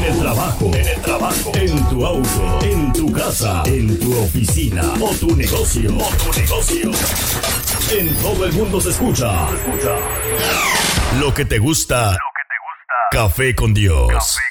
En 0.00 0.06
el 0.06 0.18
trabajo, 0.18 0.70
en 0.74 0.88
el 0.88 1.00
trabajo, 1.02 1.52
en 1.54 1.88
tu 1.90 2.06
auto, 2.06 2.58
en 2.62 2.90
tu 2.94 3.12
casa, 3.12 3.62
en 3.66 3.98
tu 3.98 4.18
oficina 4.18 4.82
o 4.98 5.10
tu 5.10 5.36
negocio, 5.36 5.94
o 5.94 6.08
tu 6.16 6.40
negocio. 6.40 6.90
En 7.92 8.14
todo 8.16 8.46
el 8.46 8.52
mundo 8.54 8.80
se 8.80 8.90
escucha. 8.90 9.30
Lo 11.20 11.34
que 11.34 11.44
te 11.44 11.58
gusta. 11.58 12.12
Lo 12.12 12.16
que 12.16 12.44
te 12.48 12.56
gusta. 12.64 13.08
Café 13.10 13.54
con 13.54 13.74
Dios. 13.74 14.08
Café 14.08 14.49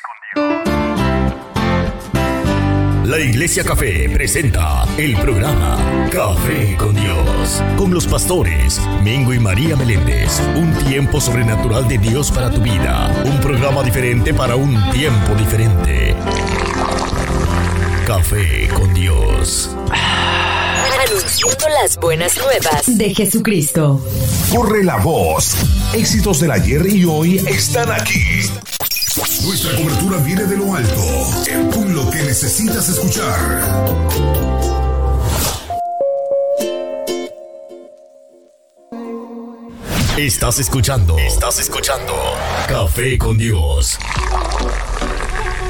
La 3.09 3.19
Iglesia 3.19 3.63
Café 3.63 4.07
presenta 4.13 4.85
el 4.95 5.17
programa 5.17 5.79
Café 6.11 6.77
con 6.77 6.93
Dios, 6.93 7.63
con 7.75 7.91
los 7.91 8.05
pastores 8.05 8.79
Mingo 9.01 9.33
y 9.33 9.39
María 9.39 9.75
Meléndez. 9.75 10.39
Un 10.55 10.71
tiempo 10.87 11.19
sobrenatural 11.19 11.87
de 11.87 11.97
Dios 11.97 12.29
para 12.29 12.51
tu 12.51 12.61
vida. 12.61 13.11
Un 13.25 13.39
programa 13.39 13.81
diferente 13.81 14.31
para 14.31 14.55
un 14.55 14.75
tiempo 14.91 15.33
diferente. 15.33 16.15
Café 18.05 18.67
con 18.75 18.93
Dios. 18.93 19.75
Anunciando 21.07 21.65
las 21.81 21.97
buenas 21.97 22.37
nuevas 22.37 22.95
de 22.95 23.15
Jesucristo. 23.15 24.05
Corre 24.53 24.83
la 24.83 24.97
voz. 24.97 25.55
Éxitos 25.95 26.41
del 26.41 26.51
ayer 26.51 26.85
y 26.85 27.05
hoy 27.05 27.37
están 27.37 27.91
aquí. 27.91 28.43
Nuestra 29.19 29.75
cobertura 29.75 30.17
viene 30.19 30.45
de 30.45 30.55
lo 30.55 30.73
alto. 30.73 31.01
Con 31.73 31.93
lo 31.93 32.09
que 32.09 32.23
necesitas 32.23 32.87
escuchar. 32.87 33.37
Estás 40.17 40.59
escuchando. 40.59 41.17
Estás 41.17 41.59
escuchando. 41.59 42.13
Café 42.69 43.17
con 43.17 43.37
Dios. 43.37 43.97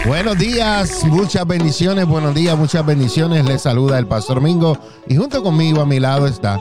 Buenos 0.05 0.37
días, 0.37 1.03
muchas 1.05 1.45
bendiciones, 1.45 2.05
buenos 2.05 2.35
días, 2.35 2.55
muchas 2.55 2.85
bendiciones. 2.85 3.45
Les 3.45 3.63
saluda 3.63 3.97
el 3.97 4.05
Pastor 4.05 4.41
Mingo 4.41 4.77
y 5.07 5.15
junto 5.15 5.41
conmigo 5.41 5.81
a 5.81 5.85
mi 5.85 5.99
lado 5.99 6.27
está, 6.27 6.57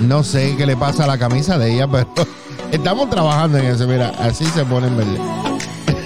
no 0.00 0.24
sé 0.24 0.56
qué 0.56 0.66
le 0.66 0.76
pasa 0.76 1.04
a 1.04 1.06
la 1.06 1.16
camisa 1.16 1.58
de 1.58 1.74
ella, 1.74 1.88
pero 1.88 2.08
estamos 2.72 3.08
trabajando 3.08 3.58
en 3.58 3.66
eso. 3.66 3.86
Mira, 3.86 4.12
así 4.18 4.44
se 4.46 4.64
pone 4.64 4.88
en 4.88 4.96
verde. 4.96 5.53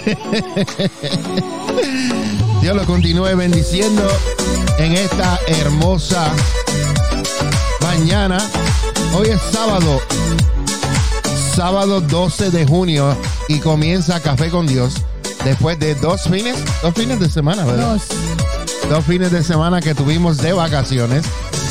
Dios 2.60 2.76
lo 2.76 2.84
continúe 2.86 3.36
bendiciendo 3.36 4.02
en 4.78 4.92
esta 4.92 5.38
hermosa 5.46 6.32
mañana. 7.82 8.38
Hoy 9.16 9.28
es 9.28 9.40
sábado, 9.40 10.00
sábado 11.54 12.00
12 12.00 12.50
de 12.50 12.66
junio 12.66 13.16
y 13.48 13.60
comienza 13.60 14.20
Café 14.20 14.50
con 14.50 14.66
Dios 14.66 14.94
después 15.44 15.78
de 15.78 15.94
dos 15.94 16.22
fines, 16.22 16.56
dos 16.82 16.94
fines 16.94 17.20
de 17.20 17.28
semana, 17.28 17.64
¿verdad? 17.64 17.92
Dos. 17.92 18.02
Dos 18.88 19.04
fines 19.04 19.30
de 19.30 19.42
semana 19.42 19.80
que 19.80 19.94
tuvimos 19.94 20.38
de 20.38 20.52
vacaciones, 20.52 21.24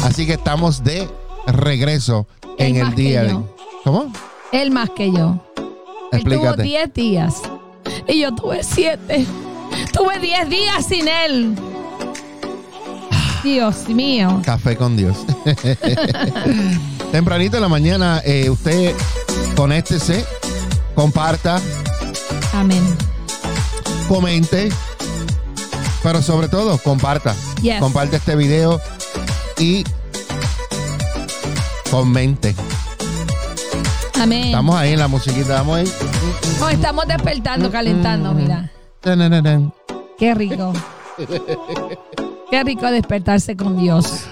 así 0.03 0.27
que 0.27 0.33
estamos 0.33 0.83
de 0.83 1.07
regreso 1.47 2.27
en 2.57 2.75
Él 2.75 2.87
el 2.87 2.95
día 2.95 3.23
de. 3.23 3.37
¿Cómo? 3.83 4.11
Él 4.51 4.71
más 4.71 4.89
que 4.91 5.11
yo. 5.11 5.39
Él 6.11 6.23
tuvo 6.23 6.33
Explícate. 6.33 6.63
10 6.63 6.93
días 6.93 7.33
y 8.07 8.21
yo 8.21 8.33
tuve 8.33 8.63
7. 8.63 9.25
Tuve 9.93 10.19
10 10.19 10.49
días 10.49 10.85
sin 10.85 11.07
él. 11.07 11.55
Dios 13.43 13.87
mío. 13.87 14.41
Café 14.43 14.75
con 14.75 14.97
Dios. 14.97 15.17
Tempranito 17.11 17.57
en 17.57 17.61
la 17.61 17.69
mañana, 17.69 18.21
eh, 18.25 18.49
usted 18.49 18.93
conéctese, 19.55 20.25
comparta, 20.93 21.61
Amén. 22.53 22.83
comente, 24.09 24.69
pero 26.03 26.21
sobre 26.21 26.49
todo 26.49 26.77
comparta. 26.79 27.35
Yes. 27.61 27.79
Comparte 27.79 28.17
este 28.17 28.35
video 28.35 28.81
y 29.57 29.85
comente. 31.89 32.53
Amén. 34.19 34.45
Estamos 34.45 34.75
ahí 34.75 34.93
en 34.93 34.99
la 34.99 35.07
musiquita, 35.07 35.53
estamos 35.53 35.77
ahí. 35.77 35.91
Nos 36.59 36.73
estamos 36.73 37.07
despertando, 37.07 37.71
calentando, 37.71 38.33
mira. 38.33 38.71
Qué 40.17 40.33
rico. 40.33 40.73
Qué 42.49 42.63
rico 42.63 42.85
despertarse 42.87 43.55
con 43.55 43.77
Dios. 43.77 44.25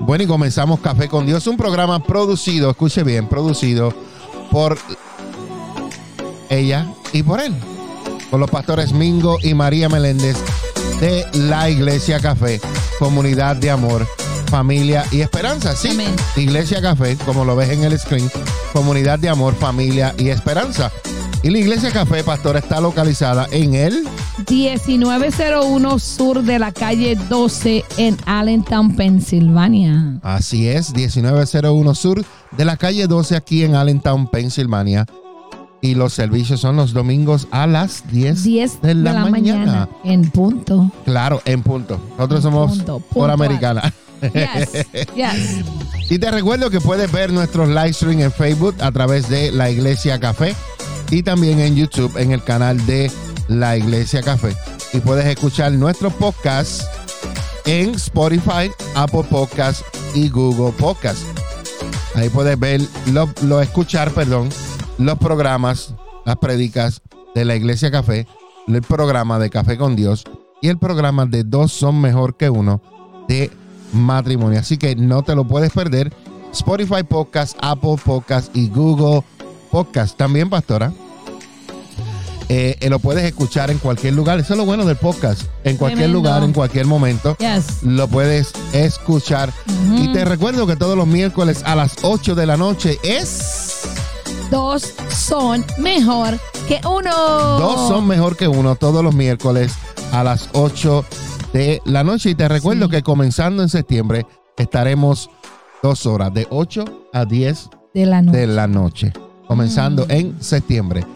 Bueno, 0.00 0.24
y 0.24 0.26
comenzamos 0.26 0.80
Café 0.80 1.08
con 1.08 1.26
Dios, 1.26 1.46
un 1.46 1.56
programa 1.56 2.02
producido, 2.02 2.70
escuche 2.70 3.02
bien, 3.02 3.28
producido 3.28 3.94
por 4.50 4.76
ella 6.50 6.86
y 7.12 7.22
por 7.22 7.40
él, 7.40 7.54
por 8.30 8.38
los 8.40 8.50
pastores 8.50 8.92
Mingo 8.92 9.38
y 9.42 9.54
María 9.54 9.88
Meléndez 9.88 10.36
de 11.00 11.24
la 11.34 11.70
Iglesia 11.70 12.20
Café, 12.20 12.60
comunidad 12.98 13.56
de 13.56 13.70
amor, 13.70 14.06
familia 14.54 15.04
y 15.10 15.20
esperanza. 15.20 15.74
Sí, 15.74 15.88
Amén. 15.88 16.14
Iglesia 16.36 16.80
Café, 16.80 17.16
como 17.26 17.44
lo 17.44 17.56
ves 17.56 17.70
en 17.70 17.82
el 17.82 17.98
screen, 17.98 18.30
comunidad 18.72 19.18
de 19.18 19.28
amor, 19.28 19.56
familia 19.56 20.14
y 20.16 20.28
esperanza. 20.28 20.92
Y 21.42 21.50
la 21.50 21.58
Iglesia 21.58 21.90
Café, 21.90 22.22
pastor, 22.22 22.56
está 22.56 22.80
localizada 22.80 23.48
en 23.50 23.74
el 23.74 24.06
1901 24.48 25.98
sur 25.98 26.44
de 26.44 26.60
la 26.60 26.70
calle 26.70 27.16
12 27.16 27.84
en 27.96 28.16
Allentown, 28.26 28.94
Pensilvania. 28.94 30.20
Así 30.22 30.68
es, 30.68 30.94
1901 30.94 31.94
Sur 31.96 32.24
de 32.56 32.64
la 32.64 32.76
calle 32.76 33.08
12 33.08 33.34
aquí 33.34 33.64
en 33.64 33.74
Allentown, 33.74 34.28
Pensilvania. 34.28 35.04
Y 35.80 35.96
los 35.96 36.12
servicios 36.12 36.60
son 36.60 36.76
los 36.76 36.92
domingos 36.92 37.48
a 37.50 37.66
las 37.66 38.04
10, 38.12 38.44
10 38.44 38.82
de 38.82 38.94
la, 38.94 39.26
mañana. 39.26 39.88
En 40.04 40.30
punto. 40.30 40.92
Claro, 41.04 41.42
en 41.44 41.64
punto. 41.64 42.00
Nosotros 42.10 42.38
En 42.38 42.42
somos 42.52 42.70
punto, 42.70 42.98
por 43.00 43.08
puntual. 43.08 43.30
americana. 43.32 43.92
Y 46.08 46.18
te 46.18 46.30
recuerdo 46.30 46.70
que 46.70 46.80
puedes 46.80 47.10
ver 47.10 47.32
nuestros 47.32 47.68
live 47.68 47.92
stream 47.92 48.20
en 48.20 48.32
Facebook 48.32 48.74
a 48.80 48.92
través 48.92 49.28
de 49.28 49.50
La 49.52 49.70
Iglesia 49.70 50.20
Café 50.20 50.54
y 51.10 51.22
también 51.22 51.60
en 51.60 51.76
YouTube 51.76 52.16
en 52.18 52.32
el 52.32 52.42
canal 52.42 52.84
de 52.86 53.10
La 53.48 53.76
Iglesia 53.76 54.22
Café. 54.22 54.54
Y 54.92 54.98
puedes 55.00 55.26
escuchar 55.26 55.72
nuestros 55.72 56.12
podcasts 56.14 56.86
en 57.66 57.94
Spotify, 57.94 58.70
Apple 58.94 59.24
Podcasts 59.28 59.84
y 60.14 60.28
Google 60.28 60.72
Podcasts. 60.78 61.24
Ahí 62.14 62.28
puedes 62.28 62.58
ver, 62.58 62.80
lo- 63.42 63.60
escuchar, 63.60 64.12
perdón, 64.12 64.48
los 64.98 65.18
programas, 65.18 65.94
las 66.24 66.36
predicas 66.36 67.02
de 67.34 67.44
la 67.44 67.56
Iglesia 67.56 67.90
Café, 67.90 68.26
el 68.68 68.82
programa 68.82 69.38
de 69.38 69.50
Café 69.50 69.76
con 69.76 69.96
Dios 69.96 70.24
y 70.62 70.68
el 70.68 70.78
programa 70.78 71.26
de 71.26 71.42
Dos 71.42 71.72
son 71.72 72.00
mejor 72.00 72.36
que 72.36 72.48
uno 72.50 72.80
de 73.28 73.50
matrimonio. 73.94 74.60
Así 74.60 74.76
que 74.76 74.94
no 74.96 75.22
te 75.22 75.34
lo 75.34 75.44
puedes 75.46 75.72
perder. 75.72 76.12
Spotify 76.52 77.02
Podcast, 77.02 77.56
Apple 77.60 77.96
Podcast 78.04 78.54
y 78.56 78.68
Google 78.68 79.22
Podcast. 79.70 80.16
También, 80.16 80.48
pastora. 80.50 80.92
eh, 82.50 82.76
eh, 82.80 82.90
lo 82.90 82.98
puedes 82.98 83.24
escuchar 83.24 83.70
en 83.70 83.78
cualquier 83.78 84.12
lugar. 84.14 84.38
Eso 84.38 84.52
es 84.52 84.58
lo 84.58 84.66
bueno 84.66 84.84
del 84.84 84.96
podcast. 84.96 85.42
En 85.64 85.76
cualquier 85.78 86.10
Tremendo. 86.10 86.18
lugar, 86.18 86.42
en 86.44 86.52
cualquier 86.52 86.86
momento 86.86 87.36
Yes. 87.38 87.82
lo 87.82 88.06
puedes 88.06 88.52
escuchar. 88.74 89.50
Y 89.96 90.12
te 90.12 90.24
recuerdo 90.26 90.66
que 90.66 90.76
todos 90.76 90.96
los 90.96 91.06
miércoles 91.06 91.62
a 91.64 91.74
las 91.74 91.96
8 92.02 92.34
de 92.34 92.46
la 92.46 92.56
noche 92.58 92.98
es... 93.02 93.80
Dos 94.50 94.92
son 95.10 95.64
mejor 95.78 96.38
que 96.68 96.80
uno. 96.86 97.10
Dos 97.58 97.88
son 97.88 98.06
mejor 98.06 98.36
que 98.36 98.46
uno 98.46 98.76
todos 98.76 99.02
los 99.02 99.14
miércoles 99.14 99.72
a 100.12 100.22
las 100.22 100.50
8 100.52 101.02
de 101.54 101.80
la 101.86 102.04
noche. 102.04 102.28
Y 102.30 102.34
te 102.34 102.46
recuerdo 102.48 102.84
Sí. 102.86 102.90
que 102.90 103.02
comenzando 103.02 103.62
en 103.62 103.70
septiembre 103.70 104.26
estaremos 104.58 105.30
dos 105.82 106.04
horas, 106.04 106.34
de 106.34 106.46
8 106.50 106.84
a 107.14 107.24
10 107.24 107.70
de 107.94 108.04
la 108.06 108.20
noche. 108.20 108.38
de 108.38 108.46
la 108.46 108.66
noche, 108.66 109.12
comenzando 109.48 110.04
Mm. 110.06 110.10
en 110.10 110.42
septiembre. 110.42 111.06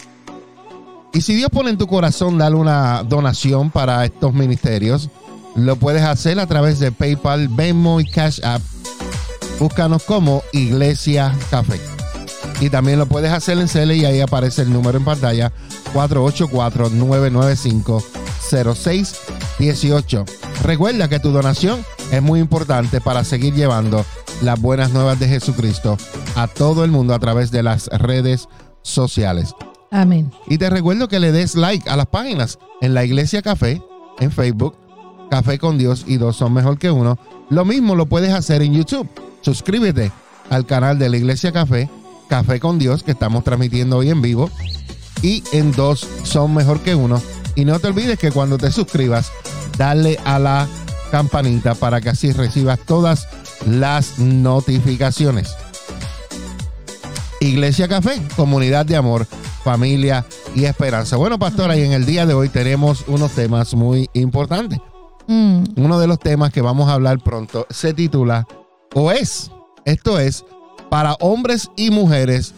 Y 1.13 1.21
si 1.23 1.35
Dios 1.35 1.51
pone 1.51 1.71
en 1.71 1.79
tu 1.79 1.87
corazón 1.87 2.39
darle 2.39 2.57
una 2.59 3.03
donación 3.03 3.71
para 3.71 4.05
estos 4.05 4.33
ministerios, 4.35 5.09
lo 5.57 5.77
puedes 5.77 6.03
hacer 6.03 6.39
a 6.39 6.47
través 6.47 6.79
de 6.79 6.93
PayPal, 6.93 7.49
Venmo 7.49 7.99
y 8.01 8.05
Cash 8.09 8.41
App. 8.45 8.63
Búscanos 9.59 10.05
como 10.05 10.43
Iglesia 10.53 11.35
Café. 11.51 11.81
Y 12.61 12.71
también 12.71 12.99
lo 12.99 13.07
puedes 13.07 13.33
hacer 13.33 13.59
en 13.59 13.69
Cele 13.69 13.97
y 13.97 14.05
ahí 14.05 14.21
aparece 14.21 14.63
el 14.63 14.73
número 14.73 14.99
en 14.99 15.05
pantalla 15.05 15.51
484-995-0618. 19.59 20.25
Recuerda 20.63 21.09
que 21.09 21.21
tu 21.21 21.31
donación 21.31 21.85
es 22.11 22.23
muy 22.23 22.41
importante 22.41 23.01
para 23.01 23.25
seguir 23.25 23.55
llevando 23.55 24.05
las 24.43 24.61
buenas 24.61 24.93
nuevas 24.93 25.19
de 25.19 25.29
Jesucristo 25.29 25.97
a 26.37 26.47
todo 26.49 26.85
el 26.85 26.91
mundo 26.91 27.15
a 27.15 27.19
través 27.19 27.51
de 27.51 27.63
las 27.63 27.87
redes 27.89 28.49
sociales. 28.83 29.55
Amén. 29.91 30.31
Y 30.47 30.59
te 30.59 30.71
recuerdo 30.71 31.09
que 31.09 31.19
le 31.19 31.33
des 31.33 31.55
like 31.55 31.89
a 31.89 31.97
las 31.97 32.07
páginas 32.07 32.59
en 32.81 32.95
la 32.95 33.05
Iglesia 33.05 33.43
Café, 33.43 33.83
en 34.21 34.31
Facebook, 34.31 34.77
Café 35.31 35.59
con 35.59 35.79
Dios 35.79 36.05
y 36.07 36.17
dos 36.17 36.37
son 36.37 36.53
mejor 36.53 36.79
que 36.79 36.91
uno. 36.91 37.19
Lo 37.51 37.65
mismo 37.65 37.95
lo 37.95 38.07
puedes 38.07 38.33
hacer 38.33 38.63
en 38.63 38.75
YouTube. 38.75 39.09
Suscríbete 39.41 40.11
al 40.51 40.67
canal 40.67 40.99
de 40.99 41.09
la 41.09 41.17
Iglesia 41.17 41.53
Café, 41.53 41.91
Café 42.29 42.61
con 42.61 42.79
Dios, 42.79 43.03
que 43.03 43.13
estamos 43.13 43.45
transmitiendo 43.45 43.99
hoy 43.99 44.11
en 44.11 44.23
vivo. 44.23 44.51
Y 45.23 45.43
en 45.53 45.73
dos 45.73 46.07
son 46.23 46.55
mejor 46.55 46.81
que 46.81 46.95
uno. 46.95 47.21
Y 47.59 47.65
no 47.65 47.81
te 47.81 47.89
olvides 47.89 48.21
que 48.21 48.31
cuando 48.31 48.57
te 48.57 48.71
suscribas, 48.71 49.33
dale 49.77 50.17
a 50.25 50.39
la 50.39 50.69
campanita 51.11 51.75
para 51.75 52.01
que 52.01 52.09
así 52.09 52.31
recibas 52.31 52.79
todas 52.79 53.27
las 53.67 54.21
notificaciones. 54.21 55.57
Iglesia 57.41 57.89
Café, 57.89 58.23
comunidad 58.37 58.87
de 58.87 58.95
amor, 58.95 59.27
familia 59.65 60.25
y 60.55 60.67
esperanza. 60.67 61.17
Bueno, 61.17 61.37
pastora, 61.37 61.77
y 61.77 61.83
en 61.83 61.95
el 61.95 62.07
día 62.07 62.27
de 62.27 62.35
hoy 62.35 62.49
tenemos 62.49 63.03
unos 63.09 63.33
temas 63.33 63.75
muy 63.75 64.09
importantes. 64.13 64.79
Mm, 65.27 65.65
Uno 65.79 65.99
de 65.99 66.07
los 66.07 66.21
temas 66.21 66.53
que 66.53 66.63
vamos 66.63 66.89
a 66.89 66.93
hablar 66.93 67.19
pronto 67.19 67.67
se 67.71 67.93
titula, 67.93 68.47
o 68.95 69.11
es, 69.11 69.51
esto 69.85 70.21
es, 70.21 70.45
para 70.91 71.15
hombres 71.15 71.73
y 71.75 71.91
mujeres 71.91 72.55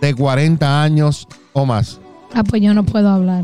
de 0.00 0.14
40 0.14 0.80
años 0.80 1.26
o 1.54 1.66
más. 1.66 1.98
Ah, 2.32 2.44
pues 2.44 2.62
yo 2.62 2.72
no 2.72 2.84
puedo 2.84 3.08
hablar. 3.08 3.42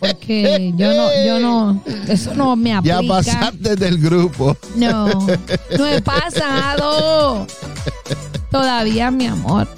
Porque 0.00 0.72
yo 0.76 0.92
no, 0.94 1.08
yo 1.26 1.40
no, 1.40 1.82
eso 2.08 2.34
no 2.34 2.54
me 2.56 2.70
Ya 2.84 2.98
aplica. 2.98 3.14
pasaste 3.14 3.76
del 3.76 3.98
grupo. 3.98 4.56
No, 4.76 5.08
no 5.76 5.86
he 5.86 6.00
pasado. 6.02 7.46
Todavía, 8.50 9.10
mi 9.10 9.26
amor. 9.26 9.68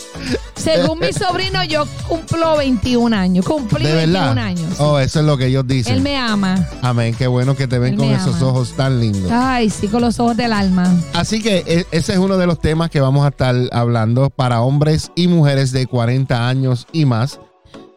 Según 0.55 1.01
mi 1.01 1.13
sobrino, 1.13 1.65
yo 1.65 1.87
cumplo 2.07 2.57
21 2.59 3.17
años. 3.17 3.45
Cumplí 3.47 3.85
De 3.85 3.95
21 3.95 4.27
verdad. 4.29 4.39
años. 4.45 4.79
Oh, 4.79 4.99
eso 4.99 5.21
es 5.21 5.27
lo 5.27 5.37
que 5.39 5.47
ellos 5.47 5.67
dicen. 5.67 5.95
Él 5.95 6.03
me 6.03 6.17
ama. 6.17 6.69
Amén. 6.83 7.15
Qué 7.19 7.27
bueno 7.27 7.57
que 7.57 7.67
te 7.67 7.79
ven 7.79 7.95
Él 7.95 7.99
con 7.99 8.11
esos 8.11 8.37
ama. 8.37 8.47
ojos 8.47 8.75
tan 8.77 9.01
lindos. 9.01 9.31
Ay, 9.33 9.71
sí, 9.71 9.89
con 9.89 10.03
los 10.03 10.21
ojos 10.21 10.37
del 10.37 10.53
alma. 10.53 10.87
Así 11.15 11.43
que 11.43 11.65
e- 11.67 11.87
ese 11.91 12.13
es 12.13 12.19
uno 12.19 12.37
de 12.37 12.47
los 12.47 12.61
temas 12.61 12.91
que 12.91 13.01
vamos 13.01 13.25
a 13.25 13.29
estar 13.31 13.57
hablando 13.73 14.31
para 14.31 14.61
hombres 14.61 15.11
y 15.17 15.27
mujeres 15.29 15.73
de 15.73 15.87
40 15.87 16.47
años 16.49 16.87
y 16.93 17.07
más. 17.07 17.41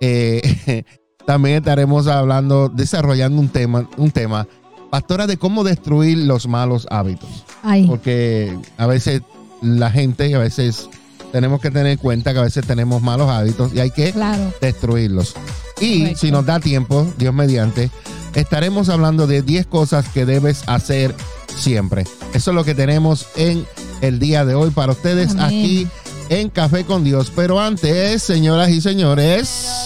Eh, 0.01 0.83
también 1.25 1.57
estaremos 1.57 2.07
hablando, 2.07 2.69
desarrollando 2.69 3.39
un 3.39 3.49
tema, 3.49 3.87
un 3.97 4.11
tema, 4.11 4.47
pastora, 4.89 5.27
de 5.27 5.37
cómo 5.37 5.63
destruir 5.63 6.17
los 6.19 6.47
malos 6.47 6.87
hábitos. 6.89 7.29
Ay, 7.63 7.87
Porque 7.87 8.57
a 8.77 8.87
veces 8.87 9.21
la 9.61 9.89
gente, 9.89 10.33
a 10.35 10.39
veces 10.39 10.89
tenemos 11.31 11.61
que 11.61 11.71
tener 11.71 11.87
en 11.87 11.97
cuenta 11.97 12.33
que 12.33 12.39
a 12.39 12.43
veces 12.43 12.65
tenemos 12.65 13.01
malos 13.01 13.29
hábitos 13.29 13.73
y 13.73 13.79
hay 13.79 13.91
que 13.91 14.11
claro. 14.11 14.53
destruirlos. 14.61 15.35
Y 15.79 15.99
Correcto. 15.99 16.19
si 16.19 16.31
nos 16.31 16.45
da 16.45 16.59
tiempo, 16.59 17.07
Dios 17.17 17.33
mediante, 17.33 17.89
estaremos 18.35 18.89
hablando 18.89 19.25
de 19.25 19.41
10 19.41 19.65
cosas 19.67 20.07
que 20.09 20.25
debes 20.25 20.63
hacer 20.67 21.15
siempre. 21.57 22.03
Eso 22.33 22.51
es 22.51 22.55
lo 22.55 22.63
que 22.63 22.75
tenemos 22.75 23.27
en 23.35 23.65
el 24.01 24.19
día 24.19 24.45
de 24.45 24.55
hoy 24.55 24.69
para 24.71 24.91
ustedes 24.91 25.31
Amén. 25.31 25.45
aquí 25.45 25.87
en 26.29 26.49
Café 26.49 26.83
con 26.85 27.03
Dios. 27.03 27.31
Pero 27.35 27.59
antes, 27.59 28.21
señoras 28.21 28.69
y 28.69 28.81
señores, 28.81 29.85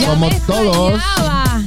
Ya 0.00 0.08
como 0.08 0.28
me 0.28 0.40
todos. 0.40 0.94
extrañaba. 0.94 1.62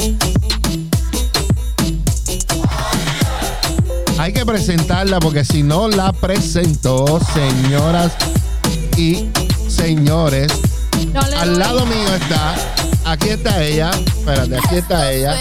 hay 4.18 4.34
que 4.34 4.46
presentarla 4.46 5.20
porque 5.20 5.46
si 5.46 5.62
no 5.62 5.88
la 5.88 6.12
presentó, 6.12 7.20
señoras 7.34 8.14
y 8.98 9.28
señores, 9.68 10.52
No 11.14 11.22
al 11.22 11.60
lado 11.60 11.86
mío 11.86 12.16
está, 12.16 12.56
aquí 13.06 13.30
está 13.30 13.62
ella, 13.64 13.92
espérate, 13.92 14.58
aquí 14.58 14.76
está 14.78 15.12
ella. 15.12 15.36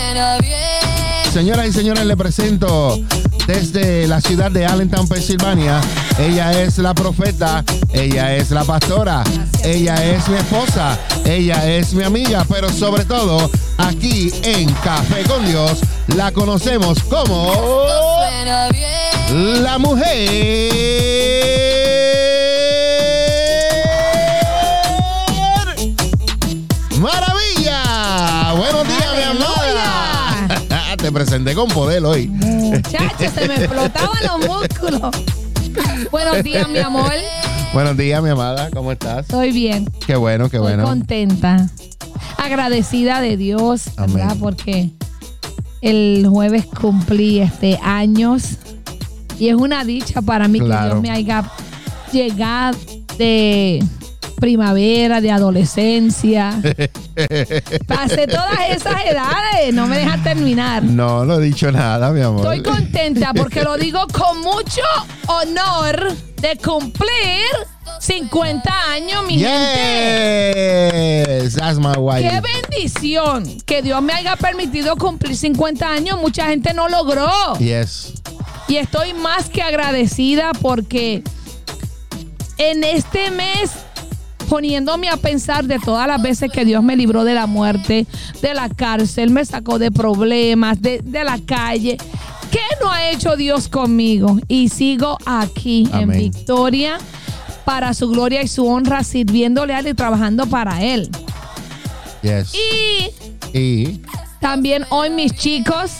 Señoras 1.32 1.66
y 1.66 1.72
señores, 1.72 2.04
le 2.04 2.16
presento 2.16 2.98
desde 3.46 4.06
la 4.06 4.20
ciudad 4.20 4.50
de 4.50 4.66
Allentown, 4.66 5.08
Pensilvania. 5.08 5.80
Ella 6.18 6.52
es 6.62 6.78
la 6.78 6.94
profeta, 6.94 7.64
ella 7.92 8.36
es 8.36 8.50
la 8.52 8.62
pastora, 8.62 9.24
ella 9.64 9.96
es 10.04 10.28
mi 10.28 10.36
esposa, 10.36 10.96
ella 11.24 11.68
es 11.68 11.92
mi 11.92 12.04
amiga, 12.04 12.46
pero 12.48 12.68
sobre 12.68 13.04
todo 13.04 13.50
aquí 13.78 14.32
en 14.44 14.72
Café 14.74 15.24
con 15.24 15.44
Dios 15.44 15.80
la 16.14 16.30
conocemos 16.30 17.02
como 17.04 17.52
la 19.30 19.78
mujer. 19.78 20.70
Maravilla. 27.00 28.52
Buenos 28.56 28.86
días, 28.86 29.16
mi 29.16 29.22
amada. 29.22 30.96
Te 30.96 31.10
presenté 31.10 31.54
con 31.54 31.68
poder 31.68 32.04
hoy. 32.04 32.28
Muchacho, 32.28 33.30
se 33.34 33.48
me 33.48 33.56
explotaban 33.64 34.18
los 34.22 34.48
músculos. 34.48 35.43
Buenos 36.14 36.42
días, 36.44 36.68
mi 36.68 36.78
amor. 36.78 37.10
Buenos 37.72 37.96
días, 37.96 38.22
mi 38.22 38.30
amada. 38.30 38.70
¿Cómo 38.70 38.92
estás? 38.92 39.22
Estoy 39.22 39.50
bien. 39.50 39.90
Qué 40.06 40.14
bueno, 40.14 40.48
qué 40.48 40.58
Estoy 40.58 40.74
bueno. 40.74 40.84
contenta. 40.84 41.68
Agradecida 42.38 43.20
de 43.20 43.36
Dios, 43.36 43.88
Amén. 43.96 44.14
¿verdad? 44.18 44.36
Porque 44.38 44.90
el 45.80 46.24
jueves 46.30 46.66
cumplí 46.66 47.40
este 47.40 47.80
años. 47.82 48.58
Y 49.40 49.48
es 49.48 49.56
una 49.56 49.82
dicha 49.82 50.22
para 50.22 50.46
mí 50.46 50.60
que. 50.60 50.90
Dios 50.90 51.02
me 51.02 51.10
haya 51.10 51.50
llegado 52.12 52.78
de 53.18 53.84
primavera, 54.34 55.20
de 55.20 55.30
adolescencia. 55.30 56.60
Pasé 57.86 58.26
todas 58.26 58.70
esas 58.70 59.04
edades, 59.06 59.72
no 59.72 59.86
me 59.86 59.98
dejas 59.98 60.22
terminar. 60.22 60.82
No, 60.82 61.24
no 61.24 61.40
he 61.40 61.40
dicho 61.44 61.70
nada, 61.72 62.10
mi 62.10 62.20
amor. 62.20 62.40
Estoy 62.40 62.62
contenta 62.62 63.32
porque 63.34 63.62
lo 63.62 63.76
digo 63.76 64.06
con 64.12 64.40
mucho 64.40 64.82
honor 65.28 66.12
de 66.40 66.56
cumplir 66.56 67.46
50 68.00 68.90
años, 68.90 69.26
mi 69.26 69.38
gente. 69.38 69.54
Yes, 71.42 71.54
that's 71.54 71.78
my 71.78 71.96
wife. 71.96 72.28
Qué 72.28 72.40
bendición 72.40 73.58
que 73.64 73.80
Dios 73.82 74.02
me 74.02 74.12
haya 74.12 74.36
permitido 74.36 74.96
cumplir 74.96 75.36
50 75.36 75.88
años. 75.88 76.20
Mucha 76.20 76.46
gente 76.46 76.74
no 76.74 76.88
logró. 76.88 77.28
Yes. 77.58 78.12
Y 78.68 78.76
estoy 78.76 79.14
más 79.14 79.48
que 79.48 79.62
agradecida 79.62 80.52
porque 80.60 81.22
en 82.58 82.84
este 82.84 83.30
mes, 83.30 83.70
poniéndome 84.54 85.08
a 85.08 85.16
pensar 85.16 85.64
de 85.64 85.80
todas 85.80 86.06
las 86.06 86.22
veces 86.22 86.48
que 86.48 86.64
Dios 86.64 86.80
me 86.80 86.94
libró 86.94 87.24
de 87.24 87.34
la 87.34 87.48
muerte, 87.48 88.06
de 88.40 88.54
la 88.54 88.68
cárcel, 88.68 89.30
me 89.30 89.44
sacó 89.44 89.80
de 89.80 89.90
problemas, 89.90 90.80
de, 90.80 91.00
de 91.02 91.24
la 91.24 91.40
calle. 91.44 91.96
¿Qué 92.52 92.60
no 92.80 92.88
ha 92.88 93.10
hecho 93.10 93.34
Dios 93.34 93.66
conmigo? 93.68 94.38
Y 94.46 94.68
sigo 94.68 95.18
aquí 95.26 95.88
en 95.92 96.08
victoria 96.10 96.98
para 97.64 97.94
su 97.94 98.08
gloria 98.10 98.42
y 98.42 98.46
su 98.46 98.64
honra, 98.64 99.02
sirviéndole 99.02 99.74
a 99.74 99.80
Él 99.80 99.88
y 99.88 99.94
trabajando 99.94 100.46
para 100.46 100.84
Él. 100.84 101.10
Yes. 102.22 102.52
Y 102.54 103.58
Y 103.58 104.00
también 104.40 104.84
hoy 104.90 105.10
mis 105.10 105.34
chicos, 105.34 105.94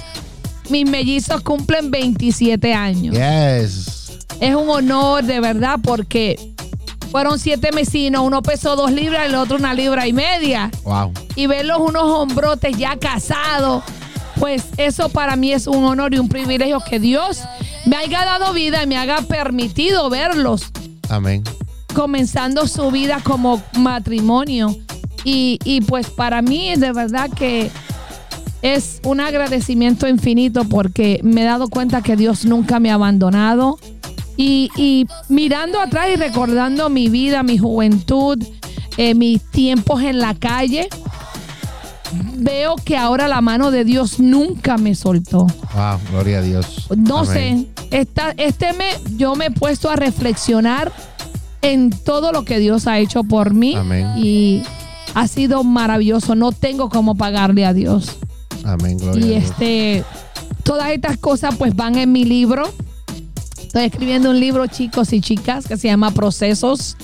mis 0.70 0.88
mellizos 0.88 1.40
cumplen 1.42 1.90
27 1.90 2.72
años. 2.72 3.16
yes. 3.16 4.12
Es 4.40 4.54
un 4.54 4.68
honor 4.68 5.24
de 5.24 5.40
verdad 5.40 5.80
porque 5.82 6.53
fueron 7.14 7.38
siete 7.38 7.70
vecinos, 7.72 8.22
uno 8.22 8.42
pesó 8.42 8.74
dos 8.74 8.90
libras, 8.90 9.26
el 9.26 9.36
otro 9.36 9.56
una 9.56 9.72
libra 9.72 10.08
y 10.08 10.12
media. 10.12 10.72
Wow. 10.82 11.12
Y 11.36 11.46
verlos 11.46 11.78
unos 11.78 12.02
hombrotes 12.02 12.76
ya 12.76 12.96
casados, 12.96 13.84
pues 14.40 14.64
eso 14.78 15.08
para 15.10 15.36
mí 15.36 15.52
es 15.52 15.68
un 15.68 15.84
honor 15.84 16.12
y 16.12 16.18
un 16.18 16.28
privilegio 16.28 16.80
que 16.80 16.98
Dios 16.98 17.38
me 17.86 17.94
haya 17.94 18.24
dado 18.24 18.52
vida 18.52 18.82
y 18.82 18.88
me 18.88 18.96
haya 18.96 19.18
permitido 19.28 20.10
verlos 20.10 20.72
Amén. 21.08 21.44
comenzando 21.94 22.66
su 22.66 22.90
vida 22.90 23.20
como 23.22 23.62
matrimonio. 23.78 24.74
Y, 25.22 25.60
y 25.62 25.82
pues 25.82 26.10
para 26.10 26.42
mí 26.42 26.74
de 26.74 26.90
verdad 26.90 27.30
que 27.30 27.70
es 28.60 29.00
un 29.04 29.20
agradecimiento 29.20 30.08
infinito 30.08 30.64
porque 30.64 31.20
me 31.22 31.42
he 31.42 31.44
dado 31.44 31.68
cuenta 31.68 32.02
que 32.02 32.16
Dios 32.16 32.44
nunca 32.44 32.80
me 32.80 32.90
ha 32.90 32.94
abandonado. 32.94 33.78
Y, 34.36 34.68
y 34.76 35.06
mirando 35.28 35.80
atrás 35.80 36.08
y 36.12 36.16
recordando 36.16 36.88
mi 36.90 37.08
vida, 37.08 37.42
mi 37.42 37.56
juventud, 37.58 38.42
eh, 38.96 39.14
mis 39.14 39.40
tiempos 39.42 40.02
en 40.02 40.18
la 40.18 40.34
calle, 40.34 40.88
veo 42.36 42.76
que 42.76 42.96
ahora 42.96 43.28
la 43.28 43.40
mano 43.40 43.70
de 43.70 43.84
Dios 43.84 44.18
nunca 44.20 44.76
me 44.76 44.94
soltó. 44.94 45.46
Wow, 45.74 45.98
gloria 46.10 46.38
a 46.38 46.42
Dios. 46.42 46.86
No 46.96 47.20
Amén. 47.20 47.68
sé, 47.90 47.98
esta, 48.00 48.30
este 48.36 48.72
mes 48.72 49.00
yo 49.16 49.34
me 49.36 49.46
he 49.46 49.50
puesto 49.50 49.88
a 49.90 49.96
reflexionar 49.96 50.92
en 51.62 51.90
todo 51.90 52.32
lo 52.32 52.44
que 52.44 52.58
Dios 52.58 52.86
ha 52.86 52.98
hecho 52.98 53.24
por 53.24 53.54
mí 53.54 53.74
Amén. 53.74 54.08
y 54.16 54.62
ha 55.14 55.26
sido 55.28 55.64
maravilloso. 55.64 56.34
No 56.34 56.52
tengo 56.52 56.88
cómo 56.88 57.14
pagarle 57.14 57.64
a 57.64 57.72
Dios. 57.72 58.16
Amén, 58.64 58.98
gloria 58.98 59.20
Y 59.26 59.34
a 59.34 59.38
Dios. 59.38 59.50
este, 59.50 60.04
todas 60.62 60.90
estas 60.90 61.16
cosas 61.18 61.54
pues 61.56 61.74
van 61.74 61.96
en 61.96 62.12
mi 62.12 62.24
libro. 62.24 62.64
Estoy 63.74 63.86
escribiendo 63.86 64.30
un 64.30 64.38
libro, 64.38 64.68
chicos 64.68 65.12
y 65.12 65.20
chicas, 65.20 65.66
que 65.66 65.76
se 65.76 65.88
llama 65.88 66.12
Procesos. 66.12 66.96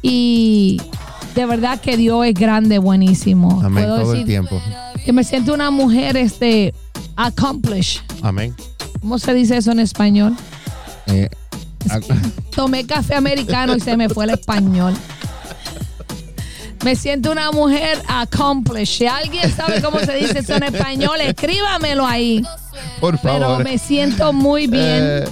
Y 0.00 0.80
de 1.34 1.44
verdad 1.44 1.78
que 1.78 1.98
Dios 1.98 2.24
es 2.24 2.32
grande, 2.32 2.78
buenísimo. 2.78 3.60
Amén, 3.62 3.84
Puedo 3.84 4.00
todo 4.00 4.14
el 4.14 4.24
tiempo. 4.24 4.58
que 5.04 5.12
me 5.12 5.24
siento 5.24 5.52
una 5.52 5.70
mujer 5.70 6.16
este, 6.16 6.72
accomplished. 7.16 8.00
Amén. 8.22 8.56
¿Cómo 9.02 9.18
se 9.18 9.34
dice 9.34 9.58
eso 9.58 9.72
en 9.72 9.80
español? 9.80 10.34
Eh, 11.06 11.28
Tomé 12.54 12.86
café 12.86 13.14
americano 13.14 13.76
y 13.76 13.80
se 13.80 13.94
me 13.98 14.08
fue 14.08 14.24
el 14.24 14.30
español. 14.30 14.94
Me 16.82 16.96
siento 16.96 17.30
una 17.30 17.50
mujer 17.52 18.00
accomplished. 18.08 18.86
Si 19.00 19.06
alguien 19.06 19.54
sabe 19.54 19.82
cómo 19.82 19.98
se 19.98 20.14
dice 20.14 20.38
eso 20.38 20.54
en 20.54 20.62
español, 20.62 21.20
escríbamelo 21.20 22.06
ahí. 22.06 22.42
Por 23.00 23.18
Pero 23.20 23.40
favor. 23.40 23.64
me 23.64 23.76
siento 23.76 24.32
muy 24.32 24.66
bien 24.66 25.02
Eh, 25.02 25.24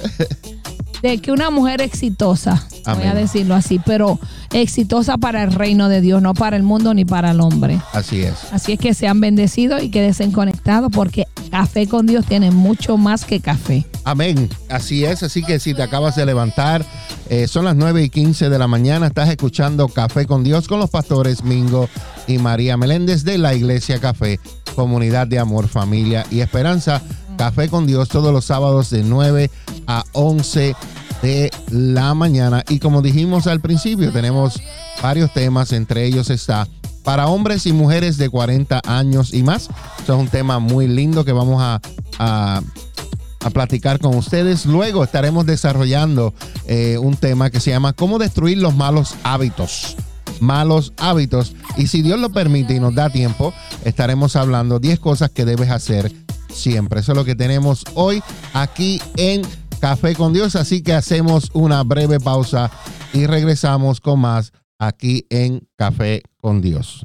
de 1.10 1.18
que 1.18 1.32
una 1.32 1.50
mujer 1.50 1.82
exitosa, 1.82 2.66
voy 2.86 3.04
a 3.04 3.12
decirlo 3.12 3.54
así, 3.54 3.78
pero 3.78 4.18
exitosa 4.54 5.18
para 5.18 5.42
el 5.42 5.52
reino 5.52 5.90
de 5.90 6.00
Dios, 6.00 6.22
no 6.22 6.32
para 6.32 6.56
el 6.56 6.62
mundo 6.62 6.94
ni 6.94 7.04
para 7.04 7.32
el 7.32 7.40
hombre. 7.40 7.78
así 7.92 8.22
es. 8.22 8.34
Así 8.52 8.72
es 8.72 8.78
que 8.78 8.94
sean 8.94 9.20
bendecidos 9.20 9.82
y 9.82 9.90
quédense 9.90 10.30
conectados 10.32 10.90
porque 10.90 11.26
café 11.50 11.86
con 11.88 12.06
Dios 12.06 12.24
tiene 12.24 12.50
mucho 12.50 12.96
más 12.96 13.26
que 13.26 13.40
café. 13.40 13.84
Amén. 14.04 14.48
Así 14.70 15.04
es. 15.04 15.22
Así 15.22 15.42
que 15.42 15.60
si 15.60 15.74
te 15.74 15.82
acabas 15.82 16.16
de 16.16 16.24
levantar, 16.24 16.86
eh, 17.28 17.48
son 17.48 17.66
las 17.66 17.76
9 17.76 18.02
y 18.04 18.08
15 18.08 18.48
de 18.48 18.58
la 18.58 18.66
mañana. 18.66 19.06
Estás 19.06 19.28
escuchando 19.28 19.88
Café 19.88 20.24
con 20.24 20.42
Dios 20.42 20.68
con 20.68 20.78
los 20.78 20.88
pastores 20.88 21.44
Mingo 21.44 21.90
y 22.26 22.38
María 22.38 22.78
Meléndez 22.78 23.24
de 23.24 23.36
la 23.36 23.54
Iglesia 23.54 24.00
Café, 24.00 24.40
Comunidad 24.74 25.26
de 25.26 25.38
Amor, 25.38 25.68
Familia 25.68 26.24
y 26.30 26.40
Esperanza. 26.40 27.02
Café 27.36 27.68
con 27.68 27.86
Dios 27.86 28.08
todos 28.08 28.32
los 28.32 28.44
sábados 28.46 28.90
de 28.90 29.02
9 29.02 29.50
a 29.50 29.63
11 30.12 30.74
de 31.22 31.50
la 31.70 32.14
mañana. 32.14 32.64
Y 32.68 32.78
como 32.78 33.02
dijimos 33.02 33.46
al 33.46 33.60
principio, 33.60 34.12
tenemos 34.12 34.60
varios 35.02 35.32
temas. 35.32 35.72
Entre 35.72 36.04
ellos 36.06 36.30
está 36.30 36.66
para 37.02 37.28
hombres 37.28 37.66
y 37.66 37.72
mujeres 37.72 38.16
de 38.16 38.28
40 38.30 38.80
años 38.86 39.32
y 39.34 39.42
más. 39.42 39.68
Eso 40.02 40.14
es 40.14 40.20
un 40.20 40.28
tema 40.28 40.58
muy 40.58 40.86
lindo 40.88 41.24
que 41.24 41.32
vamos 41.32 41.62
a- 41.62 41.80
a 42.18 42.60
a 43.40 43.50
platicar 43.50 43.98
con 43.98 44.16
ustedes. 44.16 44.64
Luego 44.64 45.04
estaremos 45.04 45.44
desarrollando 45.44 46.32
eh, 46.66 46.96
un 46.96 47.14
tema 47.14 47.50
que 47.50 47.60
se 47.60 47.72
llama 47.72 47.92
cómo 47.92 48.18
destruir 48.18 48.56
los 48.56 48.74
malos 48.74 49.16
hábitos. 49.22 49.96
Malos 50.40 50.94
hábitos. 50.96 51.54
Y 51.76 51.88
si 51.88 52.00
Dios 52.00 52.18
lo 52.18 52.30
permite 52.30 52.72
y 52.74 52.80
nos 52.80 52.94
da 52.94 53.10
tiempo, 53.10 53.52
estaremos 53.84 54.34
hablando 54.36 54.78
10 54.78 54.98
cosas 54.98 55.30
que 55.30 55.44
debes 55.44 55.68
hacer 55.70 56.10
siempre. 56.50 57.00
Eso 57.00 57.12
es 57.12 57.16
lo 57.18 57.26
que 57.26 57.34
tenemos 57.34 57.84
hoy 57.92 58.22
aquí 58.54 58.98
en 59.18 59.42
Café 59.84 60.14
con 60.14 60.32
Dios. 60.32 60.56
Así 60.56 60.82
que 60.82 60.94
hacemos 60.94 61.50
una 61.52 61.82
breve 61.82 62.18
pausa 62.18 62.70
y 63.12 63.26
regresamos 63.26 64.00
con 64.00 64.18
más 64.18 64.50
aquí 64.78 65.26
en 65.28 65.68
Café 65.76 66.22
con 66.40 66.62
Dios. 66.62 67.04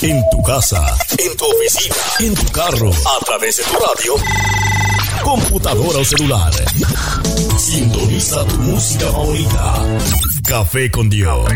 En 0.00 0.22
tu 0.30 0.40
casa, 0.44 0.80
en 1.18 1.36
tu 1.36 1.44
oficina, 1.44 1.96
en 2.20 2.34
tu 2.36 2.46
carro, 2.52 2.92
a 2.92 3.24
través 3.24 3.56
de 3.56 3.64
tu 3.64 3.72
radio, 3.72 4.14
computadora 5.24 5.98
o 5.98 6.04
celular. 6.04 6.52
Sintoniza 7.58 8.44
tu 8.44 8.58
música 8.58 9.10
favorita. 9.10 9.84
Café 10.46 10.88
con 10.88 11.10
Dios. 11.10 11.50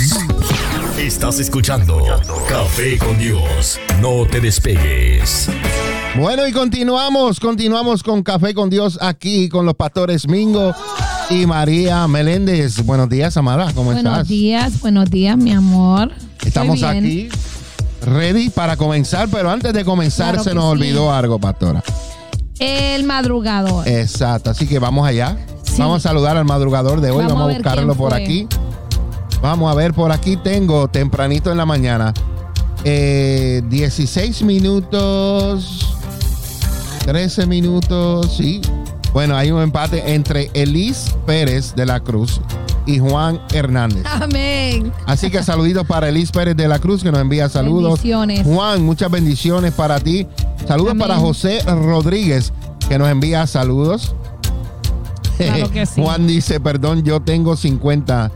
Estás 0.98 1.38
escuchando 1.38 2.02
Café 2.48 2.98
con 2.98 3.16
Dios. 3.16 3.78
No 4.00 4.26
te 4.26 4.40
despegues. 4.40 5.48
Bueno, 6.16 6.46
y 6.46 6.52
continuamos, 6.52 7.40
continuamos 7.40 8.02
con 8.04 8.22
Café 8.22 8.54
con 8.54 8.70
Dios 8.70 8.98
aquí 9.02 9.48
con 9.48 9.66
los 9.66 9.74
pastores 9.74 10.28
Mingo 10.28 10.72
y 11.28 11.44
María 11.44 12.06
Meléndez. 12.06 12.84
Buenos 12.84 13.08
días, 13.08 13.36
Amada, 13.36 13.72
¿cómo 13.74 13.92
Buenos 13.92 14.04
estás? 14.04 14.28
días, 14.28 14.80
buenos 14.80 15.10
días, 15.10 15.36
mi 15.36 15.52
amor. 15.52 16.12
Estamos 16.44 16.82
aquí 16.84 17.28
ready 18.06 18.48
para 18.50 18.76
comenzar, 18.76 19.28
pero 19.28 19.50
antes 19.50 19.72
de 19.72 19.84
comenzar 19.84 20.34
Claro 20.34 20.44
se 20.44 20.54
nos 20.54 20.64
sí. 20.64 20.70
olvidó 20.70 21.12
algo, 21.12 21.38
pastora. 21.40 21.82
El 22.60 23.02
madrugador. 23.04 23.88
Exacto, 23.88 24.50
así 24.50 24.68
que 24.68 24.78
vamos 24.78 25.06
allá. 25.08 25.36
Sí. 25.64 25.74
Vamos 25.78 26.04
a 26.06 26.08
saludar 26.08 26.36
al 26.36 26.44
madrugador 26.44 27.00
de 27.00 27.10
hoy, 27.10 27.24
Vamos 27.24 27.32
vamos, 27.32 27.50
a 27.50 27.54
buscarlo 27.54 27.94
por 27.96 28.14
aquí. 28.14 28.46
Vamos 29.42 29.70
a 29.70 29.74
ver, 29.74 29.92
por 29.92 30.12
aquí 30.12 30.36
tengo 30.36 30.86
tempranito 30.86 31.50
en 31.50 31.58
la 31.58 31.66
mañana. 31.66 32.14
eh, 32.84 33.62
16 33.68 34.42
minutos, 34.42 35.88
13 37.04 37.46
minutos, 37.46 38.34
sí. 38.36 38.60
Bueno, 39.12 39.36
hay 39.36 39.50
un 39.50 39.60
empate 39.62 40.14
entre 40.14 40.50
Elis 40.54 41.14
Pérez 41.26 41.74
de 41.76 41.86
la 41.86 42.00
Cruz 42.00 42.40
y 42.86 42.98
Juan 42.98 43.40
Hernández. 43.52 44.04
Amén. 44.06 44.92
Así 45.06 45.30
que 45.30 45.42
saluditos 45.42 45.86
para 45.86 46.08
Elis 46.08 46.32
Pérez 46.32 46.56
de 46.56 46.66
la 46.66 46.78
Cruz 46.78 47.02
que 47.02 47.12
nos 47.12 47.20
envía 47.20 47.48
saludos. 47.48 48.00
Bendiciones. 48.00 48.42
Juan, 48.44 48.82
muchas 48.82 49.10
bendiciones 49.10 49.72
para 49.74 50.00
ti. 50.00 50.26
Saludos 50.66 50.92
Amén. 50.92 51.00
para 51.06 51.16
José 51.16 51.60
Rodríguez 51.66 52.52
que 52.88 52.98
nos 52.98 53.08
envía 53.08 53.46
saludos. 53.46 54.14
Claro 55.36 55.70
que 55.70 55.86
sí. 55.86 56.02
Juan 56.02 56.26
dice, 56.26 56.58
perdón, 56.58 57.02
yo 57.02 57.20
tengo 57.20 57.56
50. 57.56 58.30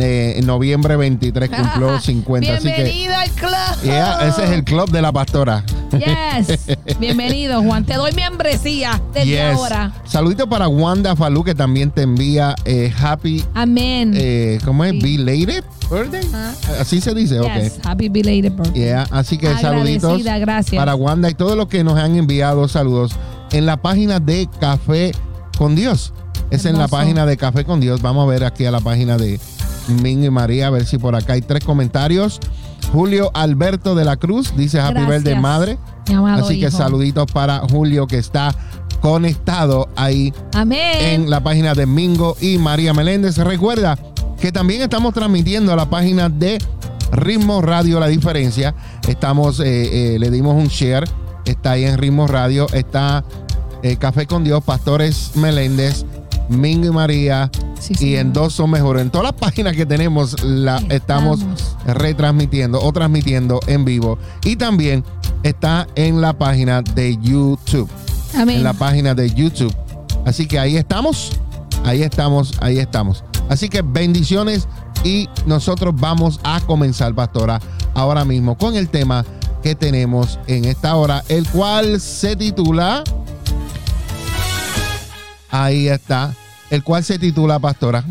En 0.00 0.46
noviembre 0.46 0.96
23 0.96 1.50
cumplió 1.50 2.00
50. 2.00 2.54
Así 2.54 2.62
que, 2.68 2.74
Bienvenido 2.74 3.14
al 3.16 3.30
club. 3.30 3.82
yeah, 3.84 4.28
ese 4.28 4.44
es 4.44 4.50
el 4.50 4.64
club 4.64 4.90
de 4.90 5.02
la 5.02 5.12
pastora. 5.12 5.64
Yes. 5.92 6.58
Bienvenido, 7.00 7.62
Juan. 7.62 7.84
Te 7.84 7.94
doy 7.94 8.12
membresía 8.12 9.00
desde 9.14 9.26
Yes. 9.30 9.54
ahora. 9.56 9.92
Saludito 10.04 10.48
para 10.48 10.68
Wanda 10.68 11.16
Falú 11.16 11.44
que 11.44 11.54
también 11.54 11.90
te 11.90 12.02
envía 12.02 12.54
eh, 12.64 12.92
happy, 13.00 13.44
Amén. 13.54 14.12
eh, 14.16 14.58
¿cómo 14.64 14.84
es? 14.84 14.92
Sí. 14.92 15.00
Belated 15.16 15.64
birthday. 15.90 16.28
Ah. 16.34 16.52
Así 16.80 17.00
se 17.00 17.14
dice, 17.14 17.40
ok. 17.40 17.48
Yes. 17.54 17.78
Happy 17.84 18.08
belated 18.08 18.52
birthday. 18.52 18.74
Yeah, 18.82 19.06
así 19.10 19.38
que 19.38 19.48
Agradecida, 19.48 20.00
saluditos 20.10 20.40
gracias. 20.40 20.76
para 20.78 20.94
Wanda 20.94 21.30
y 21.30 21.34
todos 21.34 21.56
los 21.56 21.68
que 21.68 21.84
nos 21.84 21.98
han 21.98 22.16
enviado 22.16 22.66
saludos 22.68 23.12
en 23.52 23.64
la 23.66 23.76
página 23.76 24.18
de 24.20 24.48
Café 24.60 25.12
con 25.56 25.74
Dios. 25.76 26.12
Es 26.50 26.64
en 26.64 26.78
la 26.78 26.86
página 26.86 27.26
de 27.26 27.36
Café 27.36 27.64
con 27.64 27.80
Dios. 27.80 28.02
Vamos 28.02 28.24
a 28.24 28.30
ver 28.30 28.44
aquí 28.44 28.64
a 28.66 28.70
la 28.70 28.80
página 28.80 29.16
de 29.16 29.40
Ming 29.88 30.24
y 30.24 30.30
María, 30.30 30.68
a 30.68 30.70
ver 30.70 30.86
si 30.86 30.98
por 30.98 31.14
acá 31.14 31.34
hay 31.34 31.42
tres 31.42 31.64
comentarios. 31.64 32.40
Julio 32.92 33.30
Alberto 33.34 33.94
de 33.94 34.04
la 34.04 34.16
Cruz 34.16 34.54
dice 34.56 34.80
Happy 34.80 34.94
Gracias, 34.94 35.08
Birthday 35.08 35.40
Madre. 35.40 35.78
Así 36.28 36.60
que 36.60 36.70
saluditos 36.70 37.26
para 37.32 37.60
Julio 37.60 38.06
que 38.06 38.18
está 38.18 38.54
conectado 39.00 39.88
ahí 39.96 40.32
Amén. 40.54 40.80
en 41.00 41.30
la 41.30 41.40
página 41.40 41.74
de 41.74 41.86
Mingo 41.86 42.36
y 42.40 42.58
María 42.58 42.94
Meléndez. 42.94 43.38
Recuerda 43.38 43.98
que 44.40 44.52
también 44.52 44.82
estamos 44.82 45.14
transmitiendo 45.14 45.72
a 45.72 45.76
la 45.76 45.88
página 45.88 46.28
de 46.28 46.58
Ritmo 47.12 47.62
Radio 47.62 48.00
La 48.00 48.08
Diferencia. 48.08 48.74
Estamos, 49.08 49.60
eh, 49.60 50.14
eh, 50.14 50.18
le 50.18 50.30
dimos 50.30 50.54
un 50.54 50.68
share. 50.68 51.08
Está 51.44 51.72
ahí 51.72 51.84
en 51.84 51.98
Ritmo 51.98 52.26
Radio. 52.26 52.66
Está 52.72 53.24
eh, 53.82 53.96
Café 53.96 54.26
con 54.26 54.42
Dios, 54.42 54.64
Pastores 54.64 55.32
Meléndez, 55.36 56.04
Mingo 56.48 56.86
y 56.86 56.90
María. 56.90 57.50
Sí, 57.78 57.92
y 57.92 57.96
señor. 57.96 58.18
en 58.20 58.32
dos 58.32 58.52
son 58.54 58.70
mejores. 58.70 59.02
En 59.02 59.10
todas 59.10 59.24
las 59.24 59.32
páginas 59.34 59.76
que 59.76 59.86
tenemos 59.86 60.42
la 60.42 60.78
estamos, 60.88 61.40
Estamos. 61.40 61.76
retransmitiendo 61.86 62.80
o 62.80 62.92
transmitiendo 62.92 63.60
en 63.66 63.84
vivo. 63.84 64.18
Y 64.44 64.56
también 64.56 65.04
está 65.42 65.86
en 65.94 66.20
la 66.20 66.32
página 66.36 66.82
de 66.82 67.16
YouTube 67.18 67.88
Amén. 68.34 68.56
en 68.56 68.64
la 68.64 68.72
página 68.72 69.14
de 69.14 69.30
YouTube. 69.32 69.74
Así 70.24 70.46
que 70.46 70.58
ahí 70.58 70.76
estamos, 70.76 71.30
ahí 71.84 72.02
estamos, 72.02 72.54
ahí 72.60 72.78
estamos. 72.78 73.22
Así 73.48 73.68
que 73.68 73.82
bendiciones 73.82 74.66
y 75.04 75.28
nosotros 75.46 75.94
vamos 75.96 76.40
a 76.42 76.60
comenzar, 76.60 77.14
pastora, 77.14 77.60
ahora 77.94 78.24
mismo 78.24 78.56
con 78.58 78.74
el 78.74 78.88
tema 78.88 79.24
que 79.62 79.74
tenemos 79.74 80.38
en 80.48 80.64
esta 80.64 80.96
hora, 80.96 81.22
el 81.28 81.46
cual 81.48 82.00
se 82.00 82.34
titula... 82.36 83.04
Ahí 85.50 85.88
está. 85.88 86.34
El 86.70 86.82
cual 86.82 87.04
se 87.04 87.18
titula, 87.18 87.58
pastora. 87.58 88.04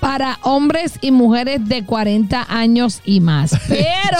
Para 0.00 0.38
hombres 0.42 0.98
y 1.00 1.10
mujeres 1.10 1.66
de 1.66 1.84
40 1.84 2.46
años 2.48 3.00
y 3.04 3.20
más. 3.20 3.52
Pero 3.68 4.18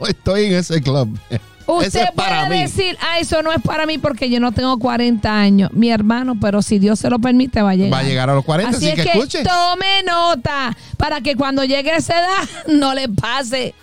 Yo 0.00 0.06
estoy 0.06 0.44
en 0.46 0.54
ese 0.54 0.80
club. 0.80 1.18
Usted 1.66 2.02
es 2.04 2.10
puede 2.12 2.48
mí. 2.50 2.60
decir, 2.60 2.96
ah, 3.00 3.18
eso 3.18 3.42
no 3.42 3.50
es 3.50 3.60
para 3.62 3.86
mí 3.86 3.96
porque 3.96 4.28
yo 4.28 4.38
no 4.38 4.52
tengo 4.52 4.78
40 4.78 5.34
años. 5.34 5.70
Mi 5.72 5.90
hermano, 5.90 6.36
pero 6.38 6.60
si 6.60 6.78
Dios 6.78 6.98
se 6.98 7.08
lo 7.08 7.18
permite, 7.18 7.62
va 7.62 7.70
a 7.70 7.74
llegar. 7.74 7.92
Va 7.94 7.98
a 8.00 8.02
llegar 8.02 8.28
a 8.28 8.34
los 8.34 8.44
40, 8.44 8.76
así, 8.76 8.76
Así 8.76 8.88
es 8.90 8.94
que, 8.96 9.02
que, 9.02 9.18
escuche. 9.18 9.42
tome 9.44 10.02
nota 10.06 10.76
para 10.98 11.22
que 11.22 11.36
cuando 11.36 11.64
llegue 11.64 11.90
a 11.90 11.96
esa 11.96 12.18
edad 12.20 12.48
no 12.68 12.92
le 12.94 13.08
pase 13.08 13.74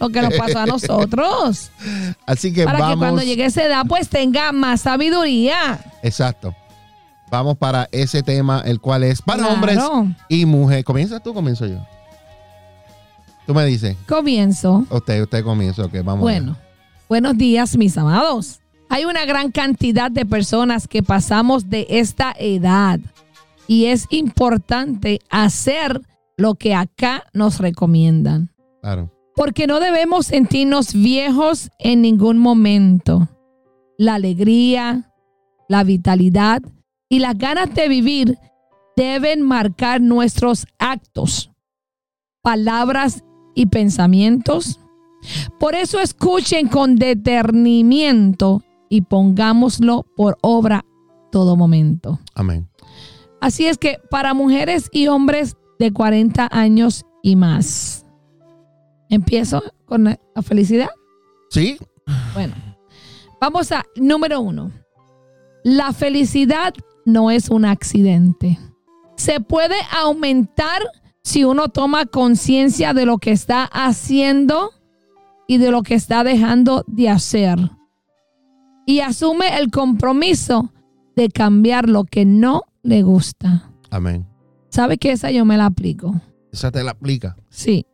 lo 0.00 0.08
que 0.08 0.20
nos 0.20 0.34
pasó 0.34 0.58
a 0.58 0.66
nosotros. 0.66 1.70
Así 2.26 2.52
que 2.52 2.64
para 2.64 2.78
que 2.78 2.82
vamos. 2.82 2.98
cuando 2.98 3.22
llegue 3.22 3.44
a 3.44 3.46
esa 3.46 3.62
edad 3.62 3.84
pues 3.88 4.08
tenga 4.08 4.50
más 4.50 4.80
sabiduría. 4.80 5.78
Exacto. 6.02 6.56
Vamos 7.30 7.56
para 7.58 7.88
ese 7.92 8.22
tema, 8.22 8.62
el 8.64 8.80
cual 8.80 9.04
es 9.04 9.20
para 9.22 9.40
Claro. 9.40 9.54
hombres 9.54 9.78
y 10.28 10.46
mujeres. 10.46 10.84
¿Comienzas 10.84 11.22
tú 11.22 11.30
o 11.30 11.34
comienzo 11.34 11.66
yo? 11.66 11.78
Tú 13.46 13.54
me 13.54 13.64
dices. 13.64 13.96
Comienzo. 14.06 14.84
Usted, 14.90 15.22
usted 15.22 15.42
comienza. 15.44 15.84
Ok, 15.84 15.94
vamos. 16.04 16.20
Bueno, 16.20 16.56
buenos 17.08 17.36
días, 17.36 17.76
mis 17.76 17.96
amados. 17.96 18.60
Hay 18.90 19.04
una 19.04 19.24
gran 19.26 19.50
cantidad 19.50 20.10
de 20.10 20.24
personas 20.24 20.88
que 20.88 21.02
pasamos 21.02 21.68
de 21.68 21.86
esta 21.90 22.34
edad 22.38 23.00
y 23.66 23.86
es 23.86 24.06
importante 24.10 25.20
hacer 25.30 26.00
lo 26.36 26.54
que 26.54 26.74
acá 26.74 27.24
nos 27.34 27.58
recomiendan. 27.58 28.50
Claro. 28.82 29.12
Porque 29.34 29.66
no 29.66 29.80
debemos 29.80 30.26
sentirnos 30.26 30.92
viejos 30.94 31.70
en 31.78 32.00
ningún 32.02 32.38
momento. 32.38 33.28
La 33.98 34.14
alegría, 34.14 35.10
la 35.68 35.84
vitalidad 35.84 36.62
y 37.08 37.20
las 37.20 37.36
ganas 37.36 37.74
de 37.74 37.88
vivir 37.88 38.38
deben 38.96 39.42
marcar 39.42 40.00
nuestros 40.00 40.66
actos, 40.78 41.50
palabras 42.42 43.24
y 43.54 43.66
pensamientos 43.66 44.80
Por 45.58 45.74
eso 45.74 46.00
escuchen 46.00 46.68
con 46.68 46.96
detenimiento 46.96 48.62
y 48.88 49.02
pongámoslo 49.02 50.06
por 50.16 50.38
obra 50.42 50.84
todo 51.30 51.56
momento. 51.56 52.20
Amén. 52.34 52.68
Así 53.40 53.66
es 53.66 53.78
que 53.78 53.98
para 54.10 54.34
mujeres 54.34 54.88
y 54.92 55.08
hombres 55.08 55.56
de 55.78 55.92
40 55.92 56.48
años 56.50 57.04
y 57.22 57.36
más. 57.36 58.06
Empiezo 59.10 59.62
con 59.84 60.04
la 60.04 60.18
felicidad. 60.42 60.88
Sí, 61.50 61.78
Bueno, 62.34 62.54
vamos 63.40 63.70
a 63.72 63.84
número 63.96 64.40
uno. 64.40 64.70
La 65.64 65.92
felicidad 65.92 66.72
no 67.08 67.30
es 67.30 67.48
un 67.48 67.64
accidente. 67.64 68.58
Se 69.16 69.40
puede 69.40 69.74
aumentar 69.90 70.82
si 71.22 71.44
uno 71.44 71.68
toma 71.68 72.06
conciencia 72.06 72.94
de 72.94 73.04
lo 73.06 73.18
que 73.18 73.32
está 73.32 73.64
haciendo 73.64 74.70
y 75.46 75.58
de 75.58 75.70
lo 75.70 75.82
que 75.82 75.94
está 75.94 76.22
dejando 76.22 76.84
de 76.86 77.08
hacer. 77.08 77.58
Y 78.86 79.00
asume 79.00 79.58
el 79.58 79.70
compromiso 79.70 80.72
de 81.16 81.28
cambiar 81.28 81.88
lo 81.88 82.04
que 82.04 82.24
no 82.24 82.62
le 82.82 83.02
gusta. 83.02 83.70
amén. 83.90 84.26
¿Sabe 84.70 84.98
que 84.98 85.12
esa 85.12 85.30
yo 85.30 85.44
me 85.44 85.56
la 85.56 85.66
aplico? 85.66 86.14
Esa 86.52 86.70
te 86.70 86.84
la 86.84 86.90
aplica. 86.92 87.36
Sí. 87.48 87.86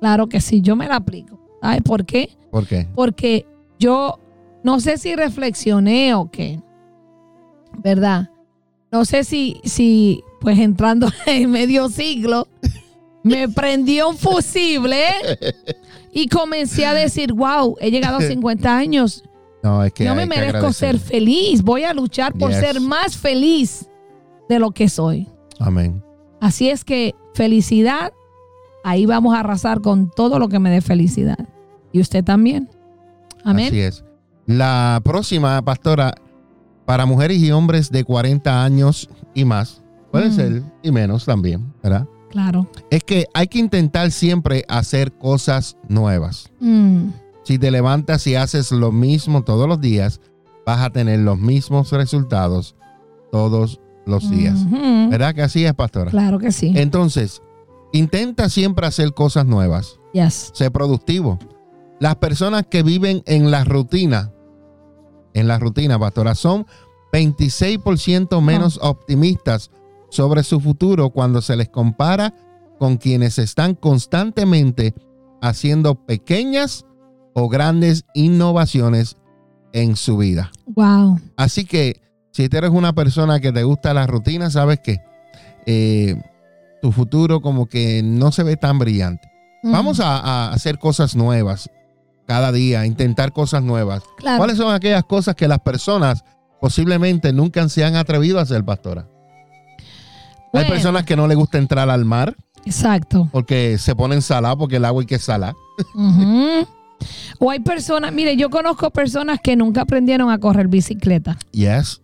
Claro 0.00 0.26
que 0.28 0.40
sí, 0.40 0.62
yo 0.62 0.76
me 0.76 0.88
la 0.88 0.96
aplico. 0.96 1.38
¿Sabe 1.60 1.82
por 1.82 2.04
qué? 2.04 2.36
¿Por 2.50 2.66
qué? 2.66 2.88
porque 2.94 3.46
yo 3.78 4.18
no 4.64 4.80
sé 4.80 4.96
si 4.98 5.14
reflexioné 5.14 6.14
o 6.14 6.30
qué, 6.30 6.60
¿verdad? 7.78 8.30
No 8.90 9.04
sé 9.04 9.24
si, 9.24 9.60
si 9.64 10.22
pues 10.40 10.58
entrando 10.58 11.08
en 11.26 11.50
medio 11.50 11.88
siglo, 11.88 12.48
me 13.22 13.48
prendió 13.48 14.08
un 14.10 14.16
fusible 14.18 15.04
y 16.12 16.28
comencé 16.28 16.86
a 16.86 16.92
decir, 16.94 17.32
wow, 17.32 17.76
he 17.80 17.90
llegado 17.90 18.18
a 18.18 18.22
50 18.22 18.76
años, 18.76 19.24
No, 19.62 19.82
es 19.84 19.92
que 19.92 20.04
yo 20.04 20.14
me 20.14 20.22
que 20.22 20.28
merezco 20.28 20.72
ser 20.72 20.98
feliz, 20.98 21.62
voy 21.62 21.84
a 21.84 21.94
luchar 21.94 22.34
por 22.34 22.50
Yes. 22.50 22.60
ser 22.60 22.80
más 22.80 23.16
feliz 23.16 23.88
de 24.48 24.58
lo 24.58 24.72
que 24.72 24.88
soy. 24.88 25.28
Amén. 25.58 26.02
Así 26.40 26.68
es 26.68 26.84
que 26.84 27.14
felicidad, 27.34 28.12
ahí 28.84 29.06
vamos 29.06 29.34
a 29.34 29.40
arrasar 29.40 29.80
con 29.80 30.10
todo 30.10 30.38
lo 30.40 30.48
que 30.48 30.58
me 30.58 30.70
dé 30.70 30.80
felicidad. 30.80 31.38
Y 31.92 32.00
usted 32.00 32.24
también. 32.24 32.68
Amén. 33.44 33.68
Así 33.68 33.80
es. 33.80 34.04
La 34.46 35.00
próxima, 35.04 35.62
pastora, 35.62 36.14
para 36.92 37.06
mujeres 37.06 37.38
y 37.38 37.50
hombres 37.50 37.90
de 37.90 38.04
40 38.04 38.62
años 38.62 39.08
y 39.32 39.46
más, 39.46 39.80
puede 40.10 40.28
Mm. 40.28 40.32
ser 40.34 40.62
y 40.82 40.92
menos 40.92 41.24
también, 41.24 41.72
¿verdad? 41.82 42.06
Claro. 42.30 42.68
Es 42.90 43.02
que 43.02 43.24
hay 43.32 43.46
que 43.48 43.58
intentar 43.60 44.10
siempre 44.10 44.66
hacer 44.68 45.10
cosas 45.12 45.78
nuevas. 45.88 46.50
Mm, 46.60 47.06
Si 47.44 47.58
te 47.58 47.70
levantas 47.70 48.26
y 48.26 48.34
haces 48.34 48.70
lo 48.72 48.92
mismo 48.92 49.42
todos 49.42 49.66
los 49.66 49.80
días, 49.80 50.20
vas 50.66 50.80
a 50.82 50.90
tener 50.90 51.20
los 51.20 51.38
mismos 51.38 51.90
resultados 51.92 52.76
todos 53.30 53.80
los 54.04 54.28
días. 54.30 54.58
ujú. 54.60 55.08
¿Verdad 55.10 55.34
que 55.34 55.40
así 55.42 55.64
es, 55.64 55.72
pastora? 55.72 56.10
Claro 56.10 56.38
que 56.38 56.52
sí. 56.52 56.74
Entonces, 56.76 57.40
intenta 57.94 58.50
siempre 58.50 58.86
hacer 58.86 59.14
cosas 59.14 59.46
nuevas. 59.46 59.98
Yes. 60.12 60.50
Sé 60.52 60.70
productivo. 60.70 61.38
Las 62.00 62.16
personas 62.16 62.66
que 62.68 62.82
viven 62.82 63.22
en 63.24 63.50
la 63.50 63.64
rutina, 63.64 64.30
en 65.34 65.48
la 65.48 65.58
rutina, 65.58 65.98
pastora, 65.98 66.34
son 66.34 66.66
26% 67.12 68.40
menos 68.40 68.78
optimistas 68.82 69.70
sobre 70.10 70.42
su 70.42 70.60
futuro 70.60 71.10
cuando 71.10 71.40
se 71.40 71.56
les 71.56 71.68
compara 71.68 72.34
con 72.78 72.96
quienes 72.96 73.38
están 73.38 73.74
constantemente 73.74 74.94
haciendo 75.40 75.94
pequeñas 75.94 76.84
o 77.34 77.48
grandes 77.48 78.04
innovaciones 78.14 79.16
en 79.72 79.96
su 79.96 80.16
vida. 80.18 80.50
Wow. 80.66 81.20
Así 81.36 81.64
que 81.64 82.00
si 82.30 82.48
tú 82.48 82.56
eres 82.56 82.70
una 82.70 82.94
persona 82.94 83.40
que 83.40 83.52
te 83.52 83.62
gusta 83.62 83.94
la 83.94 84.06
rutina, 84.06 84.50
sabes 84.50 84.80
que 84.80 85.00
eh, 85.66 86.20
tu 86.80 86.92
futuro 86.92 87.40
como 87.40 87.66
que 87.66 88.02
no 88.02 88.32
se 88.32 88.42
ve 88.42 88.56
tan 88.56 88.78
brillante. 88.78 89.28
Vamos 89.64 90.00
a, 90.00 90.18
a 90.18 90.52
hacer 90.52 90.78
cosas 90.78 91.14
nuevas 91.14 91.70
cada 92.26 92.52
día, 92.52 92.86
intentar 92.86 93.32
cosas 93.32 93.62
nuevas. 93.62 94.02
Claro. 94.16 94.38
¿Cuáles 94.38 94.56
son 94.56 94.74
aquellas 94.74 95.04
cosas 95.04 95.34
que 95.34 95.48
las 95.48 95.58
personas 95.60 96.24
posiblemente 96.60 97.32
nunca 97.32 97.68
se 97.68 97.84
han 97.84 97.96
atrevido 97.96 98.38
a 98.38 98.42
hacer, 98.42 98.64
pastora? 98.64 99.08
Hay 100.52 100.66
personas 100.66 101.04
que 101.04 101.16
no 101.16 101.26
les 101.26 101.36
gusta 101.36 101.58
entrar 101.58 101.88
al 101.88 102.04
mar 102.04 102.36
Exacto. 102.66 103.28
porque 103.32 103.78
se 103.78 103.96
ponen 103.96 104.20
salada 104.20 104.54
porque 104.56 104.76
el 104.76 104.84
agua 104.84 105.00
hay 105.02 105.06
que 105.06 105.18
salar. 105.18 105.54
O 107.38 107.50
hay 107.50 107.60
personas, 107.60 108.12
mire, 108.12 108.36
yo 108.36 108.50
conozco 108.50 108.90
personas 108.90 109.40
que 109.42 109.56
nunca 109.56 109.82
aprendieron 109.82 110.30
a 110.30 110.38
correr 110.38 110.68
bicicleta. 110.68 111.36
Yes. 111.52 112.02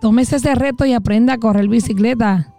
Tómese 0.00 0.36
ese 0.36 0.54
reto 0.54 0.84
y 0.84 0.92
aprenda 0.92 1.34
a 1.34 1.38
correr 1.38 1.68
bicicleta. 1.68 2.52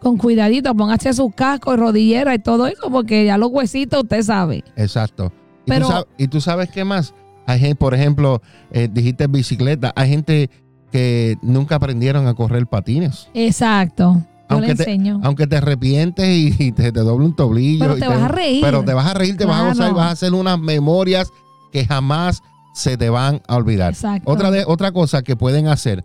Con 0.00 0.16
cuidadito, 0.16 0.74
póngase 0.74 1.12
su 1.12 1.30
casco 1.30 1.74
y 1.74 1.76
rodillera 1.76 2.34
y 2.34 2.38
todo 2.38 2.66
eso, 2.66 2.90
porque 2.90 3.26
ya 3.26 3.36
los 3.36 3.50
huesitos 3.52 4.02
usted 4.02 4.22
sabe. 4.22 4.64
Exacto. 4.76 5.30
Y, 5.66 5.70
Pero- 5.70 5.86
tú, 5.86 5.92
sabes, 5.92 6.06
y 6.18 6.28
tú 6.28 6.40
sabes 6.40 6.70
qué 6.70 6.84
más. 6.84 7.14
Hay 7.46 7.58
gente, 7.60 7.76
por 7.76 7.94
ejemplo, 7.94 8.40
eh, 8.70 8.88
dijiste 8.92 9.26
bicicleta. 9.26 9.92
Hay 9.96 10.08
gente 10.08 10.50
que 10.92 11.36
nunca 11.42 11.76
aprendieron 11.76 12.26
a 12.26 12.34
correr 12.34 12.66
patines. 12.66 13.28
Exacto. 13.34 14.14
Yo 14.48 14.56
Aunque 14.56 14.74
te- 14.74 14.82
enseño. 14.82 15.20
Aunque 15.22 15.46
te 15.46 15.56
arrepientes 15.56 16.26
y, 16.28 16.54
y 16.58 16.72
te, 16.72 16.90
te 16.92 17.00
doble 17.00 17.24
un 17.26 17.34
tobillo. 17.36 17.80
Pero 17.84 17.96
y 17.96 18.00
te 18.00 18.08
vas 18.08 18.22
a 18.22 18.28
reír. 18.28 18.60
Pero 18.62 18.84
te 18.84 18.94
vas 18.94 19.06
a 19.06 19.14
reír, 19.14 19.36
te 19.36 19.44
vas 19.44 19.60
a 19.60 19.68
gozar 19.68 19.90
y 19.90 19.94
vas 19.94 20.06
a 20.06 20.10
hacer 20.10 20.34
unas 20.34 20.58
memorias 20.58 21.28
que 21.72 21.84
jamás 21.86 22.42
se 22.74 22.96
te 22.96 23.10
van 23.10 23.42
a 23.48 23.56
olvidar. 23.56 23.92
Exacto. 23.92 24.30
Otra, 24.30 24.50
de, 24.50 24.64
otra 24.66 24.90
cosa 24.92 25.22
que 25.22 25.36
pueden 25.36 25.66
hacer, 25.68 26.04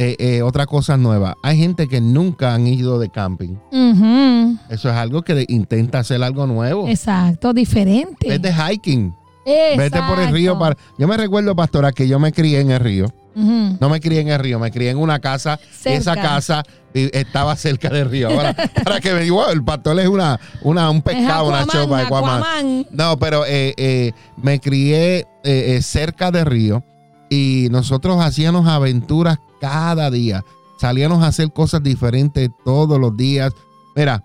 eh, 0.00 0.14
eh, 0.20 0.42
otra 0.42 0.66
cosa 0.66 0.96
nueva. 0.96 1.36
Hay 1.42 1.58
gente 1.58 1.88
que 1.88 2.00
nunca 2.00 2.54
han 2.54 2.68
ido 2.68 3.00
de 3.00 3.08
camping. 3.10 3.56
Eso 4.70 4.88
es 4.88 4.94
algo 4.94 5.22
que 5.22 5.44
intenta 5.48 5.98
hacer 5.98 6.22
algo 6.22 6.46
nuevo. 6.46 6.88
Exacto, 6.88 7.52
diferente. 7.52 8.28
Vete 8.28 8.52
hiking. 8.54 9.12
Vete 9.44 10.00
por 10.02 10.20
el 10.20 10.30
río. 10.30 10.56
Para... 10.56 10.76
Yo 10.98 11.08
me 11.08 11.16
recuerdo, 11.16 11.56
pastora, 11.56 11.90
que 11.90 12.06
yo 12.06 12.20
me 12.20 12.32
crié 12.32 12.60
en 12.60 12.70
el 12.70 12.78
río. 12.80 13.12
No 13.34 13.88
me 13.88 14.00
crié 14.00 14.20
en 14.20 14.28
el 14.28 14.38
río, 14.38 14.58
me 14.58 14.70
crié 14.70 14.90
en 14.90 14.98
una 14.98 15.18
casa. 15.18 15.58
y 15.84 15.90
esa 15.90 16.14
casa 16.14 16.62
eh, 16.94 17.10
estaba 17.12 17.54
cerca 17.56 17.88
del 17.88 18.08
río. 18.10 18.28
Ahora, 18.30 18.54
para 18.84 19.00
que 19.00 19.12
me 19.12 19.20
diga, 19.22 19.34
"Wow, 19.34 19.50
el 19.50 19.62
pastor 19.64 19.98
es 20.00 20.08
una, 20.08 20.40
una, 20.62 20.90
un 20.90 20.96
Es 20.98 21.02
pescado, 21.04 21.48
una 21.48 21.64
chopa 21.66 21.98
de 21.98 22.02
Aquaman". 22.04 22.42
Aquaman. 22.42 22.86
No, 22.90 23.16
pero 23.18 23.44
eh, 23.46 24.12
me 24.36 24.60
crié 24.60 25.26
cerca 25.80 26.30
del 26.30 26.46
río 26.46 26.84
y 27.30 27.68
nosotros 27.70 28.20
hacíamos 28.20 28.66
aventuras 28.68 29.38
cada 29.60 30.10
día. 30.10 30.44
Salíamos 30.78 31.22
a 31.22 31.28
hacer 31.28 31.52
cosas 31.52 31.82
diferentes 31.82 32.50
todos 32.64 32.98
los 33.00 33.16
días. 33.16 33.52
Mira, 33.96 34.24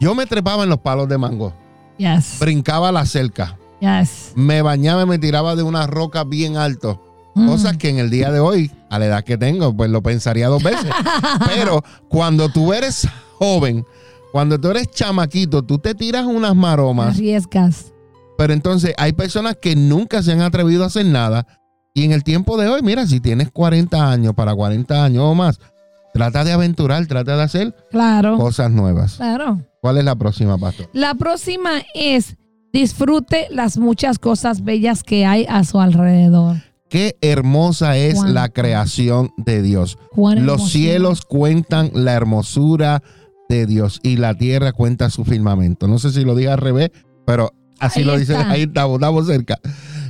yo 0.00 0.14
me 0.14 0.26
trepaba 0.26 0.64
en 0.64 0.68
los 0.68 0.78
palos 0.80 1.08
de 1.08 1.16
mango, 1.18 1.52
Yes. 1.96 2.36
brincaba 2.40 2.92
la 2.92 3.06
cerca, 3.06 3.56
Yes. 3.80 4.32
me 4.34 4.60
bañaba 4.62 5.02
y 5.02 5.06
me 5.06 5.18
tiraba 5.18 5.56
de 5.56 5.62
una 5.62 5.86
roca 5.86 6.24
bien 6.24 6.56
alto. 6.56 7.00
Mm. 7.34 7.46
Cosas 7.48 7.76
que 7.78 7.88
en 7.88 7.98
el 7.98 8.10
día 8.10 8.30
de 8.30 8.38
hoy, 8.40 8.70
a 8.90 8.98
la 8.98 9.06
edad 9.06 9.24
que 9.24 9.36
tengo, 9.38 9.74
pues 9.74 9.90
lo 9.90 10.02
pensaría 10.02 10.48
dos 10.48 10.62
veces. 10.62 10.90
Pero 11.46 11.82
cuando 12.08 12.48
tú 12.48 12.72
eres 12.72 13.08
joven, 13.38 13.84
cuando 14.30 14.60
tú 14.60 14.68
eres 14.70 14.90
chamaquito, 14.90 15.62
tú 15.62 15.78
te 15.78 15.94
tiras 15.94 16.26
unas 16.26 16.54
maromas. 16.54 17.14
Arriesgas. 17.16 17.92
Pero 18.36 18.52
entonces 18.52 18.94
hay 18.98 19.12
personas 19.12 19.56
que 19.60 19.74
nunca 19.76 20.22
se 20.22 20.32
han 20.32 20.42
atrevido 20.42 20.84
a 20.84 20.88
hacer 20.88 21.06
nada. 21.06 21.46
Y 21.96 22.02
en 22.02 22.10
el 22.10 22.24
tiempo 22.24 22.56
de 22.56 22.66
hoy, 22.66 22.82
mira, 22.82 23.06
si 23.06 23.20
tienes 23.20 23.52
40 23.52 24.10
años, 24.10 24.34
para 24.34 24.52
40 24.52 25.04
años 25.04 25.22
o 25.24 25.34
más, 25.36 25.60
trata 26.12 26.42
de 26.42 26.50
aventurar, 26.50 27.06
trata 27.06 27.36
de 27.36 27.42
hacer 27.44 27.74
Claro. 27.92 28.36
cosas 28.36 28.72
nuevas. 28.72 29.14
Claro. 29.14 29.60
¿Cuál 29.80 29.98
es 29.98 30.04
la 30.04 30.16
próxima, 30.16 30.58
pastor? 30.58 30.88
La 30.92 31.14
próxima 31.14 31.70
es 31.94 32.36
disfrute 32.72 33.46
las 33.50 33.78
muchas 33.78 34.18
cosas 34.18 34.64
bellas 34.64 35.04
que 35.04 35.24
hay 35.24 35.46
a 35.48 35.62
su 35.62 35.80
alrededor. 35.80 36.56
Qué 36.88 37.16
hermosa 37.20 37.96
es 37.96 38.20
la 38.24 38.48
creación 38.48 39.30
de 39.36 39.62
Dios. 39.62 39.96
Los 40.16 40.32
hermosura. 40.34 40.68
cielos 40.68 41.20
cuentan 41.24 41.90
la 41.94 42.12
hermosura 42.14 43.04
de 43.48 43.66
Dios 43.66 44.00
y 44.02 44.16
la 44.16 44.34
tierra 44.36 44.72
cuenta 44.72 45.10
su 45.10 45.24
firmamento. 45.24 45.86
No 45.86 46.00
sé 46.00 46.10
si 46.10 46.24
lo 46.24 46.34
dije 46.34 46.50
al 46.50 46.58
revés, 46.58 46.90
pero 47.24 47.52
así 47.78 48.00
Ahí 48.00 48.04
lo 48.06 48.18
dice. 48.18 48.34
Ahí 48.36 48.62
estamos, 48.62 48.94
estamos 48.96 49.26
cerca. 49.28 49.60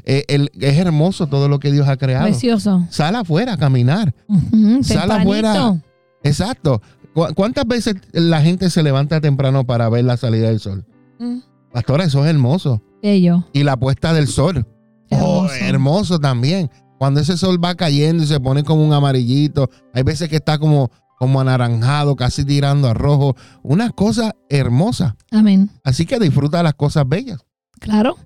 Eh, 0.05 0.25
el- 0.29 0.51
es 0.61 0.77
hermoso 0.79 1.27
todo 1.29 1.49
lo 1.49 1.59
que 1.59 1.73
Dios 1.73 1.89
ha 1.89 1.97
creado. 1.97 2.27
Precioso. 2.27 2.87
Sal 2.91 3.15
afuera 3.17 3.55
a 3.55 3.57
caminar. 3.57 4.15
Ujú, 4.29 4.83
Sal 4.85 5.09
tempranito. 5.09 5.17
afuera. 5.49 5.81
Exacto. 6.23 6.83
¿Cu- 7.15 7.33
¿Cuántas 7.35 7.67
veces 7.67 7.95
la 8.13 8.41
gente 8.43 8.71
se 8.71 8.83
levanta 8.83 9.21
temprano 9.21 9.65
para 9.65 9.89
ver 9.89 10.05
la 10.05 10.17
salida 10.17 10.49
del 10.49 10.61
sol? 10.61 10.85
Mm, 11.19 11.39
Pastora, 11.73 12.05
eso 12.05 12.25
es 12.25 12.31
hermoso. 12.31 12.83
Bello. 13.03 13.45
Y 13.53 13.63
la 13.65 13.77
puesta 13.77 14.13
del 14.13 14.29
sol. 14.29 14.67
Oh, 15.11 15.47
Hermoso. 15.47 15.55
hermoso 15.65 16.19
también. 16.19 16.71
Cuando 16.99 17.21
ese 17.21 17.37
sol 17.37 17.63
va 17.63 17.75
cayendo 17.75 18.23
y 18.23 18.27
se 18.27 18.41
pone 18.41 18.65
como 18.65 18.85
un 18.87 18.93
amarillito, 18.93 19.69
hay 19.93 20.03
veces 20.03 20.29
que 20.29 20.37
está 20.37 20.59
como, 20.59 20.91
como 21.19 21.41
anaranjado, 21.41 22.17
casi 22.17 22.45
tirando 22.45 22.89
a 22.89 22.95
rojo. 22.95 23.37
Una 23.63 23.91
cosa 23.91 24.35
hermosa. 24.49 25.17
Amén. 25.31 25.71
Así 25.83 26.07
que 26.07 26.19
disfruta 26.19 26.63
las 26.63 26.75
cosas 26.75 27.05
bellas. 27.09 27.41
Claro. 27.81 28.17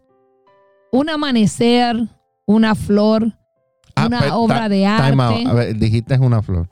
Un 0.92 1.10
amanecer, 1.10 1.96
una 2.46 2.74
flor, 2.74 3.32
Ah, 3.94 4.06
una 4.06 4.20
pe- 4.20 4.30
obra 4.30 4.68
de 4.68 4.86
out. 4.86 5.00
arte. 5.00 5.44
A 5.46 5.52
ver, 5.52 5.76
dijiste 5.76 6.14
una 6.18 6.40
flor. 6.42 6.68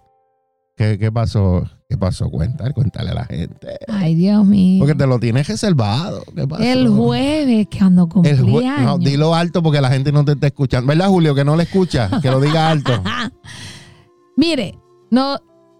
¿Qué, 0.77 0.99
qué 0.99 1.11
pasó? 1.11 1.65
¿Qué 1.89 1.97
pasó? 1.97 2.31
Cuéntale, 2.31 2.73
cuéntale 2.75 3.11
a 3.11 3.15
la 3.15 3.25
gente. 3.25 3.79
Ay, 3.89 4.15
Dios 4.15 4.45
mío. 4.47 4.81
Porque 4.81 4.95
te 4.95 5.07
lo 5.07 5.19
tienes 5.19 5.49
reservado. 5.49 6.23
¿Qué 6.35 6.47
pasó? 6.47 6.63
El 6.63 6.89
jueves 6.89 7.67
que 7.69 7.79
ando 7.81 8.03
El 8.05 8.09
cumpleaños. 8.43 8.83
no, 8.83 8.99
dilo 8.99 9.35
alto 9.35 9.63
porque 9.63 9.81
la 9.81 9.91
gente 9.91 10.13
no 10.13 10.25
te 10.25 10.33
está 10.33 10.49
escuchando. 10.49 10.87
¿Verdad, 10.89 11.09
Julio? 11.09 11.35
Que 11.35 11.45
no 11.45 11.57
le 11.57 11.63
escucha. 11.63 12.11
Que 12.21 12.31
lo 12.31 12.41
diga 12.41 12.71
alto. 12.71 12.93
Mire, 14.37 14.79
no, 15.11 15.39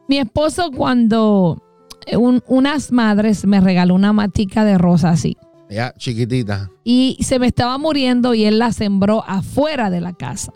mi 0.09 0.19
esposo 0.19 0.71
cuando 0.75 1.63
eh, 2.07 2.17
un- 2.17 2.43
unas 2.47 2.91
madres 2.93 3.45
me 3.45 3.61
regaló 3.61 3.95
una 3.95 4.13
matica 4.13 4.65
de 4.65 4.79
rosa 4.79 5.11
así 5.11 5.37
ya, 5.71 5.93
chiquitita. 5.97 6.71
y 6.85 7.19
se 7.23 7.39
me 7.39 7.47
estaba 7.47 7.79
muriendo 7.79 8.35
y 8.35 8.45
él 8.45 8.59
la 8.59 8.73
sembró 8.73 9.25
afuera 9.27 9.91
de 9.91 10.01
la 10.01 10.13
casa. 10.13 10.53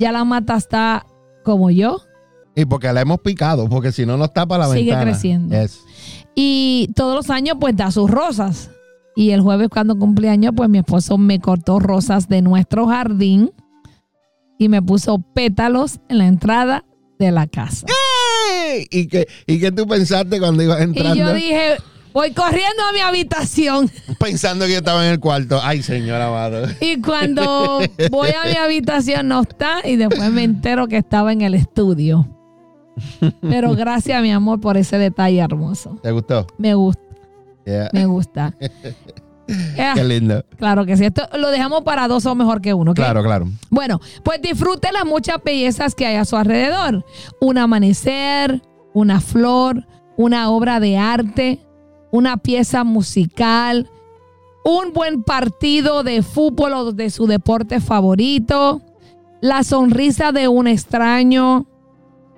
Ya 0.00 0.12
la 0.12 0.24
mata 0.24 0.56
está 0.56 1.06
como 1.44 1.70
yo 1.70 2.00
Y 2.54 2.64
porque 2.64 2.92
la 2.92 3.00
hemos 3.00 3.20
picado, 3.20 3.68
porque 3.68 3.90
si 3.92 4.04
no 4.06 4.16
nos 4.16 4.32
tapa 4.32 4.58
la 4.58 4.66
Sigue 4.68 4.90
ventana. 4.92 5.02
creciendo. 5.04 5.60
Yes. 5.60 5.80
y 6.34 6.90
todos 6.94 7.14
los 7.16 7.30
años 7.30 7.56
pues 7.60 7.76
da 7.76 7.90
sus 7.90 8.10
rosas. 8.10 8.70
Y 9.16 9.30
el 9.30 9.40
jueves 9.40 9.68
cuando 9.68 9.96
cumpleaños 9.98 10.52
pues 10.56 10.68
mi 10.68 10.78
esposo 10.78 11.18
me 11.18 11.40
cortó 11.40 11.80
rosas 11.80 12.28
de 12.28 12.40
nuestro 12.42 12.86
jardín 12.86 13.50
y 14.58 14.68
me 14.68 14.80
puso 14.82 15.18
pétalos 15.34 15.98
en 16.08 16.18
la 16.18 16.26
entrada 16.26 16.84
de 17.18 17.32
la 17.32 17.46
casa. 17.48 17.86
¡Ey! 18.64 18.86
¿Y 18.90 19.08
qué, 19.08 19.26
¿Y 19.46 19.58
qué 19.58 19.72
tú 19.72 19.86
pensaste 19.88 20.38
cuando 20.38 20.62
ibas 20.62 20.78
Y 20.80 20.82
entrando? 20.84 21.14
yo 21.16 21.32
dije, 21.32 21.76
voy 22.12 22.32
corriendo 22.32 22.82
a 22.88 22.92
mi 22.92 23.00
habitación. 23.00 23.90
Pensando 24.18 24.66
que 24.66 24.72
yo 24.72 24.78
estaba 24.78 25.04
en 25.06 25.12
el 25.12 25.20
cuarto. 25.20 25.60
Ay, 25.62 25.82
señor 25.82 26.20
amado. 26.20 26.66
Y 26.80 27.00
cuando 27.00 27.80
voy 28.10 28.30
a 28.30 28.48
mi 28.48 28.56
habitación 28.56 29.28
no 29.28 29.42
está 29.42 29.86
y 29.86 29.96
después 29.96 30.30
me 30.30 30.44
entero 30.44 30.86
que 30.88 30.96
estaba 30.98 31.32
en 31.32 31.42
el 31.42 31.54
estudio. 31.54 32.26
Pero 33.42 33.74
gracias, 33.74 34.20
mi 34.22 34.32
amor, 34.32 34.60
por 34.60 34.76
ese 34.76 34.98
detalle 34.98 35.38
hermoso. 35.38 35.98
¿Te 36.02 36.10
gustó? 36.10 36.46
Me 36.58 36.74
gusta, 36.74 37.02
Yeah. 37.64 37.90
me 37.92 38.06
gusta. 38.06 38.54
Qué 39.94 40.04
lindo. 40.04 40.44
claro 40.58 40.84
que 40.84 40.96
sí. 40.96 41.06
Esto 41.06 41.22
lo 41.38 41.50
dejamos 41.50 41.82
para 41.82 42.06
dos 42.06 42.26
o 42.26 42.34
mejor 42.34 42.60
que 42.60 42.74
uno. 42.74 42.92
Claro, 42.94 43.22
claro. 43.22 43.48
Bueno, 43.70 43.98
pues 44.22 44.42
disfrute 44.42 44.92
las 44.92 45.06
muchas 45.06 45.38
bellezas 45.42 45.94
que 45.94 46.06
hay 46.06 46.16
a 46.16 46.24
su 46.26 46.36
alrededor. 46.36 47.04
Un 47.40 47.56
amanecer, 47.56 48.60
una 48.92 49.20
flor, 49.20 49.86
una 50.18 50.50
obra 50.50 50.80
de 50.80 50.98
arte, 50.98 51.60
una 52.10 52.36
pieza 52.36 52.84
musical, 52.84 53.90
un 54.64 54.92
buen 54.92 55.22
partido 55.22 56.02
de 56.02 56.22
fútbol 56.22 56.72
o 56.74 56.92
de 56.92 57.10
su 57.10 57.26
deporte 57.26 57.80
favorito, 57.80 58.82
la 59.40 59.64
sonrisa 59.64 60.32
de 60.32 60.48
un 60.48 60.66
extraño, 60.66 61.66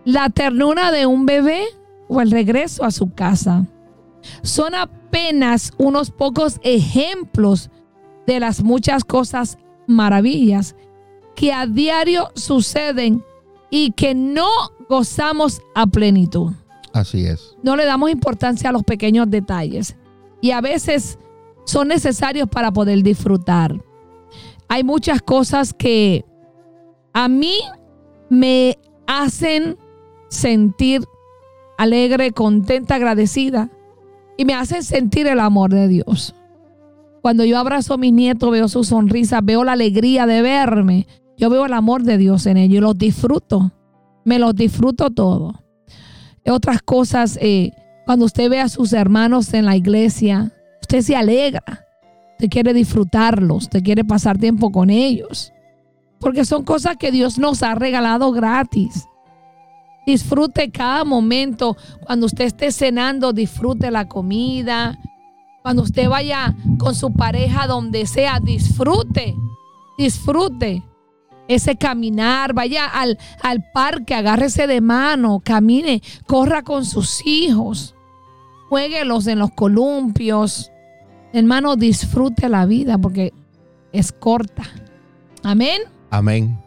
la 0.04 0.28
ternura 0.30 0.92
de 0.92 1.06
un 1.06 1.26
bebé 1.26 1.64
o 2.09 2.20
el 2.20 2.30
regreso 2.30 2.85
a 2.85 2.90
su 2.90 3.12
casa. 3.14 3.66
Son 4.42 4.74
apenas 4.74 5.72
unos 5.78 6.11
pocos 6.11 6.61
ejemplos 6.62 7.70
de 8.26 8.40
las 8.40 8.62
muchas 8.62 9.04
cosas 9.04 9.59
maravillas 9.87 10.76
que 11.35 11.52
a 11.52 11.66
diario 11.66 12.30
suceden 12.35 13.24
y 13.70 13.92
que 13.92 14.14
no 14.14 14.48
gozamos 14.88 15.62
a 15.74 15.87
plenitud. 15.87 16.52
Así 16.92 17.24
es. 17.24 17.57
No 17.62 17.76
le 17.76 17.85
damos 17.85 18.11
importancia 18.11 18.70
a 18.70 18.72
los 18.72 18.83
pequeños 18.83 19.31
detalles 19.31 19.96
y 20.40 20.50
a 20.50 20.61
veces 20.61 21.18
son 21.64 21.88
necesarios 21.88 22.48
para 22.48 22.72
poder 22.72 23.03
disfrutar. 23.03 23.81
Hay 24.68 24.85
muchas 24.85 25.22
cosas 25.22 25.74
que 25.74 26.24
a 27.12 27.29
mí 27.29 27.55
me 28.29 28.79
hacen 29.07 29.76
sentir 30.29 31.03
alegre, 31.76 32.33
contenta, 32.33 32.96
agradecida 32.96 33.70
y 34.37 34.44
me 34.44 34.55
hacen 34.55 34.83
sentir 34.83 35.26
el 35.26 35.40
amor 35.40 35.70
de 35.70 35.88
Dios. 35.88 36.35
Cuando 37.20 37.44
yo 37.44 37.59
abrazo 37.59 37.94
a 37.94 37.98
mis 37.98 38.12
nietos, 38.12 38.50
veo 38.50 38.68
su 38.68 38.85
sonrisa, 38.85 39.40
veo 39.42 39.64
la 39.64 39.72
alegría 39.72 40.26
de 40.26 40.40
verme. 40.40 41.07
Yo 41.37 41.50
veo 41.50 41.66
el 41.66 41.72
amor 41.72 42.03
de 42.03 42.16
Dios 42.16 42.46
en 42.46 42.57
ellos 42.57 42.79
y 42.79 42.81
los 42.81 42.96
disfruto. 42.96 43.72
Me 44.24 44.38
los 44.38 44.55
disfruto 44.55 45.11
todo. 45.11 45.62
Otras 46.46 46.83
cosas, 46.83 47.38
eh, 47.40 47.72
cuando 48.07 48.24
usted 48.24 48.50
ve 48.50 48.61
a 48.61 48.68
sus 48.68 48.92
hermanos 48.92 49.53
en 49.55 49.66
la 49.66 49.76
iglesia, 49.76 50.53
usted 50.81 51.03
se 51.03 51.16
alegra. 51.16 51.87
Usted 52.33 52.48
quiere 52.48 52.72
disfrutarlos, 52.72 53.64
usted 53.64 53.83
quiere 53.83 54.05
pasar 54.05 54.38
tiempo 54.38 54.72
con 54.72 54.90
ellos. 54.90 55.53
Porque 56.18 56.44
son 56.44 56.64
cosas 56.64 56.96
que 56.96 57.12
Dios 57.12 57.38
nos 57.38 57.62
ha 57.62 57.74
regalado 57.74 58.33
gratis. 58.33 59.07
Disfrute 60.07 60.70
cada 60.70 61.05
momento. 61.05 61.76
Cuando 62.05 62.26
usted 62.26 62.46
esté 62.46 62.72
cenando, 62.72 63.33
disfrute 63.33 63.90
la 63.90 64.09
comida. 64.09 64.98
Cuando 65.62 65.83
usted 65.83 66.09
vaya 66.09 66.57
con 66.79 66.94
su 66.94 67.12
pareja 67.12 67.66
donde 67.66 68.07
sea, 68.07 68.40
disfrute. 68.40 69.37
Disfrute 69.98 70.83
ese 71.55 71.77
caminar. 71.77 72.55
Vaya 72.55 72.87
al, 72.87 73.19
al 73.43 73.65
parque, 73.73 74.15
agárrese 74.15 74.67
de 74.67 74.81
mano, 74.81 75.41
camine, 75.45 76.03
corra 76.27 76.63
con 76.63 76.85
sus 76.85 77.25
hijos. 77.27 77.95
Jueguelos 78.69 79.27
en 79.27 79.39
los 79.39 79.51
columpios. 79.53 80.71
Hermano, 81.33 81.77
disfrute 81.77 82.49
la 82.49 82.67
vida 82.67 82.99
porque 82.99 83.33
es 83.93 84.13
corta. 84.13 84.63
Amén. 85.43 85.83
Amén. 86.11 86.59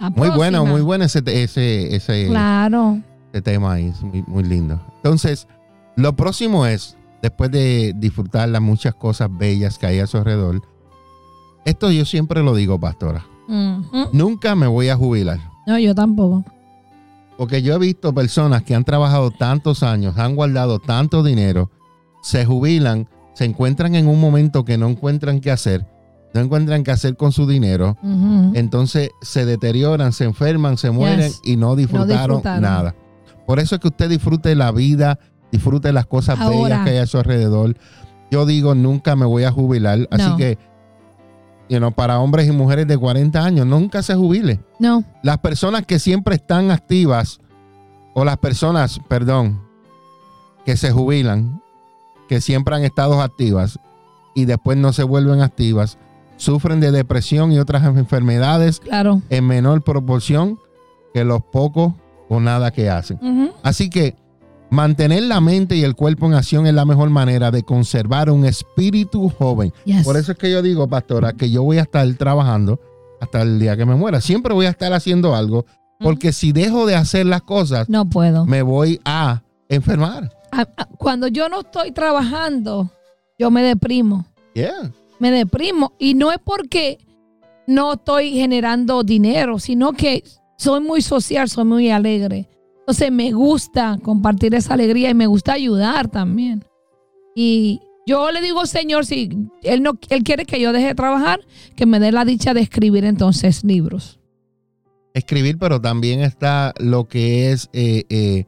La 0.00 0.10
Muy 0.10 0.30
bueno, 0.30 0.66
muy 0.66 0.80
bueno 0.82 1.04
ese, 1.04 1.22
ese, 1.26 1.94
ese, 1.94 2.26
Claro. 2.28 2.98
ese 3.32 3.42
tema 3.42 3.74
ahí. 3.74 3.86
Es 3.86 4.02
muy, 4.02 4.22
muy 4.26 4.42
lindo. 4.44 4.80
Entonces, 4.96 5.46
lo 5.96 6.14
próximo 6.16 6.66
es, 6.66 6.96
después 7.22 7.50
de 7.50 7.92
disfrutar 7.96 8.48
las 8.48 8.60
muchas 8.60 8.94
cosas 8.94 9.28
bellas 9.30 9.78
que 9.78 9.86
hay 9.86 10.00
a 10.00 10.06
su 10.06 10.18
alrededor, 10.18 10.62
esto 11.64 11.90
yo 11.90 12.04
siempre 12.04 12.42
lo 12.42 12.54
digo, 12.54 12.78
pastora. 12.78 13.24
Ujú. 13.48 14.08
Nunca 14.12 14.54
me 14.54 14.66
voy 14.66 14.88
a 14.88 14.96
jubilar. 14.96 15.38
No, 15.66 15.78
yo 15.78 15.94
tampoco. 15.94 16.44
Porque 17.36 17.62
yo 17.62 17.74
he 17.74 17.78
visto 17.78 18.14
personas 18.14 18.62
que 18.62 18.74
han 18.74 18.84
trabajado 18.84 19.30
tantos 19.30 19.82
años, 19.82 20.16
han 20.18 20.36
guardado 20.36 20.78
tanto 20.78 21.22
dinero, 21.22 21.70
se 22.22 22.44
jubilan, 22.46 23.08
se 23.34 23.44
encuentran 23.44 23.94
en 23.96 24.06
un 24.06 24.20
momento 24.20 24.64
que 24.64 24.78
no 24.78 24.88
encuentran 24.88 25.40
qué 25.40 25.50
hacer, 25.50 25.84
no 26.32 26.40
encuentran 26.40 26.84
qué 26.84 26.92
hacer 26.92 27.16
con 27.16 27.32
su 27.32 27.46
dinero, 27.46 27.96
entonces 28.54 29.10
se 29.20 29.44
deterioran, 29.46 30.12
se 30.12 30.24
enferman, 30.24 30.78
se 30.78 30.90
mueren 30.92 31.30
Yes. 31.30 31.40
y 31.44 31.56
no 31.56 31.74
disfrutaron, 31.74 32.36
disfrutaron. 32.36 32.62
nada. 32.62 32.94
Por 33.46 33.58
eso 33.58 33.74
es 33.74 33.80
que 33.80 33.88
usted 33.88 34.08
disfrute 34.08 34.54
la 34.54 34.70
vida, 34.70 35.18
disfrute 35.50 35.92
las 35.92 36.06
cosas 36.06 36.38
Ahora. 36.38 36.56
bellas 36.56 36.84
que 36.84 36.90
hay 36.90 36.98
a 36.98 37.06
su 37.06 37.18
alrededor. 37.18 37.76
Yo 38.30 38.46
digo, 38.46 38.74
nunca 38.76 39.16
me 39.16 39.26
voy 39.26 39.42
a 39.44 39.50
jubilar, 39.50 40.08
así 40.10 40.34
que, 40.36 40.58
you 41.68 41.78
know, 41.78 41.92
para 41.92 42.20
hombres 42.20 42.46
y 42.48 42.52
mujeres 42.52 42.86
de 42.86 42.96
40 42.98 43.42
años, 43.44 43.66
nunca 43.66 44.02
se 44.02 44.14
jubile 44.14 44.60
No. 44.78 45.02
las 45.22 45.38
personas 45.38 45.84
que 45.86 45.98
siempre 45.98 46.34
están 46.36 46.70
activas, 46.70 47.40
o 48.14 48.24
las 48.24 48.36
personas, 48.38 49.00
perdón, 49.08 49.60
que 50.64 50.76
se 50.76 50.90
jubilan, 50.92 51.60
que 52.28 52.40
siempre 52.40 52.74
han 52.76 52.84
estado 52.84 53.20
activas 53.20 53.78
y 54.34 54.44
después 54.44 54.78
no 54.78 54.92
se 54.92 55.02
vuelven 55.02 55.40
activas, 55.40 55.98
sufren 56.36 56.80
de 56.80 56.90
depresión 56.90 57.52
y 57.52 57.58
otras 57.58 57.84
enfermedades 57.84 58.80
Claro. 58.80 59.20
en 59.30 59.46
menor 59.46 59.82
proporción 59.82 60.58
que 61.12 61.24
los 61.24 61.42
pocos 61.42 61.92
o 62.28 62.40
nada 62.40 62.70
que 62.72 62.88
hacen. 62.90 63.18
Así 63.62 63.90
que 63.90 64.16
mantener 64.74 65.22
la 65.22 65.40
mente 65.40 65.76
y 65.76 65.82
el 65.84 65.94
cuerpo 65.94 66.26
en 66.26 66.34
acción 66.34 66.66
es 66.66 66.74
la 66.74 66.84
mejor 66.84 67.08
manera 67.10 67.50
de 67.50 67.62
conservar 67.62 68.28
un 68.30 68.44
espíritu 68.44 69.30
joven. 69.30 69.72
Yes. 69.84 70.04
Por 70.04 70.16
eso 70.16 70.32
es 70.32 70.38
que 70.38 70.50
yo 70.50 70.60
digo, 70.62 70.88
pastora, 70.88 71.32
que 71.32 71.50
yo 71.50 71.62
voy 71.62 71.78
a 71.78 71.82
estar 71.82 72.06
trabajando 72.14 72.80
hasta 73.20 73.42
el 73.42 73.58
día 73.58 73.76
que 73.76 73.86
me 73.86 73.94
muera. 73.94 74.20
Siempre 74.20 74.52
voy 74.52 74.66
a 74.66 74.70
estar 74.70 74.92
haciendo 74.92 75.34
algo, 75.34 75.64
porque 76.00 76.32
si 76.32 76.52
dejo 76.52 76.86
de 76.86 76.94
hacer 76.96 77.24
las 77.26 77.42
cosas, 77.42 77.88
No 77.88 78.04
puedo. 78.08 78.44
me 78.44 78.62
voy 78.62 79.00
a 79.04 79.42
enfermar. 79.68 80.30
Cuando 80.98 81.28
yo 81.28 81.48
no 81.48 81.60
estoy 81.60 81.92
trabajando, 81.92 82.90
yo 83.38 83.50
me 83.50 83.62
deprimo. 83.62 84.26
Yeah. 84.54 84.90
Me 85.18 85.30
deprimo. 85.30 85.92
Y 85.98 86.14
no 86.14 86.30
es 86.32 86.38
porque 86.44 86.98
no 87.66 87.94
estoy 87.94 88.32
generando 88.32 89.02
dinero, 89.04 89.58
sino 89.58 89.92
que 89.92 90.22
soy 90.58 90.80
muy 90.80 91.00
social, 91.02 91.48
soy 91.48 91.64
muy 91.64 91.90
alegre. 91.90 92.48
Entonces 92.86 93.10
me 93.10 93.32
gusta 93.32 93.98
compartir 94.02 94.54
esa 94.54 94.74
alegría 94.74 95.08
y 95.08 95.14
me 95.14 95.26
gusta 95.26 95.54
ayudar 95.54 96.08
también. 96.08 96.64
Y 97.34 97.80
yo 98.06 98.30
le 98.30 98.42
digo, 98.42 98.66
Señor, 98.66 99.06
si 99.06 99.30
él, 99.62 99.82
no, 99.82 99.92
él 100.10 100.22
quiere 100.22 100.44
que 100.44 100.60
yo 100.60 100.72
deje 100.72 100.88
de 100.88 100.94
trabajar, 100.94 101.40
que 101.76 101.86
me 101.86 101.98
dé 101.98 102.12
la 102.12 102.26
dicha 102.26 102.52
de 102.52 102.60
escribir 102.60 103.06
entonces 103.06 103.64
libros. 103.64 104.20
Escribir, 105.14 105.56
pero 105.58 105.80
también 105.80 106.20
está 106.20 106.74
lo 106.78 107.08
que 107.08 107.52
es 107.52 107.70
eh, 107.72 108.04
eh, 108.10 108.44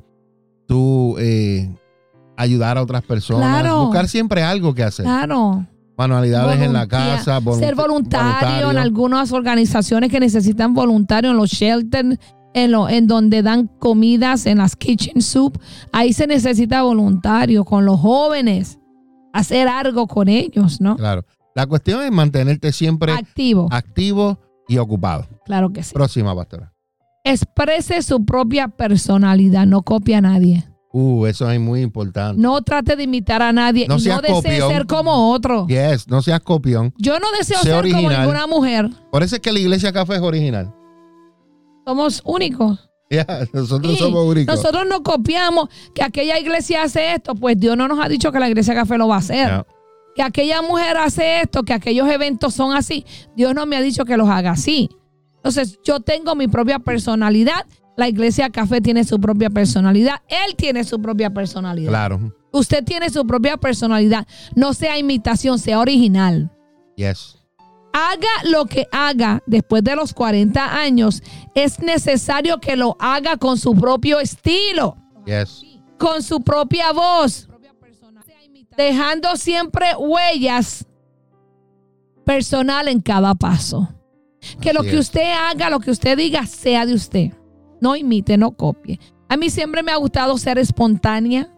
tú 0.66 1.16
eh, 1.18 1.70
ayudar 2.36 2.76
a 2.76 2.82
otras 2.82 3.02
personas. 3.02 3.60
Claro. 3.60 3.86
Buscar 3.86 4.08
siempre 4.08 4.42
algo 4.42 4.74
que 4.74 4.82
hacer. 4.82 5.04
Claro. 5.06 5.64
Manualidades 5.96 6.60
en 6.60 6.74
la 6.74 6.86
casa. 6.86 7.40
volunti- 7.40 7.60
ser 7.60 7.74
voluntario, 7.74 8.28
en 8.28 8.56
voluntario. 8.58 8.80
algunas 8.80 9.32
organizaciones 9.32 10.10
que 10.10 10.20
necesitan 10.20 10.74
voluntarios, 10.74 11.30
en 11.30 11.38
los 11.38 11.48
shelters, 11.50 12.18
en, 12.56 12.72
lo, 12.72 12.88
en 12.88 13.06
donde 13.06 13.42
dan 13.42 13.66
comidas, 13.78 14.46
en 14.46 14.58
las 14.58 14.74
kitchen 14.76 15.20
soup. 15.22 15.58
Ahí 15.92 16.12
se 16.12 16.26
necesita 16.26 16.82
voluntario 16.82 17.64
con 17.64 17.84
los 17.84 18.00
jóvenes. 18.00 18.78
Hacer 19.32 19.68
algo 19.68 20.06
con 20.06 20.28
ellos, 20.28 20.80
¿no? 20.80 20.96
Claro. 20.96 21.24
La 21.54 21.66
cuestión 21.66 22.02
es 22.02 22.10
mantenerte 22.10 22.72
siempre 22.72 23.12
Activo. 23.12 23.68
activo 23.70 24.38
y 24.68 24.78
ocupado. 24.78 25.26
Claro 25.44 25.72
que 25.72 25.82
sí. 25.82 25.92
Próxima, 25.94 26.34
pastora. 26.34 26.72
Exprese 27.24 28.00
su 28.02 28.24
propia 28.24 28.68
personalidad, 28.68 29.66
no 29.66 29.82
copia 29.82 30.18
a 30.18 30.20
nadie. 30.22 30.66
Uh, 30.92 31.26
eso 31.26 31.50
es 31.50 31.60
muy 31.60 31.82
importante. 31.82 32.40
No 32.40 32.62
trate 32.62 32.96
de 32.96 33.02
imitar 33.02 33.42
a 33.42 33.52
nadie 33.52 33.86
No 33.86 33.98
seas 33.98 34.16
no 34.16 34.22
desee 34.22 34.60
copión. 34.60 34.70
ser 34.70 34.86
como 34.86 35.30
otro. 35.32 35.66
Yes, 35.66 36.08
no 36.08 36.22
seas 36.22 36.40
copión. 36.40 36.94
Yo 36.96 37.18
no 37.18 37.26
deseo 37.38 37.58
Sé 37.58 37.68
ser 37.70 37.92
como 37.92 38.08
ninguna 38.08 38.46
mujer. 38.46 38.88
Por 39.12 39.22
eso 39.22 39.36
es 39.36 39.42
que 39.42 39.52
la 39.52 39.58
iglesia 39.58 39.92
café 39.92 40.14
es 40.14 40.22
original. 40.22 40.72
Somos 41.86 42.20
únicos. 42.24 42.90
Ya, 43.08 43.24
nosotros 43.52 43.92
Sí, 43.92 43.98
somos 43.98 44.26
únicos. 44.26 44.56
Nosotros 44.56 44.84
no 44.88 45.04
copiamos 45.04 45.68
que 45.94 46.02
aquella 46.02 46.38
iglesia 46.40 46.82
hace 46.82 47.14
esto, 47.14 47.36
pues 47.36 47.58
Dios 47.58 47.76
no 47.76 47.86
nos 47.86 48.04
ha 48.04 48.08
dicho 48.08 48.32
que 48.32 48.40
la 48.40 48.48
iglesia 48.48 48.74
café 48.74 48.98
lo 48.98 49.06
va 49.06 49.14
a 49.16 49.18
hacer. 49.18 49.64
Que 50.16 50.22
aquella 50.22 50.62
mujer 50.62 50.96
hace 50.96 51.42
esto, 51.42 51.62
que 51.62 51.72
aquellos 51.72 52.08
eventos 52.08 52.54
son 52.54 52.74
así. 52.74 53.06
Dios 53.36 53.54
no 53.54 53.66
me 53.66 53.76
ha 53.76 53.80
dicho 53.80 54.04
que 54.04 54.16
los 54.16 54.28
haga 54.28 54.50
así. 54.52 54.90
Entonces, 55.36 55.78
yo 55.84 56.00
tengo 56.00 56.34
mi 56.34 56.48
propia 56.48 56.80
personalidad. 56.80 57.66
La 57.96 58.08
iglesia 58.08 58.50
café 58.50 58.80
tiene 58.80 59.04
su 59.04 59.20
propia 59.20 59.48
personalidad. 59.50 60.22
Él 60.28 60.56
tiene 60.56 60.82
su 60.82 61.00
propia 61.00 61.30
personalidad. 61.32 61.90
Claro. 61.90 62.32
Usted 62.50 62.82
tiene 62.82 63.10
su 63.10 63.24
propia 63.26 63.56
personalidad. 63.58 64.26
No 64.56 64.74
sea 64.74 64.98
imitación, 64.98 65.60
sea 65.60 65.78
original. 65.78 66.50
Yes. 66.96 67.35
Haga 67.98 68.28
lo 68.44 68.66
que 68.66 68.86
haga 68.92 69.42
después 69.46 69.82
de 69.82 69.96
los 69.96 70.12
40 70.12 70.76
años. 70.76 71.22
Es 71.54 71.80
necesario 71.80 72.60
que 72.60 72.76
lo 72.76 72.96
haga 73.00 73.38
con 73.38 73.56
su 73.56 73.74
propio 73.74 74.20
estilo 74.20 74.96
con 75.98 76.22
su 76.22 76.40
propia 76.40 76.92
voz, 76.92 77.48
dejando 78.76 79.36
siempre 79.36 79.86
huellas 79.96 80.86
personal 82.24 82.88
en 82.88 83.00
cada 83.00 83.34
paso. 83.34 83.88
Que 84.60 84.72
lo 84.72 84.82
que 84.82 84.90
es. 84.90 85.00
usted 85.00 85.32
haga, 85.32 85.70
lo 85.70 85.80
que 85.80 85.90
usted 85.90 86.16
diga, 86.16 86.46
sea 86.46 86.86
de 86.86 86.94
usted. 86.94 87.32
No 87.80 87.96
imite, 87.96 88.36
no 88.36 88.52
copie. 88.52 89.00
A 89.28 89.36
mí 89.36 89.50
siempre 89.50 89.82
me 89.82 89.90
ha 89.90 89.96
gustado 89.96 90.38
ser 90.38 90.58
espontánea, 90.58 91.52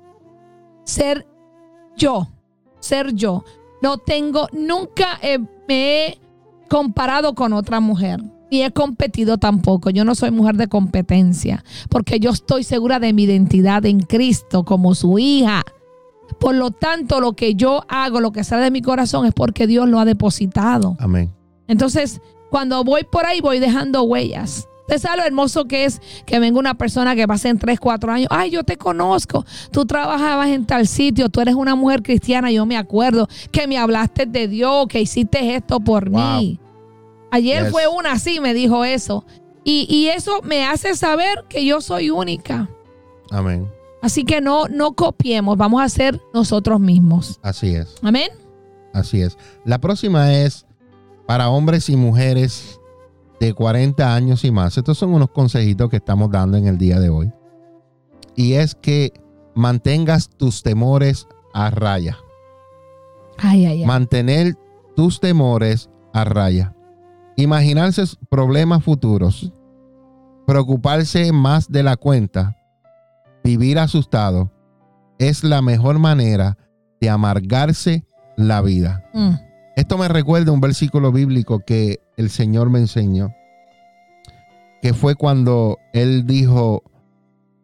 ser 0.84 1.26
yo, 1.96 2.28
ser 2.80 3.12
yo. 3.12 3.44
No 3.82 3.98
tengo, 3.98 4.48
nunca 4.52 5.18
eh, 5.20 5.38
me 5.68 6.06
he 6.06 6.18
comparado 6.68 7.34
con 7.34 7.52
otra 7.52 7.80
mujer. 7.80 8.20
Ni 8.50 8.62
he 8.62 8.70
competido 8.70 9.38
tampoco. 9.38 9.90
Yo 9.90 10.04
no 10.04 10.14
soy 10.14 10.30
mujer 10.30 10.56
de 10.56 10.68
competencia. 10.68 11.64
Porque 11.90 12.18
yo 12.20 12.30
estoy 12.30 12.64
segura 12.64 12.98
de 12.98 13.12
mi 13.12 13.24
identidad 13.24 13.84
en 13.84 14.00
Cristo 14.00 14.64
como 14.64 14.94
su 14.94 15.18
hija. 15.18 15.64
Por 16.40 16.54
lo 16.54 16.70
tanto, 16.70 17.20
lo 17.20 17.32
que 17.32 17.54
yo 17.54 17.84
hago, 17.88 18.20
lo 18.20 18.32
que 18.32 18.44
sale 18.44 18.64
de 18.64 18.70
mi 18.70 18.82
corazón 18.82 19.26
es 19.26 19.34
porque 19.34 19.66
Dios 19.66 19.88
lo 19.88 19.98
ha 19.98 20.04
depositado. 20.04 20.96
Amén. 20.98 21.32
Entonces, 21.66 22.20
cuando 22.50 22.84
voy 22.84 23.04
por 23.04 23.26
ahí, 23.26 23.40
voy 23.40 23.58
dejando 23.58 24.02
huellas. 24.02 24.68
¿Usted 24.88 24.98
sabe 25.00 25.18
lo 25.18 25.24
hermoso 25.24 25.66
que 25.66 25.84
es 25.84 26.00
que 26.24 26.38
venga 26.40 26.58
una 26.58 26.72
persona 26.72 27.14
que 27.14 27.28
pase 27.28 27.50
en 27.50 27.58
3, 27.58 27.78
4 27.78 28.10
años? 28.10 28.28
Ay, 28.30 28.50
yo 28.50 28.64
te 28.64 28.78
conozco. 28.78 29.44
Tú 29.70 29.84
trabajabas 29.84 30.48
en 30.48 30.64
tal 30.64 30.86
sitio. 30.86 31.28
Tú 31.28 31.42
eres 31.42 31.54
una 31.56 31.74
mujer 31.74 32.02
cristiana. 32.02 32.50
Yo 32.50 32.64
me 32.64 32.78
acuerdo 32.78 33.28
que 33.52 33.66
me 33.66 33.76
hablaste 33.76 34.24
de 34.24 34.48
Dios, 34.48 34.86
que 34.88 35.00
hiciste 35.02 35.54
esto 35.54 35.78
por 35.80 36.08
Wow. 36.08 36.40
mí. 36.40 36.58
Ayer 37.30 37.64
Yes. 37.64 37.72
fue 37.72 37.86
una 37.86 38.12
así, 38.12 38.40
me 38.40 38.54
dijo 38.54 38.82
eso. 38.84 39.26
Y, 39.62 39.86
y 39.94 40.08
eso 40.08 40.40
me 40.42 40.64
hace 40.64 40.94
saber 40.94 41.44
que 41.50 41.66
yo 41.66 41.82
soy 41.82 42.08
única. 42.08 42.70
Amén. 43.30 43.68
Así 44.00 44.24
que 44.24 44.40
no, 44.40 44.68
no 44.68 44.92
copiemos. 44.94 45.58
Vamos 45.58 45.82
a 45.82 45.88
ser 45.90 46.18
nosotros 46.32 46.80
mismos. 46.80 47.38
Así 47.42 47.74
es. 47.74 47.94
Amén. 48.00 48.30
Así 48.94 49.20
es. 49.20 49.36
La 49.66 49.78
próxima 49.78 50.32
es 50.32 50.64
para 51.26 51.50
hombres 51.50 51.90
y 51.90 51.96
mujeres 51.96 52.80
de 53.40 53.54
40 53.54 54.14
años 54.14 54.44
y 54.44 54.50
más. 54.50 54.76
Estos 54.76 54.98
son 54.98 55.14
unos 55.14 55.30
consejitos 55.30 55.90
que 55.90 55.96
estamos 55.96 56.30
dando 56.30 56.56
en 56.56 56.66
el 56.66 56.78
día 56.78 56.98
de 57.00 57.08
hoy. 57.08 57.32
Y 58.34 58.54
es 58.54 58.74
que 58.74 59.12
mantengas 59.54 60.30
tus 60.30 60.62
temores 60.62 61.26
a 61.52 61.70
raya. 61.70 62.18
Ay, 63.38 63.66
ay, 63.66 63.82
ay. 63.82 63.86
Mantener 63.86 64.56
tus 64.96 65.20
temores 65.20 65.90
a 66.12 66.24
raya. 66.24 66.74
Imaginarse 67.36 68.04
problemas 68.28 68.82
futuros. 68.82 69.52
Preocuparse 70.46 71.32
más 71.32 71.70
de 71.70 71.82
la 71.82 71.96
cuenta. 71.96 72.56
Vivir 73.44 73.78
asustado. 73.78 74.50
Es 75.18 75.44
la 75.44 75.62
mejor 75.62 75.98
manera 75.98 76.56
de 77.00 77.10
amargarse 77.10 78.04
la 78.36 78.60
vida. 78.60 79.04
Mm. 79.14 79.47
Esto 79.78 79.96
me 79.96 80.08
recuerda 80.08 80.50
un 80.50 80.60
versículo 80.60 81.12
bíblico 81.12 81.60
que 81.60 82.00
el 82.16 82.30
Señor 82.30 82.68
me 82.68 82.80
enseñó, 82.80 83.32
que 84.82 84.92
fue 84.92 85.14
cuando 85.14 85.78
Él 85.92 86.26
dijo 86.26 86.82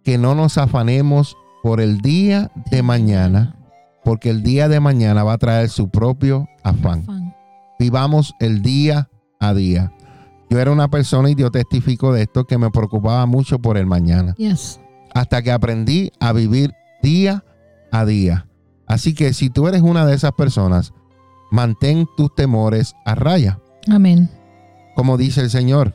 que 0.04 0.16
no 0.16 0.36
nos 0.36 0.56
afanemos 0.56 1.36
por 1.64 1.80
el 1.80 1.98
día 2.02 2.52
de 2.70 2.84
mañana, 2.84 3.56
porque 4.04 4.30
el 4.30 4.44
día 4.44 4.68
de 4.68 4.78
mañana 4.78 5.24
va 5.24 5.32
a 5.32 5.38
traer 5.38 5.68
su 5.70 5.88
propio 5.88 6.46
afán. 6.62 7.34
Vivamos 7.80 8.32
el 8.38 8.62
día 8.62 9.10
a 9.40 9.52
día. 9.52 9.92
Yo 10.48 10.60
era 10.60 10.70
una 10.70 10.86
persona, 10.86 11.30
y 11.30 11.34
yo 11.34 11.50
testifico 11.50 12.12
de 12.12 12.22
esto, 12.22 12.44
que 12.44 12.58
me 12.58 12.70
preocupaba 12.70 13.26
mucho 13.26 13.58
por 13.58 13.76
el 13.76 13.86
mañana, 13.86 14.36
Yes. 14.36 14.78
hasta 15.14 15.42
que 15.42 15.50
aprendí 15.50 16.12
a 16.20 16.32
vivir 16.32 16.74
día 17.02 17.42
a 17.90 18.04
día. 18.04 18.46
Así 18.86 19.14
que 19.14 19.32
si 19.32 19.50
tú 19.50 19.66
eres 19.66 19.82
una 19.82 20.06
de 20.06 20.14
esas 20.14 20.30
personas, 20.30 20.92
mantén 21.50 22.06
tus 22.16 22.34
temores 22.34 22.94
a 23.04 23.14
raya. 23.14 23.58
Amén. 23.90 24.30
Como 24.94 25.16
dice 25.16 25.40
el 25.40 25.50
Señor, 25.50 25.94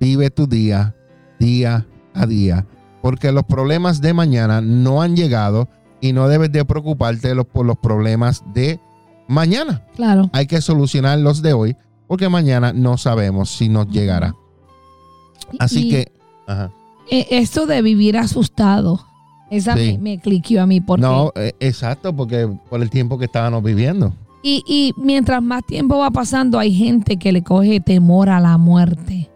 vive 0.00 0.30
tu 0.30 0.46
día, 0.46 0.94
día 1.38 1.86
a 2.14 2.26
día, 2.26 2.66
porque 3.02 3.32
los 3.32 3.44
problemas 3.44 4.00
de 4.00 4.12
mañana 4.14 4.60
no 4.60 5.02
han 5.02 5.16
llegado 5.16 5.68
y 6.00 6.12
no 6.12 6.28
debes 6.28 6.50
de 6.52 6.64
preocuparte 6.64 7.34
por 7.44 7.64
los 7.66 7.76
problemas 7.78 8.42
de 8.54 8.80
mañana. 9.28 9.84
Claro. 9.94 10.30
Hay 10.32 10.46
que 10.46 10.60
solucionar 10.60 11.18
los 11.18 11.42
de 11.42 11.52
hoy, 11.52 11.76
porque 12.08 12.28
mañana 12.28 12.72
no 12.72 12.96
sabemos 12.98 13.50
si 13.50 13.68
nos 13.68 13.88
llegará. 13.88 14.34
Así 15.58 15.86
Y, 15.88 15.90
que, 15.90 16.12
ajá. 16.46 16.70
eh, 17.10 17.26
esto 17.30 17.66
de 17.66 17.82
vivir 17.82 18.16
asustado, 18.16 19.04
esa 19.50 19.76
Sí. 19.76 19.92
me, 19.98 20.16
me 20.16 20.18
cliqueó 20.20 20.62
a 20.62 20.66
mí 20.66 20.80
porque 20.80 21.02
no, 21.02 21.32
eh, 21.36 21.52
exacto, 21.60 22.14
porque 22.16 22.48
por 22.70 22.82
el 22.82 22.90
tiempo 22.90 23.18
que 23.18 23.26
estábamos 23.26 23.62
viviendo. 23.62 24.12
Y, 24.42 24.62
y 24.66 24.92
mientras 24.96 25.42
más 25.42 25.64
tiempo 25.64 25.98
va 25.98 26.10
pasando 26.10 26.58
hay 26.58 26.72
gente 26.74 27.16
que 27.16 27.32
le 27.32 27.42
coge 27.42 27.80
temor 27.80 28.28
a 28.28 28.40
la 28.40 28.58
muerte. 28.58 29.30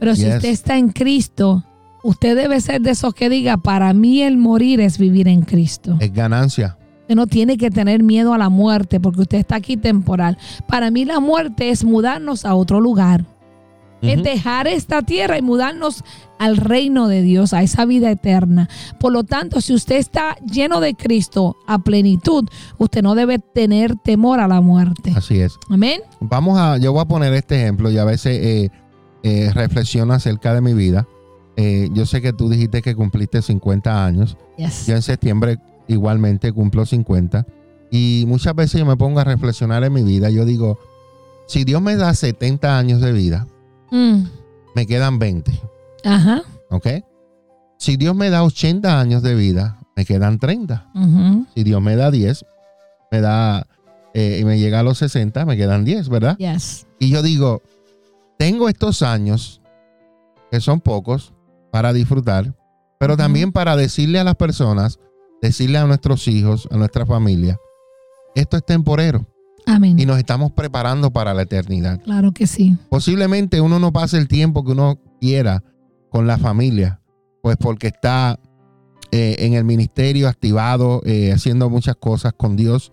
Pero 0.00 0.14
si 0.14 0.22
Yes. 0.24 0.36
usted 0.36 0.48
está 0.48 0.78
en 0.78 0.88
Cristo, 0.90 1.64
usted 2.02 2.34
debe 2.36 2.60
ser 2.60 2.80
de 2.80 2.90
esos 2.90 3.12
que 3.14 3.28
diga, 3.28 3.56
para 3.58 3.92
mí 3.92 4.22
el 4.22 4.38
morir 4.38 4.80
es 4.80 4.98
vivir 4.98 5.28
en 5.28 5.42
Cristo. 5.42 5.96
Es 6.00 6.12
ganancia. 6.12 6.78
Usted 7.02 7.14
no 7.16 7.26
tiene 7.26 7.58
que 7.58 7.70
tener 7.70 8.02
miedo 8.02 8.32
a 8.32 8.38
la 8.38 8.48
muerte 8.48 9.00
porque 9.00 9.22
usted 9.22 9.38
está 9.38 9.56
aquí 9.56 9.76
temporal. 9.76 10.38
Para 10.66 10.90
mí 10.90 11.04
la 11.04 11.20
muerte 11.20 11.68
es 11.70 11.84
mudarnos 11.84 12.44
a 12.46 12.54
otro 12.54 12.80
lugar. 12.80 13.26
Es 14.02 14.22
dejar 14.22 14.66
esta 14.66 15.02
tierra 15.02 15.38
y 15.38 15.42
mudarnos 15.42 16.02
al 16.38 16.56
reino 16.56 17.06
de 17.06 17.22
Dios, 17.22 17.52
a 17.52 17.62
esa 17.62 17.84
vida 17.84 18.10
eterna. 18.10 18.68
Por 18.98 19.12
lo 19.12 19.22
tanto, 19.22 19.60
si 19.60 19.72
usted 19.74 19.96
está 19.96 20.36
lleno 20.38 20.80
de 20.80 20.94
Cristo 20.94 21.56
a 21.68 21.78
plenitud, 21.78 22.48
usted 22.78 23.02
no 23.02 23.14
debe 23.14 23.38
tener 23.38 23.94
temor 23.96 24.40
a 24.40 24.48
la 24.48 24.60
muerte. 24.60 25.12
Así 25.14 25.40
es. 25.40 25.56
Amén. 25.70 26.00
Vamos 26.20 26.58
a, 26.58 26.78
yo 26.78 26.92
voy 26.92 27.02
a 27.02 27.04
poner 27.04 27.32
este 27.34 27.62
ejemplo 27.62 27.90
y 27.90 27.98
a 27.98 28.04
veces 28.04 28.38
eh, 28.42 28.70
eh, 29.22 29.50
reflexiono 29.54 30.14
acerca 30.14 30.52
de 30.52 30.60
mi 30.60 30.74
vida. 30.74 31.06
Eh, 31.56 31.88
yo 31.92 32.06
sé 32.06 32.20
que 32.20 32.32
tú 32.32 32.48
dijiste 32.48 32.82
que 32.82 32.96
cumpliste 32.96 33.40
50 33.40 34.04
años. 34.04 34.36
Yes. 34.56 34.86
Yo 34.86 34.96
en 34.96 35.02
septiembre 35.02 35.58
igualmente 35.86 36.52
cumplo 36.52 36.86
50. 36.86 37.46
Y 37.90 38.24
muchas 38.26 38.54
veces 38.54 38.80
yo 38.80 38.86
me 38.86 38.96
pongo 38.96 39.20
a 39.20 39.24
reflexionar 39.24 39.84
en 39.84 39.92
mi 39.92 40.02
vida. 40.02 40.30
Yo 40.30 40.44
digo, 40.44 40.78
si 41.46 41.64
Dios 41.64 41.82
me 41.82 41.94
da 41.94 42.14
70 42.14 42.78
años 42.78 43.00
de 43.00 43.12
vida, 43.12 43.46
Mm. 43.92 44.24
me 44.74 44.86
quedan 44.86 45.18
20. 45.18 45.52
Ajá. 46.04 46.42
¿Ok? 46.70 46.88
Si 47.78 47.96
Dios 47.96 48.14
me 48.16 48.30
da 48.30 48.42
80 48.42 48.98
años 48.98 49.22
de 49.22 49.34
vida, 49.34 49.78
me 49.94 50.04
quedan 50.06 50.38
30. 50.38 50.90
Ujú. 50.94 51.46
Si 51.54 51.62
Dios 51.62 51.82
me 51.82 51.94
da 51.94 52.10
10, 52.10 52.44
me 53.10 53.20
da 53.20 53.66
eh, 54.14 54.38
y 54.40 54.44
me 54.44 54.58
llega 54.58 54.80
a 54.80 54.82
los 54.82 54.98
60, 54.98 55.44
me 55.44 55.56
quedan 55.56 55.84
10, 55.84 56.08
¿verdad? 56.08 56.36
Yes. 56.38 56.86
Y 56.98 57.10
yo 57.10 57.22
digo, 57.22 57.62
tengo 58.38 58.68
estos 58.68 59.02
años, 59.02 59.60
que 60.50 60.60
son 60.60 60.80
pocos, 60.80 61.34
para 61.70 61.92
disfrutar, 61.92 62.54
pero 62.98 63.14
Ujú. 63.14 63.22
también 63.22 63.52
para 63.52 63.76
decirle 63.76 64.18
a 64.18 64.24
las 64.24 64.36
personas, 64.36 64.98
decirle 65.42 65.78
a 65.78 65.84
nuestros 65.86 66.28
hijos, 66.28 66.68
a 66.70 66.76
nuestra 66.76 67.04
familia, 67.04 67.58
esto 68.34 68.56
es 68.56 68.64
temporero. 68.64 69.26
Amén. 69.66 69.98
y 69.98 70.06
nos 70.06 70.18
estamos 70.18 70.52
preparando 70.52 71.12
para 71.12 71.34
la 71.34 71.42
eternidad. 71.42 72.00
Claro 72.02 72.32
que 72.32 72.46
sí. 72.46 72.76
Posiblemente 72.88 73.60
uno 73.60 73.78
no 73.78 73.92
pase 73.92 74.18
el 74.18 74.28
tiempo 74.28 74.64
que 74.64 74.72
uno 74.72 74.98
quiera 75.20 75.62
con 76.10 76.26
la 76.26 76.38
familia, 76.38 77.00
pues 77.42 77.56
porque 77.56 77.88
está 77.88 78.38
eh, 79.10 79.36
en 79.40 79.54
el 79.54 79.64
ministerio 79.64 80.28
activado, 80.28 81.00
eh, 81.04 81.32
haciendo 81.32 81.70
muchas 81.70 81.96
cosas 81.96 82.32
con 82.36 82.56
Dios. 82.56 82.92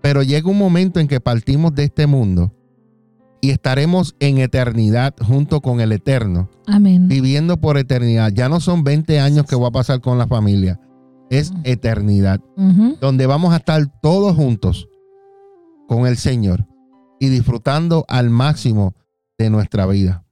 Pero 0.00 0.22
llega 0.22 0.50
un 0.50 0.58
momento 0.58 0.98
en 0.98 1.08
que 1.08 1.20
partimos 1.20 1.74
de 1.74 1.84
este 1.84 2.06
mundo 2.06 2.52
y 3.40 3.50
estaremos 3.50 4.14
en 4.20 4.38
eternidad 4.38 5.14
junto 5.20 5.60
con 5.60 5.80
el 5.80 5.92
Eterno, 5.92 6.48
Amén. 6.66 7.08
viviendo 7.08 7.60
por 7.60 7.76
eternidad. 7.78 8.32
Ya 8.32 8.48
no 8.48 8.60
son 8.60 8.84
20 8.84 9.20
años 9.20 9.46
que 9.46 9.56
voy 9.56 9.66
a 9.66 9.72
pasar 9.72 10.00
con 10.00 10.16
la 10.18 10.26
familia, 10.26 10.80
es 11.30 11.52
eternidad, 11.64 12.40
donde 13.00 13.26
vamos 13.26 13.52
a 13.52 13.56
estar 13.56 13.84
todos 14.00 14.36
juntos 14.36 14.88
con 15.92 16.06
el 16.06 16.16
Señor 16.16 16.66
y 17.20 17.28
disfrutando 17.28 18.06
al 18.08 18.30
máximo 18.30 18.94
de 19.36 19.50
nuestra 19.50 19.84
vida. 19.84 20.24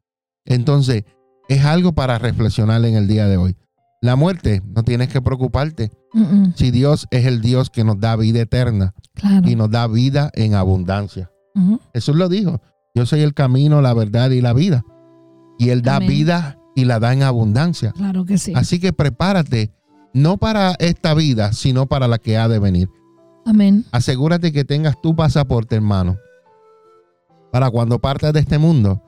Entonces, 0.47 1.05
es 1.51 1.65
algo 1.67 1.93
para 1.93 2.19
reflexionar 2.19 2.83
en 2.87 2.95
el 2.95 3.07
día 3.07 3.27
de 3.29 3.37
hoy. 3.37 3.57
La 4.01 4.17
muerte, 4.17 4.63
no 4.75 4.83
tienes 4.85 5.09
que 5.09 5.21
preocuparte. 5.21 5.91
Si 6.57 6.71
Dios 6.71 7.07
es 7.11 7.27
el 7.27 7.43
Dios 7.43 7.69
que 7.69 7.85
nos 7.85 8.01
da 8.01 8.17
vida 8.17 8.41
eterna 8.41 8.95
Claro. 9.13 9.47
y 9.49 9.55
nos 9.55 9.71
da 9.71 9.87
vida 9.87 10.31
en 10.33 10.55
abundancia. 10.55 11.31
Jesús 11.93 12.17
lo 12.17 12.31
dijo. 12.31 12.63
Yo 12.95 13.05
soy 13.05 13.21
el 13.21 13.35
camino, 13.35 13.83
la 13.83 13.93
verdad 13.93 14.31
y 14.31 14.41
la 14.41 14.55
vida. 14.55 14.83
Y 15.59 15.69
Él 15.69 15.83
da 15.83 15.97
Amén. 15.97 16.09
vida 16.09 16.59
y 16.75 16.87
la 16.87 16.99
da 17.01 17.13
en 17.13 17.23
abundancia. 17.23 17.93
Claro 17.93 18.25
que 18.25 18.39
sí. 18.39 18.55
Así 18.57 18.81
que 18.81 18.95
prepárate, 18.95 19.73
no 20.15 20.39
para 20.39 20.75
esta 20.79 21.13
vida, 21.13 21.53
sino 21.53 21.87
para 21.87 22.09
la 22.09 22.17
que 22.19 22.39
ha 22.39 22.49
de 22.49 22.59
venir. 22.59 22.89
Amén. 23.47 23.85
Asegúrate 23.93 24.53
que 24.53 24.65
tengas 24.65 25.01
tu 25.01 25.15
pasaporte, 25.17 25.77
hermano. 25.77 26.19
Para 27.53 27.71
cuando 27.71 27.99
partas 27.99 28.33
de 28.33 28.41
este 28.41 28.59
mundo, 28.59 29.03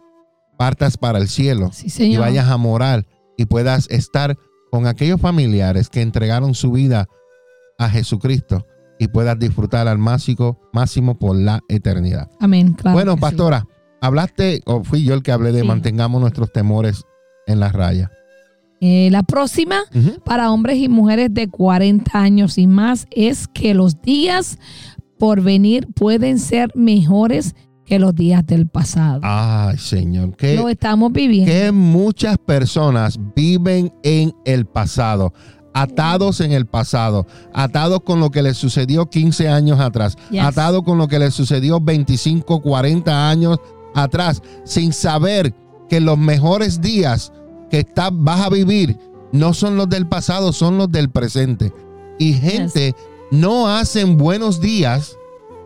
partas 0.59 0.97
para 0.97 1.19
el 1.19 1.29
cielo 1.29 1.71
Sí, 1.73 1.87
y 1.87 1.91
Señor. 1.91 2.21
vayas 2.23 2.49
a 2.49 2.57
morar 2.57 3.07
y 3.37 3.47
puedas 3.47 3.89
estar 3.91 4.37
con 4.71 4.87
aquellos 4.87 5.21
familiares 5.21 5.89
que 5.89 6.03
entregaron 6.03 6.55
su 6.55 6.73
vida 6.73 7.07
a 7.79 7.89
Jesucristo 7.89 8.67
y 8.99 9.09
puedas 9.09 9.39
disfrutar 9.39 9.87
al 9.89 9.99
máximo, 9.99 10.59
máximo 10.73 11.19
por 11.19 11.37
la 11.37 11.61
eternidad. 11.69 12.31
Amén. 12.41 12.73
Claro 12.75 12.95
bueno, 12.95 13.15
sí. 13.15 13.21
pastora, 13.21 13.67
hablaste, 14.01 14.63
o 14.67 14.83
fui 14.85 15.05
yo 15.05 15.15
el 15.15 15.23
que 15.23 15.33
hablé 15.33 15.53
de 15.53 15.61
Sí. 15.63 15.67
mantengamos 15.67 16.21
nuestros 16.21 16.53
temores 16.53 17.05
en 17.47 17.61
la 17.61 17.69
raya. 17.71 18.11
Eh, 18.85 19.11
la 19.13 19.23
próxima 19.23 19.85
para 20.25 20.51
hombres 20.51 20.79
y 20.79 20.89
mujeres 20.89 21.33
de 21.33 21.47
40 21.49 22.19
años 22.19 22.59
y 22.59 22.67
más 22.67 23.07
es 23.13 23.47
que 23.47 23.75
los 23.75 24.03
días 24.03 24.59
por 25.21 25.41
venir 25.41 25.87
pueden 25.95 26.41
ser 26.41 26.73
mejores 26.75 27.55
que 27.85 28.01
los 28.01 28.13
días 28.13 28.45
del 28.45 28.67
pasado. 28.67 29.21
Ay, 29.23 29.79
Señor, 29.79 30.37
qué, 30.37 30.57
Lo 30.57 30.69
estamos 30.69 31.13
viviendo. 31.13 31.53
que 31.53 31.71
muchas 31.71 32.39
personas 32.39 33.21
viven 33.37 33.93
en 34.03 34.35
el 34.45 34.67
pasado, 34.67 35.33
atados 35.75 36.41
en 36.41 36.51
el 36.51 36.67
pasado, 36.67 37.29
atados 37.55 38.01
con 38.05 38.19
lo 38.19 38.31
que 38.33 38.43
les 38.43 38.57
sucedió 38.57 39.09
15 39.09 39.49
años 39.49 39.79
atrás, 39.79 40.17
atados 40.41 40.83
con 40.83 40.99
lo 40.99 41.07
que 41.07 41.21
les 41.21 41.33
sucedió 41.33 41.81
25, 41.81 42.61
40 42.61 43.31
años 43.31 43.61
atrás, 43.95 44.43
sin 44.65 44.93
saber 44.93 45.55
que 45.89 46.01
los 46.01 46.19
mejores 46.19 46.81
días 46.81 47.33
que 47.73 47.79
está- 47.81 48.11
vas 48.13 48.43
a 48.43 48.51
vivir 48.51 48.99
no 49.33 49.55
son 49.55 49.77
los 49.79 49.89
del 49.89 50.07
pasado, 50.07 50.53
son 50.53 50.77
los 50.77 50.93
del 50.93 51.09
presente. 51.09 51.73
Y 52.19 52.35
gente 52.35 52.95
no 53.31 53.67
hacen 53.67 54.19
buenos 54.19 54.61
días 54.61 55.17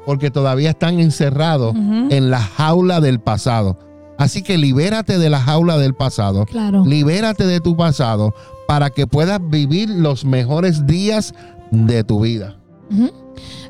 porque 0.07 0.31
todavía 0.31 0.71
están 0.71 1.01
encerrados 1.01 1.75
en 1.75 2.31
la 2.31 2.41
jaula 2.41 3.01
del 3.01 3.19
pasado. 3.19 3.77
Así 4.19 4.43
que 4.43 4.57
libérate 4.57 5.19
de 5.19 5.29
la 5.31 5.41
jaula 5.41 5.79
del 5.79 5.95
pasado. 5.95 6.47
Claro. 6.47 6.85
Libérate 6.87 7.45
de 7.45 7.61
tu 7.61 7.77
pasado 7.77 8.33
para 8.69 8.91
que 8.91 9.09
puedas 9.09 9.41
vivir 9.51 9.91
los 9.91 10.25
mejores 10.25 10.87
días 10.87 11.35
de 11.73 12.05
tu 12.05 12.21
vida. 12.21 12.57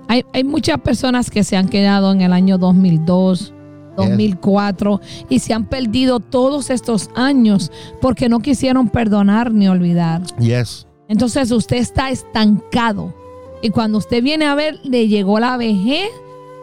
Hay, 0.09 0.25
hay 0.35 0.44
muchas 0.44 0.79
personas 0.83 1.31
que 1.31 1.42
se 1.42 1.57
han 1.57 1.68
quedado 1.68 2.12
en 2.12 2.20
el 2.20 2.35
año 2.35 2.59
2002, 2.59 3.55
2004 3.96 5.00
y 5.28 5.38
se 5.38 5.54
han 5.54 5.66
perdido 5.66 6.20
todos 6.20 6.70
estos 6.70 7.11
años 7.14 7.72
porque 8.00 8.28
no 8.28 8.40
quisieron 8.40 8.88
perdonar 8.88 9.52
ni 9.52 9.68
olvidar. 9.68 10.22
Yes. 10.38 10.87
Entonces 11.09 11.50
usted 11.50 11.76
está 11.76 12.11
estancado. 12.11 13.14
Y 13.62 13.70
cuando 13.70 13.98
usted 13.98 14.22
viene 14.22 14.46
a 14.46 14.54
ver, 14.54 14.78
le 14.85 15.09
llegó 15.09 15.40
la 15.40 15.56
vejez, 15.56 16.11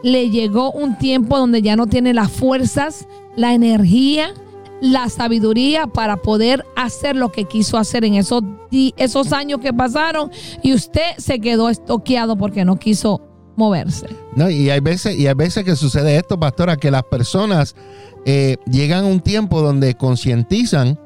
le 0.03 0.29
llegó 0.29 0.71
un 0.71 0.97
tiempo 0.97 1.37
donde 1.37 1.61
ya 1.61 1.75
no 1.75 1.87
tiene 1.87 2.13
las 2.13 2.31
fuerzas, 2.31 3.07
la 3.35 3.53
energía, 3.53 4.33
la 4.81 5.09
sabiduría 5.09 5.87
para 5.87 6.17
poder 6.17 6.65
hacer 6.75 7.15
lo 7.15 7.31
que 7.31 7.45
quiso 7.45 7.77
hacer 7.77 8.03
en 8.03 8.15
esos, 8.15 8.43
esos 8.97 9.33
años 9.33 9.59
que 9.59 9.73
pasaron. 9.73 10.29
Y 10.61 10.73
usted 10.73 11.15
se 11.17 11.39
quedó 11.39 11.69
estoqueado 11.69 12.37
porque 12.37 12.65
no 12.65 12.77
quiso 12.77 13.21
moverse. 13.55 14.07
No, 14.35 14.49
y 14.49 14.69
hay 14.69 14.79
veces, 14.79 15.17
y 15.17 15.27
hay 15.27 15.33
veces 15.35 15.63
que 15.63 15.75
sucede 15.75 16.15
esto, 16.17 16.39
pastora, 16.39 16.77
que 16.77 16.91
las 16.91 17.03
personas 17.03 17.75
eh, 18.25 18.57
llegan 18.69 19.03
a 19.05 19.07
un 19.07 19.19
tiempo 19.19 19.61
donde 19.61 19.95
concientizan, 19.95 20.97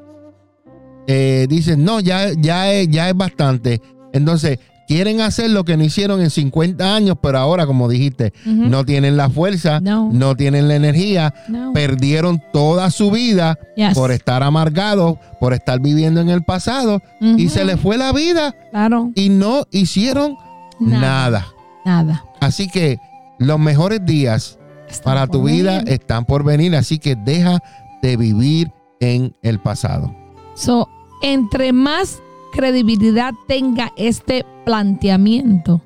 eh, 1.06 1.46
dicen, 1.48 1.84
no, 1.84 2.00
ya, 2.00 2.28
ya, 2.38 2.72
es, 2.72 2.88
ya 2.88 3.08
es 3.08 3.16
bastante. 3.16 3.80
Entonces, 4.12 4.58
quieren 4.86 5.20
hacer 5.20 5.50
lo 5.50 5.64
que 5.64 5.76
no 5.76 5.84
hicieron 5.84 6.20
en 6.20 6.30
50 6.30 6.94
años, 6.94 7.16
pero 7.22 7.38
ahora, 7.38 7.66
como 7.66 7.88
dijiste, 7.88 8.32
no 8.46 8.84
tienen 8.84 9.16
la 9.18 9.28
fuerza, 9.28 9.80
No. 9.80 10.10
no 10.12 10.34
tienen 10.34 10.68
la 10.68 10.76
energía, 10.76 11.34
No. 11.48 11.72
perdieron 11.74 12.42
toda 12.52 12.90
su 12.90 13.10
vida 13.10 13.58
Yes. 13.76 13.94
por 13.94 14.12
estar 14.12 14.42
amargados, 14.42 15.18
por 15.40 15.52
estar 15.52 15.80
viviendo 15.80 16.20
en 16.22 16.30
el 16.30 16.42
pasado, 16.42 17.02
y 17.20 17.48
se 17.50 17.64
les 17.64 17.78
fue 17.80 17.98
la 17.98 18.12
vida 18.12 18.54
Claro. 18.70 19.10
y 19.14 19.28
no 19.28 19.66
hicieron 19.70 20.36
Nada. 20.80 21.00
nada. 21.00 21.46
Nada. 21.88 22.22
Así 22.40 22.68
que 22.68 23.00
los 23.38 23.58
mejores 23.58 24.04
días 24.04 24.58
para 25.02 25.26
tu 25.26 25.44
vida 25.44 25.80
están 25.86 26.26
por 26.26 26.44
venir, 26.44 26.76
así 26.76 26.98
que 26.98 27.16
deja 27.16 27.62
de 28.02 28.18
vivir 28.18 28.70
en 29.00 29.34
el 29.40 29.58
pasado. 29.58 30.14
So, 30.52 30.86
entre 31.22 31.72
más 31.72 32.20
credibilidad 32.52 33.32
tenga 33.46 33.90
este 33.96 34.44
planteamiento, 34.66 35.80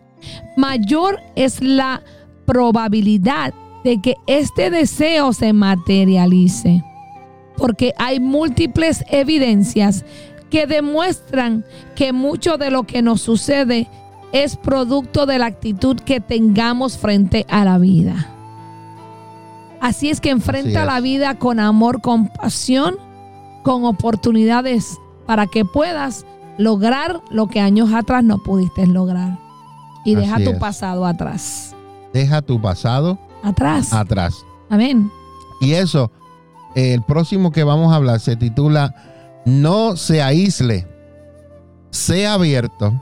mayor 0.57 1.21
es 1.37 1.63
la 1.63 2.03
probabilidad 2.47 3.55
de 3.85 4.01
que 4.03 4.17
este 4.27 4.71
deseo 4.71 5.33
se 5.33 5.53
materialice. 5.53 6.83
Porque 7.57 7.93
hay 7.97 8.19
múltiples 8.19 9.05
evidencias 9.09 10.05
que 10.51 10.67
demuestran 10.67 11.65
que 11.95 12.13
mucho 12.13 12.59
de 12.59 12.73
lo 12.73 12.83
que 12.83 13.03
nos 13.03 13.21
sucede 13.21 13.89
es 14.33 14.57
producto 14.57 15.27
de 15.27 15.39
la 15.39 15.47
actitud 15.47 15.97
que 16.01 16.21
tengamos 16.21 16.97
frente 16.99 17.47
a 17.49 17.65
la 17.65 17.79
vida. 17.79 18.29
Así 19.81 20.11
es 20.11 20.21
que 20.21 20.31
enfrenta 20.31 20.85
la 20.85 21.01
vida 21.01 21.39
con 21.39 21.59
amor, 21.61 22.01
con 22.01 22.29
pasión, 22.29 22.97
con 23.63 23.85
oportunidades 23.85 24.97
para 25.27 25.47
que 25.47 25.65
puedas 25.65 26.25
lograr 26.57 27.21
lo 27.31 27.49
que 27.49 27.61
años 27.61 27.93
atrás 27.93 28.23
no 28.25 28.39
pudiste 28.39 28.87
lograr. 28.87 29.39
Y 30.05 30.15
deja 30.15 30.37
tu 30.37 30.51
es. 30.51 30.59
pasado 30.59 31.05
atrás. 31.07 31.75
Deja 32.13 32.43
tu 32.43 32.61
pasado 32.61 33.19
Atrás. 33.43 33.93
atrás. 33.93 34.45
Amén. 34.71 35.11
Y 35.61 35.73
eso, 35.73 36.11
el 36.75 37.03
próximo 37.03 37.51
que 37.51 37.65
vamos 37.65 37.93
a 37.93 37.97
hablar 37.97 38.21
se 38.21 38.37
titula 38.37 38.95
No 39.45 39.97
se 39.97 40.23
aísle, 40.23 40.87
sea 41.91 42.35
abierto, 42.35 42.93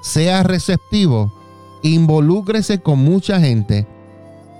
sea 0.00 0.42
receptivo, 0.42 1.32
involúcrese 1.82 2.80
con 2.80 2.98
mucha 3.00 3.40
gente, 3.40 3.86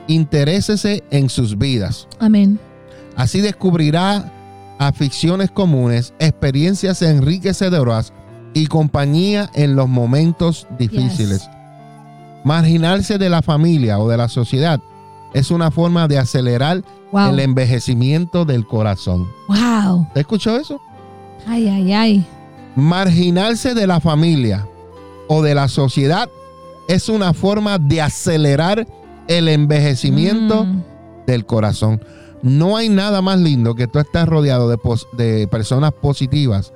interésese 0.07 1.05
en 1.11 1.29
sus 1.29 1.59
vidas. 1.59 2.09
Amén. 2.19 2.59
Así 3.17 3.41
descubrirá 3.41 4.33
aficiones 4.79 5.51
comunes, 5.51 6.15
experiencias 6.19 7.03
enriquecedoras 7.03 8.13
y 8.55 8.67
compañía 8.67 9.51
en 9.55 9.77
los 9.77 9.89
momentos 9.89 10.67
difíciles. 10.79 11.49
Marginarse 12.45 13.19
de 13.19 13.29
la 13.29 13.43
familia 13.43 13.99
o 13.99 14.09
de 14.09 14.17
la 14.17 14.29
sociedad 14.29 14.81
es 15.35 15.51
una 15.51 15.71
forma 15.71 16.09
de 16.09 16.19
acelerar 16.19 16.83
Wow. 17.11 17.31
el 17.31 17.41
envejecimiento 17.41 18.45
del 18.45 18.67
corazón. 18.67 19.27
Wow. 19.49 20.07
¿Te 20.13 20.21
escuchó 20.21 20.59
eso? 20.59 20.79
Ay, 21.47 21.67
ay, 21.67 21.93
ay. 21.95 22.27
Marginarse 22.77 23.73
de 23.75 23.87
la 23.87 23.99
familia 23.99 24.69
o 25.29 25.43
de 25.43 25.55
la 25.55 25.69
sociedad 25.69 26.29
es 26.89 27.09
una 27.09 27.35
forma 27.35 27.79
de 27.79 28.01
acelerar 28.01 28.87
el 29.29 29.49
envejecimiento 29.49 30.65
Mm. 30.65 30.83
del 31.27 31.45
corazón. 31.45 32.03
No 32.43 32.77
hay 32.77 32.89
nada 32.89 33.21
más 33.21 33.39
lindo 33.39 33.75
que 33.75 33.87
tú 33.87 33.99
estar 33.99 34.29
rodeado 34.29 34.69
de, 34.69 35.49
personas 35.49 35.93
positivas, 35.93 36.73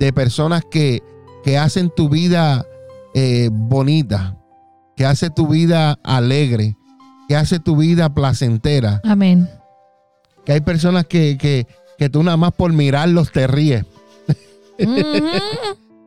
de 0.00 0.12
personas 0.12 0.64
que, 0.70 1.02
que 1.42 1.58
hacen 1.58 1.90
tu 1.94 2.08
vida 2.08 2.64
eh, 3.14 3.50
bonita, 3.52 4.38
que 4.96 5.04
hace 5.04 5.28
tu 5.30 5.48
vida 5.48 5.98
alegre, 6.04 6.76
que 7.28 7.36
hace 7.36 7.58
tu 7.58 7.76
vida 7.76 8.14
placentera. 8.14 9.00
Amén. 9.04 9.50
Que 10.46 10.52
hay 10.52 10.60
personas 10.60 11.06
que, 11.06 11.36
que, 11.38 11.66
que 11.98 12.08
tú 12.08 12.22
nada 12.22 12.36
más 12.36 12.52
por 12.52 12.72
mirarlos 12.72 13.30
te 13.32 13.46
ríes. 13.46 13.84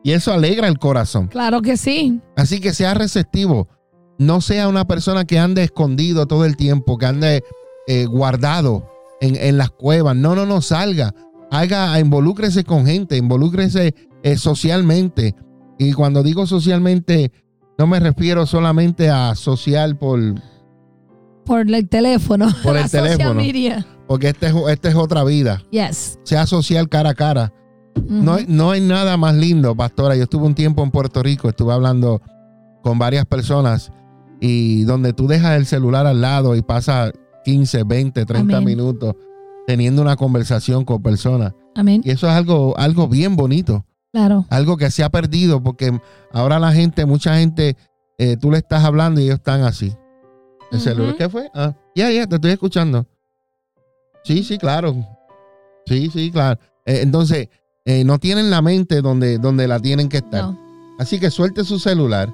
Y 0.04 0.12
eso 0.12 0.32
alegra 0.32 0.68
el 0.68 0.78
corazón. 0.78 1.26
Claro 1.28 1.60
que 1.62 1.76
sí. 1.76 2.20
Así 2.36 2.60
que 2.60 2.72
sea 2.72 2.94
receptivo. 2.94 3.68
No 4.18 4.40
sea 4.40 4.68
una 4.68 4.86
persona 4.86 5.24
que 5.24 5.38
ande 5.38 5.62
escondido 5.64 6.26
todo 6.26 6.44
el 6.44 6.56
tiempo, 6.56 6.98
que 6.98 7.06
ande 7.06 7.44
eh, 7.86 8.04
guardado 8.06 8.90
en, 9.20 9.36
en 9.36 9.58
las 9.58 9.70
cuevas. 9.70 10.16
No, 10.16 10.34
no, 10.34 10.46
no, 10.46 10.60
salga. 10.60 11.14
Haga, 11.50 11.98
involúcrese 12.00 12.64
con 12.64 12.86
gente, 12.86 13.16
involúcrese 13.16 13.94
eh, 14.22 14.36
socialmente. 14.36 15.34
Y 15.78 15.92
cuando 15.92 16.22
digo 16.22 16.46
socialmente, 16.46 17.30
no 17.78 17.86
me 17.86 18.00
refiero 18.00 18.44
solamente 18.46 19.08
a 19.08 19.34
social 19.36 19.96
por, 19.96 20.20
Por 21.44 21.60
el 21.72 21.88
teléfono. 21.88 22.48
Por 22.62 22.76
el 22.76 22.82
La 22.82 22.88
social 22.88 23.12
teléfono. 23.18 23.40
media. 23.40 23.86
porque 24.06 24.28
esta 24.30 24.48
es, 24.48 24.54
esta 24.70 24.88
es 24.88 24.94
otra 24.96 25.22
vida. 25.24 25.62
Yes. 25.70 26.18
Sea 26.24 26.46
social 26.46 26.88
cara 26.88 27.10
a 27.10 27.14
cara. 27.14 27.52
No, 28.08 28.34
hay- 28.34 28.46
no 28.48 28.70
hay 28.70 28.80
nada 28.80 29.16
más 29.16 29.34
lindo, 29.34 29.74
pastora. 29.76 30.16
Yo 30.16 30.22
estuve 30.24 30.46
un 30.46 30.54
tiempo 30.54 30.82
en 30.82 30.90
Puerto 30.90 31.22
Rico, 31.22 31.48
estuve 31.48 31.72
hablando 31.72 32.22
con 32.82 32.98
varias 32.98 33.26
personas 33.26 33.92
y 34.40 34.84
donde 34.84 35.12
tú 35.12 35.26
dejas 35.26 35.56
el 35.56 35.66
celular 35.66 36.06
al 36.06 36.20
lado 36.20 36.54
y 36.56 36.62
pasas 36.62 37.12
15, 37.44 37.82
20, 37.84 38.24
30 38.24 38.56
Amén. 38.58 38.64
minutos 38.76 39.14
teniendo 39.66 40.00
una 40.00 40.16
conversación 40.16 40.84
con 40.84 41.02
personas. 41.02 41.52
Amén. 41.74 42.00
Y 42.04 42.10
eso 42.10 42.26
es 42.26 42.32
algo, 42.32 42.76
algo 42.78 43.08
bien 43.08 43.36
bonito, 43.36 43.84
Claro. 44.12 44.46
algo 44.48 44.76
que 44.76 44.90
se 44.90 45.04
ha 45.04 45.10
perdido 45.10 45.62
porque 45.62 45.98
ahora 46.32 46.58
la 46.58 46.72
gente, 46.72 47.04
mucha 47.04 47.36
gente, 47.36 47.76
eh, 48.16 48.36
tú 48.36 48.50
le 48.50 48.58
estás 48.58 48.84
hablando 48.84 49.20
y 49.20 49.24
ellos 49.24 49.36
están 49.36 49.62
así. 49.62 49.92
El 50.70 50.80
celular, 50.80 51.16
¿qué 51.16 51.28
fue? 51.28 51.50
Ah, 51.54 51.74
ya, 51.94 52.10
ya, 52.10 52.26
te 52.26 52.36
estoy 52.36 52.52
escuchando. 52.52 53.06
Sí, 54.24 54.42
sí, 54.42 54.58
claro. 54.58 54.94
Sí, 55.86 56.10
sí, 56.12 56.30
claro. 56.30 56.58
Eh, 56.84 57.00
entonces, 57.02 57.48
eh, 57.88 58.04
no 58.04 58.18
tienen 58.18 58.50
la 58.50 58.60
mente 58.60 59.00
donde, 59.00 59.38
donde 59.38 59.66
la 59.66 59.80
tienen 59.80 60.10
que 60.10 60.18
estar. 60.18 60.42
No. 60.42 60.58
Así 60.98 61.18
que 61.18 61.30
suelte 61.30 61.64
su 61.64 61.78
celular, 61.78 62.30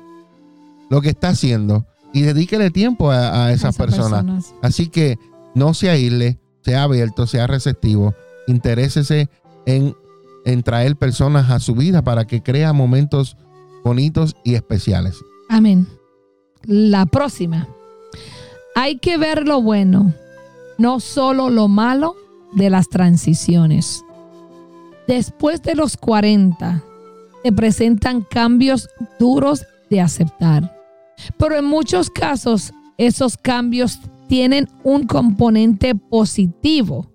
lo 0.90 1.00
que 1.00 1.10
está 1.10 1.28
haciendo, 1.28 1.86
y 2.12 2.22
dedíquele 2.22 2.72
tiempo 2.72 3.12
a, 3.12 3.46
a 3.46 3.52
esas 3.52 3.76
personas. 3.76 4.52
Así 4.62 4.88
que 4.88 5.16
no 5.54 5.72
se 5.72 5.90
aísle, 5.90 6.40
sea 6.62 6.82
abierto, 6.82 7.28
sea 7.28 7.46
receptivo, 7.46 8.14
interésese 8.48 9.28
en, 9.64 9.94
en 10.44 10.64
traer 10.64 10.96
personas 10.96 11.48
a 11.50 11.60
su 11.60 11.76
vida 11.76 12.02
para 12.02 12.26
que 12.26 12.42
crea 12.42 12.72
momentos 12.72 13.36
bonitos 13.84 14.34
y 14.42 14.56
especiales. 14.56 15.18
Amén. 15.48 15.86
La 16.64 17.06
próxima. 17.06 17.68
Hay 18.74 18.98
que 18.98 19.18
ver 19.18 19.46
lo 19.46 19.62
bueno, 19.62 20.12
no 20.78 20.98
solo 20.98 21.48
lo 21.48 21.68
malo 21.68 22.16
de 22.54 22.70
las 22.70 22.88
transiciones. 22.88 24.03
Después 25.06 25.62
de 25.62 25.74
los 25.74 25.96
40, 25.96 26.82
se 27.42 27.52
presentan 27.52 28.22
cambios 28.22 28.88
duros 29.18 29.66
de 29.90 30.00
aceptar. 30.00 30.74
Pero 31.38 31.56
en 31.56 31.66
muchos 31.66 32.10
casos, 32.10 32.72
esos 32.96 33.36
cambios 33.36 34.00
tienen 34.28 34.68
un 34.82 35.06
componente 35.06 35.94
positivo. 35.94 37.06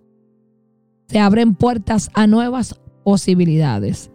Se 1.07 1.19
abren 1.19 1.55
puertas 1.55 2.09
a 2.13 2.27
nuevas 2.27 2.79
posibilidades. 3.03 4.11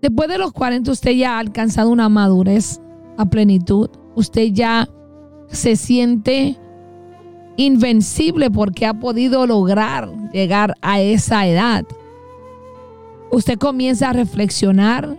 Después 0.00 0.28
de 0.28 0.38
los 0.38 0.52
40, 0.52 0.92
usted 0.92 1.12
ya 1.12 1.36
ha 1.36 1.38
alcanzado 1.38 1.90
una 1.90 2.08
madurez 2.08 2.80
a 3.18 3.26
plenitud. 3.26 3.90
Usted 4.14 4.52
ya 4.52 4.88
se 5.48 5.76
siente 5.76 6.56
invencible 7.56 8.50
porque 8.50 8.86
ha 8.86 8.94
podido 8.94 9.46
lograr 9.46 10.10
llegar 10.32 10.74
a 10.80 11.00
esa 11.00 11.46
edad. 11.46 11.84
Usted 13.32 13.58
comienza 13.58 14.10
a 14.10 14.12
reflexionar 14.12 15.16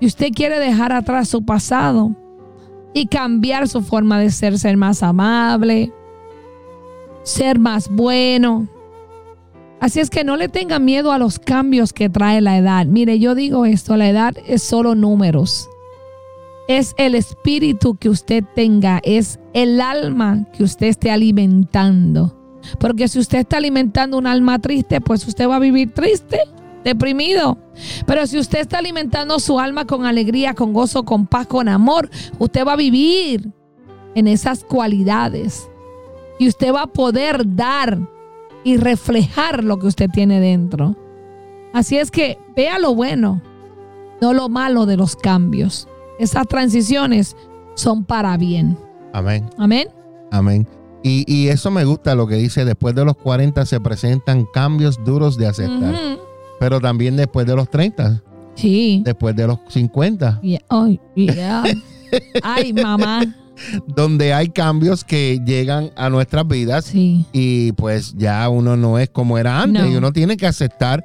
y 0.00 0.06
usted 0.06 0.32
quiere 0.34 0.58
dejar 0.58 0.92
atrás 0.92 1.28
su 1.28 1.44
pasado 1.44 2.16
y 2.94 3.08
cambiar 3.08 3.68
su 3.68 3.82
forma 3.82 4.18
de 4.18 4.30
ser, 4.30 4.58
ser 4.58 4.78
más 4.78 5.02
amable, 5.02 5.92
ser 7.24 7.58
más 7.58 7.90
bueno. 7.90 8.66
Así 9.80 10.00
es 10.00 10.08
que 10.08 10.24
no 10.24 10.38
le 10.38 10.48
tenga 10.48 10.78
miedo 10.78 11.12
a 11.12 11.18
los 11.18 11.38
cambios 11.38 11.92
que 11.92 12.08
trae 12.08 12.40
la 12.40 12.56
edad. 12.56 12.86
Mire, 12.86 13.18
yo 13.18 13.34
digo 13.34 13.66
esto, 13.66 13.98
la 13.98 14.08
edad 14.08 14.34
es 14.46 14.62
solo 14.62 14.94
números. 14.94 15.68
Es 16.68 16.94
el 16.96 17.14
espíritu 17.14 17.96
que 17.96 18.08
usted 18.08 18.44
tenga, 18.54 19.00
es 19.04 19.38
el 19.52 19.82
alma 19.82 20.46
que 20.56 20.64
usted 20.64 20.86
esté 20.86 21.10
alimentando. 21.10 22.34
Porque 22.80 23.08
si 23.08 23.18
usted 23.18 23.40
está 23.40 23.58
alimentando 23.58 24.16
un 24.16 24.26
alma 24.26 24.58
triste, 24.58 25.02
pues 25.02 25.28
usted 25.28 25.46
va 25.46 25.56
a 25.56 25.60
vivir 25.60 25.92
triste, 25.92 26.40
deprimido. 26.86 27.58
Pero 28.06 28.26
si 28.26 28.38
usted 28.38 28.60
está 28.60 28.78
alimentando 28.78 29.40
su 29.40 29.58
alma 29.58 29.86
con 29.86 30.06
alegría, 30.06 30.54
con 30.54 30.72
gozo, 30.72 31.04
con 31.04 31.26
paz, 31.26 31.48
con 31.48 31.68
amor, 31.68 32.08
usted 32.38 32.64
va 32.64 32.74
a 32.74 32.76
vivir 32.76 33.50
en 34.14 34.28
esas 34.28 34.62
cualidades. 34.62 35.68
Y 36.38 36.46
usted 36.48 36.72
va 36.72 36.82
a 36.82 36.86
poder 36.86 37.42
dar 37.56 37.98
y 38.62 38.76
reflejar 38.76 39.64
lo 39.64 39.78
que 39.78 39.88
usted 39.88 40.08
tiene 40.10 40.38
dentro. 40.40 40.96
Así 41.72 41.98
es 41.98 42.10
que 42.10 42.38
vea 42.54 42.78
lo 42.78 42.94
bueno, 42.94 43.42
no 44.20 44.32
lo 44.32 44.48
malo 44.48 44.86
de 44.86 44.96
los 44.96 45.16
cambios. 45.16 45.88
Esas 46.20 46.46
transiciones 46.46 47.36
son 47.74 48.04
para 48.04 48.36
bien. 48.36 48.78
Amén. 49.12 49.50
Amén. 49.58 49.88
Amén. 50.30 50.68
Y, 51.02 51.24
y 51.26 51.48
eso 51.48 51.70
me 51.70 51.84
gusta 51.84 52.14
lo 52.14 52.28
que 52.28 52.36
dice, 52.36 52.64
después 52.64 52.94
de 52.94 53.04
los 53.04 53.16
40 53.16 53.66
se 53.66 53.80
presentan 53.80 54.46
cambios 54.52 55.04
duros 55.04 55.36
de 55.36 55.48
aceptar. 55.48 56.18
Pero 56.60 56.80
también 56.80 57.16
después 57.16 57.46
de 57.46 57.54
los 57.56 57.68
30, 57.70 58.22
Sí. 58.54 59.02
después 59.04 59.34
de 59.36 59.46
los 59.46 59.58
50, 59.68 60.40
Yeah. 60.42 60.60
Ay, 60.68 61.00
yeah. 61.14 61.62
Ay, 62.42 62.72
mamá. 62.72 63.22
donde 63.86 64.34
hay 64.34 64.48
cambios 64.50 65.02
que 65.04 65.40
llegan 65.44 65.90
a 65.96 66.10
nuestras 66.10 66.46
vidas 66.46 66.84
Sí. 66.84 67.24
y 67.32 67.72
pues 67.72 68.14
ya 68.16 68.46
uno 68.50 68.76
no 68.76 68.98
es 68.98 69.08
como 69.08 69.38
era 69.38 69.62
antes 69.62 69.82
No. 69.82 69.88
y 69.90 69.96
uno 69.96 70.12
tiene 70.12 70.36
que 70.36 70.46
aceptar 70.46 71.02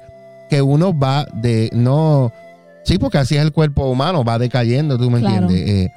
que 0.50 0.60
uno 0.60 0.96
va 0.98 1.26
de 1.32 1.70
no 1.72 2.30
sí 2.84 2.98
porque 2.98 3.16
así 3.16 3.36
es 3.36 3.42
el 3.42 3.52
cuerpo 3.52 3.86
humano 3.90 4.22
va 4.22 4.38
decayendo 4.38 4.98
tú 4.98 5.10
me 5.10 5.20
Claro. 5.20 5.46
entiendes 5.48 5.66
Eh, 5.86 5.92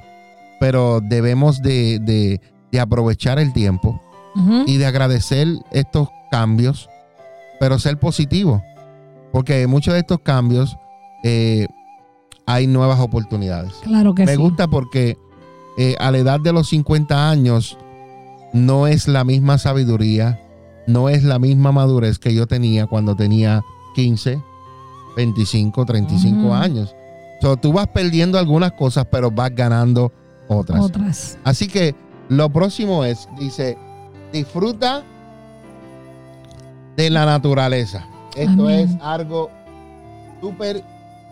pero 0.58 1.00
debemos 1.02 1.60
de, 1.60 1.98
de- 1.98 2.40
de 2.72 2.80
aprovechar 2.80 3.38
el 3.38 3.52
tiempo 3.52 4.00
y 4.66 4.78
de 4.78 4.86
agradecer 4.86 5.46
estos 5.72 6.08
cambios 6.30 6.88
pero 7.60 7.78
ser 7.78 7.98
positivo 7.98 8.62
porque 9.36 9.66
muchos 9.66 9.92
de 9.92 10.00
estos 10.00 10.20
cambios 10.20 10.78
eh, 11.22 11.66
hay 12.46 12.66
nuevas 12.66 12.98
oportunidades 13.00 13.74
Claro 13.82 14.14
que 14.14 14.24
me 14.24 14.32
sí. 14.32 14.38
gusta 14.38 14.66
porque 14.66 15.18
eh, 15.76 15.94
a 16.00 16.10
la 16.10 16.16
edad 16.16 16.40
de 16.40 16.54
los 16.54 16.70
50 16.70 17.28
años 17.28 17.76
no 18.54 18.86
es 18.86 19.08
la 19.08 19.24
misma 19.24 19.58
sabiduría, 19.58 20.40
no 20.86 21.10
es 21.10 21.22
la 21.22 21.38
misma 21.38 21.70
madurez 21.70 22.18
que 22.18 22.32
yo 22.32 22.46
tenía 22.46 22.86
cuando 22.86 23.14
tenía 23.14 23.62
15, 23.94 24.40
25, 25.16 25.84
35 25.84 26.38
Ujú. 26.38 26.54
años. 26.54 26.94
So, 27.42 27.58
tú 27.58 27.74
vas 27.74 27.88
perdiendo 27.88 28.38
algunas 28.38 28.72
cosas, 28.72 29.04
pero 29.10 29.30
vas 29.30 29.54
ganando 29.54 30.12
otras. 30.48 30.80
Otras. 30.80 31.38
Así 31.44 31.68
que 31.68 31.94
lo 32.30 32.48
próximo 32.48 33.04
es, 33.04 33.28
dice, 33.38 33.76
disfruta 34.32 35.02
de 36.96 37.10
la 37.10 37.26
naturaleza. 37.26 38.08
Esto 38.36 38.64
Amén. 38.64 38.90
es 38.90 39.02
algo 39.02 39.50
súper, 40.40 40.84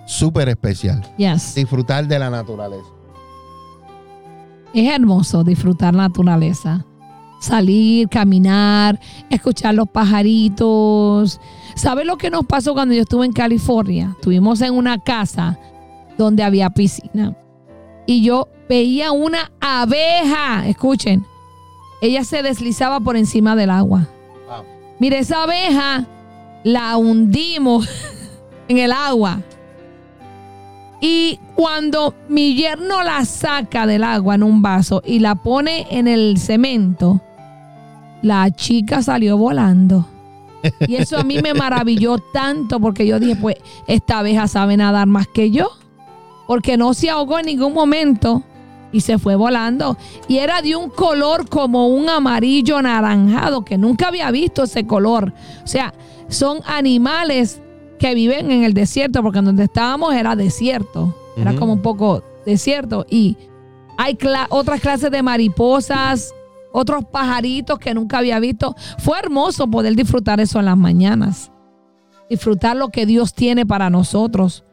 súper 0.06 0.48
especial. 0.48 1.02
Yes. 1.18 1.54
Disfrutar 1.54 2.08
de 2.08 2.18
la 2.18 2.30
naturaleza. 2.30 2.88
Es 4.72 4.90
hermoso 4.90 5.44
disfrutar 5.44 5.94
la 5.94 6.08
naturaleza. 6.08 6.84
Salir, 7.40 8.08
caminar, 8.08 8.98
escuchar 9.28 9.74
los 9.74 9.88
pajaritos. 9.88 11.40
¿Sabes 11.74 12.06
lo 12.06 12.16
que 12.16 12.30
nos 12.30 12.46
pasó 12.46 12.72
cuando 12.72 12.94
yo 12.94 13.02
estuve 13.02 13.26
en 13.26 13.32
California? 13.32 14.14
Estuvimos 14.16 14.62
en 14.62 14.72
una 14.72 14.98
casa 14.98 15.58
donde 16.16 16.42
había 16.42 16.70
piscina. 16.70 17.36
Y 18.06 18.22
yo 18.22 18.48
veía 18.68 19.12
una 19.12 19.52
abeja. 19.60 20.66
Escuchen. 20.66 21.26
Ella 22.00 22.24
se 22.24 22.42
deslizaba 22.42 23.00
por 23.00 23.16
encima 23.16 23.54
del 23.56 23.70
agua. 23.70 24.08
Wow. 24.48 24.64
Mire, 24.98 25.18
esa 25.18 25.42
abeja 25.42 26.06
la 26.64 26.96
hundimos 26.96 27.88
en 28.68 28.78
el 28.78 28.90
agua. 28.90 29.40
Y 31.00 31.38
cuando 31.54 32.14
mi 32.28 32.54
yerno 32.54 33.02
la 33.02 33.24
saca 33.24 33.86
del 33.86 34.02
agua 34.02 34.36
en 34.36 34.42
un 34.42 34.62
vaso 34.62 35.02
y 35.04 35.18
la 35.18 35.34
pone 35.34 35.86
en 35.90 36.08
el 36.08 36.38
cemento, 36.38 37.20
la 38.22 38.50
chica 38.50 39.02
salió 39.02 39.36
volando. 39.36 40.08
Y 40.88 40.94
eso 40.96 41.18
a 41.18 41.22
mí 41.22 41.40
me 41.42 41.52
maravilló 41.52 42.16
tanto 42.32 42.80
porque 42.80 43.06
yo 43.06 43.20
dije, 43.20 43.36
pues 43.36 43.56
esta 43.86 44.20
abeja 44.20 44.48
sabe 44.48 44.78
nadar 44.78 45.06
más 45.06 45.26
que 45.28 45.50
yo. 45.50 45.68
Porque 46.46 46.78
no 46.78 46.94
se 46.94 47.10
ahogó 47.10 47.38
en 47.38 47.46
ningún 47.46 47.74
momento. 47.74 48.42
y 48.90 49.00
se 49.00 49.18
fue 49.18 49.34
volando. 49.34 49.98
Y 50.28 50.38
era 50.38 50.62
de 50.62 50.76
un 50.76 50.88
color 50.88 51.48
como 51.48 51.88
un 51.88 52.08
amarillo 52.08 52.78
anaranjado, 52.78 53.64
que 53.64 53.76
nunca 53.76 54.06
había 54.08 54.30
visto 54.30 54.62
ese 54.62 54.86
color. 54.86 55.34
O 55.64 55.66
sea, 55.66 55.92
son 56.28 56.60
animales 56.66 57.60
que 57.98 58.14
viven 58.14 58.50
en 58.50 58.64
el 58.64 58.74
desierto, 58.74 59.22
porque 59.22 59.40
donde 59.40 59.64
estábamos 59.64 60.14
era 60.14 60.36
desierto. 60.36 61.16
Era 61.36 61.54
como 61.54 61.72
un 61.72 61.82
poco 61.82 62.22
desierto. 62.46 63.06
Y 63.10 63.36
hay 63.98 64.14
cla- 64.14 64.46
otras 64.50 64.80
clases 64.80 65.10
de 65.10 65.22
mariposas, 65.22 66.32
otros 66.72 67.04
pajaritos 67.06 67.78
que 67.78 67.94
nunca 67.94 68.18
había 68.18 68.38
visto. 68.40 68.74
Fue 68.98 69.18
hermoso 69.18 69.66
poder 69.68 69.94
disfrutar 69.96 70.40
eso 70.40 70.58
en 70.60 70.66
las 70.66 70.76
mañanas. 70.76 71.50
Disfrutar 72.30 72.76
lo 72.76 72.88
que 72.88 73.06
Dios 73.06 73.34
tiene 73.34 73.66
para 73.66 73.90
nosotros. 73.90 74.64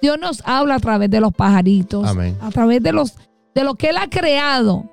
Dios 0.00 0.18
nos 0.20 0.42
habla 0.46 0.76
a 0.76 0.78
través 0.80 1.10
de 1.10 1.20
los 1.20 1.32
pajaritos, 1.32 2.06
Amén. 2.08 2.36
a 2.40 2.50
través 2.50 2.82
de 2.82 2.92
los 2.92 3.14
de 3.54 3.64
lo 3.64 3.74
que 3.74 3.88
él 3.90 3.96
ha 3.96 4.08
creado. 4.08 4.84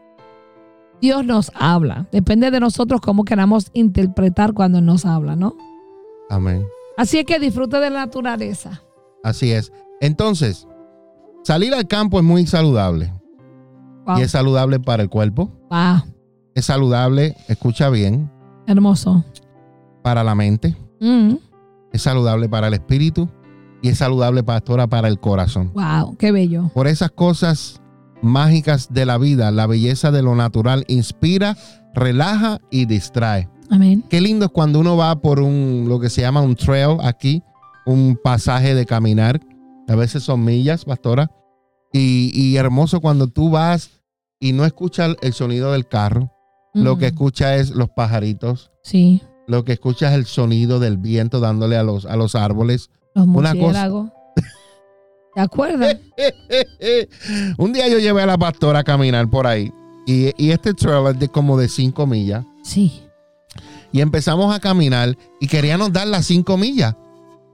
Dios 1.01 1.23
nos 1.25 1.51
habla. 1.53 2.07
Depende 2.11 2.49
de 2.51 2.59
nosotros 2.59 3.01
cómo 3.01 3.23
queramos 3.25 3.69
interpretar 3.73 4.53
cuando 4.53 4.81
nos 4.81 5.05
habla, 5.05 5.35
¿no? 5.35 5.55
Amén. 6.29 6.65
Así 6.97 7.19
es 7.19 7.25
que 7.25 7.39
disfrute 7.39 7.77
de 7.79 7.89
la 7.89 8.05
naturaleza. 8.05 8.81
Así 9.23 9.51
es. 9.51 9.71
Entonces, 10.01 10.67
salir 11.43 11.73
al 11.73 11.87
campo 11.87 12.17
es 12.19 12.23
muy 12.23 12.45
saludable. 12.47 13.13
Wow. 14.05 14.19
Y 14.19 14.21
es 14.21 14.31
saludable 14.31 14.79
para 14.79 15.03
el 15.03 15.09
cuerpo. 15.09 15.51
Wow. 15.69 16.03
Es 16.53 16.65
saludable, 16.65 17.35
escucha 17.47 17.89
bien, 17.89 18.31
Hermoso. 18.67 19.25
para 20.03 20.23
la 20.23 20.35
mente. 20.35 20.75
Mm. 21.01 21.33
Es 21.91 22.01
saludable 22.03 22.47
para 22.47 22.67
el 22.67 22.73
espíritu. 22.75 23.29
Y 23.81 23.89
es 23.89 23.97
saludable, 23.99 24.43
pastora, 24.43 24.87
para 24.87 25.07
el 25.07 25.19
corazón. 25.19 25.71
Wow, 25.73 26.15
qué 26.17 26.31
bello. 26.31 26.71
Por 26.73 26.87
esas 26.87 27.11
cosas 27.11 27.81
mágicas 28.21 28.91
de 28.91 29.05
la 29.05 29.17
vida, 29.17 29.51
la 29.51 29.67
belleza 29.67 30.11
de 30.11 30.23
lo 30.23 30.33
natural 30.33 30.85
inspira, 30.87 31.55
relaja 31.93 32.59
y 32.71 32.85
distrae. 32.85 33.49
Amén. 33.69 34.03
Qué 34.09 34.21
lindo 34.21 34.45
es 34.45 34.51
cuando 34.51 34.79
uno 34.79 34.95
va 34.97 35.15
por 35.21 35.39
un, 35.39 35.85
lo 35.87 35.99
que 35.99 36.09
se 36.09 36.21
llama 36.21 36.41
un 36.41 36.55
trail 36.55 36.97
aquí, 37.03 37.41
un 37.85 38.17
pasaje 38.23 38.75
de 38.75 38.85
caminar. 38.85 39.39
A 39.87 39.95
veces 39.95 40.23
son 40.23 40.43
millas, 40.43 40.85
pastora. 40.85 41.29
Y, 41.93 42.31
y 42.33 42.57
hermoso 42.57 42.99
cuando 43.01 43.27
tú 43.27 43.49
vas 43.49 44.01
y 44.39 44.51
no 44.53 44.65
escuchas 44.65 45.15
el 45.21 45.33
sonido 45.33 45.71
del 45.71 45.87
carro. 45.87 46.31
Lo 46.73 46.95
Mm. 46.95 46.99
que 46.99 47.05
escuchas 47.07 47.59
es 47.61 47.69
los 47.71 47.89
pajaritos. 47.89 48.71
Sí, 48.83 49.21
Lo 49.47 49.63
que 49.63 49.73
escuchas 49.73 50.11
es 50.11 50.17
el 50.17 50.25
sonido 50.25 50.79
del 50.79 50.97
viento 50.97 51.39
dándole 51.39 51.77
a 51.77 51.83
los, 51.83 52.05
a 52.05 52.15
los 52.17 52.35
árboles. 52.35 52.89
los 53.13 53.27
Una 53.27 53.53
cosa-. 53.55 54.11
¿Te 55.35 55.41
acuerdas? 55.41 55.97
un 57.57 57.73
día 57.73 57.87
yo 57.87 57.99
llevé 57.99 58.21
a 58.21 58.25
la 58.25 58.37
pastora 58.37 58.79
a 58.79 58.83
caminar 58.83 59.29
por 59.29 59.47
ahí. 59.47 59.71
Y, 60.07 60.31
y 60.43 60.51
este 60.51 60.73
trail 60.73 61.07
es 61.13 61.19
de 61.19 61.27
como 61.29 61.57
de 61.57 61.67
5 61.67 62.05
millas. 62.07 62.45
Sí. 62.63 63.01
Y 63.95 64.01
empezamos 64.01 64.53
a 64.53 64.59
caminar 64.59 65.17
y 65.39 65.47
queríamos 65.47 65.93
dar 65.93 66.05
las 66.07 66.25
cinco 66.25 66.57
millas. 66.57 66.95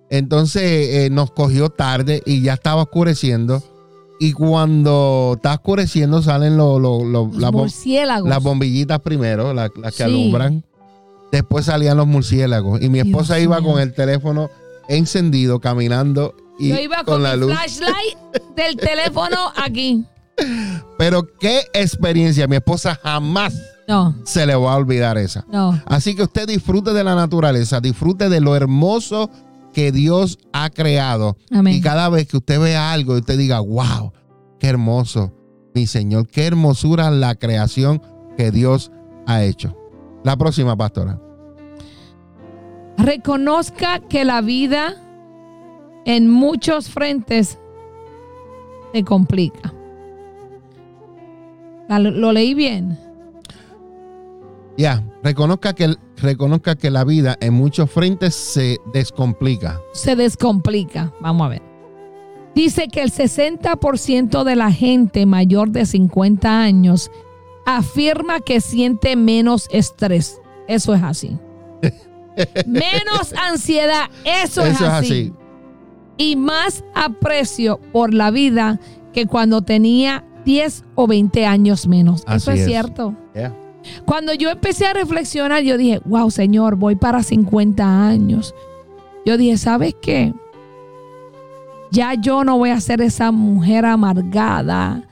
Entonces 0.10 0.64
eh, 0.64 1.10
nos 1.12 1.30
cogió 1.32 1.70
tarde 1.70 2.24
y 2.26 2.42
ya 2.42 2.54
estaba 2.56 2.82
oscureciendo. 2.82 3.62
Y 4.20 4.34
cuando 4.34 5.34
está 5.36 5.54
oscureciendo 5.54 6.24
salen 6.24 6.58
los- 6.58 6.82
las, 7.38 7.52
murciélagos. 7.52 8.28
las 8.28 8.42
bombillitas 8.42 9.00
primero, 9.02 9.54
la- 9.54 9.70
las 9.76 9.92
que 9.92 9.98
Sí. 9.98 10.04
alumbran. 10.04 10.64
Después 11.32 11.66
salían 11.66 11.98
los 11.98 12.08
murciélagos. 12.08 12.82
Y 12.82 12.90
mi 12.90 12.96
Dios 13.04 13.08
esposa 13.08 13.40
iba 13.40 13.62
con 13.62 13.80
el 13.80 13.94
teléfono 13.94 14.50
encendido, 14.90 15.60
caminando 15.60 16.36
y 16.58 16.70
Yo 16.70 16.80
iba 16.80 17.04
con, 17.04 17.22
la 17.22 17.36
luz. 17.36 17.52
flashlight 17.54 18.18
del 18.56 18.78
teléfono 18.78 19.38
aquí. 19.64 20.04
Pero 20.98 21.28
qué 21.40 21.62
experiencia. 21.74 22.48
Mi 22.48 22.56
esposa 22.56 23.00
jamás 23.02 23.54
No, 23.92 24.16
se 24.24 24.46
le 24.46 24.56
va 24.56 24.74
a 24.74 24.78
olvidar 24.78 25.18
esa. 25.18 25.46
no. 25.52 25.78
Así 25.86 26.16
que 26.16 26.24
usted 26.24 26.48
disfrute 26.48 26.94
de 26.94 27.04
la 27.04 27.14
naturaleza, 27.14 27.82
disfrute 27.82 28.30
de 28.30 28.40
lo 28.40 28.56
hermoso 28.56 29.30
que 29.74 29.92
Dios 29.92 30.40
ha 30.54 30.70
creado. 30.70 31.36
Amén. 31.52 31.76
Y 31.76 31.82
cada 31.82 32.08
vez 32.08 32.26
que 32.26 32.38
usted 32.38 32.58
vea 32.58 32.94
algo 32.94 33.16
y 33.16 33.20
usted 33.20 33.38
diga, 33.38 33.60
wow, 33.60 34.14
qué 34.60 34.68
hermoso, 34.68 35.34
mi 35.74 35.88
Señor, 35.88 36.28
qué 36.28 36.46
hermosura 36.48 37.12
la 37.12 37.36
creación 37.36 38.02
que 38.38 38.52
Dios 38.52 38.92
ha 39.28 39.44
hecho. 39.44 39.76
La 40.24 40.38
próxima, 40.38 40.78
pastora. 40.78 41.20
Reconozca 42.98 44.00
que 44.00 44.24
la 44.24 44.40
vida 44.40 44.96
en 46.06 46.30
muchos 46.30 46.90
frentes 46.90 47.60
se 48.94 49.04
complica. 49.04 49.74
Lo 51.90 52.32
leí 52.32 52.54
bien. 52.54 52.98
Ya, 54.82 55.04
reconozca, 55.22 55.74
que, 55.74 55.96
reconozca 56.18 56.76
que 56.76 56.90
la 56.90 57.04
vida 57.04 57.38
en 57.40 57.54
muchos 57.54 57.92
frentes 57.92 58.34
se 58.34 58.80
descomplica. 58.92 59.80
se 59.94 60.16
descomplica. 60.16 61.14
Vamos 61.22 61.46
a 61.46 61.50
ver. 61.50 61.62
Dice 62.56 62.88
que 62.88 63.04
el 63.04 63.12
60% 63.12 64.44
de 64.44 64.56
la 64.56 64.72
gente 64.72 65.28
mayor 65.28 65.70
de 65.70 65.86
50 65.86 66.62
años 66.62 67.12
afirma 67.66 68.40
que 68.40 68.60
siente 68.60 69.16
menos 69.16 69.68
estrés. 69.72 70.42
Eso 70.68 70.96
es 70.96 71.04
así. 71.04 71.38
menos 72.66 73.34
ansiedad. 73.34 74.10
Eso, 74.26 74.66
es, 74.66 74.76
Eso 74.76 74.86
es 74.86 74.92
así. 74.92 75.06
así. 75.06 75.34
Y 76.18 76.36
más 76.36 76.84
aprecio 76.96 77.80
por 77.94 78.16
la 78.16 78.32
vida 78.32 78.80
que 79.14 79.28
cuando 79.28 79.62
tenía 79.62 80.26
10 80.44 80.86
o 80.96 81.06
20 81.06 81.46
años 81.46 81.86
menos. 81.88 82.24
Eso 82.28 82.52
es, 82.52 82.62
es. 82.62 82.66
cierto. 82.66 83.16
Cuando 84.06 84.34
yo 84.34 84.50
empecé 84.50 84.86
a 84.86 84.94
reflexionar, 84.94 85.64
yo 85.64 85.78
dije, 85.78 86.02
wow, 86.06 86.30
Señor, 86.30 86.76
voy 86.76 86.96
para 86.96 87.24
50 87.24 88.08
años. 88.08 88.54
Yo 89.26 89.38
dije, 89.38 89.58
¿sabes 89.58 89.96
qué? 90.02 90.34
Ya 91.92 92.14
yo 92.14 92.44
no 92.44 92.58
voy 92.58 92.70
a 92.70 92.80
ser 92.80 93.02
esa 93.02 93.32
mujer 93.32 93.86
amargada. 93.86 95.04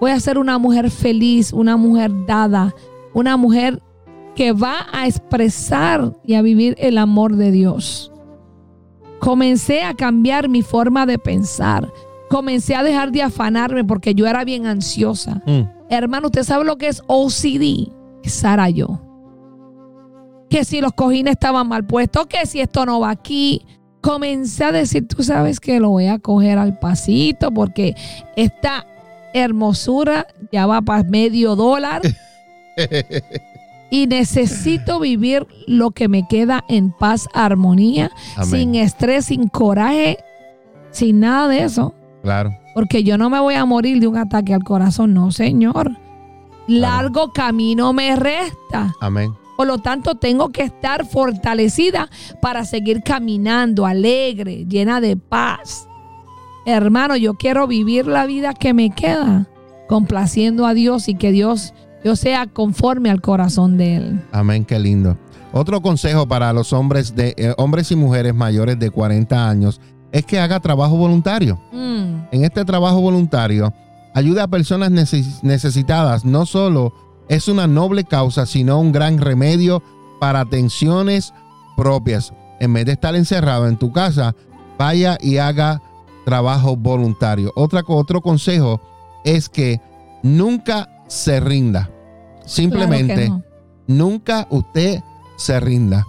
Voy 0.00 0.10
a 0.10 0.20
ser 0.20 0.38
una 0.38 0.58
mujer 0.58 0.90
feliz, 0.90 1.52
una 1.52 1.76
mujer 1.76 2.10
dada, 2.26 2.74
una 3.12 3.36
mujer 3.36 3.80
que 4.34 4.52
va 4.52 4.86
a 4.92 5.06
expresar 5.06 6.12
y 6.24 6.34
a 6.34 6.42
vivir 6.42 6.74
el 6.78 6.98
amor 6.98 7.36
de 7.36 7.50
Dios. 7.50 8.12
Comencé 9.18 9.82
a 9.82 9.94
cambiar 9.94 10.48
mi 10.48 10.62
forma 10.62 11.06
de 11.06 11.18
pensar. 11.18 11.90
Comencé 12.28 12.74
a 12.74 12.82
dejar 12.82 13.10
de 13.12 13.22
afanarme 13.22 13.84
porque 13.84 14.14
yo 14.14 14.26
era 14.26 14.44
bien 14.44 14.66
ansiosa. 14.66 15.42
Mm, 15.46 15.62
Hermano, 15.90 16.26
¿usted 16.26 16.42
sabe 16.42 16.64
lo 16.64 16.76
que 16.76 16.88
es 16.88 17.02
OCD? 17.06 17.92
Esa 18.22 18.54
era 18.54 18.70
yo. 18.70 19.00
Que 20.48 20.64
si 20.64 20.80
los 20.80 20.92
cojines 20.92 21.32
estaban 21.32 21.68
mal 21.68 21.84
puestos, 21.84 22.26
que 22.26 22.46
si 22.46 22.60
esto 22.60 22.86
no 22.86 23.00
va 23.00 23.10
aquí. 23.10 23.66
Comencé 24.00 24.64
a 24.64 24.72
decir, 24.72 25.08
tú 25.08 25.22
sabes 25.22 25.60
que 25.60 25.80
lo 25.80 25.90
voy 25.90 26.08
a 26.08 26.18
coger 26.18 26.58
al 26.58 26.78
pasito 26.78 27.50
porque 27.50 27.94
esta 28.36 28.86
hermosura 29.32 30.26
ya 30.52 30.66
va 30.66 30.82
para 30.82 31.02
medio 31.04 31.56
dólar. 31.56 32.02
y 33.90 34.06
necesito 34.06 35.00
vivir 35.00 35.46
lo 35.66 35.92
que 35.92 36.08
me 36.08 36.26
queda 36.28 36.64
en 36.68 36.92
paz, 36.92 37.28
armonía, 37.32 38.10
Amén. 38.36 38.50
sin 38.50 38.74
estrés, 38.74 39.26
sin 39.26 39.48
coraje, 39.48 40.18
sin 40.90 41.20
nada 41.20 41.48
de 41.48 41.62
eso. 41.62 41.94
Claro. 42.22 42.50
Porque 42.74 43.04
yo 43.04 43.16
no 43.16 43.30
me 43.30 43.40
voy 43.40 43.54
a 43.54 43.64
morir 43.64 44.00
de 44.00 44.08
un 44.08 44.16
ataque 44.16 44.52
al 44.52 44.64
corazón, 44.64 45.14
no, 45.14 45.30
señor. 45.30 45.96
Largo 46.66 47.32
camino 47.32 47.92
me 47.92 48.16
resta. 48.16 48.94
Amén. 49.00 49.32
Por 49.56 49.68
lo 49.68 49.78
tanto, 49.78 50.16
tengo 50.16 50.50
que 50.50 50.62
estar 50.62 51.06
fortalecida 51.06 52.10
para 52.42 52.64
seguir 52.64 53.02
caminando, 53.02 53.86
alegre, 53.86 54.66
llena 54.66 55.00
de 55.00 55.16
paz. 55.16 55.88
Hermano, 56.66 57.16
yo 57.16 57.34
quiero 57.34 57.66
vivir 57.66 58.06
la 58.06 58.26
vida 58.26 58.54
que 58.54 58.74
me 58.74 58.90
queda, 58.90 59.46
complaciendo 59.86 60.66
a 60.66 60.74
Dios 60.74 61.08
y 61.08 61.14
que 61.14 61.30
Dios 61.30 61.74
yo 62.04 62.16
sea 62.16 62.46
conforme 62.46 63.10
al 63.10 63.20
corazón 63.20 63.76
de 63.76 63.96
Él. 63.96 64.20
Amén, 64.32 64.64
qué 64.64 64.78
lindo. 64.78 65.16
Otro 65.52 65.80
consejo 65.80 66.26
para 66.26 66.52
los 66.52 66.72
hombres 66.72 67.14
de 67.14 67.34
eh, 67.36 67.54
hombres 67.56 67.90
y 67.92 67.96
mujeres 67.96 68.34
mayores 68.34 68.78
de 68.78 68.90
40 68.90 69.48
años 69.48 69.80
es 70.14 70.24
que 70.24 70.38
haga 70.40 70.60
trabajo 70.60 70.96
voluntario. 70.96 71.58
Mm, 71.72 72.28
En 72.32 72.44
este 72.44 72.64
trabajo 72.64 73.00
voluntario 73.00 73.72
ayuda 74.14 74.44
a 74.44 74.48
personas 74.48 74.90
neces- 74.90 75.42
necesitadas. 75.42 76.24
No 76.24 76.46
solo 76.46 76.94
es 77.28 77.48
una 77.48 77.66
noble 77.66 78.04
causa, 78.04 78.46
sino 78.46 78.78
un 78.80 78.92
gran 78.92 79.18
remedio 79.18 79.82
para 80.20 80.44
tensiones 80.46 81.34
propias. 81.76 82.32
En 82.60 82.72
vez 82.72 82.86
de 82.86 82.92
estar 82.92 83.14
encerrado 83.16 83.66
en 83.68 83.76
tu 83.76 83.92
casa, 83.92 84.34
vaya 84.78 85.18
y 85.20 85.38
haga 85.38 85.82
trabajo 86.24 86.76
voluntario. 86.76 87.52
Otra, 87.56 87.82
otro 87.86 88.20
consejo 88.22 88.80
es 89.24 89.48
que 89.48 89.80
nunca 90.22 90.88
se 91.08 91.40
rinda. 91.40 91.90
Simplemente 92.46 93.14
claro 93.26 93.42
que 93.86 93.92
no. 93.92 94.04
nunca 94.06 94.46
usted 94.50 95.02
se 95.36 95.58
rinda. 95.60 96.06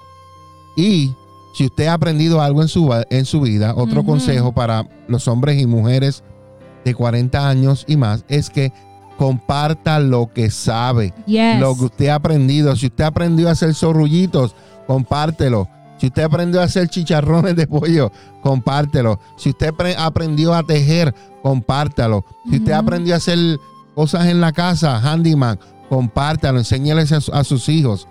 Y 0.77 1.13
si 1.55 1.65
usted 1.65 1.87
ha 1.87 1.93
aprendido 1.93 2.41
algo 2.41 2.61
en 2.61 2.67
su, 2.67 2.91
en 3.09 3.25
su 3.25 3.41
vida, 3.41 3.73
otro 3.75 4.03
consejo 4.03 4.51
para 4.53 4.87
los 5.07 5.27
hombres 5.27 5.61
y 5.61 5.65
mujeres 5.65 6.23
de 6.83 6.93
40 6.93 7.47
años 7.49 7.85
y 7.87 7.95
más 7.97 8.25
es 8.27 8.49
que 8.49 8.71
comparta 9.17 9.99
lo 9.99 10.31
que 10.33 10.49
sabe, 10.51 11.13
Yes. 11.25 11.59
lo 11.59 11.75
que 11.75 11.85
usted 11.85 12.07
ha 12.09 12.15
aprendido. 12.15 12.75
Si 12.75 12.87
usted 12.87 13.05
aprendió 13.05 13.47
a 13.47 13.51
hacer 13.51 13.73
zorrullitos, 13.73 14.55
compártelo. 14.87 15.67
Si 15.97 16.07
usted 16.07 16.23
aprendió 16.23 16.59
a 16.59 16.65
hacer 16.65 16.89
chicharrones 16.89 17.55
de 17.55 17.67
pollo, 17.67 18.11
compártelo. 18.41 19.19
Si 19.37 19.49
usted 19.49 19.73
pre- 19.73 19.95
aprendió 19.97 20.53
a 20.53 20.63
tejer, 20.63 21.15
compártalo. 21.41 22.25
Si 22.49 22.57
usted 22.57 22.73
aprendió 22.73 23.13
a 23.13 23.17
hacer 23.17 23.39
cosas 23.95 24.25
en 24.27 24.41
la 24.41 24.51
casa, 24.51 24.97
handyman, 24.99 25.57
compártalo. 25.87 26.57
Enséñales 26.59 27.13
a 27.13 27.43
sus 27.45 27.69
hijos. 27.69 28.09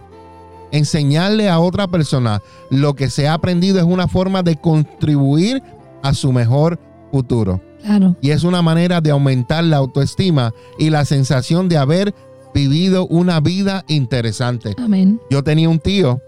Enseñarle 0.74 1.48
a 1.48 1.60
otra 1.60 1.86
persona 1.86 2.42
lo 2.68 2.94
que 2.94 3.08
se 3.08 3.28
ha 3.28 3.34
aprendido 3.34 3.78
es 3.78 3.84
una 3.84 4.08
forma 4.08 4.42
de 4.42 4.56
contribuir 4.56 5.62
a 6.02 6.12
su 6.14 6.32
mejor 6.32 6.78
futuro 7.12 7.60
Claro. 7.82 8.16
y 8.20 8.30
es 8.30 8.42
una 8.44 8.60
manera 8.60 9.00
de 9.00 9.10
aumentar 9.12 9.62
la 9.62 9.76
autoestima 9.76 10.52
y 10.78 10.90
la 10.90 11.04
sensación 11.04 11.68
de 11.68 11.76
haber 11.76 12.14
vivido 12.54 13.06
una 13.06 13.38
vida 13.40 13.84
interesante. 13.88 14.74
Amén. 14.78 15.20
Yo 15.30 15.44
tenía 15.44 15.68
un 15.68 15.78
tío 15.78 16.20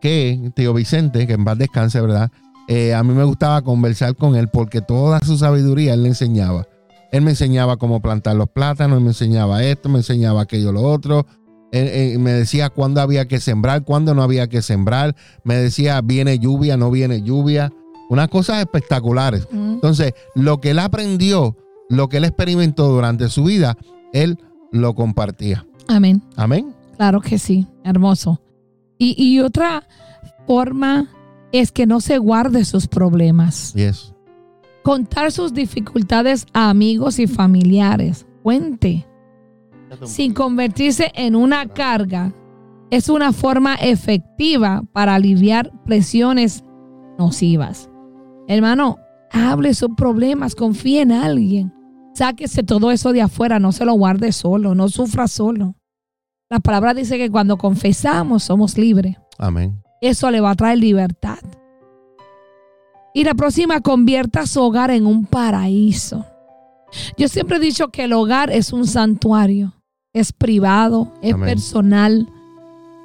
que, 0.00 0.50
tío 0.54 0.72
Vicente, 0.74 1.26
que 1.26 1.34
en 1.34 1.44
paz 1.44 1.58
descanse, 1.58 2.00
¿verdad? 2.00 2.30
Eh, 2.68 2.94
a 2.94 3.02
mí 3.02 3.12
me 3.14 3.24
gustaba 3.24 3.62
conversar 3.62 4.14
con 4.16 4.36
él 4.36 4.48
porque 4.48 4.80
toda 4.80 5.20
su 5.20 5.36
sabiduría 5.36 5.94
él 5.94 6.02
le 6.02 6.08
enseñaba. 6.08 6.66
Él 7.12 7.22
me 7.22 7.30
enseñaba 7.30 7.76
cómo 7.76 8.00
plantar 8.00 8.36
los 8.36 8.48
plátanos, 8.48 8.98
él 8.98 9.02
me 9.04 9.10
enseñaba 9.10 9.62
esto, 9.64 9.88
me 9.88 9.98
enseñaba 9.98 10.42
aquello, 10.42 10.72
lo 10.72 10.82
otro. 10.82 11.26
Él, 11.72 11.88
eh, 11.88 12.18
me 12.18 12.32
decía 12.32 12.70
cuándo 12.70 13.00
había 13.00 13.28
que 13.28 13.40
sembrar, 13.40 13.84
cuándo 13.84 14.14
no 14.14 14.22
había 14.22 14.48
que 14.48 14.62
sembrar. 14.62 15.14
Me 15.44 15.56
decía, 15.56 16.00
viene 16.00 16.38
lluvia, 16.38 16.76
no 16.76 16.90
viene 16.90 17.22
lluvia. 17.22 17.72
Unas 18.08 18.28
cosas 18.28 18.58
espectaculares. 18.60 19.46
Entonces, 19.52 20.14
lo 20.34 20.60
que 20.60 20.70
él 20.70 20.80
aprendió, 20.80 21.56
lo 21.88 22.08
que 22.08 22.16
él 22.16 22.24
experimentó 22.24 22.88
durante 22.88 23.28
su 23.28 23.44
vida, 23.44 23.76
él 24.12 24.38
lo 24.72 24.94
compartía. 24.94 25.64
Amén. 25.86 26.22
Amén. 26.36 26.74
Claro 26.96 27.20
que 27.20 27.38
sí. 27.38 27.68
Hermoso. 27.84 28.40
Y, 28.98 29.14
y 29.16 29.38
otra 29.40 29.86
forma 30.46 31.08
es 31.52 31.70
que 31.70 31.86
no 31.86 32.00
se 32.00 32.18
guarde 32.18 32.64
sus 32.64 32.88
problemas. 32.88 33.72
Yes. 33.74 34.12
Contar 34.82 35.30
sus 35.30 35.52
dificultades 35.52 36.46
a 36.52 36.70
amigos 36.70 37.18
y 37.18 37.26
familiares. 37.26 38.26
Cuente. 38.42 39.06
Sin 40.04 40.34
convertirse 40.34 41.10
en 41.14 41.36
una 41.36 41.66
carga, 41.66 42.32
es 42.90 43.08
una 43.08 43.32
forma 43.32 43.74
efectiva 43.76 44.82
para 44.92 45.14
aliviar 45.14 45.70
presiones 45.84 46.64
nocivas. 47.18 47.88
Hermano, 48.48 48.98
hable 49.30 49.74
sus 49.74 49.90
problemas, 49.96 50.54
confíe 50.54 51.02
en 51.02 51.12
alguien. 51.12 51.72
Sáquese 52.14 52.62
todo 52.62 52.90
eso 52.90 53.12
de 53.12 53.22
afuera, 53.22 53.58
no 53.60 53.72
se 53.72 53.84
lo 53.84 53.94
guarde 53.94 54.32
solo, 54.32 54.74
no 54.74 54.88
sufra 54.88 55.28
solo. 55.28 55.76
La 56.50 56.58
palabra 56.58 56.94
dice 56.94 57.16
que 57.16 57.30
cuando 57.30 57.56
confesamos 57.56 58.42
somos 58.42 58.76
libres. 58.76 59.16
Amén. 59.38 59.80
Eso 60.00 60.30
le 60.30 60.40
va 60.40 60.50
a 60.50 60.56
traer 60.56 60.78
libertad. 60.78 61.38
Y 63.14 63.24
la 63.24 63.34
próxima, 63.34 63.80
convierta 63.80 64.46
su 64.46 64.60
hogar 64.60 64.90
en 64.90 65.06
un 65.06 65.26
paraíso. 65.26 66.26
Yo 67.16 67.28
siempre 67.28 67.58
he 67.58 67.60
dicho 67.60 67.88
que 67.88 68.04
el 68.04 68.12
hogar 68.12 68.50
es 68.50 68.72
un 68.72 68.86
santuario. 68.86 69.79
Es 70.12 70.32
privado, 70.32 71.12
es 71.22 71.34
Amén. 71.34 71.48
personal. 71.50 72.28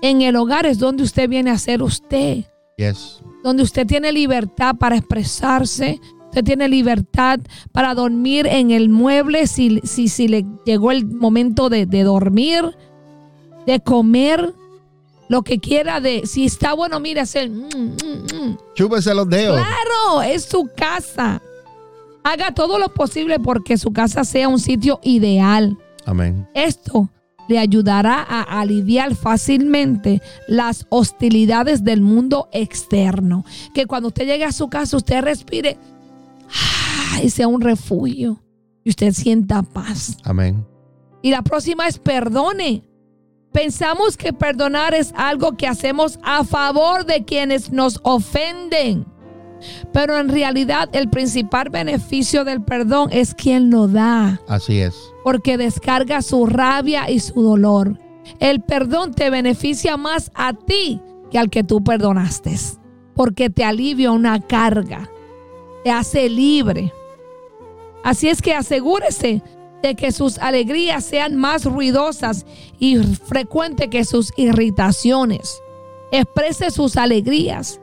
En 0.01 0.21
el 0.21 0.35
hogar 0.35 0.65
es 0.65 0.79
donde 0.79 1.03
usted 1.03 1.29
viene 1.29 1.51
a 1.51 1.57
ser 1.57 1.83
usted. 1.83 2.45
Yes. 2.77 3.21
Donde 3.43 3.63
usted 3.63 3.85
tiene 3.85 4.11
libertad 4.11 4.75
para 4.75 4.97
expresarse. 4.97 5.99
Usted 6.25 6.43
tiene 6.43 6.67
libertad 6.67 7.39
para 7.71 7.93
dormir 7.93 8.47
en 8.47 8.71
el 8.71 8.89
mueble 8.89 9.47
si, 9.47 9.79
si, 9.83 10.09
si 10.09 10.27
le 10.27 10.45
llegó 10.65 10.91
el 10.91 11.05
momento 11.05 11.69
de, 11.69 11.85
de 11.85 12.03
dormir, 12.03 12.75
de 13.65 13.79
comer, 13.79 14.53
lo 15.29 15.43
que 15.43 15.59
quiera 15.59 16.01
de 16.01 16.25
si 16.25 16.45
está 16.45 16.73
bueno, 16.73 16.99
mire, 16.99 17.21
hacer 17.21 17.49
mm, 17.49 17.67
mm, 17.75 18.47
mm. 18.49 18.57
Chúpese 18.75 19.13
los 19.13 19.29
dedos. 19.29 19.57
Claro, 19.57 20.21
es 20.23 20.43
su 20.43 20.69
casa. 20.75 21.41
Haga 22.23 22.53
todo 22.53 22.79
lo 22.79 22.89
posible 22.89 23.39
porque 23.39 23.77
su 23.77 23.93
casa 23.93 24.23
sea 24.23 24.47
un 24.47 24.59
sitio 24.59 24.99
ideal. 25.03 25.77
Amén. 26.05 26.47
Esto 26.53 27.09
le 27.47 27.59
ayudará 27.59 28.25
a 28.27 28.41
aliviar 28.59 29.15
fácilmente 29.15 30.21
las 30.47 30.85
hostilidades 30.89 31.83
del 31.83 32.01
mundo 32.01 32.49
externo. 32.51 33.45
Que 33.73 33.85
cuando 33.85 34.09
usted 34.09 34.25
llegue 34.25 34.45
a 34.45 34.51
su 34.51 34.69
casa, 34.69 34.97
usted 34.97 35.21
respire 35.21 35.77
ah, 36.49 37.19
y 37.23 37.29
sea 37.29 37.47
un 37.47 37.61
refugio 37.61 38.41
y 38.83 38.89
usted 38.89 39.13
sienta 39.13 39.63
paz. 39.63 40.17
Amén. 40.23 40.65
Y 41.21 41.31
la 41.31 41.41
próxima 41.41 41.87
es 41.87 41.99
perdone. 41.99 42.83
Pensamos 43.51 44.17
que 44.17 44.33
perdonar 44.33 44.93
es 44.93 45.13
algo 45.15 45.55
que 45.55 45.67
hacemos 45.67 46.19
a 46.23 46.43
favor 46.43 47.05
de 47.05 47.23
quienes 47.23 47.71
nos 47.71 47.99
ofenden. 48.03 49.05
Pero 49.91 50.17
en 50.19 50.29
realidad 50.29 50.89
el 50.93 51.09
principal 51.09 51.69
beneficio 51.69 52.43
del 52.43 52.61
perdón 52.61 53.09
es 53.11 53.33
quien 53.33 53.69
lo 53.71 53.87
da, 53.87 54.39
Así 54.47 54.79
es. 54.79 54.95
porque 55.23 55.57
descarga 55.57 56.21
su 56.21 56.45
rabia 56.45 57.09
y 57.09 57.19
su 57.19 57.41
dolor. 57.41 57.99
El 58.39 58.61
perdón 58.61 59.13
te 59.13 59.29
beneficia 59.29 59.97
más 59.97 60.31
a 60.33 60.53
ti 60.53 60.99
que 61.31 61.39
al 61.39 61.49
que 61.49 61.63
tú 61.63 61.83
perdonaste, 61.83 62.55
porque 63.15 63.49
te 63.49 63.63
alivia 63.63 64.11
una 64.11 64.39
carga, 64.39 65.09
te 65.83 65.91
hace 65.91 66.29
libre. 66.29 66.91
Así 68.03 68.29
es 68.29 68.41
que 68.41 68.53
asegúrese 68.53 69.41
de 69.81 69.95
que 69.95 70.11
sus 70.11 70.37
alegrías 70.39 71.03
sean 71.05 71.35
más 71.35 71.65
ruidosas 71.65 72.45
y 72.79 72.97
frecuentes 72.97 73.89
que 73.89 74.03
sus 74.05 74.31
irritaciones. 74.37 75.59
Exprese 76.11 76.71
sus 76.71 76.97
alegrías 76.97 77.79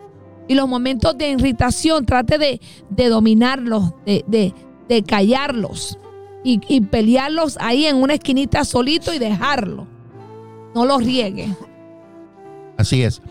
y 0.49 0.55
los 0.55 0.69
momentos 0.69 1.17
de 1.17 1.31
irritación 1.31 2.05
trate 2.07 2.39
de, 2.39 2.61
de 2.91 3.09
dominarlos, 3.09 3.93
de, 4.07 4.25
de- 4.27 4.55
de 4.89 5.03
callarlos 5.05 5.99
y, 6.45 6.61
y 6.69 6.81
pelearlos 6.83 7.57
ahí 7.61 7.87
en 7.87 7.97
una 7.97 8.15
esquinita 8.15 8.65
solito 8.65 9.15
y 9.15 9.19
dejarlo. 9.19 9.87
No 10.75 10.85
los 10.85 11.05
riegue. 11.05 11.49
Así 12.77 13.03
es. 13.03 13.23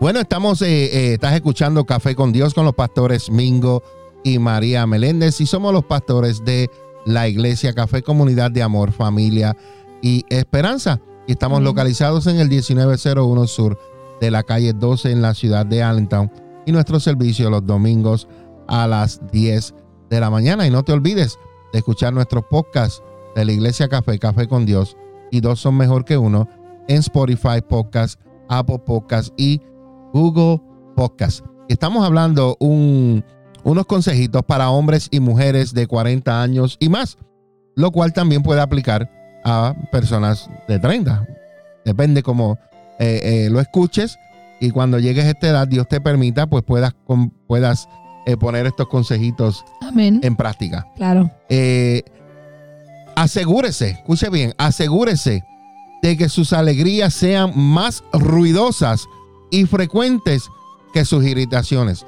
Bueno, 0.00 0.20
estamos, 0.20 0.62
eh, 0.62 0.84
eh, 0.84 1.14
estás 1.14 1.34
escuchando 1.34 1.84
Café 1.84 2.14
con 2.14 2.32
Dios 2.32 2.54
con 2.54 2.64
los 2.64 2.74
pastores 2.74 3.30
Mingo 3.30 3.82
y 4.24 4.38
María 4.38 4.86
Meléndez 4.86 5.40
y 5.40 5.46
somos 5.46 5.72
los 5.74 5.84
pastores 5.84 6.44
de 6.44 6.70
la 7.04 7.28
iglesia 7.28 7.72
Café 7.74 8.02
Comunidad 8.02 8.50
de 8.50 8.62
Amor, 8.62 8.92
Familia 8.92 9.56
y 10.00 10.24
Esperanza. 10.30 11.00
Y 11.26 11.32
estamos 11.32 11.62
localizados 11.62 12.26
en 12.28 12.38
el 12.38 12.48
1901 12.48 13.46
Sur 13.46 13.78
de 14.20 14.30
la 14.30 14.42
calle 14.42 14.72
12 14.72 15.10
en 15.12 15.22
la 15.22 15.34
ciudad 15.34 15.66
de 15.66 15.82
Allentown 15.82 16.30
y 16.66 16.72
nuestro 16.72 17.00
servicio 17.00 17.50
los 17.50 17.66
domingos 17.66 18.28
a 18.68 18.86
las 18.86 19.20
10 19.30 19.74
de 20.10 20.20
la 20.20 20.30
mañana. 20.30 20.66
Y 20.66 20.70
no 20.70 20.82
te 20.82 20.92
olvides 20.92 21.38
de 21.72 21.78
escuchar 21.78 22.12
nuestros 22.12 22.44
podcasts 22.50 23.02
de 23.34 23.44
la 23.44 23.52
iglesia 23.52 23.88
Café, 23.88 24.18
Café 24.18 24.48
con 24.48 24.66
Dios 24.66 24.96
y 25.30 25.40
dos 25.40 25.60
son 25.60 25.76
mejor 25.76 26.04
que 26.04 26.16
uno 26.16 26.48
en 26.88 26.98
Spotify 26.98 27.60
Podcast, 27.66 28.20
Apple 28.48 28.80
Podcast 28.80 29.32
y 29.36 29.60
Google 30.12 30.60
Podcast. 30.96 31.44
Estamos 31.68 32.04
hablando 32.04 32.56
un, 32.58 33.24
unos 33.62 33.86
consejitos 33.86 34.42
para 34.42 34.70
hombres 34.70 35.08
y 35.10 35.20
mujeres 35.20 35.72
de 35.72 35.86
40 35.86 36.42
años 36.42 36.76
y 36.80 36.88
más, 36.88 37.16
lo 37.76 37.92
cual 37.92 38.12
también 38.12 38.42
puede 38.42 38.60
aplicar 38.60 39.08
a 39.44 39.74
personas 39.92 40.50
de 40.66 40.78
30. 40.78 41.26
Depende 41.84 42.22
cómo 42.22 42.58
eh, 42.98 43.20
eh, 43.22 43.48
lo 43.50 43.60
escuches 43.60 44.18
y 44.60 44.70
cuando 44.70 44.98
llegues 44.98 45.24
a 45.24 45.30
esta 45.30 45.48
edad, 45.48 45.66
Dios 45.68 45.88
te 45.88 46.00
permita, 46.00 46.46
pues 46.46 46.62
puedas, 46.64 46.94
puedas 47.46 47.88
eh, 48.26 48.36
poner 48.36 48.66
estos 48.66 48.88
consejitos 48.88 49.64
Amén. 49.80 50.20
en 50.22 50.36
práctica. 50.36 50.86
Claro. 50.96 51.30
Eh, 51.48 52.02
asegúrese, 53.16 53.90
escuche 53.90 54.28
bien, 54.30 54.54
asegúrese 54.58 55.44
de 56.02 56.16
que 56.16 56.28
sus 56.28 56.52
alegrías 56.52 57.12
sean 57.14 57.52
más 57.56 58.02
ruidosas 58.12 59.06
y 59.50 59.66
frecuentes 59.66 60.48
que 60.92 61.04
sus 61.04 61.24
irritaciones. 61.24 62.06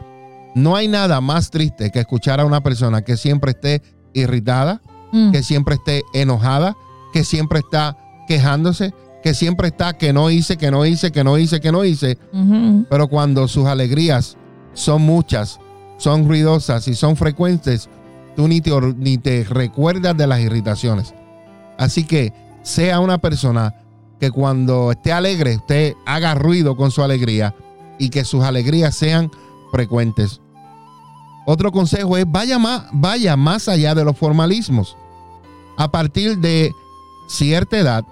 No 0.54 0.76
hay 0.76 0.88
nada 0.88 1.20
más 1.20 1.50
triste 1.50 1.90
que 1.90 2.00
escuchar 2.00 2.40
a 2.40 2.44
una 2.44 2.62
persona 2.62 3.02
que 3.02 3.16
siempre 3.16 3.52
esté 3.52 3.82
irritada, 4.12 4.80
Mm. 5.14 5.30
que 5.30 5.42
siempre 5.42 5.74
esté 5.74 6.02
enojada, 6.14 6.74
que 7.12 7.22
siempre 7.22 7.58
está 7.58 7.98
quejándose, 8.26 8.94
que 9.22 9.34
siempre 9.34 9.68
está 9.68 9.92
que 9.94 10.12
no 10.12 10.30
hice, 10.30 10.56
que 10.56 10.70
no 10.70 10.84
hice, 10.84 11.12
que 11.12 11.24
no 11.24 11.38
hice, 11.38 11.60
que 11.60 11.72
no 11.72 11.84
hice. 11.84 12.18
Pero 12.90 13.08
cuando 13.08 13.48
sus 13.48 13.66
alegrías 13.66 14.36
son 14.74 15.02
muchas, 15.02 15.60
son 15.96 16.26
ruidosas 16.26 16.88
y 16.88 16.94
son 16.94 17.16
frecuentes, 17.16 17.88
tú 18.36 18.48
ni 18.48 18.60
te, 18.60 18.72
ni 18.96 19.18
te 19.18 19.44
recuerdas 19.44 20.16
de 20.16 20.26
las 20.26 20.40
irritaciones. 20.40 21.14
Así 21.78 22.04
que 22.04 22.32
sea 22.62 23.00
una 23.00 23.18
persona 23.18 23.74
que 24.20 24.30
cuando 24.30 24.92
esté 24.92 25.12
alegre, 25.12 25.56
usted 25.56 25.94
haga 26.06 26.34
ruido 26.34 26.76
con 26.76 26.90
su 26.90 27.02
alegría 27.02 27.54
y 27.98 28.10
que 28.10 28.24
sus 28.24 28.44
alegrías 28.44 28.94
sean 28.94 29.30
frecuentes. 29.70 30.40
Otro 31.46 31.72
consejo 31.72 32.16
es 32.16 32.24
vaya 32.30 32.58
más, 32.58 32.84
vaya 32.92 33.36
más 33.36 33.68
allá 33.68 33.94
de 33.94 34.04
los 34.04 34.16
formalismos. 34.16 34.96
A 35.76 35.90
partir 35.90 36.38
de 36.38 36.72
cierta 37.28 37.78
edad, 37.78 38.04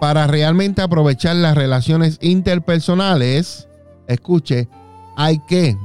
para 0.00 0.26
realmente 0.26 0.82
aprovechar 0.82 1.36
las 1.36 1.54
relaciones 1.54 2.18
interpersonales, 2.20 3.68
escuche, 4.08 4.68
hay 5.16 5.38
que 5.40 5.76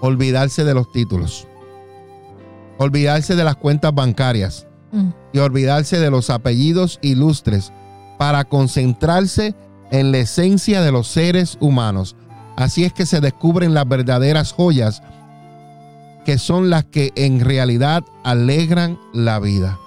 olvidarse 0.00 0.64
de 0.64 0.74
los 0.74 0.90
títulos, 0.92 1.46
olvidarse 2.78 3.36
de 3.36 3.44
las 3.44 3.56
cuentas 3.56 3.94
bancarias 3.94 4.66
Mm. 4.94 5.08
y 5.32 5.38
olvidarse 5.38 5.98
de 5.98 6.08
los 6.08 6.30
apellidos 6.30 7.00
ilustres 7.02 7.72
para 8.16 8.44
concentrarse 8.44 9.54
en 9.90 10.12
la 10.12 10.18
esencia 10.18 10.82
de 10.82 10.92
los 10.92 11.08
seres 11.08 11.58
humanos. 11.60 12.14
Así 12.56 12.84
es 12.84 12.92
que 12.92 13.04
se 13.04 13.20
descubren 13.20 13.74
las 13.74 13.88
verdaderas 13.88 14.52
joyas 14.52 15.02
que 16.24 16.38
son 16.38 16.70
las 16.70 16.84
que 16.84 17.12
en 17.16 17.40
realidad 17.40 18.04
alegran 18.22 18.98
la 19.12 19.40
vida. 19.40 19.80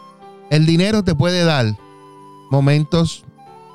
El 0.50 0.66
dinero 0.66 1.04
te 1.04 1.16
puede 1.16 1.46
dar 1.46 1.78
momentos 2.50 3.26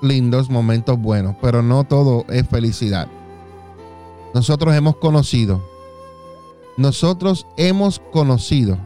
lindos, 0.00 0.50
momentos 0.50 0.98
buenos, 0.98 1.36
pero 1.40 1.62
no 1.62 1.84
todo 1.84 2.24
es 2.28 2.46
felicidad. 2.48 3.08
Nosotros 4.34 4.74
hemos 4.74 4.96
conocido, 4.96 5.62
nosotros 6.76 7.46
hemos 7.56 8.00
conocido, 8.12 8.78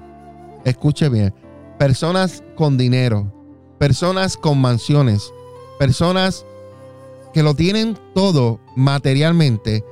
escuche 0.64 1.09
bien, 1.09 1.34
personas 1.78 2.43
con 2.57 2.76
dinero, 2.76 3.32
personas 3.78 4.37
con 4.37 4.61
mansiones, 4.61 5.32
personas 5.78 6.45
que 7.32 7.43
lo 7.43 7.55
tienen 7.55 7.99
todo 8.14 8.61
materialmente, 8.74 9.84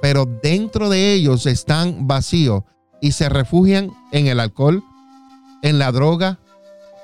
pero 0.00 0.26
dentro 0.42 0.88
de 0.88 1.12
ellos 1.12 1.46
están 1.46 2.06
vacíos 2.06 2.62
y 3.00 3.12
se 3.12 3.28
refugian 3.28 3.90
en 4.12 4.26
el 4.26 4.40
alcohol, 4.40 4.82
en 5.62 5.78
la 5.78 5.90
droga, 5.90 6.38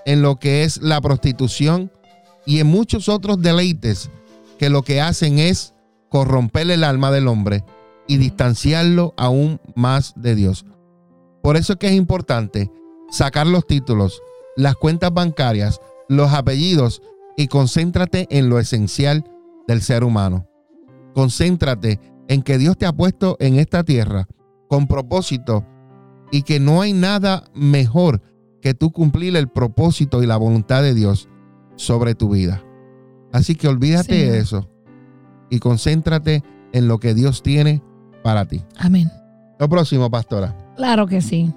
en 0.06 0.22
lo 0.22 0.36
que 0.36 0.62
es 0.64 0.80
la 0.80 1.00
prostitución 1.00 1.90
y 2.48 2.60
en 2.60 2.66
muchos 2.66 3.10
otros 3.10 3.42
deleites 3.42 4.10
que 4.58 4.70
lo 4.70 4.80
que 4.80 5.02
hacen 5.02 5.38
es 5.38 5.74
corromper 6.08 6.70
el 6.70 6.82
alma 6.82 7.10
del 7.10 7.28
hombre 7.28 7.62
y 8.06 8.16
distanciarlo 8.16 9.12
aún 9.18 9.60
más 9.74 10.14
de 10.16 10.34
Dios. 10.34 10.64
Por 11.42 11.58
eso 11.58 11.74
es 11.74 11.78
que 11.78 11.88
es 11.88 11.92
importante 11.92 12.72
sacar 13.10 13.46
los 13.46 13.66
títulos, 13.66 14.22
las 14.56 14.76
cuentas 14.76 15.12
bancarias, 15.12 15.78
los 16.08 16.32
apellidos 16.32 17.02
y 17.36 17.48
concéntrate 17.48 18.26
en 18.30 18.48
lo 18.48 18.58
esencial 18.58 19.24
del 19.66 19.82
ser 19.82 20.02
humano. 20.02 20.48
Concéntrate 21.14 22.00
en 22.28 22.42
que 22.42 22.56
Dios 22.56 22.78
te 22.78 22.86
ha 22.86 22.94
puesto 22.94 23.36
en 23.40 23.58
esta 23.58 23.84
tierra 23.84 24.26
con 24.68 24.86
propósito 24.86 25.66
y 26.32 26.44
que 26.44 26.60
no 26.60 26.80
hay 26.80 26.94
nada 26.94 27.44
mejor 27.52 28.22
que 28.62 28.72
tú 28.72 28.90
cumplir 28.90 29.36
el 29.36 29.48
propósito 29.48 30.22
y 30.22 30.26
la 30.26 30.38
voluntad 30.38 30.82
de 30.82 30.94
Dios 30.94 31.28
sobre 31.78 32.14
tu 32.14 32.28
vida. 32.30 32.62
Así 33.32 33.54
que 33.54 33.68
olvídate 33.68 34.12
Sí. 34.24 34.30
de 34.30 34.38
eso 34.38 34.68
y 35.48 35.58
concéntrate 35.60 36.42
en 36.72 36.88
lo 36.88 36.98
que 36.98 37.14
Dios 37.14 37.42
tiene 37.42 37.82
para 38.22 38.44
ti. 38.44 38.62
Amén. 38.78 39.10
Lo 39.58 39.68
próximo, 39.68 40.10
pastora. 40.10 40.54
Claro 40.76 41.06
que 41.06 41.20
sí. 41.22 41.52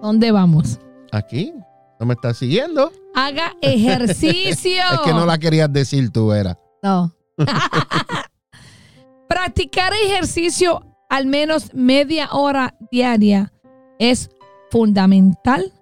¿Dónde 0.00 0.30
vamos? 0.30 0.78
Aquí. 1.10 1.52
¿No 1.98 2.06
me 2.06 2.14
estás 2.14 2.36
siguiendo? 2.36 2.92
Haga 3.14 3.54
ejercicio. 3.62 4.82
Es 4.92 5.00
que 5.04 5.12
no 5.12 5.26
la 5.26 5.38
querías 5.38 5.72
decir 5.72 6.10
tú, 6.10 6.32
era. 6.32 6.58
No. 6.82 7.12
Practicar 9.28 9.92
ejercicio 10.06 10.82
al 11.08 11.26
menos 11.26 11.72
media 11.74 12.28
hora 12.32 12.74
diaria 12.90 13.52
es 13.98 14.30
fundamental 14.70 15.72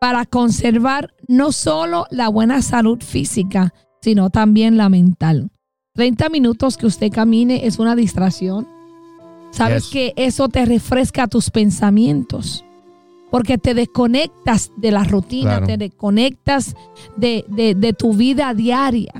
para 0.00 0.24
conservar 0.26 1.12
no 1.26 1.52
solo 1.52 2.06
la 2.10 2.28
buena 2.28 2.62
salud 2.62 3.00
física, 3.02 3.74
sino 4.00 4.30
también 4.30 4.76
la 4.76 4.88
mental. 4.88 5.50
30 5.94 6.28
minutos 6.28 6.76
que 6.76 6.86
usted 6.86 7.10
camine 7.12 7.66
es 7.66 7.78
una 7.78 7.96
distracción. 7.96 8.68
Sabes 9.50 9.84
Yes. 9.84 9.92
que 9.92 10.12
eso 10.16 10.48
te 10.48 10.64
refresca 10.64 11.26
tus 11.26 11.50
pensamientos. 11.50 12.64
Porque 13.30 13.58
te 13.58 13.74
desconectas 13.74 14.70
de 14.76 14.90
la 14.90 15.04
rutina, 15.04 15.50
Claro. 15.58 15.66
te 15.66 15.76
desconectas 15.76 16.74
de, 17.16 17.44
de- 17.48 17.74
de 17.74 17.92
tu 17.92 18.14
vida 18.14 18.54
diaria. 18.54 19.12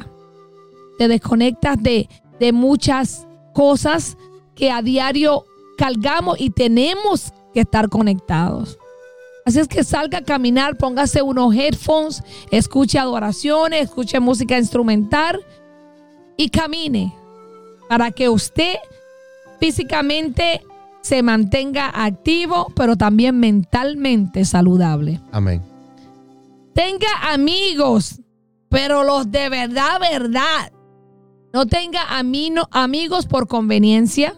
Te 0.98 1.08
desconectas 1.08 1.82
de, 1.82 2.08
de 2.40 2.52
muchas 2.52 3.26
cosas 3.52 4.16
que 4.54 4.70
a 4.70 4.80
diario 4.82 5.44
cargamos 5.76 6.40
y 6.40 6.50
tenemos 6.50 7.32
que 7.52 7.60
estar 7.60 7.88
conectados. 7.88 8.78
Así 9.48 9.60
es 9.60 9.66
que 9.68 9.82
salga 9.82 10.18
a 10.18 10.22
caminar, 10.22 10.76
póngase 10.76 11.22
unos 11.22 11.54
headphones, 11.54 12.22
escuche 12.50 12.98
adoraciones, 12.98 13.84
escuche 13.84 14.20
música 14.20 14.58
instrumental 14.58 15.40
y 16.36 16.50
camine 16.50 17.14
para 17.88 18.10
que 18.10 18.28
usted 18.28 18.74
físicamente 19.58 20.60
se 21.00 21.22
mantenga 21.22 21.90
activo, 21.94 22.66
pero 22.76 22.96
también 22.96 23.40
mentalmente 23.40 24.44
saludable. 24.44 25.18
Amén. 25.32 25.62
Tenga 26.74 27.08
amigos, 27.32 28.20
pero 28.68 29.02
los 29.02 29.30
de 29.30 29.48
verdad, 29.48 29.98
verdad. 29.98 30.70
No 31.54 31.64
tenga 31.64 32.02
amino- 32.20 32.68
amigos 32.70 33.24
por 33.24 33.48
conveniencia 33.48 34.34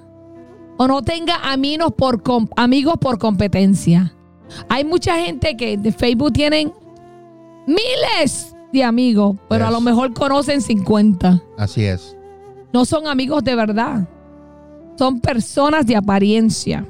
o 0.79 0.87
no 0.87 1.03
tenga 1.03 1.35
amigos 1.51 1.95
por, 1.99 2.23
amigos 2.55 2.95
por 3.01 3.19
competencia. 3.19 4.15
Hay 4.69 4.85
mucha 4.85 5.17
gente 5.19 5.57
que 5.57 5.77
de 5.77 5.93
Facebook 5.93 6.33
tienen 6.33 6.73
miles 7.67 8.55
de 8.73 8.85
amigos, 8.85 9.37
pero 9.49 9.67
a 9.67 9.71
lo 9.71 9.81
mejor 9.81 10.13
conocen 10.13 10.61
50. 10.63 11.43
Así 11.57 11.85
es. 11.85 12.17
No 12.73 12.85
son 12.85 13.07
amigos 13.07 13.43
de 13.45 13.55
verdad. 13.55 14.09
Son 14.97 15.21
personas 15.21 15.87
de 15.87 15.97
apariencia. 15.97 16.87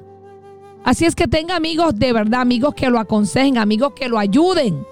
Así 0.84 1.04
es 1.04 1.14
que 1.14 1.28
tenga 1.28 1.56
amigos 1.56 1.98
de 1.98 2.12
verdad, 2.12 2.40
amigos 2.40 2.74
que 2.74 2.90
lo 2.90 2.98
aconsejen, 2.98 3.58
amigos 3.58 3.92
que 3.94 4.08
lo 4.08 4.18
ayuden. 4.18 4.84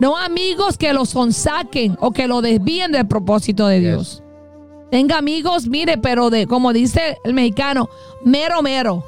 No 0.00 0.16
amigos 0.16 0.78
que 0.78 0.92
lo 0.92 1.04
sonsaquen 1.04 1.96
o 2.00 2.10
que 2.10 2.26
lo 2.26 2.40
desvíen 2.40 2.92
del 2.92 3.06
propósito 3.06 3.66
de 3.66 3.80
Yes. 3.80 3.88
Dios. 3.90 4.22
Tenga 4.90 5.18
amigos, 5.18 5.66
mire, 5.68 5.96
pero 5.98 6.28
de, 6.30 6.46
como 6.46 6.72
dice 6.72 7.16
el 7.24 7.34
mexicano, 7.34 7.88
mero 8.24 8.62
mero. 8.62 9.04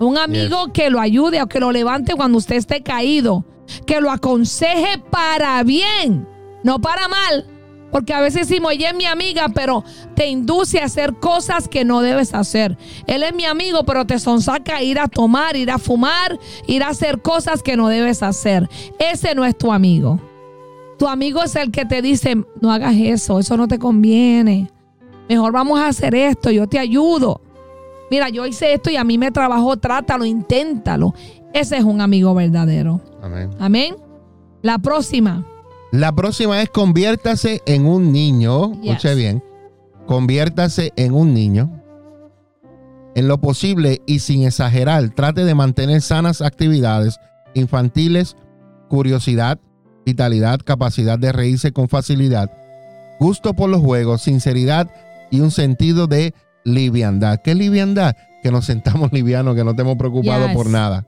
Un 0.00 0.16
amigo 0.16 0.72
que 0.72 0.88
lo 0.88 0.98
ayude 0.98 1.42
o 1.42 1.46
que 1.46 1.60
lo 1.60 1.72
levante 1.72 2.14
cuando 2.14 2.38
usted 2.38 2.56
esté 2.56 2.82
caído. 2.82 3.44
Que 3.86 4.00
lo 4.00 4.10
aconseje 4.10 4.98
para 5.10 5.62
bien, 5.62 6.26
no 6.64 6.80
para 6.80 7.06
mal. 7.06 7.46
Porque 7.92 8.14
a 8.14 8.20
veces 8.20 8.48
decimos, 8.48 8.72
ella 8.72 8.90
es 8.90 8.96
mi 8.96 9.04
amiga, 9.04 9.48
pero 9.54 9.84
te 10.14 10.28
induce 10.28 10.80
a 10.80 10.86
hacer 10.86 11.14
cosas 11.14 11.68
que 11.68 11.84
no 11.84 12.00
debes 12.00 12.32
hacer. 12.34 12.78
Él 13.06 13.22
es 13.22 13.34
mi 13.34 13.44
amigo, 13.44 13.84
pero 13.84 14.06
te 14.06 14.18
sonsaca 14.18 14.82
ir 14.82 14.98
a 14.98 15.06
tomar, 15.06 15.54
ir 15.56 15.70
a 15.70 15.78
fumar, 15.78 16.38
ir 16.66 16.82
a 16.82 16.88
hacer 16.88 17.20
cosas 17.20 17.62
que 17.62 17.76
no 17.76 17.88
debes 17.88 18.22
hacer. 18.22 18.68
Ese 18.98 19.34
no 19.34 19.44
es 19.44 19.56
tu 19.58 19.70
amigo. 19.70 20.18
Tu 20.98 21.08
amigo 21.08 21.42
es 21.42 21.56
el 21.56 21.70
que 21.70 21.84
te 21.84 22.00
dice, 22.00 22.36
no 22.60 22.72
hagas 22.72 22.94
eso, 22.96 23.38
eso 23.38 23.56
no 23.56 23.68
te 23.68 23.78
conviene. 23.78 24.70
Mejor 25.28 25.52
vamos 25.52 25.78
a 25.78 25.88
hacer 25.88 26.14
esto, 26.14 26.50
yo 26.50 26.66
te 26.68 26.78
ayudo. 26.78 27.40
Mira, 28.10 28.28
yo 28.28 28.46
hice 28.46 28.72
esto 28.72 28.90
y 28.90 28.96
a 28.96 29.04
mí 29.04 29.18
me 29.18 29.30
trabajó, 29.30 29.76
trátalo, 29.76 30.24
inténtalo. 30.24 31.14
Ese 31.52 31.76
es 31.76 31.84
un 31.84 32.00
amigo 32.00 32.34
verdadero. 32.34 33.00
Amén. 33.22 33.50
Amén. 33.58 33.96
La 34.62 34.78
próxima. 34.78 35.46
La 35.92 36.12
próxima 36.12 36.60
es 36.60 36.70
conviértase 36.70 37.62
en 37.66 37.86
un 37.86 38.12
niño. 38.12 38.72
Yes. 38.80 38.92
Escuche 38.92 39.14
bien. 39.14 39.44
Conviértase 40.06 40.92
en 40.96 41.14
un 41.14 41.34
niño. 41.34 41.70
En 43.14 43.28
lo 43.28 43.40
posible 43.40 44.00
y 44.06 44.20
sin 44.20 44.44
exagerar, 44.44 45.10
trate 45.10 45.44
de 45.44 45.54
mantener 45.54 46.00
sanas 46.00 46.42
actividades 46.42 47.18
infantiles, 47.54 48.36
curiosidad, 48.88 49.58
vitalidad, 50.06 50.60
capacidad 50.64 51.18
de 51.18 51.32
reírse 51.32 51.72
con 51.72 51.88
facilidad, 51.88 52.50
gusto 53.18 53.54
por 53.54 53.68
los 53.68 53.80
juegos, 53.80 54.22
sinceridad 54.22 54.90
y 55.30 55.40
un 55.40 55.50
sentido 55.50 56.06
de 56.06 56.34
liviandad. 56.74 57.40
¿Qué 57.42 57.54
liviandad? 57.54 58.16
Que 58.42 58.50
nos 58.50 58.64
sentamos 58.66 59.12
livianos, 59.12 59.54
que 59.54 59.64
no 59.64 59.70
estemos 59.70 59.96
preocupados 59.96 60.48
Yes. 60.48 60.56
por 60.56 60.68
nada. 60.68 61.06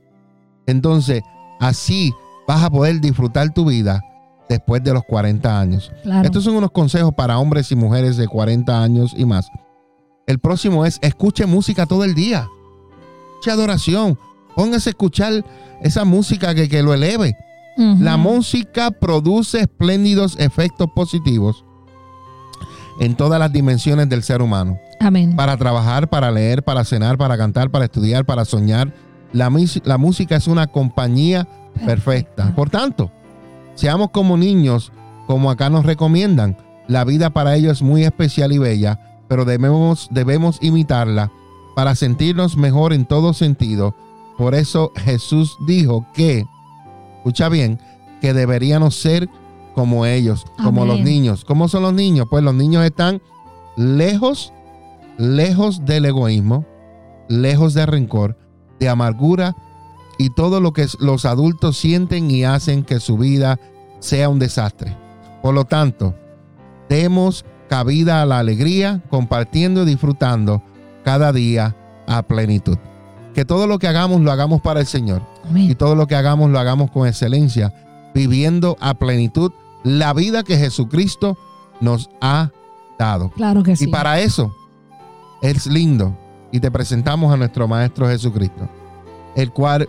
Entonces, 0.67 1.23
así 1.61 2.13
vas 2.47 2.63
a 2.63 2.71
poder 2.71 3.01
disfrutar 3.01 3.53
tu 3.53 3.65
vida 3.67 4.01
después 4.49 4.83
de 4.85 4.93
los 4.93 5.03
40 5.05 5.59
años. 5.61 5.91
Claro. 6.03 6.25
Estos 6.25 6.45
son 6.45 6.57
unos 6.57 6.71
consejos 6.73 7.13
para 7.15 7.39
hombres 7.39 7.73
y 7.73 7.77
mujeres 7.77 8.17
de 8.17 8.29
40 8.29 8.83
años 8.83 9.15
y 9.17 9.25
más. 9.25 9.49
El 10.27 10.39
próximo 10.39 10.85
es 10.87 10.99
escuche 11.03 11.47
música 11.47 11.87
todo 11.87 12.05
el 12.05 12.15
día. 12.15 12.47
Escuche 13.33 13.51
adoración. 13.51 14.19
Póngase 14.55 14.91
a 14.91 14.93
escuchar 14.93 15.45
esa 15.83 16.05
música 16.05 16.55
que, 16.55 16.69
que 16.69 16.83
lo 16.83 16.93
eleve. 16.95 17.35
La 17.77 18.19
música 18.19 18.91
produce 18.91 19.61
espléndidos 19.61 20.37
efectos 20.39 20.89
positivos 20.95 21.65
en 23.01 23.15
todas 23.17 23.39
las 23.39 23.53
dimensiones 23.53 24.09
del 24.09 24.23
ser 24.23 24.43
humano. 24.43 24.79
Amén. 25.01 25.35
Para 25.37 25.57
trabajar, 25.57 26.09
para 26.09 26.31
leer, 26.31 26.63
para 26.63 26.85
cenar, 26.85 27.19
para 27.19 27.37
cantar, 27.37 27.71
para 27.71 27.87
estudiar, 27.87 28.25
para 28.25 28.45
soñar. 28.45 28.93
La, 29.33 29.51
la 29.85 29.99
música 29.99 30.37
es 30.37 30.47
una 30.47 30.67
compañía 30.67 31.49
perfecta. 31.85 32.55
Por 32.55 32.71
tanto, 32.71 33.11
seamos 33.75 34.11
como 34.11 34.37
niños, 34.37 34.93
como 35.27 35.51
acá 35.51 35.71
nos 35.71 35.85
recomiendan. 35.85 36.57
La 36.89 37.05
vida 37.05 37.31
para 37.31 37.57
ellos 37.57 37.79
es 37.79 37.83
muy 37.83 38.05
especial 38.05 38.53
y 38.53 38.59
bella, 38.59 39.01
pero 39.29 39.45
debemos, 39.45 40.09
debemos 40.11 40.59
imitarla 40.61 41.31
para 41.75 41.95
sentirnos 41.95 42.57
mejor 42.57 42.93
en 42.93 43.07
todo 43.07 43.33
sentido. 43.33 43.95
Por 44.37 44.55
eso 44.55 44.93
Jesús 44.97 45.57
dijo 45.67 46.07
que, 46.15 46.45
escucha 47.19 47.49
bien, 47.49 47.79
que 48.21 48.35
deberíamos 48.35 48.97
ser 48.97 49.29
como 49.75 50.07
ellos, 50.07 50.47
como 50.63 50.85
los 50.85 51.01
niños. 51.01 51.45
¿Cómo 51.45 51.69
son 51.69 51.83
los 51.83 51.95
niños? 51.95 52.27
Pues 52.31 52.45
los 52.45 52.55
niños 52.55 52.85
están 52.85 53.23
lejos, 53.77 54.53
lejos 55.19 55.85
del 55.85 56.07
egoísmo, 56.07 56.67
lejos 57.29 57.75
de 57.75 57.87
rencor, 57.87 58.37
de 58.79 58.89
amargura 58.89 59.57
y 60.19 60.31
todo 60.31 60.61
lo 60.61 60.73
que 60.73 60.87
los 61.01 61.25
adultos 61.25 61.77
sienten 61.77 62.31
y 62.31 62.45
hacen 62.45 62.85
que 62.85 63.01
su 63.01 63.17
vida 63.17 63.59
sea 64.01 64.29
un 64.29 64.39
desastre. 64.39 64.97
Por 65.43 65.55
lo 65.55 65.65
tanto, 65.65 66.15
demos 66.89 67.45
cabida 67.69 68.23
a 68.23 68.27
la 68.27 68.39
alegría, 68.39 69.03
compartiendo 69.09 69.83
y 69.83 69.87
disfrutando 69.87 70.63
cada 71.05 71.33
día 71.33 71.75
a 72.07 72.23
plenitud. 72.23 72.79
Que 73.35 73.45
todo 73.45 73.67
lo 73.67 73.79
que 73.79 73.89
hagamos 73.89 74.21
lo 74.21 74.31
hagamos 74.31 74.61
para 74.61 74.81
el 74.81 74.87
Señor 74.87 75.23
y 75.55 75.75
todo 75.75 75.95
lo 75.95 76.07
que 76.07 76.15
hagamos 76.15 76.51
lo 76.51 76.59
hagamos 76.59 76.91
con 76.91 77.09
excelencia, 77.09 77.73
viviendo 78.15 78.77
a 78.81 78.95
plenitud 78.95 79.53
la 79.85 80.13
vida 80.13 80.43
que 80.43 80.57
Jesucristo 80.57 81.37
nos 81.81 82.11
ha 82.21 82.51
dado. 82.99 83.31
Claro 83.31 83.63
que 83.63 83.77
sí. 83.77 83.85
Y 83.85 83.89
para 83.89 84.21
eso 84.21 84.55
es 85.41 85.67
lindo 85.67 86.17
y 86.53 86.61
te 86.61 86.71
presentamos 86.71 87.33
a 87.33 87.37
nuestro 87.37 87.67
Maestro 87.67 88.07
Jesucristo, 88.09 88.69
el 89.35 89.51
cual 89.53 89.89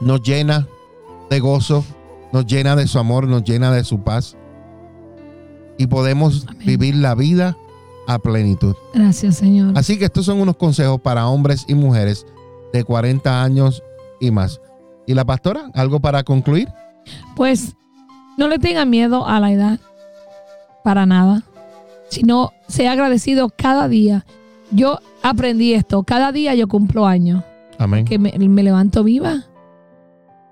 nos 0.00 0.22
llena 0.22 0.66
de 1.30 1.40
gozo, 1.40 1.84
nos 2.32 2.46
llena 2.46 2.74
de 2.76 2.86
su 2.86 2.98
amor, 2.98 3.26
nos 3.26 3.44
llena 3.44 3.70
de 3.70 3.84
su 3.84 4.02
paz 4.02 4.36
y 5.76 5.86
podemos 5.86 6.46
Amén. 6.48 6.66
vivir 6.66 6.96
la 6.96 7.14
vida 7.14 7.56
a 8.06 8.18
plenitud. 8.18 8.74
Gracias, 8.94 9.36
Señor. 9.36 9.76
Así 9.76 9.98
que 9.98 10.06
estos 10.06 10.24
son 10.24 10.40
unos 10.40 10.56
consejos 10.56 11.00
para 11.00 11.28
hombres 11.28 11.64
y 11.68 11.74
mujeres 11.74 12.26
de 12.72 12.82
40 12.82 13.42
años 13.42 13.82
y 14.20 14.30
más. 14.30 14.60
¿Y 15.06 15.14
la 15.14 15.24
pastora? 15.24 15.70
¿Algo 15.74 16.00
para 16.00 16.22
concluir? 16.24 16.68
Pues 17.36 17.76
no 18.38 18.48
le 18.48 18.58
tenga 18.58 18.84
miedo 18.86 19.26
a 19.26 19.38
la 19.40 19.52
edad, 19.52 19.78
para 20.84 21.04
nada, 21.04 21.42
sino 22.08 22.52
sea 22.68 22.92
agradecido 22.92 23.50
cada 23.54 23.88
día. 23.88 24.24
Yo 24.70 24.98
aprendí 25.22 25.74
esto, 25.74 26.02
cada 26.04 26.32
día 26.32 26.54
yo 26.54 26.68
cumplo 26.68 27.06
años, 27.06 27.44
Amén. 27.78 28.04
que 28.04 28.18
me, 28.18 28.32
me 28.38 28.62
levanto 28.62 29.04
viva. 29.04 29.44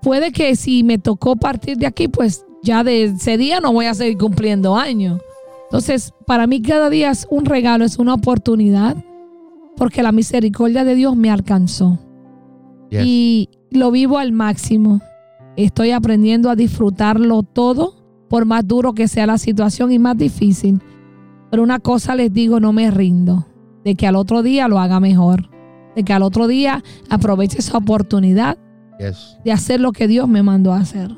Puede 0.01 0.31
que 0.31 0.55
si 0.55 0.83
me 0.83 0.97
tocó 0.99 1.35
partir 1.35 1.77
de 1.77 1.87
aquí, 1.87 2.07
pues 2.07 2.45
ya 2.61 2.83
de 2.83 3.05
ese 3.05 3.37
día 3.37 3.59
no 3.59 3.73
voy 3.73 3.85
a 3.85 3.93
seguir 3.93 4.17
cumpliendo 4.17 4.75
años. 4.75 5.19
Entonces, 5.65 6.13
para 6.25 6.47
mí 6.47 6.61
cada 6.61 6.89
día 6.89 7.09
es 7.11 7.27
un 7.29 7.45
regalo, 7.45 7.83
es 7.83 7.97
una 7.97 8.13
oportunidad, 8.13 8.95
porque 9.75 10.01
la 10.03 10.11
misericordia 10.11 10.83
de 10.83 10.95
Dios 10.95 11.15
me 11.15 11.29
alcanzó 11.29 11.99
Yes. 12.89 13.03
y 13.05 13.49
lo 13.69 13.91
vivo 13.91 14.17
al 14.17 14.31
máximo. 14.31 15.01
Estoy 15.57 15.91
aprendiendo 15.91 16.49
a 16.49 16.55
disfrutarlo 16.55 17.43
todo, 17.43 17.95
por 18.29 18.45
más 18.45 18.65
duro 18.67 18.93
que 18.93 19.07
sea 19.07 19.25
la 19.25 19.37
situación 19.37 19.91
y 19.91 19.99
más 19.99 20.17
difícil. 20.17 20.81
Pero 21.51 21.63
una 21.63 21.79
cosa 21.79 22.15
les 22.15 22.31
digo, 22.31 22.59
no 22.59 22.71
me 22.73 22.89
rindo, 22.91 23.45
de 23.83 23.95
que 23.95 24.07
al 24.07 24.15
otro 24.15 24.43
día 24.43 24.67
lo 24.67 24.79
haga 24.79 24.99
mejor, 24.99 25.49
de 25.95 26.03
que 26.03 26.13
al 26.13 26.21
otro 26.23 26.47
día 26.47 26.83
aproveche 27.09 27.59
esa 27.59 27.77
oportunidad 27.77 28.57
Yes. 28.99 29.37
de 29.45 29.51
hacer 29.51 29.79
lo 29.79 29.91
que 29.91 30.07
Dios 30.07 30.27
me 30.27 30.41
mandó 30.43 30.73
a 30.73 30.79
hacer, 30.79 31.11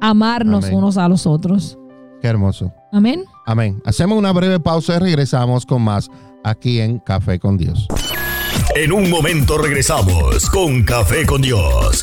amarnos 0.00 0.64
Amén. 0.66 0.76
unos 0.78 0.96
a 0.98 1.08
los 1.08 1.26
otros. 1.26 1.78
Qué 2.20 2.28
hermoso. 2.28 2.72
Amén. 2.92 3.24
Amén. 3.46 3.80
Hacemos 3.84 4.16
una 4.18 4.32
breve 4.32 4.60
pausa 4.60 4.96
y 4.96 4.98
regresamos 5.00 5.66
con 5.66 5.82
más 5.82 6.08
aquí 6.44 6.78
en 6.80 6.98
Café 6.98 7.38
con 7.38 7.56
Dios. 7.56 7.88
En 8.76 8.92
un 8.92 9.10
momento 9.10 9.58
regresamos 9.58 10.48
con 10.50 10.82
Café 10.84 11.26
con 11.26 11.42
Dios. 11.42 12.02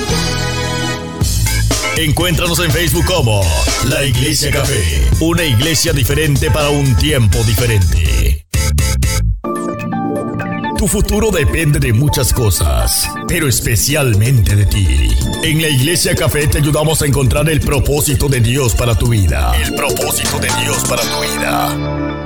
Encuéntranos 2.03 2.57
en 2.57 2.71
Facebook 2.71 3.05
como 3.05 3.43
La 3.87 4.03
Iglesia 4.03 4.49
Café, 4.49 5.07
una 5.19 5.43
iglesia 5.43 5.93
diferente 5.93 6.49
para 6.49 6.69
un 6.69 6.95
tiempo 6.95 7.37
diferente. 7.43 8.43
Tu 10.79 10.87
futuro 10.87 11.29
depende 11.29 11.77
de 11.77 11.93
muchas 11.93 12.33
cosas, 12.33 13.07
pero 13.31 13.47
especialmente 13.47 14.57
de 14.57 14.65
ti. 14.65 15.07
En 15.41 15.61
la 15.61 15.69
Iglesia 15.69 16.13
Café 16.13 16.47
te 16.47 16.57
ayudamos 16.57 17.01
a 17.01 17.05
encontrar 17.05 17.49
el 17.49 17.61
propósito 17.61 18.27
de 18.27 18.41
Dios 18.41 18.75
para 18.75 18.93
tu 18.93 19.07
vida. 19.07 19.53
El 19.55 19.73
propósito 19.73 20.37
de 20.37 20.49
Dios 20.61 20.83
para 20.83 21.01
tu 21.01 21.21
vida. 21.21 22.21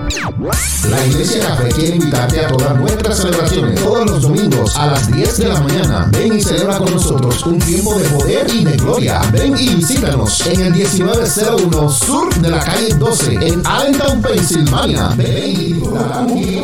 La 0.89 1.06
Iglesia 1.06 1.45
Café 1.45 1.70
quiere 1.70 1.95
invitarte 1.97 2.45
a 2.45 2.47
todas 2.47 2.76
nuestras 2.78 3.18
celebraciones 3.20 3.84
todos 3.84 4.10
los 4.10 4.22
domingos 4.24 4.76
a 4.76 4.88
las 4.88 5.12
10 5.14 5.38
de 5.38 5.47
la 5.47 5.62
mañana. 5.62 6.10
Ven 6.12 6.38
y 6.38 6.41
celebra 6.41 6.80
con 6.80 6.91
nosotros 6.91 7.45
un 7.45 7.60
tiempo 7.60 7.93
de 7.99 8.10
poder 8.10 8.47
y 8.51 8.66
de 8.66 8.76
gloria. 8.76 9.22
Ven 9.32 9.56
y 9.60 9.76
visítanos 9.76 10.47
en 10.47 10.60
el 10.60 10.74
1901 10.74 11.89
Sur 11.91 12.34
de 12.34 12.49
la 12.49 12.60
calle 12.62 12.95
12 12.95 13.34
en 13.34 13.62
Allentown, 13.64 14.24
Pensilvania. 14.24 15.10
Ven 15.10 15.51
y 15.62 16.64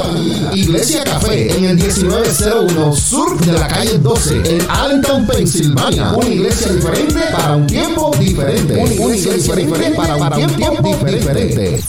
Iglesia 0.71 1.03
Café 1.03 1.51
en 1.57 1.65
el 1.65 1.75
1901 1.75 2.95
Sur 2.95 3.37
de 3.41 3.51
la 3.51 3.67
calle 3.67 3.97
12 3.97 4.55
en 4.55 4.61
Allentown, 4.69 5.27
Pensilvania. 5.27 6.13
Una 6.13 6.29
iglesia 6.29 6.71
diferente 6.71 7.19
para 7.33 7.57
un 7.57 7.67
tiempo 7.67 8.11
diferente. 8.17 8.73
Una 8.75 8.93
iglesia 8.93 9.33
diferente 9.33 9.91
para 9.97 10.15
un 10.15 10.55
tiempo 10.55 10.97
diferente. 11.05 11.83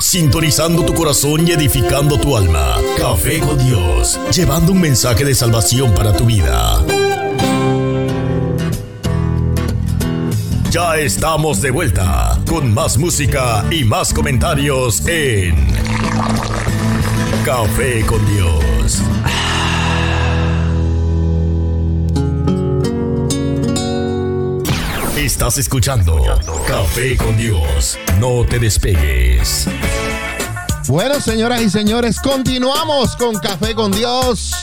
Sintonizando 0.00 0.84
tu 0.84 0.94
corazón 0.94 1.46
y 1.46 1.52
edificando 1.52 2.18
tu 2.18 2.36
alma. 2.36 2.78
Café 2.98 3.38
con 3.38 3.56
Dios, 3.64 4.18
llevando 4.34 4.72
un 4.72 4.80
mensaje 4.80 5.24
de 5.24 5.32
salvación 5.34 5.94
para 5.94 6.12
tu 6.12 6.24
vida. 6.24 6.84
Ya 10.70 10.96
estamos 10.96 11.62
de 11.62 11.70
vuelta 11.70 12.40
con 12.48 12.74
más 12.74 12.98
música 12.98 13.64
y 13.70 13.84
más 13.84 14.12
comentarios 14.12 15.06
en 15.06 15.54
Café 17.44 18.02
con 18.06 18.24
Dios. 18.24 19.02
Estás 25.14 25.58
escuchando 25.58 26.22
Café 26.66 27.18
con 27.18 27.36
Dios. 27.36 27.98
No 28.18 28.46
te 28.46 28.58
despegues. 28.58 29.68
Bueno, 30.88 31.20
señoras 31.20 31.60
y 31.60 31.68
señores, 31.68 32.18
continuamos 32.18 33.14
con 33.16 33.34
Café 33.34 33.74
con 33.74 33.92
Dios. 33.92 34.54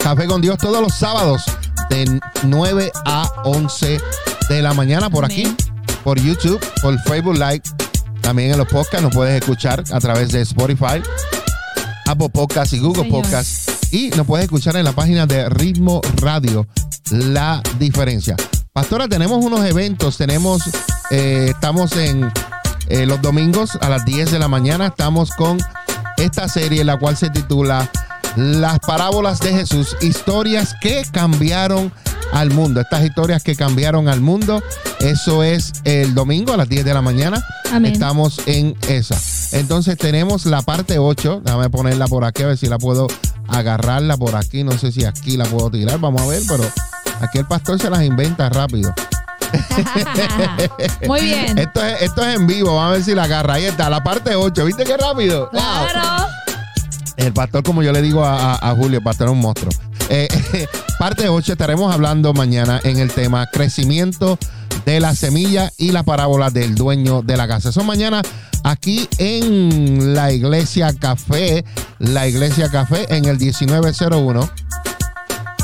Café 0.00 0.26
con 0.26 0.40
Dios 0.40 0.58
todos 0.58 0.82
los 0.82 0.92
sábados 0.92 1.44
de 1.88 2.20
9 2.42 2.90
a 3.04 3.30
11 3.44 4.00
de 4.48 4.62
la 4.62 4.74
mañana 4.74 5.08
por 5.08 5.24
aquí, 5.24 5.54
por 6.02 6.18
YouTube, 6.18 6.58
por 6.82 6.98
Facebook 7.02 7.34
Live. 7.34 7.62
También 8.22 8.50
en 8.50 8.58
los 8.58 8.66
podcasts 8.66 9.02
nos 9.02 9.14
puedes 9.14 9.40
escuchar 9.40 9.84
a 9.92 10.00
través 10.00 10.32
de 10.32 10.40
Spotify, 10.40 11.00
Apple 12.06 12.28
Podcasts 12.28 12.72
y 12.74 12.78
Google 12.78 13.04
Señor. 13.04 13.22
Podcasts. 13.22 13.92
Y 13.92 14.10
nos 14.10 14.26
puedes 14.26 14.44
escuchar 14.44 14.76
en 14.76 14.84
la 14.84 14.92
página 14.92 15.26
de 15.26 15.48
Ritmo 15.48 16.00
Radio, 16.16 16.66
La 17.10 17.62
Diferencia. 17.78 18.36
Pastora, 18.72 19.08
tenemos 19.08 19.44
unos 19.44 19.64
eventos, 19.64 20.16
tenemos, 20.16 20.62
eh, 21.10 21.50
estamos 21.50 21.96
en 21.96 22.30
eh, 22.88 23.06
los 23.06 23.22
domingos 23.22 23.78
a 23.80 23.88
las 23.88 24.04
10 24.04 24.32
de 24.32 24.38
la 24.38 24.48
mañana, 24.48 24.88
estamos 24.88 25.30
con 25.30 25.58
esta 26.16 26.48
serie, 26.48 26.84
la 26.84 26.98
cual 26.98 27.16
se 27.16 27.30
titula 27.30 27.88
Las 28.36 28.80
parábolas 28.80 29.38
de 29.40 29.52
Jesús, 29.52 29.96
historias 30.00 30.74
que 30.80 31.04
cambiaron 31.12 31.92
al 32.32 32.50
mundo. 32.50 32.80
Estas 32.80 33.04
historias 33.04 33.42
que 33.44 33.54
cambiaron 33.54 34.08
al 34.08 34.20
mundo, 34.20 34.62
eso 35.00 35.44
es 35.44 35.72
el 35.84 36.14
domingo 36.14 36.52
a 36.52 36.56
las 36.56 36.68
10 36.68 36.84
de 36.84 36.94
la 36.94 37.02
mañana. 37.02 37.44
Amén. 37.72 37.92
Estamos 37.92 38.40
en 38.46 38.76
esa. 38.88 39.16
Entonces 39.56 39.96
tenemos 39.96 40.46
la 40.46 40.62
parte 40.62 40.98
8, 40.98 41.42
déjame 41.44 41.70
ponerla 41.70 42.08
por 42.08 42.24
aquí 42.24 42.42
a 42.42 42.48
ver 42.48 42.56
si 42.56 42.66
la 42.66 42.78
puedo 42.78 43.06
agarrarla 43.46 44.16
por 44.16 44.34
aquí, 44.34 44.64
no 44.64 44.72
sé 44.72 44.90
si 44.90 45.04
aquí 45.04 45.36
la 45.36 45.44
puedo 45.44 45.70
tirar, 45.70 46.00
vamos 46.00 46.22
a 46.22 46.26
ver, 46.26 46.42
pero 46.48 46.64
aquí 47.20 47.38
el 47.38 47.46
pastor 47.46 47.80
se 47.80 47.88
las 47.88 48.02
inventa 48.02 48.48
rápido. 48.48 48.92
Muy 51.06 51.20
bien. 51.20 51.56
Esto 51.56 51.84
es, 51.84 52.02
esto 52.02 52.26
es 52.26 52.34
en 52.34 52.48
vivo, 52.48 52.74
vamos 52.74 52.90
a 52.90 52.92
ver 52.94 53.04
si 53.04 53.14
la 53.14 53.24
agarra. 53.24 53.54
Ahí 53.54 53.64
está, 53.66 53.88
la 53.88 54.02
parte 54.02 54.34
8, 54.34 54.64
¿viste 54.64 54.82
qué 54.82 54.96
rápido? 54.96 55.50
Wow. 55.52 56.43
El 57.16 57.32
pastor, 57.32 57.62
como 57.62 57.82
yo 57.82 57.92
le 57.92 58.02
digo 58.02 58.24
a, 58.24 58.74
Julio, 58.76 58.98
el 58.98 59.04
pastor 59.04 59.28
es 59.28 59.32
un 59.32 59.40
monstruo. 59.40 59.72
Eh, 60.08 60.28
parte 60.98 61.28
8 61.28 61.52
estaremos 61.52 61.92
hablando 61.92 62.32
mañana 62.34 62.80
en 62.84 62.98
el 62.98 63.10
tema 63.10 63.46
crecimiento 63.50 64.38
de 64.84 65.00
la 65.00 65.14
semilla 65.14 65.72
y 65.78 65.92
la 65.92 66.02
parábola 66.02 66.50
del 66.50 66.74
dueño 66.74 67.22
de 67.22 67.36
la 67.36 67.48
casa. 67.48 67.70
Eso 67.70 67.84
mañana 67.84 68.22
aquí 68.64 69.08
en 69.18 70.14
la 70.14 70.32
iglesia 70.32 70.92
Café, 70.92 71.64
la 71.98 72.26
iglesia 72.26 72.68
Café 72.70 73.06
en 73.14 73.24
el 73.26 73.38
1901. 73.38 74.50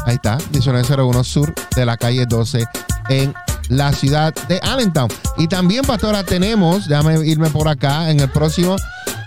Ahí 0.07 0.15
está, 0.15 0.39
1901 0.53 1.25
Sur 1.25 1.55
de 1.77 1.85
la 1.85 1.97
calle 1.97 2.25
12 2.27 2.65
en 3.11 3.35
la 3.69 3.93
ciudad 3.93 4.35
de 4.49 4.59
Allentown. 4.63 5.09
Y 5.39 5.47
también, 5.47 5.85
pastora, 5.85 6.25
tenemos, 6.25 6.89
déjame 6.89 7.27
irme 7.27 7.51
por 7.51 7.69
acá, 7.69 8.11
en 8.11 8.21
el 8.21 8.29
próximo, 8.31 8.77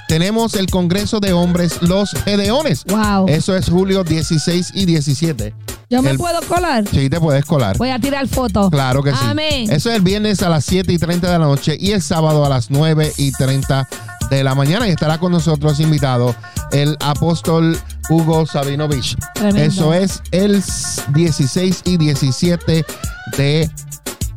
tenemos 0.07 0.53
el 0.55 0.67
Congreso 0.69 1.19
de 1.19 1.33
Hombres 1.33 1.81
Los 1.81 2.11
Gedeones. 2.25 2.83
Wow. 2.85 3.27
Eso 3.27 3.55
es 3.55 3.69
julio 3.69 4.03
16 4.03 4.71
y 4.73 4.85
17. 4.85 5.53
Yo 5.89 6.01
me 6.01 6.11
el- 6.11 6.17
puedo 6.17 6.41
colar. 6.43 6.85
Sí, 6.89 7.09
te 7.09 7.19
puedes 7.19 7.45
colar. 7.45 7.77
Voy 7.77 7.89
a 7.91 7.99
tirar 7.99 8.27
fotos. 8.27 8.69
Claro 8.71 9.03
que 9.03 9.11
sí. 9.11 9.17
Amén. 9.21 9.71
Eso 9.71 9.89
es 9.89 9.95
el 9.95 10.01
viernes 10.01 10.41
a 10.41 10.49
las 10.49 10.65
7 10.65 10.91
y 10.91 10.97
30 10.97 11.31
de 11.31 11.39
la 11.39 11.45
noche 11.45 11.77
y 11.79 11.91
el 11.91 12.01
sábado 12.01 12.45
a 12.45 12.49
las 12.49 12.71
9 12.71 13.13
y 13.17 13.31
30 13.31 13.87
de 14.29 14.43
la 14.43 14.55
mañana. 14.55 14.87
Y 14.87 14.91
estará 14.91 15.19
con 15.19 15.31
nosotros 15.31 15.79
invitado 15.79 16.35
el 16.71 16.97
apóstol 16.99 17.77
Hugo 18.09 18.45
Sabinovich. 18.47 19.15
Tremendo. 19.35 19.61
Eso 19.61 19.93
es 19.93 20.21
el 20.31 20.63
16 21.13 21.81
y 21.85 21.97
17 21.97 22.85
de 23.37 23.69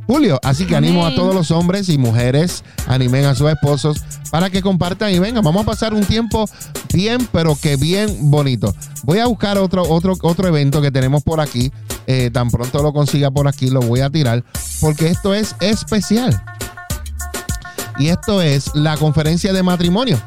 julio. 0.07 0.39
Así 0.43 0.67
que 0.67 0.77
animo 0.77 1.07
a 1.07 1.15
todos 1.15 1.35
los 1.35 1.51
hombres 1.51 1.89
y 1.89 1.99
mujeres, 1.99 2.65
animen 2.87 3.25
a 3.25 3.35
sus 3.35 3.51
esposos 3.51 4.03
para 4.31 4.51
que 4.51 4.63
compartan 4.63 5.13
y 5.13 5.19
vengan. 5.19 5.45
Vamos 5.45 5.63
a 5.63 5.67
pasar 5.67 5.95
un 5.95 6.05
tiempo 6.05 6.49
bien, 6.93 7.29
pero 7.33 7.57
que 7.57 7.77
bien 7.77 8.31
bonito. 8.31 8.75
Voy 9.03 9.19
a 9.19 9.27
buscar 9.27 9.59
otro, 9.59 9.83
otro, 9.83 10.15
otro 10.23 10.49
evento 10.49 10.81
que 10.81 10.91
tenemos 10.91 11.23
por 11.23 11.41
aquí. 11.41 11.73
Eh, 12.07 12.31
tan 12.33 12.51
pronto 12.51 12.83
lo 12.83 12.93
consiga 12.93 13.31
por 13.31 13.49
aquí, 13.49 13.69
lo 13.69 13.81
voy 13.81 14.01
a 14.01 14.11
tirar, 14.11 14.45
porque 14.81 15.09
esto 15.09 15.35
es 15.35 15.57
especial. 15.61 16.41
Y 17.99 18.09
esto 18.09 18.43
es 18.43 18.75
la 18.75 18.97
conferencia 18.97 19.53
de 19.53 19.63
matrimonio. 19.63 20.21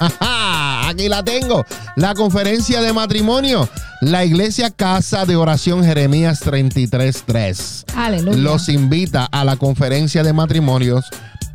¡Ajá! 0.00 0.57
Aquí 0.88 1.06
la 1.10 1.22
tengo. 1.22 1.66
La 1.96 2.14
conferencia 2.14 2.80
de 2.80 2.94
matrimonio. 2.94 3.68
La 4.00 4.24
iglesia 4.24 4.70
Casa 4.70 5.26
de 5.26 5.36
Oración 5.36 5.84
Jeremías 5.84 6.40
33.3 6.40 7.84
Aleluya. 7.94 8.38
los 8.38 8.70
invita 8.70 9.26
a 9.26 9.44
la 9.44 9.56
conferencia 9.56 10.22
de 10.22 10.32
matrimonios 10.32 11.04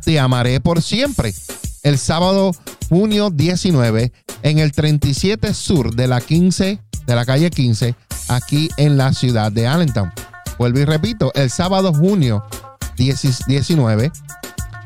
Te 0.04 0.20
amaré 0.20 0.60
por 0.60 0.82
siempre. 0.82 1.34
El 1.82 1.98
sábado 1.98 2.52
junio 2.88 3.30
19 3.30 4.12
en 4.42 4.58
el 4.60 4.70
37 4.70 5.52
sur 5.52 5.96
de 5.96 6.06
la 6.06 6.20
15 6.20 6.78
de 7.04 7.14
la 7.14 7.24
calle 7.24 7.50
15 7.50 7.96
aquí 8.28 8.70
en 8.76 8.96
la 8.96 9.12
ciudad 9.14 9.50
de 9.50 9.66
Allentown. 9.66 10.12
Vuelvo 10.58 10.78
y 10.78 10.84
repito, 10.84 11.32
el 11.34 11.50
sábado 11.50 11.92
junio 11.92 12.44
10 12.96 13.46
19 13.48 14.12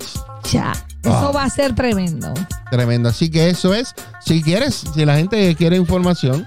Ya. 0.52 0.72
Eso 1.02 1.32
va 1.32 1.42
a 1.44 1.50
ser 1.50 1.74
tremendo. 1.74 2.32
Tremendo. 2.70 3.08
Así 3.08 3.28
que 3.28 3.50
eso 3.50 3.74
es. 3.74 3.92
Si 4.24 4.40
quieres, 4.40 4.84
si 4.94 5.04
la 5.04 5.16
gente 5.16 5.52
quiere 5.56 5.76
información, 5.76 6.46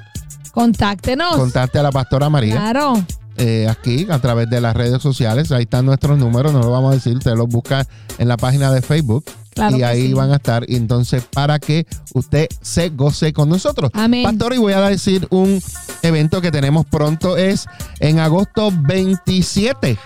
Contáctenos. 0.54 1.36
contacte 1.36 1.78
a 1.80 1.84
la 1.84 1.92
pastora 1.92 2.30
María. 2.30 2.56
Claro. 2.56 3.04
Eh, 3.38 3.68
aquí 3.70 4.08
a 4.10 4.20
través 4.20 4.50
de 4.50 4.62
las 4.62 4.76
redes 4.76 5.02
sociales. 5.02 5.52
Ahí 5.52 5.64
están 5.64 5.86
nuestros 5.86 6.18
números, 6.18 6.54
no 6.54 6.60
lo 6.60 6.72
vamos 6.72 6.92
a 6.92 6.96
decir, 6.96 7.18
usted 7.18 7.36
los 7.36 7.48
busca 7.48 7.86
en 8.18 8.28
la 8.28 8.38
página 8.38 8.72
de 8.72 8.82
Facebook. 8.82 9.26
Claro 9.54 9.78
y 9.78 9.84
ahí 9.84 10.08
sí. 10.08 10.14
van 10.14 10.32
a 10.32 10.36
estar. 10.36 10.66
Y 10.68 10.76
entonces, 10.76 11.24
para 11.32 11.60
que 11.60 11.88
usted 12.14 12.48
se 12.62 12.90
goce 12.90 13.32
con 13.32 13.48
nosotros. 13.48 13.90
Amén. 13.94 14.24
Pastor, 14.24 14.54
y 14.54 14.58
voy 14.58 14.74
a 14.74 14.82
decir 14.82 15.28
un 15.30 15.62
evento 16.02 16.42
que 16.42 16.52
tenemos 16.52 16.86
pronto. 16.86 17.38
Es 17.38 17.66
en 18.02 18.20
agosto 18.20 18.70
27 18.74 19.98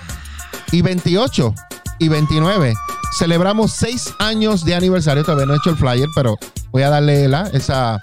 y 0.71 0.81
28 0.83 1.55
y 1.97 2.07
29. 2.09 2.73
Celebramos 3.17 3.71
seis 3.71 4.13
años 4.19 4.63
de 4.65 4.75
aniversario. 4.75 5.23
Todavía 5.23 5.47
no 5.47 5.53
he 5.53 5.57
hecho 5.57 5.71
el 5.71 5.77
flyer, 5.77 6.07
pero 6.13 6.37
voy 6.71 6.83
a 6.83 6.89
darle 6.89 7.27
la, 7.27 7.47
esa, 7.47 7.99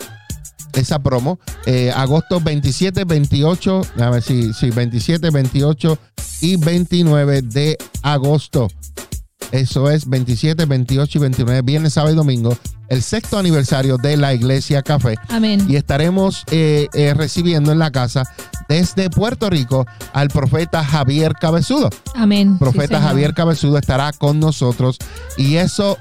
esa 0.76 1.00
promo. 1.00 1.38
Eh, 1.66 1.92
agosto 1.94 2.40
27, 2.40 3.04
28, 3.04 3.80
a 3.98 4.10
ver 4.10 4.22
si, 4.22 4.52
si 4.52 4.70
27, 4.70 5.30
28 5.30 5.98
y 6.42 6.56
29 6.56 7.42
de 7.42 7.76
agosto. 8.02 8.68
Eso 9.52 9.90
es 9.90 10.08
27, 10.08 10.64
28 10.64 11.18
y 11.18 11.20
29, 11.20 11.62
viernes, 11.62 11.92
sábado 11.92 12.12
y 12.12 12.16
domingo, 12.16 12.56
el 12.88 13.02
sexto 13.02 13.38
aniversario 13.38 13.96
de 13.96 14.16
la 14.16 14.34
Iglesia 14.34 14.82
Café. 14.82 15.16
Amén. 15.28 15.64
Y 15.68 15.76
estaremos 15.76 16.42
eh, 16.50 16.88
eh, 16.94 17.14
recibiendo 17.14 17.70
en 17.72 17.78
la 17.78 17.90
casa 17.90 18.24
desde 18.68 19.08
Puerto 19.08 19.48
Rico 19.48 19.86
al 20.12 20.28
profeta 20.28 20.84
Javier 20.84 21.34
Cabezudo. 21.34 21.90
Amén. 22.14 22.58
Profeta 22.58 22.98
Sí. 22.98 23.04
Javier 23.04 23.34
Cabezudo 23.34 23.78
estará 23.78 24.12
con 24.12 24.40
nosotros 24.40 24.98
y 25.36 25.56
eso 25.56 25.96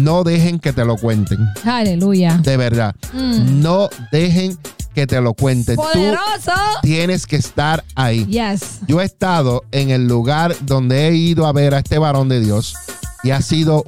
no 0.00 0.24
dejen 0.24 0.58
que 0.58 0.72
te 0.72 0.84
lo 0.84 0.96
cuenten, 0.96 1.38
Aleluya. 1.64 2.38
de 2.42 2.56
verdad. 2.56 2.94
Mm. 3.12 3.62
No 3.62 3.88
dejen 4.12 4.58
que 4.94 5.06
te 5.06 5.20
lo 5.20 5.34
cuenten. 5.34 5.76
Tú 5.76 5.82
Poderoso. 5.82 6.52
tienes 6.82 7.26
que 7.26 7.36
estar 7.36 7.84
ahí. 7.94 8.24
Yes. 8.26 8.80
Yo 8.88 9.00
he 9.00 9.04
estado 9.04 9.62
en 9.70 9.90
el 9.90 10.06
lugar 10.08 10.54
donde 10.62 11.08
he 11.08 11.14
ido 11.14 11.46
a 11.46 11.52
ver 11.52 11.74
a 11.74 11.78
este 11.78 11.98
varón 11.98 12.28
de 12.28 12.40
Dios 12.40 12.74
y 13.22 13.30
ha 13.30 13.40
sido 13.42 13.84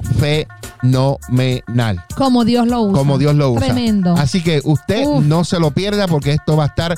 fenomenal. 0.81 2.03
Como 2.15 2.45
Dios 2.45 2.67
lo 2.67 2.81
usa. 2.81 2.97
Como 2.97 3.17
Dios 3.17 3.35
lo 3.35 3.51
usa. 3.51 3.65
Tremendo. 3.65 4.13
Así 4.15 4.41
que 4.41 4.61
usted 4.63 5.05
Uf. 5.05 5.23
no 5.23 5.43
se 5.43 5.59
lo 5.59 5.71
pierda 5.71 6.07
porque 6.07 6.31
esto 6.31 6.55
va 6.57 6.65
a 6.65 6.67
estar 6.67 6.97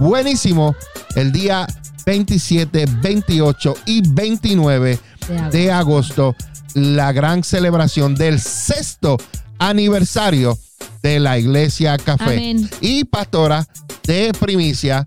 buenísimo 0.00 0.74
el 1.16 1.32
día 1.32 1.66
27, 2.06 2.84
28 3.02 3.74
y 3.86 4.02
29 4.06 4.98
De 5.28 5.38
agosto. 5.38 5.56
de 5.58 5.72
agosto. 5.72 6.36
La 6.74 7.12
gran 7.12 7.42
celebración 7.44 8.14
del 8.14 8.40
sexto 8.40 9.16
aniversario 9.58 10.58
de 11.02 11.20
la 11.20 11.38
Iglesia 11.38 11.96
Café. 11.98 12.36
Amén. 12.36 12.70
Y 12.80 13.04
pastora 13.04 13.66
de 14.04 14.32
primicia, 14.38 15.04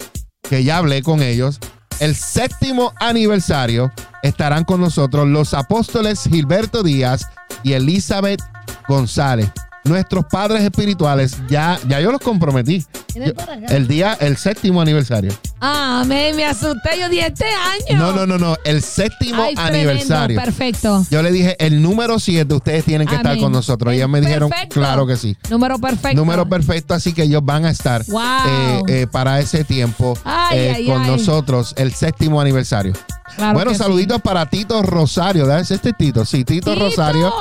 que 0.50 0.64
ya 0.64 0.78
hablé 0.78 1.04
con 1.04 1.22
ellos, 1.22 1.60
el 2.00 2.16
séptimo 2.16 2.94
aniversario 3.00 3.92
estarán 4.24 4.64
con 4.64 4.82
nosotros 4.82 5.28
los 5.28 5.54
apóstoles 5.54 6.24
Gilberto 6.24 6.84
Díaz 6.84 7.28
y 7.64 7.74
Elizabeth 7.74 8.42
González. 8.88 9.50
Nuestros 9.88 10.26
padres 10.26 10.62
espirituales, 10.64 11.38
ya, 11.50 11.80
ya 11.88 12.00
yo 12.00 12.12
los 12.12 12.22
comprometí. 12.22 12.86
Yo- 13.16 13.34
el 13.70 13.88
día, 13.88 14.16
el 14.20 14.38
séptimo 14.38 14.82
aniversario. 14.82 15.34
Amén. 15.60 16.36
Me 16.36 16.46
asusté. 16.46 16.92
Yo 17.00 17.10
dije, 17.10 17.28
este 17.28 17.46
año. 17.46 17.98
No, 18.00 18.12
no, 18.14 18.28
no, 18.28 18.38
no, 18.38 18.56
el 18.64 18.82
séptimo 18.84 19.42
Ay, 19.42 19.56
tremendo. 19.56 19.90
aniversario. 19.92 20.40
Perfecto. 20.40 21.06
Yo 21.10 21.22
le 21.24 21.32
dije, 21.32 21.56
el 21.66 21.82
número 21.82 22.20
7, 22.20 22.54
ustedes 22.54 22.84
tienen 22.86 23.08
que 23.08 23.16
estar 23.16 23.38
con 23.40 23.52
nosotros. 23.52 23.94
Ellos 23.94 24.10
me 24.10 24.22
dijeron, 24.22 24.52
claro 24.70 25.08
que 25.08 25.18
sí. 25.18 25.36
Número 25.50 25.80
perfecto. 25.80 26.16
Número 26.18 26.48
perfecto, 26.48 26.94
así 26.94 27.14
que 27.14 27.24
ellos 27.24 27.44
van 27.44 27.66
a 27.66 27.72
estar 27.72 28.04
Wow. 28.06 28.22
eh, 28.48 28.82
eh, 28.88 29.08
para 29.12 29.40
ese 29.40 29.64
tiempo 29.64 30.18
Ay, 30.24 30.58
eh, 30.60 30.74
ay, 30.78 30.86
con 30.86 31.08
nosotros, 31.08 31.74
el 31.78 31.94
séptimo 31.94 32.40
aniversario. 32.40 32.94
Claro 33.36 33.54
bueno, 33.54 33.74
saluditos 33.74 34.22
para 34.22 34.46
Tito 34.46 34.82
Rosario. 34.84 35.46
¿Debe 35.48 35.64
ser 35.66 35.76
este 35.76 35.94
Tito? 35.94 36.24
Sí, 36.26 36.44
Tito, 36.46 36.74
Tito. 36.74 36.86
Rosario, 36.86 37.34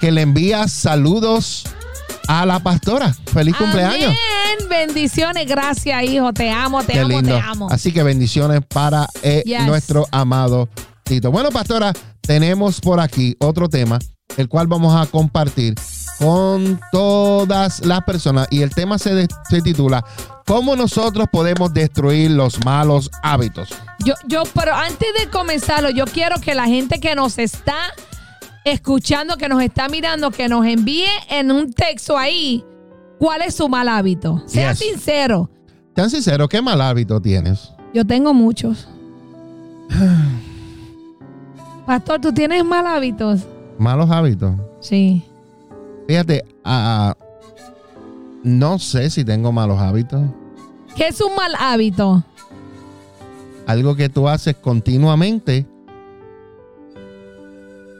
que 0.00 0.10
le 0.10 0.22
envía 0.22 0.66
saludos 0.66 1.64
a 2.28 2.44
la 2.46 2.58
pastora. 2.60 3.14
Feliz 3.32 3.54
cumpleaños. 3.56 4.08
Amén. 4.10 4.68
Bendiciones. 4.68 5.46
Gracias, 5.46 6.02
hijo. 6.04 6.32
Te 6.32 6.50
amo, 6.50 6.82
te 6.82 6.94
Qué 6.94 7.00
amo, 7.00 7.08
lindo. 7.08 7.34
te 7.34 7.40
amo. 7.40 7.68
Así 7.70 7.92
que 7.92 8.02
bendiciones 8.02 8.60
para 8.68 9.08
eh, 9.22 9.42
Yes. 9.44 9.62
nuestro 9.66 10.06
amado 10.10 10.68
Tito. 11.04 11.30
Bueno, 11.30 11.50
pastora, 11.50 11.92
tenemos 12.20 12.80
por 12.80 12.98
aquí 13.00 13.36
otro 13.38 13.68
tema, 13.68 13.98
el 14.36 14.48
cual 14.48 14.66
vamos 14.66 14.94
a 15.00 15.06
compartir 15.10 15.74
con 16.18 16.80
todas 16.92 17.84
las 17.86 18.02
personas. 18.02 18.48
Y 18.50 18.62
el 18.62 18.70
tema 18.74 18.98
se, 18.98 19.14
de- 19.14 19.28
se 19.48 19.62
titula 19.62 20.04
¿Cómo 20.46 20.76
nosotros 20.76 21.26
podemos 21.30 21.74
destruir 21.74 22.30
los 22.30 22.64
malos 22.64 23.10
hábitos? 23.22 23.68
Yo, 24.04 24.14
yo, 24.28 24.44
pero 24.54 24.74
antes 24.74 25.08
de 25.20 25.28
comenzarlo, 25.28 25.90
yo 25.90 26.04
quiero 26.06 26.40
que 26.40 26.54
la 26.54 26.66
gente 26.66 27.00
que 27.00 27.14
nos 27.16 27.38
está 27.38 27.74
escuchando, 28.66 29.36
que 29.36 29.48
nos 29.48 29.62
está 29.62 29.88
mirando, 29.88 30.30
que 30.30 30.48
nos 30.48 30.66
envíe 30.66 31.06
en 31.30 31.50
un 31.52 31.72
texto 31.72 32.18
ahí 32.18 32.64
cuál 33.18 33.42
es 33.42 33.54
su 33.54 33.68
mal 33.68 33.88
hábito. 33.88 34.42
Sea 34.46 34.70
Yes. 34.72 34.78
sincero. 34.80 35.48
Tan 35.94 36.10
sincero, 36.10 36.48
¿qué 36.48 36.60
mal 36.60 36.80
hábito 36.80 37.20
tienes? 37.20 37.72
Yo 37.94 38.04
tengo 38.04 38.34
muchos. 38.34 38.88
Pastor, 41.86 42.20
¿tú 42.20 42.32
tienes 42.32 42.64
mal 42.64 42.86
hábitos? 42.86 43.42
Malos 43.78 44.10
hábitos. 44.10 44.52
Sí. 44.80 45.22
Fíjate, 46.08 46.44
ah, 46.64 47.14
no 48.42 48.78
sé 48.78 49.08
si 49.10 49.24
tengo 49.24 49.52
malos 49.52 49.78
hábitos. 49.80 50.22
¿Qué 50.96 51.08
es 51.08 51.20
un 51.20 51.34
mal 51.36 51.52
hábito? 51.58 52.24
Algo 53.66 53.94
que 53.94 54.08
tú 54.08 54.28
haces 54.28 54.56
continuamente 54.56 55.66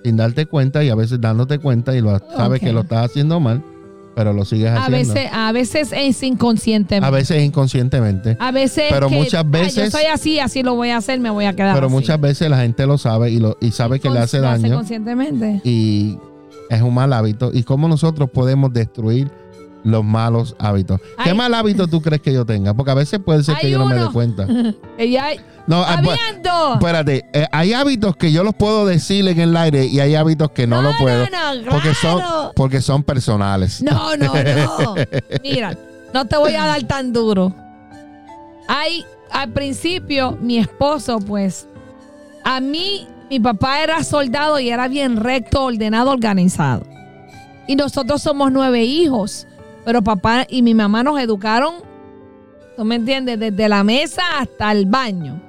sin 0.06 0.16
darte 0.16 0.46
cuenta 0.46 0.84
y 0.84 0.88
a 0.88 0.94
veces 0.94 1.20
dándote 1.20 1.58
cuenta 1.58 1.96
y 1.96 2.00
lo 2.00 2.16
sabes 2.36 2.60
que 2.60 2.72
lo 2.72 2.82
estás 2.82 3.10
haciendo 3.10 3.40
mal, 3.40 3.60
pero 4.14 4.32
lo 4.32 4.44
sigues 4.44 4.70
A 4.70 4.84
haciendo. 4.84 5.14
veces, 5.14 5.30
a 5.32 5.50
veces 5.50 5.88
es 5.92 6.22
inconsciente. 6.22 7.00
a 7.02 7.10
veces 7.10 7.42
inconscientemente. 7.42 8.36
A 8.38 8.52
veces. 8.52 8.84
Pero 8.88 9.08
que, 9.08 9.16
muchas 9.16 9.44
"Ah, 9.44 9.48
veces- 9.50 9.74
yo 9.74 9.90
soy 9.98 10.06
así, 10.06 10.38
así 10.38 10.62
lo 10.62 10.76
voy 10.76 10.90
a 10.90 10.98
hacer, 10.98 11.18
me 11.18 11.30
voy 11.30 11.46
a 11.46 11.54
quedar. 11.56 11.74
Pero 11.74 11.86
así". 11.88 11.94
muchas 11.96 12.20
veces 12.20 12.48
la 12.48 12.58
gente 12.58 12.86
lo 12.86 12.98
sabe 12.98 13.30
y, 13.32 13.40
lo, 13.40 13.56
y 13.60 13.72
sabe 13.72 13.98
que 13.98 14.08
le 14.08 14.20
hace 14.20 14.38
daño 14.38 14.76
conscientemente. 14.76 15.60
y 15.64 16.18
es 16.70 16.82
un 16.82 16.94
mal 16.94 17.12
hábito. 17.12 17.50
¿Y 17.52 17.64
cómo 17.64 17.88
nosotros 17.88 18.30
podemos 18.30 18.72
destruir 18.72 19.28
los 19.86 20.04
malos 20.04 20.56
hábitos? 20.58 21.00
¿Qué 21.22 21.32
mal 21.32 21.54
hábito 21.54 21.86
tú 21.86 22.02
crees 22.02 22.20
que 22.20 22.32
yo 22.32 22.44
tenga? 22.44 22.74
Porque 22.74 22.90
a 22.90 22.94
veces 22.94 23.20
puede 23.24 23.42
ser 23.44 23.56
que 23.56 23.70
yo 23.70 23.78
no 23.78 23.86
me 23.86 23.94
dé 23.94 24.06
cuenta. 24.12 24.46
Ella, 24.98 25.28
No, 25.66 25.82
ah, 25.82 26.00
pues, 26.02 26.18
¡Habiendo! 26.20 26.74
Espérate, 26.74 27.24
eh, 27.32 27.46
hay 27.52 27.72
hábitos 27.72 28.16
que 28.16 28.32
yo 28.32 28.44
los 28.44 28.54
puedo 28.54 28.84
decir 28.86 29.26
en 29.28 29.40
el 29.40 29.56
aire 29.56 29.86
y 29.86 30.00
hay 30.00 30.14
hábitos 30.14 30.50
que 30.50 30.66
no, 30.66 30.82
No, 30.82 30.90
lo 30.90 30.98
puedo. 30.98 31.26
no, 31.30 31.54
no, 31.54 31.70
porque, 31.70 31.94
son, 31.94 32.22
porque 32.54 32.80
son 32.80 33.02
personales. 33.02 33.82
No, 33.82 34.16
no, 34.16 34.32
no. 34.34 34.94
Mira, 35.42 35.76
no 36.12 36.24
te 36.26 36.36
voy 36.36 36.54
a 36.54 36.66
dar 36.66 36.82
tan 36.84 37.12
duro. 37.12 37.54
Hay, 38.68 39.04
al 39.30 39.50
principio, 39.52 40.36
mi 40.40 40.58
esposo, 40.58 41.18
pues, 41.20 41.68
a 42.44 42.60
mí, 42.60 43.06
mi 43.30 43.38
papá 43.40 43.82
era 43.82 44.02
soldado 44.02 44.58
y 44.58 44.70
era 44.70 44.88
bien 44.88 45.16
recto, 45.16 45.64
ordenado, 45.64 46.10
organizado. 46.10 46.82
Y 47.68 47.74
nosotros 47.74 48.22
somos 48.22 48.52
nueve 48.52 48.84
hijos, 48.84 49.46
pero 49.86 50.02
papá 50.02 50.44
y 50.50 50.60
mi 50.60 50.74
mamá 50.74 51.02
nos 51.02 51.18
educaron, 51.20 51.76
¿tú 52.76 52.84
me 52.84 52.96
entiendes? 52.96 53.38
Desde 53.40 53.68
la 53.70 53.82
mesa 53.84 54.22
hasta 54.38 54.70
el 54.72 54.84
baño. 54.84 55.40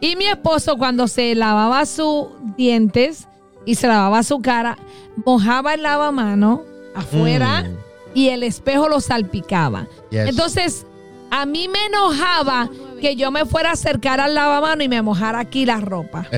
Y 0.00 0.16
mi 0.16 0.24
esposo 0.26 0.76
cuando 0.76 1.06
se 1.08 1.34
lavaba 1.34 1.86
sus 1.86 2.26
dientes 2.56 3.28
y 3.64 3.76
se 3.76 3.86
lavaba 3.86 4.22
su 4.22 4.40
cara, 4.40 4.76
mojaba 5.24 5.74
el 5.74 5.82
lavamano 5.82 6.62
afuera 6.94 7.62
Mm, 7.64 7.76
y 8.14 8.28
el 8.30 8.42
espejo 8.42 8.88
lo 8.88 9.00
salpicaba. 9.00 9.86
yes. 10.10 10.28
Entonces, 10.28 10.86
a 11.30 11.44
mí 11.46 11.68
me 11.68 11.84
enojaba 11.86 12.70
que 13.00 13.14
yo 13.16 13.30
me 13.30 13.44
fuera 13.44 13.70
a 13.70 13.72
acercar 13.74 14.20
al 14.20 14.34
lavamano 14.34 14.82
y 14.82 14.88
me 14.88 15.02
mojara 15.02 15.38
aquí 15.40 15.66
la 15.66 15.80
ropa. 15.80 16.26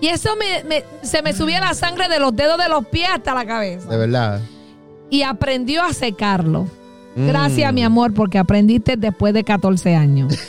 Y 0.00 0.08
eso 0.08 0.34
me, 0.34 0.64
me- 0.64 0.84
se 1.02 1.22
me 1.22 1.32
subía 1.32 1.60
la 1.60 1.74
sangre 1.74 2.08
de 2.08 2.18
los 2.18 2.34
dedos 2.34 2.58
de 2.58 2.68
los 2.68 2.84
pies 2.86 3.08
hasta 3.08 3.34
la 3.34 3.46
cabeza. 3.46 3.88
de 3.88 3.96
verdad. 3.96 4.40
Y 5.12 5.22
aprendió 5.24 5.82
a 5.82 5.92
secarlo. 5.92 6.66
Mm. 7.14 7.26
Gracias, 7.28 7.72
mi 7.74 7.82
amor, 7.84 8.14
porque 8.14 8.38
aprendiste 8.38 8.96
después 8.96 9.34
de 9.34 9.44
14 9.44 9.94
años. 9.94 10.34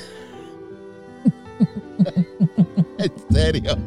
En 2.98 3.11
serio. 3.35 3.77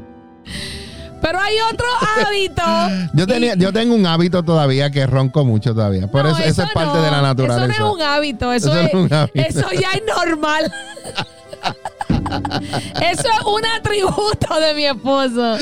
Pero 1.22 1.40
hay 1.40 1.54
otro 1.72 1.86
hábito. 2.26 2.62
Yo, 3.14 3.26
tenía, 3.26 3.54
yo 3.54 3.72
tengo 3.72 3.94
un 3.94 4.04
hábito 4.06 4.42
todavía 4.42 4.90
que 4.90 5.06
ronco 5.06 5.44
mucho 5.44 5.74
todavía. 5.74 6.06
Por 6.10 6.24
No, 6.24 6.30
eso, 6.32 6.42
eso 6.44 6.62
es 6.64 6.70
parte 6.72 6.98
no. 6.98 7.02
de 7.02 7.10
la 7.10 7.22
naturaleza. 7.22 7.72
Eso 7.72 7.82
no 7.82 7.88
es 7.88 7.94
un 7.94 8.02
hábito, 8.02 8.52
eso, 8.52 8.66
Eso 8.68 8.74
no 8.74 8.80
es, 8.82 8.88
es 8.88 8.94
un 8.94 9.12
hábito. 9.12 9.40
eso 9.48 9.72
ya 9.72 9.88
es 9.92 10.02
normal. 10.14 10.70
eso 13.00 13.28
es 13.28 13.46
un 13.46 13.66
atributo 13.78 14.60
de 14.60 14.74
mi 14.74 14.84
esposo. 14.84 15.56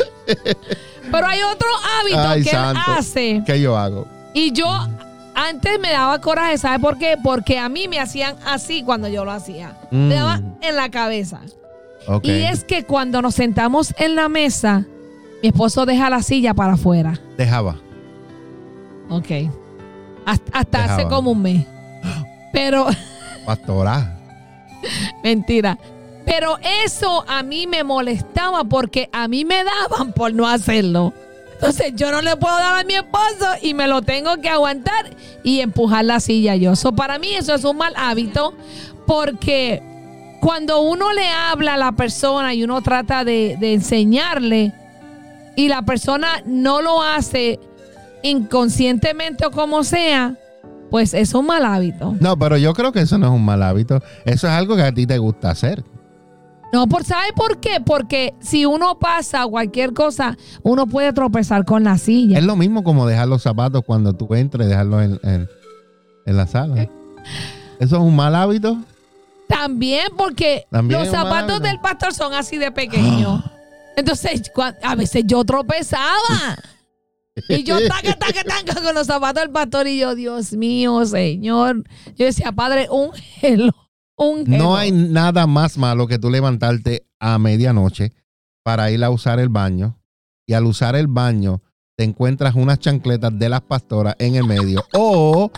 Pero 1.13 1.27
hay 1.27 1.41
otro 1.43 1.69
hábito 2.01 2.19
Ay, 2.29 2.43
que 2.43 2.51
santo. 2.51 2.81
él 2.91 2.99
hace. 2.99 3.43
¿Qué 3.47 3.61
yo 3.61 3.79
hago? 3.79 4.07
Y 4.35 4.53
yo 4.53 4.67
antes 5.35 5.79
me 5.81 5.91
daba 5.91 6.21
coraje, 6.21 6.59
¿sabe 6.59 6.79
por 6.79 6.99
qué? 6.99 7.17
Porque 7.23 7.59
a 7.59 7.69
mí 7.69 7.89
me 7.89 8.01
hacían 8.01 8.37
así 8.47 8.83
cuando 8.83 9.09
yo 9.09 9.25
lo 9.25 9.33
hacía. 9.33 9.77
Mm. 9.91 10.09
Me 10.09 10.15
daba 10.15 10.41
en 10.61 10.77
la 10.77 10.91
cabeza. 10.91 11.41
Y 12.23 12.31
es 12.31 12.65
que 12.65 12.85
cuando 12.85 13.23
nos 13.23 13.35
sentamos 13.35 13.95
en 13.99 14.15
la 14.15 14.29
mesa, 14.29 14.85
mi 15.43 15.49
esposo 15.49 15.87
deja 15.87 16.11
la 16.11 16.23
silla 16.23 16.53
para 16.55 16.75
afuera. 16.75 17.19
Dejaba. 17.37 17.77
Ok. 19.09 19.51
Hasta, 20.27 20.59
hasta 20.59 20.85
hace 20.85 21.07
como 21.07 21.31
un 21.33 21.43
mes. 21.43 21.67
Pero, 22.53 22.87
Pastora. 23.45 24.19
mentira. 25.23 25.79
Pero 26.25 26.57
eso 26.85 27.25
a 27.29 27.43
mí 27.43 27.67
me 27.67 27.85
molestaba 27.85 28.65
porque 28.65 29.09
a 29.13 29.29
mí 29.29 29.45
me 29.45 29.63
daban 29.65 30.13
por 30.13 30.33
no 30.33 30.47
hacerlo. 30.47 31.13
Entonces 31.65 31.95
yo 31.97 32.13
no 32.13 32.21
le 32.21 32.37
puedo 32.37 32.55
dar 32.55 32.79
a 32.79 32.85
mi 32.85 32.95
esposo 32.95 33.47
y 33.63 33.73
me 33.73 33.89
lo 33.89 34.03
tengo 34.03 34.37
que 34.43 34.51
aguantar 34.51 35.17
y 35.43 35.61
empujar 35.61 36.05
la 36.05 36.21
silla 36.21 36.57
yo. 36.57 36.77
So, 36.77 36.93
para 36.93 37.19
mí 37.19 37.29
eso 37.35 37.55
es 37.55 37.65
un 37.65 37.79
mal 37.79 37.95
hábito 37.97 38.53
porque 39.07 39.83
cuando 40.41 40.83
uno 40.83 41.15
le 41.15 41.27
habla 41.27 41.75
a 41.75 41.77
la 41.79 41.93
persona 41.93 42.53
y 42.53 42.65
uno 42.65 42.83
trata 42.83 43.25
de, 43.25 43.57
de 43.59 43.73
enseñarle 43.73 44.75
y 45.57 45.69
la 45.69 45.81
persona 45.83 46.43
no 46.45 46.83
lo 46.83 47.03
hace 47.03 47.59
inconscientemente 48.23 49.47
o 49.47 49.51
como 49.51 49.85
sea, 49.85 50.37
pues 50.91 51.15
es 51.15 51.33
un 51.33 51.47
mal 51.47 51.65
hábito. 51.65 52.15
No, 52.21 52.39
pero 52.39 52.59
yo 52.59 52.75
creo 52.75 52.93
que 52.93 53.01
eso 53.01 53.17
no 53.17 53.29
es 53.29 53.33
un 53.33 53.45
mal 53.45 53.63
hábito. 53.63 54.03
Eso 54.27 54.49
es 54.49 54.53
algo 54.53 54.77
que 54.77 54.83
a 54.83 54.93
ti 54.93 55.07
te 55.07 55.17
gusta 55.17 55.51
hacer. 55.51 55.83
No, 56.75 56.89
por, 56.89 57.05
¿sabe 57.05 57.33
por 57.37 57.61
qué? 57.61 57.81
Porque 57.87 58.35
si 58.41 58.67
uno 58.67 58.99
pasa 58.99 59.47
cualquier 59.47 59.93
cosa, 59.93 60.37
uno 60.65 60.89
puede 60.89 61.13
tropezar 61.13 61.65
con 61.65 61.85
la 61.85 61.99
silla. 61.99 62.37
Es 62.37 62.43
lo 62.45 62.57
mismo 62.57 62.83
como 62.83 63.07
dejar 63.07 63.29
los 63.29 63.43
zapatos 63.43 63.83
cuando 63.87 64.13
tú 64.13 64.35
entres, 64.35 64.67
dejarlos 64.67 65.05
en, 65.05 65.21
en- 65.23 65.49
en 66.27 66.37
la 66.37 66.49
sala. 66.49 66.83
¿Eso 67.79 67.97
es 67.97 68.03
un 68.03 68.17
mal 68.17 68.35
hábito? 68.35 68.77
También 69.47 70.09
porque 70.17 70.67
También 70.69 70.99
los 70.99 71.11
zapatos 71.11 71.63
del 71.63 71.79
pastor 71.79 72.13
son 72.13 72.35
así 72.35 72.59
de 72.59 72.73
pequeños. 72.73 73.41
Entonces, 73.97 74.51
a 74.83 74.95
veces 74.97 75.23
yo 75.29 75.45
tropezaba. 75.45 76.57
Y 77.51 77.63
yo 77.63 77.77
taca, 77.89 78.15
taca, 78.19 78.43
taca 78.43 78.83
con 78.83 78.97
los 78.97 79.07
zapatos 79.07 79.45
del 79.45 79.53
pastor. 79.53 79.87
Y 79.87 80.01
yo, 80.01 80.17
Dios 80.17 80.55
mío, 80.55 81.07
Señor. 81.07 81.85
Yo 82.17 82.27
decía, 82.27 82.51
Padre, 82.51 82.89
un 82.91 83.13
gelo. 83.13 83.73
Un. 84.17 84.45
No 84.47 84.77
hay 84.77 84.93
nada 84.93 85.47
más 85.47 85.77
malo 85.77 86.07
que 86.07 86.19
tú 86.19 86.31
levantarte 86.31 87.07
a 87.19 87.39
medianoche 87.39 88.13
para 88.63 88.91
ir 88.91 89.03
a 89.05 89.11
usar 89.11 89.41
el 89.41 89.49
baño 89.49 89.99
y 90.47 90.55
al 90.55 90.67
usar 90.67 90.97
el 90.97 91.07
baño 91.07 91.63
te 91.97 92.05
encuentras 92.05 92.55
unas 92.55 92.79
chancletas 92.79 93.37
de 93.39 93.49
las 93.49 93.61
pastoras 93.63 94.17
en 94.19 94.35
el 94.37 94.45
medio 94.45 94.85
o 94.95 95.51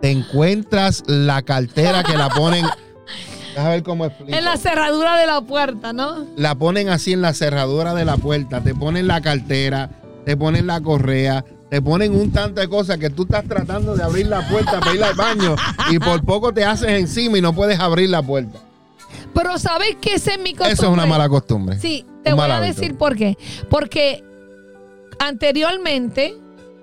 te 0.00 0.10
encuentras 0.10 1.02
la 1.06 1.42
cartera 1.42 2.02
que 2.02 2.16
la 2.16 2.28
ponen 2.28 2.64
Déjame 3.54 3.70
ver 3.70 3.82
cómo 3.84 4.04
explico. 4.04 4.36
En 4.36 4.44
la 4.44 4.56
cerradura 4.56 5.16
de 5.16 5.26
la 5.26 5.40
puerta, 5.40 5.92
¿no? 5.92 6.26
La 6.36 6.56
ponen 6.56 6.88
así 6.88 7.12
en 7.12 7.22
la 7.22 7.32
cerradura 7.32 7.94
de 7.94 8.04
la 8.04 8.16
puerta, 8.16 8.60
te 8.60 8.74
ponen 8.74 9.06
la 9.06 9.20
cartera, 9.20 9.90
te 10.24 10.36
ponen 10.36 10.66
la 10.66 10.80
correa, 10.80 11.44
te 11.74 11.82
ponen 11.82 12.14
un 12.14 12.30
tanto 12.30 12.60
de 12.60 12.68
cosas 12.68 12.98
que 12.98 13.10
tú 13.10 13.24
estás 13.24 13.42
tratando 13.48 13.96
de 13.96 14.04
abrir 14.04 14.28
la 14.28 14.48
puerta 14.48 14.78
para 14.78 14.94
ir 14.94 15.02
al 15.02 15.14
baño 15.14 15.56
y 15.90 15.98
por 15.98 16.24
poco 16.24 16.54
te 16.54 16.64
haces 16.64 16.88
encima 16.90 17.36
y 17.38 17.40
no 17.40 17.52
puedes 17.52 17.80
abrir 17.80 18.10
la 18.10 18.22
puerta. 18.22 18.60
Pero 19.34 19.58
¿sabes 19.58 19.96
qué 20.00 20.14
ese 20.14 20.34
es 20.34 20.38
mi 20.38 20.50
costumbre? 20.52 20.72
Eso 20.72 20.84
es 20.86 20.92
una 20.92 21.04
mala 21.04 21.28
costumbre. 21.28 21.76
Sí, 21.80 22.06
te 22.22 22.30
Un 22.30 22.36
voy 22.36 22.48
a 22.48 22.58
hábito. 22.58 22.74
decir 22.80 22.96
por 22.96 23.16
qué. 23.16 23.36
Porque 23.68 24.22
anteriormente 25.18 26.36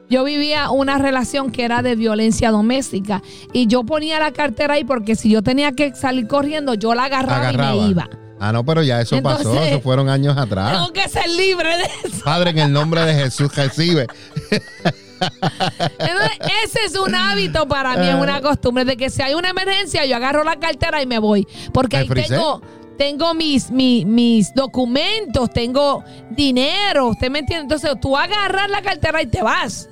yo 0.09 0.25
vivía 0.25 0.69
una 0.71 0.97
relación 0.97 1.51
que 1.53 1.63
era 1.63 1.81
de 1.81 1.95
violencia 1.95 2.51
doméstica 2.51 3.21
y 3.53 3.67
yo 3.67 3.85
ponía 3.85 4.19
la 4.19 4.33
cartera 4.33 4.73
ahí 4.73 4.83
porque 4.83 5.15
si 5.15 5.29
yo 5.29 5.41
tenía 5.41 5.71
que 5.71 5.95
salir 5.95 6.27
corriendo, 6.27 6.73
yo 6.73 6.93
la 6.95 7.05
agarraba, 7.05 7.47
Agarraba. 7.47 7.75
y 7.77 7.79
me 7.79 7.87
iba. 7.87 8.09
Ah, 8.43 8.51
no, 8.51 8.65
pero 8.65 8.81
ya 8.81 8.99
eso 8.99 9.21
pasó, 9.21 9.53
eso 9.61 9.81
fueron 9.81 10.09
años 10.09 10.35
atrás. 10.35 10.71
Tengo 10.73 10.91
que 10.91 11.07
ser 11.07 11.29
libre 11.29 11.77
de 11.77 11.83
eso. 12.09 12.23
Padre, 12.25 12.49
en 12.49 12.57
el 12.57 12.73
nombre 12.73 13.05
de 13.05 13.13
Jesús 13.13 13.55
recibe. 13.55 14.07
Entonces, 14.51 16.31
ese 16.63 16.79
es 16.85 16.97
un 16.97 17.13
hábito 17.13 17.67
para 17.67 17.95
mí, 17.97 18.07
es 18.07 18.15
una 18.15 18.41
costumbre 18.41 18.85
de 18.85 18.97
que 18.97 19.09
si 19.09 19.21
hay 19.21 19.33
una 19.33 19.49
emergencia, 19.49 20.05
yo 20.05 20.15
agarro 20.15 20.43
la 20.43 20.55
cartera 20.57 21.01
y 21.01 21.05
me 21.05 21.19
voy. 21.19 21.47
Porque 21.73 21.97
¿Me 21.97 22.01
ahí 22.03 22.07
frisé? 22.07 22.35
tengo, 22.35 22.61
tengo 22.97 23.33
mis, 23.33 23.69
mi- 23.71 24.03
mis 24.05 24.53
documentos, 24.53 25.51
tengo 25.51 26.03
dinero, 26.31 27.07
¿usted 27.09 27.29
me 27.29 27.39
entiende? 27.39 27.63
Entonces 27.63 27.91
tú 28.01 28.17
agarras 28.17 28.69
la 28.69 28.81
cartera 28.81 29.21
y 29.21 29.27
te 29.27 29.41
vas. 29.41 29.87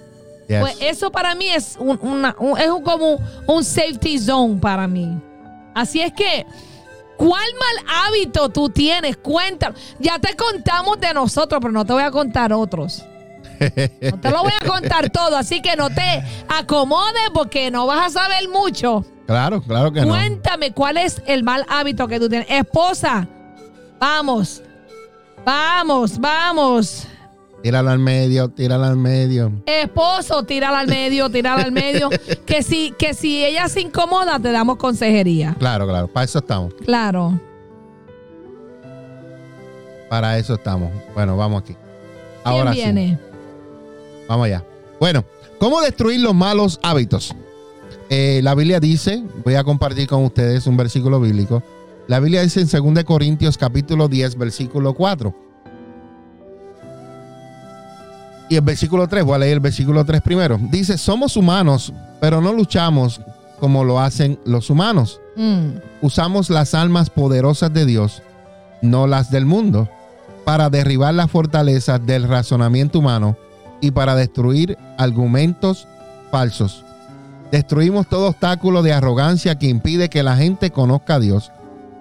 Yes. 0.48 0.60
Pues 0.62 0.78
eso 0.82 1.12
para 1.12 1.36
mí 1.36 1.48
es, 1.48 1.76
un, 1.80 2.00
una- 2.02 2.36
un- 2.40 2.58
es 2.58 2.68
un- 2.70 2.82
como 2.84 3.20
un 3.48 3.64
safety 3.64 4.18
zone 4.18 4.58
para 4.60 4.88
mí. 4.88 5.08
Así 5.76 6.02
es 6.02 6.12
que, 6.12 6.46
¿cuál 7.18 7.46
mal 7.54 7.86
hábito 8.08 8.50
tú 8.50 8.68
tienes? 8.70 9.16
Cuéntalo. 9.18 9.76
Ya 10.00 10.18
te 10.18 10.36
contamos 10.36 11.00
de 11.00 11.14
nosotros, 11.14 11.60
pero 11.62 11.72
no 11.72 11.86
te 11.86 11.94
voy 11.94 12.02
a 12.04 12.10
contar 12.10 12.52
otros. 12.52 13.04
No 14.12 14.20
te 14.20 14.30
lo 14.30 14.44
voy 14.44 14.54
a 14.60 14.66
contar 14.66 15.10
todo, 15.10 15.38
así 15.38 15.62
que 15.62 15.76
no 15.76 15.90
te 15.90 16.24
acomodes 16.48 17.30
porque 17.34 17.72
no 17.72 17.86
vas 17.86 18.08
a 18.08 18.22
saber 18.22 18.50
mucho. 18.50 19.06
Claro, 19.28 19.62
claro 19.62 19.92
que 19.92 20.02
no. 20.02 20.08
Cuéntame 20.08 20.72
cuál 20.72 20.98
es 20.98 21.22
el 21.28 21.44
mal 21.44 21.66
hábito 21.70 22.08
que 22.08 22.20
tú 22.20 22.30
tienes. 22.30 22.48
Esposa, 22.50 23.28
vamos, 24.00 24.64
vamos, 25.46 26.20
vamos. 26.20 27.08
Tírala 27.62 27.92
al 27.92 28.00
medio, 28.00 28.50
tírala 28.50 28.88
al 28.88 28.96
medio. 28.96 29.52
Esposo, 29.66 30.44
tírala 30.44 30.80
al 30.80 30.88
medio, 30.88 31.30
tírala 31.30 31.62
al 31.62 31.72
medio. 31.72 32.10
Que 32.46 32.64
si, 32.64 32.94
que 32.98 33.14
si 33.14 33.46
ella 33.46 33.68
se 33.68 33.82
incomoda, 33.82 34.40
te 34.40 34.52
damos 34.52 34.78
consejería. 34.78 35.56
Claro, 35.60 35.86
claro, 35.86 36.08
para 36.08 36.24
eso 36.24 36.40
estamos. 36.40 36.74
Claro. 36.86 37.40
Para 40.10 40.38
eso 40.38 40.56
estamos. 40.56 40.92
Bueno, 41.14 41.38
vamos 41.38 41.62
aquí. 41.62 41.74
¿Quién 41.74 41.88
Ahora 42.44 42.74
sí. 42.74 43.18
Vamos 44.30 44.46
allá. 44.46 44.64
Bueno, 45.00 45.26
¿cómo 45.60 45.82
destruir 45.82 46.20
los 46.20 46.36
malos 46.36 46.80
hábitos? 46.84 47.36
Eh, 48.12 48.42
la 48.44 48.54
Biblia 48.54 48.80
dice, 48.80 49.24
voy 49.44 49.56
a 49.56 49.64
compartir 49.64 50.08
con 50.08 50.24
ustedes 50.24 50.68
un 50.68 50.78
versículo 50.78 51.20
bíblico. 51.20 51.64
La 52.08 52.20
Biblia 52.20 52.44
dice 52.44 52.62
en 52.62 52.94
2 52.94 53.04
Corintios 53.06 53.58
capítulo 53.58 54.08
10, 54.08 54.38
versículo 54.38 54.94
4. 54.94 55.36
Y 58.52 58.56
el 58.56 58.62
versículo 58.62 59.08
3, 59.08 59.24
voy 59.24 59.36
a 59.36 59.40
leer 59.40 59.54
el 59.54 59.60
versículo 59.62 60.06
3 60.06 60.22
primero. 60.22 60.60
Dice, 60.70 61.00
somos 61.00 61.36
humanos, 61.36 61.92
pero 62.22 62.40
no 62.40 62.54
luchamos 62.54 63.22
como 63.60 63.84
lo 63.84 64.00
hacen 64.00 64.40
los 64.46 64.70
humanos. 64.70 65.22
Mm. 65.38 65.70
Usamos 66.04 66.52
las 66.52 66.76
almas 66.76 67.10
poderosas 67.10 67.74
de 67.74 67.86
Dios, 67.88 68.22
no 68.84 69.08
las 69.08 69.32
del 69.32 69.48
mundo, 69.48 69.90
para 70.46 70.70
derribar 70.70 71.16
las 71.16 71.32
fortalezas 71.32 72.06
del 72.06 72.28
razonamiento 72.28 73.00
humano 73.00 73.36
y 73.82 73.92
para 73.92 74.16
destruir 74.16 74.78
argumentos 74.98 75.88
falsos. 76.32 76.86
Destruimos 77.52 78.08
todo 78.08 78.28
obstáculo 78.28 78.84
de 78.84 78.94
arrogancia 78.94 79.58
que 79.58 79.68
impide 79.68 80.10
que 80.10 80.24
la 80.24 80.38
gente 80.38 80.70
conozca 80.70 81.16
a 81.16 81.20
Dios 81.20 81.52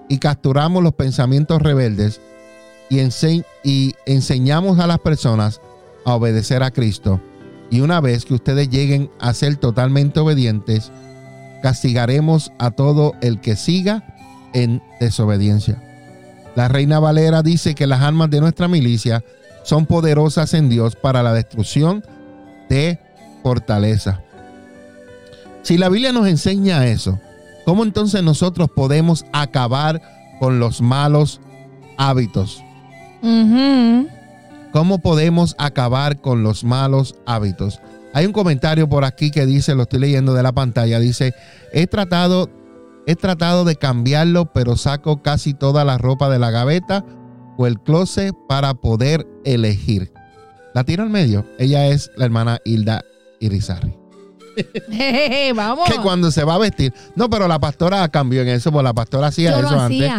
y 0.07 0.19
capturamos 0.19 0.83
los 0.83 0.93
pensamientos 0.93 1.61
rebeldes 1.61 2.21
y, 2.89 2.99
y 3.63 3.95
enseñamos 4.05 4.79
a 4.79 4.87
las 4.87 4.99
personas 4.99 5.61
a 6.05 6.15
obedecer 6.15 6.63
a 6.63 6.71
Cristo. 6.71 7.19
Y 7.71 7.81
una 7.81 8.01
vez 8.01 8.25
que 8.25 8.33
ustedes 8.33 8.69
lleguen 8.69 9.11
a 9.19 9.33
ser 9.33 9.55
totalmente 9.57 10.19
obedientes, 10.19 10.91
castigaremos 11.61 12.51
a 12.57 12.71
todo 12.71 13.13
el 13.21 13.41
que 13.41 13.55
siga 13.55 14.15
en 14.53 14.81
desobediencia. 14.99 15.83
La 16.55 16.67
reina 16.67 16.99
Valera 16.99 17.43
dice 17.43 17.75
que 17.75 17.87
las 17.87 18.01
armas 18.01 18.29
de 18.29 18.41
nuestra 18.41 18.67
milicia 18.67 19.23
son 19.69 19.85
poderosas 19.85 20.55
en 20.55 20.67
Dios 20.67 20.95
para 20.95 21.21
la 21.21 21.31
destrucción 21.31 22.03
de 22.69 22.99
fortaleza. 23.43 24.19
Si 25.61 25.77
la 25.77 25.89
Biblia 25.89 26.11
nos 26.11 26.27
enseña 26.27 26.87
eso, 26.87 27.19
¿cómo 27.65 27.83
entonces 27.83 28.23
nosotros 28.23 28.71
podemos 28.75 29.27
acabar 29.31 30.01
con 30.39 30.57
los 30.57 30.81
malos 30.81 31.39
hábitos? 31.99 32.63
¿Cómo 34.71 34.97
podemos 35.03 35.55
acabar 35.59 36.19
con 36.19 36.41
los 36.41 36.63
malos 36.63 37.15
hábitos? 37.27 37.79
Hay 38.15 38.25
un 38.25 38.33
comentario 38.33 38.89
por 38.89 39.05
aquí 39.05 39.29
que 39.29 39.45
dice, 39.45 39.75
lo 39.75 39.83
estoy 39.83 39.99
leyendo 39.99 40.33
de 40.33 40.41
la 40.41 40.51
pantalla, 40.51 40.99
dice, 40.99 41.35
he 41.71 41.85
tratado, 41.85 42.49
he 43.05 43.15
tratado 43.15 43.65
de 43.65 43.75
cambiarlo, 43.75 44.51
pero 44.51 44.77
saco 44.77 45.21
casi 45.21 45.53
toda 45.53 45.85
la 45.85 45.99
ropa 45.99 46.27
de 46.27 46.39
la 46.39 46.49
gaveta 46.49 47.05
o 47.59 47.67
el 47.67 47.77
closet 47.81 48.33
para 48.47 48.73
poder 48.73 49.27
elegir. 49.43 50.13
La 50.73 50.85
tiro 50.85 51.03
al 51.03 51.09
medio. 51.09 51.45
Ella 51.59 51.87
es 51.87 52.09
la 52.15 52.23
hermana 52.23 52.59
Hilda 52.63 53.01
Irizarry. 53.41 53.97
Vamos. 55.55 55.89
Que 55.89 55.97
cuando 56.01 56.31
se 56.31 56.43
va 56.45 56.55
a 56.55 56.57
vestir, 56.57 56.93
no, 57.15 57.29
pero 57.29 57.47
la 57.49 57.59
pastora 57.59 58.07
cambió 58.07 58.41
en 58.43 58.47
eso, 58.49 58.71
porque 58.71 58.83
la 58.85 58.93
pastora 58.93 59.27
hacía 59.27 59.51
Yo 59.51 59.67
eso 59.67 59.75
lo 59.75 59.81
antes 59.81 60.11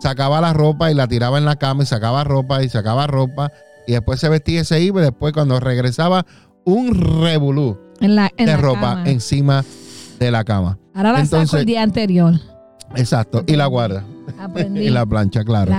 sacaba 0.00 0.40
la 0.40 0.52
ropa 0.52 0.90
y 0.90 0.94
la 0.94 1.08
tiraba 1.08 1.38
en 1.38 1.44
la 1.46 1.56
cama 1.56 1.82
y 1.82 1.86
sacaba 1.86 2.22
ropa 2.24 2.62
y 2.62 2.68
sacaba 2.68 3.06
ropa 3.06 3.50
y 3.86 3.92
después 3.92 4.20
se 4.20 4.28
vestía 4.28 4.60
y 4.60 4.64
se 4.64 4.80
iba 4.80 5.00
y 5.00 5.04
después 5.04 5.32
cuando 5.32 5.58
regresaba 5.60 6.26
un 6.64 6.94
revolú 7.22 7.78
En 8.00 8.14
la, 8.14 8.30
en 8.36 8.46
de 8.46 8.52
la 8.52 8.58
ropa 8.58 8.80
cama. 8.80 9.04
encima 9.08 9.64
de 10.20 10.30
la 10.30 10.44
cama. 10.44 10.78
Ahora 10.94 11.12
la 11.12 11.24
saco 11.24 11.36
Entonces- 11.36 11.60
el 11.60 11.66
día 11.66 11.82
anterior. 11.82 12.34
Exacto, 12.96 13.42
y 13.46 13.56
la 13.56 13.66
guarda. 13.66 14.04
Aprendí. 14.38 14.80
Y 14.86 14.90
la 14.90 15.04
plancha, 15.06 15.44
claro. 15.44 15.72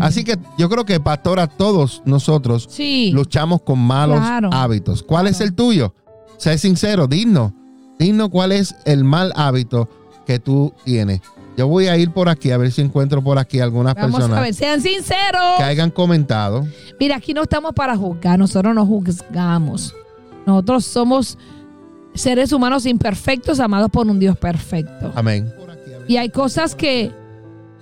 Así 0.00 0.24
que 0.24 0.36
yo 0.58 0.68
creo 0.68 0.84
que, 0.84 1.00
pastora, 1.00 1.46
todos 1.46 2.02
nosotros 2.04 2.66
Sí. 2.70 3.10
luchamos 3.12 3.62
con 3.62 3.78
malos 3.78 4.18
Claro. 4.20 4.50
hábitos. 4.52 5.02
¿Cuál 5.02 5.26
es 5.28 5.40
el 5.40 5.54
tuyo? 5.54 5.94
Sé 6.36 6.58
sincero, 6.58 7.06
digno. 7.06 7.54
Digno 7.98 8.28
cuál 8.30 8.52
es 8.52 8.74
el 8.84 9.02
mal 9.04 9.32
hábito 9.34 9.88
que 10.26 10.38
tú 10.38 10.72
tienes. 10.84 11.20
Yo 11.56 11.66
voy 11.66 11.88
a 11.88 11.96
ir 11.96 12.12
por 12.12 12.28
aquí 12.28 12.52
a 12.52 12.56
ver 12.56 12.70
si 12.70 12.82
encuentro 12.82 13.20
por 13.24 13.36
aquí 13.38 13.58
algunas 13.58 13.94
Vamos 13.96 14.14
a 14.14 14.18
personas 14.18 14.40
ver, 14.42 14.54
sean 14.54 14.80
sinceros. 14.80 15.56
que 15.56 15.64
hayan 15.64 15.90
comentado. 15.90 16.64
Mira, 17.00 17.16
aquí 17.16 17.34
no 17.34 17.42
estamos 17.42 17.72
para 17.72 17.96
juzgar, 17.96 18.38
nosotros 18.38 18.72
no 18.76 18.86
juzgamos. 18.86 19.92
Nosotros 20.46 20.84
somos 20.84 21.36
seres 22.14 22.52
humanos 22.52 22.86
imperfectos 22.86 23.58
amados 23.58 23.90
por 23.90 24.06
un 24.06 24.20
Dios 24.20 24.36
perfecto. 24.38 25.10
Amén. 25.16 25.52
Y 26.08 26.16
hay 26.16 26.30
cosas 26.30 26.74
que 26.74 27.12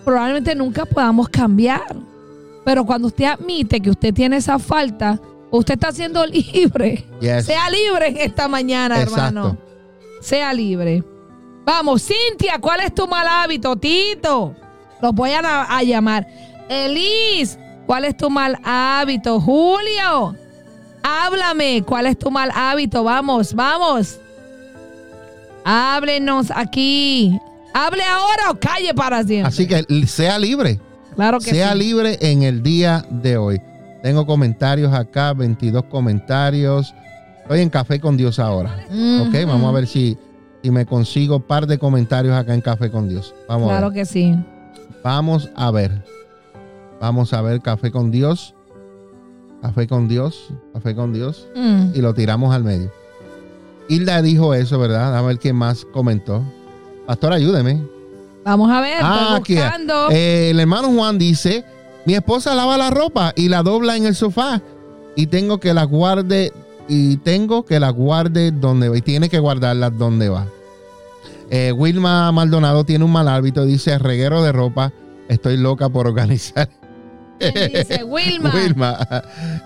probablemente 0.04 0.54
nunca 0.54 0.84
podamos 0.84 1.28
cambiar. 1.28 1.96
Pero 2.64 2.84
cuando 2.84 3.06
usted 3.08 3.24
admite 3.26 3.80
que 3.80 3.90
usted 3.90 4.12
tiene 4.12 4.36
esa 4.36 4.58
falta, 4.58 5.18
usted 5.50 5.74
está 5.74 5.92
siendo 5.92 6.26
libre. 6.26 7.06
Yes. 7.20 7.46
Sea 7.46 7.70
libre 7.70 8.08
en 8.08 8.16
esta 8.18 8.48
mañana, 8.48 9.00
Exacto. 9.00 9.20
hermano. 9.24 9.56
Sea 10.20 10.52
libre. 10.52 11.02
Vamos, 11.64 12.02
Cintia, 12.06 12.58
¿cuál 12.60 12.80
es 12.80 12.94
tu 12.94 13.06
mal 13.06 13.26
hábito? 13.26 13.74
Tito, 13.76 14.54
los 15.00 15.12
voy 15.14 15.30
a, 15.30 15.62
a 15.64 15.82
llamar. 15.82 16.26
Elis, 16.68 17.58
¿cuál 17.86 18.04
es 18.04 18.16
tu 18.16 18.28
mal 18.30 18.58
hábito? 18.64 19.40
Julio, 19.40 20.34
háblame, 21.02 21.82
¿cuál 21.86 22.06
es 22.06 22.18
tu 22.18 22.30
mal 22.30 22.50
hábito? 22.54 23.02
Vamos, 23.04 23.54
vamos. 23.54 24.18
Háblenos 25.64 26.52
aquí. 26.54 27.36
Hable 27.78 28.02
ahora 28.04 28.50
o 28.52 28.54
calle 28.58 28.94
para 28.94 29.22
siempre. 29.22 29.48
Así 29.48 29.66
que 29.66 29.84
sea 30.06 30.38
libre. 30.38 30.80
claro 31.14 31.38
que 31.40 31.50
Sea 31.50 31.72
sí. 31.72 31.78
libre 31.78 32.16
en 32.20 32.42
el 32.42 32.62
día 32.62 33.04
de 33.10 33.36
hoy. 33.36 33.60
Tengo 34.02 34.24
comentarios 34.26 34.92
acá, 34.94 35.32
22 35.34 35.84
comentarios. 35.84 36.94
Estoy 37.42 37.60
en 37.60 37.68
Café 37.70 38.00
con 38.00 38.16
Dios 38.16 38.38
ahora. 38.38 38.70
Ok, 38.86 39.34
Ujú. 39.34 39.46
vamos 39.46 39.68
a 39.68 39.72
ver 39.72 39.86
si, 39.86 40.16
si 40.62 40.70
me 40.70 40.86
consigo 40.86 41.36
un 41.36 41.42
par 41.42 41.66
de 41.66 41.78
comentarios 41.78 42.34
acá 42.34 42.54
en 42.54 42.60
Café 42.60 42.90
con 42.90 43.08
Dios. 43.08 43.34
Vamos 43.48 43.68
a 43.68 43.72
Claro 43.72 43.90
ver. 43.90 43.98
que 44.00 44.04
sí. 44.06 44.34
Vamos 45.04 45.50
a 45.54 45.70
ver. 45.70 46.04
Vamos 47.00 47.32
a 47.32 47.42
ver 47.42 47.60
Café 47.60 47.90
con 47.90 48.10
Dios. 48.10 48.54
Café 49.62 49.86
con 49.86 50.08
Dios. 50.08 50.48
Café 50.72 50.94
con 50.94 51.12
Dios. 51.12 51.46
Mm. 51.54 51.90
Y 51.94 52.00
lo 52.00 52.14
tiramos 52.14 52.54
al 52.54 52.64
medio. 52.64 52.90
Hilda 53.88 54.22
dijo 54.22 54.54
eso, 54.54 54.78
¿verdad? 54.78 55.16
A 55.16 55.22
ver 55.22 55.38
quién 55.38 55.56
más 55.56 55.84
comentó. 55.84 56.42
Pastor, 57.06 57.32
ayúdeme. 57.32 57.82
Vamos 58.44 58.70
a 58.70 58.80
ver, 58.80 58.98
Ah, 59.00 59.38
estoy 59.38 59.56
buscando. 59.56 60.08
Eh, 60.10 60.50
el 60.50 60.60
hermano 60.60 60.88
Juan 60.92 61.18
dice: 61.18 61.64
Mi 62.04 62.14
esposa 62.14 62.54
lava 62.54 62.76
la 62.76 62.90
ropa 62.90 63.32
y 63.36 63.48
la 63.48 63.62
dobla 63.62 63.96
en 63.96 64.06
el 64.06 64.14
sofá. 64.14 64.60
Y 65.16 65.26
tengo 65.28 65.58
que 65.58 65.72
la 65.74 65.84
guarde. 65.84 66.52
Y 66.88 67.16
tengo 67.18 67.64
que 67.64 67.80
la 67.80 67.90
guarde 67.90 68.52
donde 68.52 68.88
va. 68.88 68.96
Y 68.96 69.02
tiene 69.02 69.28
que 69.28 69.38
guardarla 69.40 69.90
donde 69.90 70.28
va. 70.28 70.46
Eh, 71.50 71.72
Wilma 71.72 72.30
Maldonado 72.32 72.84
tiene 72.84 73.04
un 73.04 73.12
mal 73.12 73.28
hábito. 73.28 73.64
Dice: 73.64 73.98
Reguero 73.98 74.42
de 74.42 74.52
ropa. 74.52 74.92
Estoy 75.28 75.56
loca 75.56 75.88
por 75.88 76.06
organizar. 76.06 76.68
¿Quién 77.40 77.72
dice 77.72 78.04
Wilma. 78.06 78.52
Wilma. 78.54 78.98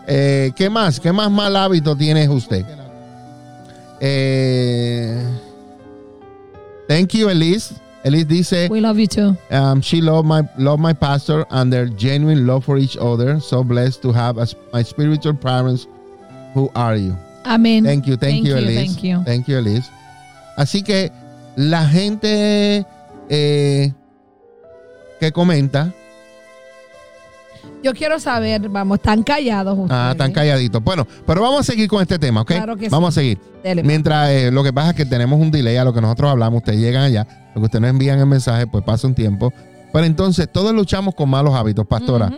Eh, 0.07 0.53
¿Qué 0.57 0.71
más? 0.71 0.99
¿Qué 1.01 1.13
más 1.13 1.31
mal 1.31 1.55
hábito 1.57 1.95
tiene 1.97 2.27
usted? 2.29 2.65
Eh, 4.01 5.23
thank 6.91 7.15
you, 7.15 7.31
Elise. 7.31 7.73
Elise 8.05 8.25
dice: 8.25 8.69
We 8.69 8.81
love 8.81 8.99
you 8.99 9.07
too. 9.07 9.37
Um, 9.51 9.81
she 9.81 10.01
loved 10.01 10.27
my 10.27 10.43
love 10.59 10.81
my 10.81 10.93
pastor 10.93 11.47
and 11.51 11.71
their 11.73 11.87
genuine 11.87 12.47
love 12.47 12.65
for 12.65 12.79
each 12.79 12.97
other. 12.97 13.39
So 13.41 13.63
blessed 13.63 14.03
to 14.03 14.13
have 14.13 14.39
as 14.39 14.57
my 14.73 14.83
spiritual 14.83 15.35
parents. 15.35 15.87
Who 16.55 16.69
are 16.75 16.97
you? 16.97 17.15
Amén. 17.45 17.85
Thank 17.85 18.07
you, 18.07 18.17
thank, 18.17 18.45
Thank 18.45 18.47
you, 18.47 18.57
Elise. 18.57 18.77
thank 18.77 19.05
you. 19.05 19.23
Thank 19.25 19.49
you, 19.49 19.59
Elise. 19.59 19.89
Así 20.57 20.83
que 20.83 21.11
la 21.57 21.87
gente 21.87 22.85
eh, 23.29 23.93
que 25.21 25.33
comenta, 25.33 25.95
Yo 27.83 27.95
quiero 27.95 28.19
saber, 28.21 28.69
vamos, 28.69 28.99
están 28.99 29.23
callados 29.23 29.79
ustedes. 29.79 30.01
ah, 30.01 30.11
están 30.13 30.33
calladitos. 30.33 30.83
Bueno, 30.83 31.07
pero 31.27 31.43
vamos 31.43 31.61
a 31.61 31.65
seguir 31.65 31.89
con 31.89 32.03
este 32.03 32.19
tema, 32.19 32.43
¿ok? 32.43 32.49
Claro 32.49 32.77
que 32.77 32.85
sí. 32.87 32.91
vamos 32.91 33.11
a 33.11 33.21
seguir. 33.21 33.39
Dele. 33.63 33.83
Mientras 33.83 34.31
eh, 34.31 34.51
lo 34.51 34.63
que 34.63 34.73
pasa 34.73 34.91
es 34.91 34.97
que 34.97 35.07
tenemos 35.07 35.41
un 35.41 35.51
delay 35.51 35.77
a 35.77 35.85
lo 35.85 35.93
que 35.93 36.01
nosotros 36.01 36.31
hablamos, 36.31 36.59
ustedes 36.59 36.81
llegan 36.81 37.03
allá, 37.03 37.27
lo 37.55 37.61
que 37.61 37.67
ustedes 37.67 37.81
nos 37.83 37.91
envían 37.91 38.19
el 38.19 38.27
mensaje, 38.27 38.67
pues 38.67 38.85
pasa 38.85 39.07
un 39.07 39.15
tiempo. 39.15 39.53
Pero 39.93 40.05
entonces 40.05 40.49
todos 40.51 40.73
luchamos 40.73 41.15
con 41.15 41.29
malos 41.29 41.55
hábitos, 41.55 41.87
pastora. 41.87 42.31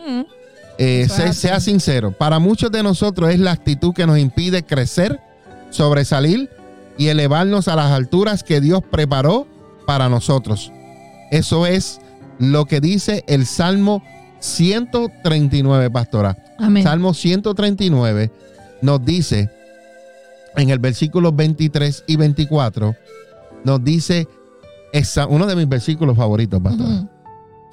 Eh, 0.78 1.06
sea 1.32 1.60
sincero, 1.60 2.12
para 2.12 2.39
muchos 2.39 2.70
de 2.73 2.82
nosotros 2.82 3.31
es 3.31 3.39
la 3.39 3.52
actitud 3.52 3.93
que 3.93 4.06
nos 4.06 4.19
impide 4.19 4.62
crecer, 4.64 5.20
sobresalir 5.70 6.48
y 6.97 7.09
elevarnos 7.09 7.69
a 7.69 7.77
las 7.77 7.93
alturas 7.93 8.43
que 8.43 8.60
Dios 8.60 8.81
preparó 8.90 9.47
para 9.86 10.09
nosotros. 10.09 10.73
Eso 11.31 11.66
es 11.66 12.01
lo 12.39 12.64
que 12.64 12.81
dice 12.81 13.24
el 13.27 13.47
Salmo 13.47 14.02
139, 14.43 15.90
pastora. 15.90 16.36
Amén. 16.59 16.82
Salmo 16.82 17.14
139 17.14 18.31
nos 18.82 19.05
dice 19.05 19.48
en 20.56 20.69
el 20.69 20.81
versículo 20.81 21.32
23 21.32 22.05
y 22.09 22.16
24, 22.16 22.94
nos 23.64 23.85
dice, 23.85 24.28
uno 25.28 25.47
de 25.47 25.56
mis 25.56 25.69
versículos 25.69 26.16
favoritos, 26.16 26.60
pastora. 26.60 27.09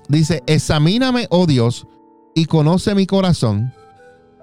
Dice, 0.07 0.43
examíname, 0.45 1.27
oh 1.29 1.45
Dios, 1.45 1.87
y 2.35 2.45
conoce 2.45 2.95
mi 2.95 3.05
corazón. 3.05 3.73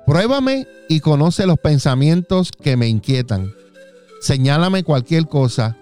Pruébame 0.07 0.67
y 0.89 1.01
conoce 1.01 1.47
los 1.47 1.59
pensamientos 1.59 2.51
que 2.51 2.77
me 2.77 2.89
inquietan. 2.89 3.51
Señálame 4.21 4.83
cualquier 4.83 5.29
cosa, 5.29 5.77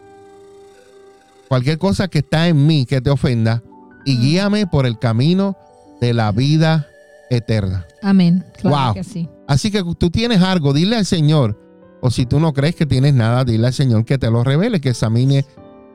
cualquier 1.48 1.78
cosa 1.78 2.08
que 2.08 2.18
está 2.18 2.48
en 2.48 2.66
mí 2.66 2.84
que 2.84 3.00
te 3.00 3.10
ofenda, 3.10 3.62
y 4.04 4.18
guíame 4.18 4.66
por 4.66 4.86
el 4.86 4.98
camino 4.98 5.56
de 6.04 6.12
la 6.12 6.30
vida 6.32 6.86
eterna. 7.30 7.86
Amén. 8.02 8.44
Claro 8.60 8.84
Wow. 8.86 8.94
que 8.94 9.04
sí. 9.04 9.26
Así 9.48 9.70
que 9.70 9.82
tú 9.98 10.10
tienes 10.10 10.42
algo, 10.42 10.72
dile 10.74 10.96
al 10.96 11.06
Señor, 11.06 11.58
o 12.02 12.10
si 12.10 12.26
tú 12.26 12.40
no 12.40 12.52
crees 12.52 12.74
que 12.76 12.84
tienes 12.84 13.14
nada, 13.14 13.44
dile 13.44 13.66
al 13.68 13.72
Señor 13.72 14.04
que 14.04 14.18
te 14.18 14.30
lo 14.30 14.44
revele, 14.44 14.80
que 14.82 14.90
examine 14.90 15.46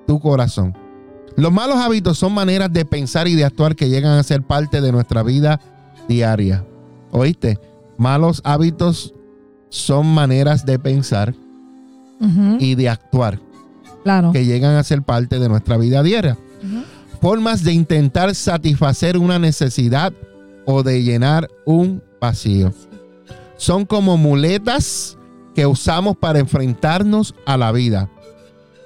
tu 0.08 0.20
corazón. 0.20 0.76
Los 1.38 1.52
malos 1.52 1.78
hábitos 1.78 2.18
son 2.18 2.34
maneras 2.34 2.74
de 2.74 2.84
pensar 2.86 3.28
y 3.28 3.36
de 3.36 3.46
actuar 3.46 3.76
que 3.76 3.88
llegan 3.90 4.18
a 4.18 4.24
ser 4.24 4.42
parte 4.42 4.82
de 4.82 4.92
nuestra 4.92 5.22
vida 5.22 5.62
diaria. 6.08 6.66
¿Oíste? 7.12 7.60
Malos 7.98 8.42
hábitos 8.44 9.14
son 9.70 10.08
maneras 10.08 10.66
de 10.66 10.80
pensar 10.80 11.36
y 12.60 12.74
de 12.76 12.90
actuar 12.90 13.40
Claro. 14.04 14.32
que 14.32 14.44
llegan 14.46 14.76
a 14.76 14.84
ser 14.84 15.04
parte 15.04 15.38
de 15.40 15.48
nuestra 15.48 15.78
vida 15.78 16.02
diaria. 16.02 16.38
Ujú. 16.64 16.84
Formas 17.22 17.64
de 17.64 17.74
intentar 17.74 18.34
satisfacer 18.34 19.18
una 19.18 19.40
necesidad 19.40 20.14
o 20.66 20.84
de 20.84 21.04
llenar 21.04 21.50
un 21.66 22.02
vacío. 22.22 22.74
Son 23.58 23.86
como 23.86 24.16
muletas 24.18 25.18
que 25.54 25.66
usamos 25.66 26.16
para 26.16 26.40
enfrentarnos 26.40 27.36
a 27.46 27.58
la 27.58 27.72
vida. 27.72 28.10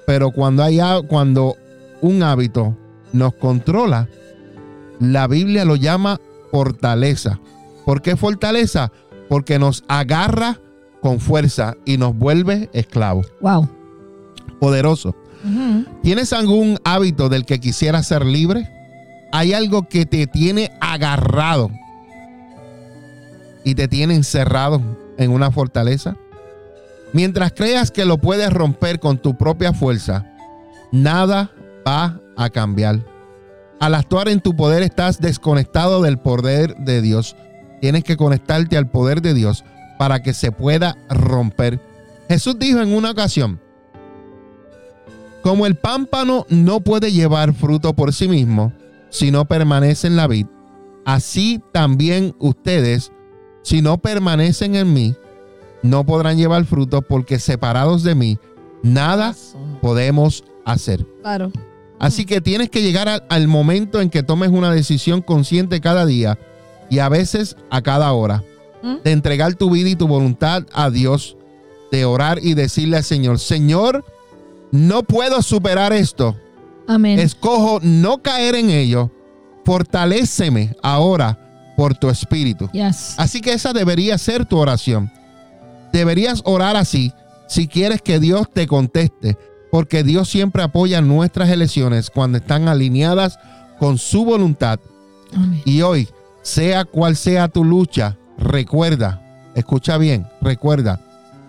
Pero 0.06 0.32
cuando 0.32 0.62
hay 0.64 0.80
ha- 0.80 1.00
cuando 1.06 1.54
un 2.00 2.22
hábito 2.22 2.76
nos 3.12 3.34
controla, 3.34 4.08
la 4.98 5.26
Biblia 5.28 5.64
lo 5.64 5.76
llama 5.76 6.20
fortaleza. 6.50 7.40
¿Por 7.84 8.02
qué 8.02 8.16
fortaleza? 8.16 8.90
Porque 9.28 9.58
nos 9.58 9.84
agarra 9.88 10.58
con 11.00 11.20
fuerza 11.20 11.76
y 11.84 11.98
nos 11.98 12.16
vuelve 12.16 12.68
esclavos. 12.72 13.32
Wow. 13.40 13.68
Poderoso. 14.58 15.14
¿Tienes 16.02 16.32
algún 16.32 16.78
hábito 16.84 17.28
del 17.28 17.44
que 17.44 17.60
quisieras 17.60 18.06
ser 18.06 18.24
libre? 18.24 18.70
¿Hay 19.32 19.52
algo 19.52 19.88
que 19.88 20.06
te 20.06 20.26
tiene 20.26 20.72
agarrado 20.80 21.70
y 23.64 23.74
te 23.74 23.88
tiene 23.88 24.14
encerrado 24.14 24.80
en 25.18 25.30
una 25.30 25.50
fortaleza? 25.50 26.16
Mientras 27.12 27.52
creas 27.52 27.90
que 27.90 28.04
lo 28.04 28.18
puedes 28.18 28.52
romper 28.52 29.00
con 29.00 29.18
tu 29.18 29.36
propia 29.36 29.72
fuerza, 29.72 30.26
nada 30.92 31.50
va 31.86 32.20
a 32.36 32.50
cambiar. 32.50 33.04
Al 33.80 33.94
actuar 33.94 34.28
en 34.28 34.40
tu 34.40 34.56
poder 34.56 34.82
estás 34.82 35.20
desconectado 35.20 36.02
del 36.02 36.18
poder 36.18 36.74
de 36.76 37.02
Dios. 37.02 37.36
Tienes 37.80 38.02
que 38.02 38.16
conectarte 38.16 38.76
al 38.76 38.88
poder 38.88 39.20
de 39.20 39.34
Dios 39.34 39.64
para 39.98 40.22
que 40.22 40.32
se 40.32 40.52
pueda 40.52 40.96
romper. 41.10 41.80
Jesús 42.28 42.58
dijo 42.58 42.80
en 42.80 42.94
una 42.94 43.10
ocasión, 43.10 43.60
como 45.44 45.66
el 45.66 45.74
pámpano 45.76 46.46
no 46.48 46.80
puede 46.80 47.12
llevar 47.12 47.52
fruto 47.52 47.92
por 47.92 48.14
sí 48.14 48.28
mismo 48.28 48.72
si 49.10 49.30
no 49.30 49.44
permanece 49.44 50.06
en 50.06 50.16
la 50.16 50.26
vid, 50.26 50.46
así 51.04 51.62
también 51.70 52.34
ustedes 52.38 53.12
Si 53.62 53.82
no 53.82 53.98
permanecen 53.98 54.74
en 54.74 54.92
mí, 54.92 55.14
no 55.82 56.04
podrán 56.04 56.38
llevar 56.38 56.64
fruto 56.64 57.02
porque 57.02 57.38
separados 57.38 58.02
de 58.02 58.14
mí, 58.14 58.38
nada 58.82 59.34
podemos 59.80 60.44
hacer. 60.66 61.06
Claro. 61.22 61.50
Así 61.98 62.26
que 62.26 62.40
tienes 62.40 62.68
que 62.68 62.82
llegar 62.82 63.08
al, 63.08 63.24
al 63.28 63.48
momento 63.48 64.00
en 64.00 64.10
que 64.10 64.22
tomes 64.22 64.50
una 64.50 64.70
decisión 64.70 65.22
consciente 65.22 65.80
cada 65.80 66.04
día 66.04 66.38
y 66.90 66.98
a 66.98 67.08
veces 67.08 67.56
a 67.70 67.80
cada 67.80 68.12
hora 68.12 68.42
¿Mm? 68.82 68.96
de 69.02 69.12
entregar 69.12 69.54
tu 69.54 69.70
vida 69.70 69.88
y 69.88 69.96
tu 69.96 70.08
voluntad 70.08 70.64
a 70.72 70.90
Dios, 70.90 71.36
de 71.90 72.04
orar 72.04 72.38
y 72.42 72.52
decirle 72.54 72.98
al 72.98 73.04
Señor, 73.04 73.38
Señor, 73.38 74.04
no 74.74 75.04
puedo 75.04 75.40
superar 75.40 75.92
esto. 75.92 76.36
Amén. 76.88 77.20
Escojo 77.20 77.78
no 77.80 78.20
caer 78.22 78.56
en 78.56 78.70
ello. 78.70 79.08
Fortaléceme 79.64 80.74
ahora 80.82 81.38
por 81.76 81.94
tu 81.94 82.10
espíritu. 82.10 82.68
Yes. 82.72 83.14
Así 83.16 83.40
que 83.40 83.52
esa 83.52 83.72
debería 83.72 84.18
ser 84.18 84.44
tu 84.44 84.58
oración. 84.58 85.12
Deberías 85.92 86.42
orar 86.44 86.74
así 86.74 87.12
si 87.46 87.68
quieres 87.68 88.02
que 88.02 88.18
Dios 88.18 88.48
te 88.52 88.66
conteste, 88.66 89.38
porque 89.70 90.02
Dios 90.02 90.28
siempre 90.28 90.64
apoya 90.64 91.00
nuestras 91.00 91.50
elecciones 91.50 92.10
cuando 92.10 92.38
están 92.38 92.66
alineadas 92.66 93.38
con 93.78 93.96
su 93.96 94.24
voluntad. 94.24 94.80
Amén. 95.32 95.62
Y 95.64 95.82
hoy, 95.82 96.08
sea 96.42 96.84
cual 96.84 97.14
sea 97.14 97.46
tu 97.46 97.64
lucha, 97.64 98.16
recuerda, 98.38 99.22
escucha 99.54 99.98
bien, 99.98 100.26
recuerda 100.40 101.00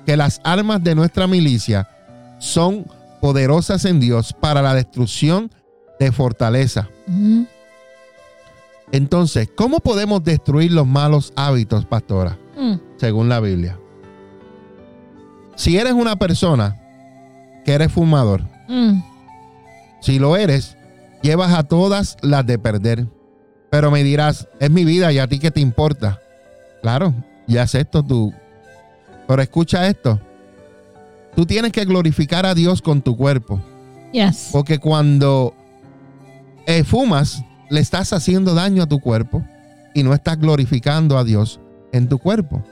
que 0.06 0.16
las 0.16 0.42
armas 0.44 0.84
de 0.84 0.94
nuestra 0.94 1.26
milicia 1.26 1.90
son 2.38 2.86
poderosas 3.22 3.86
en 3.86 4.00
Dios 4.00 4.34
para 4.34 4.62
la 4.62 4.74
destrucción 4.74 5.52
de 6.00 6.12
fortaleza. 6.12 6.90
Entonces, 8.92 9.50
¿cómo 9.56 9.80
podemos 9.80 10.24
destruir 10.24 10.72
los 10.72 10.86
malos 10.88 11.34
hábitos, 11.36 11.86
pastora? 11.86 12.38
Mm. 12.58 12.76
Según 12.98 13.30
la 13.30 13.40
Biblia. 13.40 13.78
Si 15.56 15.78
eres 15.78 15.94
una 15.94 16.16
persona 16.18 16.76
que 17.66 17.74
eres 17.74 17.92
fumador, 17.92 18.44
Mm. 18.68 19.02
si 20.02 20.20
lo 20.20 20.36
eres, 20.38 20.78
llevas 21.22 21.54
a 21.54 21.64
todas 21.64 22.18
las 22.22 22.46
de 22.46 22.60
perder. 22.60 23.08
Pero 23.72 23.92
me 23.92 24.04
dirás, 24.04 24.48
es 24.60 24.70
mi 24.70 24.86
vida 24.86 25.12
y 25.12 25.20
a 25.20 25.28
ti 25.28 25.40
qué 25.40 25.52
te 25.52 25.60
importa. 25.60 26.20
Claro, 26.82 27.14
ya 27.48 27.64
acepto 27.64 28.04
tú. 28.04 28.32
Pero 29.28 29.42
escucha 29.42 29.88
esto. 29.88 30.20
Tú 31.36 31.46
tienes 31.46 31.72
que 31.72 31.86
glorificar 31.86 32.46
a 32.46 32.56
Dios 32.56 32.82
con 32.82 33.02
tu 33.02 33.18
cuerpo. 33.18 33.62
Yes. 34.12 34.50
Porque 34.52 34.80
cuando 34.80 35.54
eh, 36.66 36.84
fumas, 36.84 37.44
le 37.70 37.82
estás 37.82 38.14
haciendo 38.14 38.54
daño 38.54 38.84
a 38.84 38.88
tu 38.88 39.00
cuerpo 39.00 39.44
y 39.94 40.04
no 40.04 40.14
estás 40.14 40.40
glorificando 40.40 41.18
a 41.18 41.24
Dios 41.24 41.60
en 41.92 42.08
tu 42.08 42.20
cuerpo. 42.20 42.64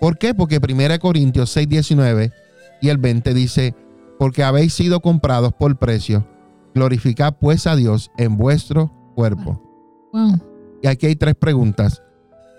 ¿Por 0.00 0.18
qué? 0.18 0.34
Porque 0.34 0.58
1 0.58 0.98
Corintios 0.98 1.50
6, 1.50 1.68
19 1.68 2.32
y 2.80 2.88
el 2.88 2.98
20 2.98 3.34
dice, 3.34 3.74
porque 4.18 4.42
habéis 4.42 4.74
sido 4.74 5.00
comprados 5.00 5.52
por 5.52 5.76
precio, 5.78 6.26
glorificad 6.74 7.34
pues 7.38 7.66
a 7.66 7.76
Dios 7.76 8.10
en 8.16 8.36
vuestro 8.36 8.92
cuerpo. 9.14 9.60
Wow. 10.12 10.40
Y 10.82 10.88
aquí 10.88 11.06
hay 11.06 11.16
tres 11.16 11.34
preguntas. 11.34 12.02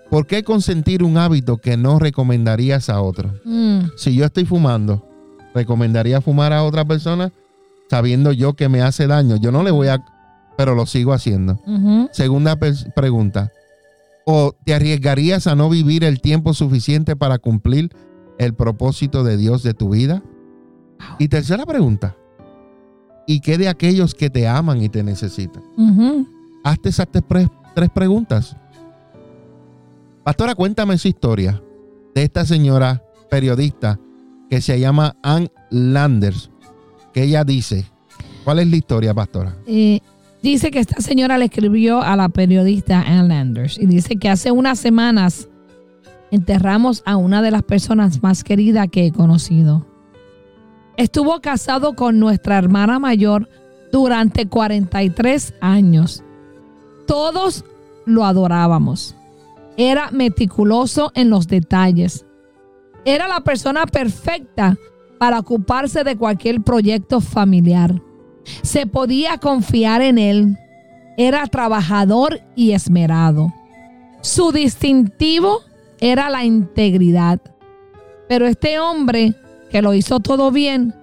¿Por 0.10 0.28
qué 0.28 0.44
consentir 0.44 1.04
un 1.04 1.18
hábito 1.18 1.58
que 1.58 1.76
no 1.76 2.00
recomendarías 2.00 2.90
a 2.90 3.02
otro? 3.02 3.34
Mm. 3.46 3.88
Si 3.98 4.16
yo 4.16 4.26
estoy 4.26 4.46
fumando, 4.46 5.08
¿recomendaría 5.54 6.22
fumar 6.22 6.54
a 6.54 6.64
otra 6.64 6.86
persona 6.86 7.32
sabiendo 7.90 8.32
yo 8.32 8.54
que 8.54 8.70
me 8.70 8.82
hace 8.82 9.08
daño? 9.08 9.36
Yo 9.38 9.52
no 9.52 9.64
le 9.64 9.72
voy 9.72 9.88
a, 9.88 10.04
pero 10.58 10.76
lo 10.76 10.86
sigo 10.86 11.14
haciendo. 11.14 11.60
Segunda 12.12 12.58
pregunta. 12.58 13.52
¿O 14.26 14.54
te 14.64 14.74
arriesgarías 14.74 15.48
a 15.48 15.56
no 15.56 15.70
vivir 15.70 16.04
el 16.04 16.22
tiempo 16.22 16.54
suficiente 16.54 17.16
para 17.16 17.40
cumplir 17.40 17.90
el 18.38 18.54
propósito 18.54 19.24
de 19.24 19.38
Dios 19.38 19.64
de 19.64 19.74
tu 19.74 19.90
vida? 19.90 20.24
Y 21.20 21.28
tercera 21.28 21.66
pregunta. 21.66 22.16
¿Y 23.28 23.42
qué 23.42 23.58
de 23.58 23.68
aquellos 23.68 24.16
que 24.16 24.30
te 24.30 24.48
aman 24.48 24.82
y 24.82 24.90
te 24.90 25.04
necesitan? 25.04 25.64
Hazte 26.64 26.90
esas 26.90 27.08
tres, 27.28 27.48
tres 27.76 27.90
preguntas. 27.90 28.56
Pastora, 30.24 30.56
cuéntame 30.56 30.98
su 30.98 31.10
historia 31.10 31.62
de 32.16 32.24
esta 32.24 32.46
señora 32.46 33.04
periodista 33.30 34.00
que 34.54 34.62
se 34.62 34.80
llama 34.80 35.16
Ann 35.24 35.50
Landers, 35.72 36.52
que 37.12 37.24
ella 37.24 37.44
dice, 37.44 37.86
¿cuál 38.44 38.60
es 38.60 38.70
la 38.70 38.76
historia, 38.76 39.12
pastora? 39.12 39.56
Eh, 39.66 40.00
dice 40.44 40.70
que 40.70 40.78
esta 40.78 41.02
señora 41.02 41.40
le 41.40 41.46
escribió 41.46 42.04
a 42.04 42.16
la 42.16 42.30
periodista 42.30 43.02
Ann 43.02 43.30
Landers 43.30 43.80
y 43.80 43.88
dice 43.88 44.18
que 44.18 44.30
hace 44.30 44.52
unas 44.52 44.78
semanas 44.78 45.50
enterramos 46.30 47.02
a 47.08 47.18
una 47.18 47.42
de 47.42 47.50
las 47.50 47.64
personas 47.64 48.22
más 48.22 48.44
queridas 48.44 48.90
que 48.92 49.08
he 49.08 49.12
conocido. 49.12 49.88
Estuvo 50.98 51.42
casado 51.42 51.96
con 51.96 52.20
nuestra 52.20 52.60
hermana 52.60 53.00
mayor 53.00 53.50
durante 53.92 54.48
43 54.48 55.56
años. 55.62 56.24
Todos 57.08 57.66
lo 58.06 58.24
adorábamos. 58.24 59.16
Era 59.78 60.12
meticuloso 60.12 61.12
en 61.16 61.32
los 61.32 61.48
detalles. 61.48 62.28
Era 63.06 63.28
la 63.28 63.42
persona 63.42 63.86
perfecta 63.86 64.78
para 65.18 65.40
ocuparse 65.40 66.04
de 66.04 66.18
cualquier 66.18 66.62
proyecto 66.62 67.22
familiar. 67.22 68.02
Se 68.62 68.88
podía 68.88 69.38
confiar 69.38 70.02
en 70.02 70.18
él. 70.18 70.58
Era 71.18 71.48
trabajador 71.48 72.42
y 72.56 72.72
esmerado. 72.72 73.54
Su 74.22 74.52
distintivo 74.52 75.62
era 76.00 76.30
la 76.30 76.44
integridad. 76.44 77.40
Pero 78.28 78.48
este 78.48 78.80
hombre, 78.80 79.36
que 79.70 79.82
lo 79.82 79.94
hizo 79.94 80.20
todo 80.20 80.52
bien, 80.52 80.96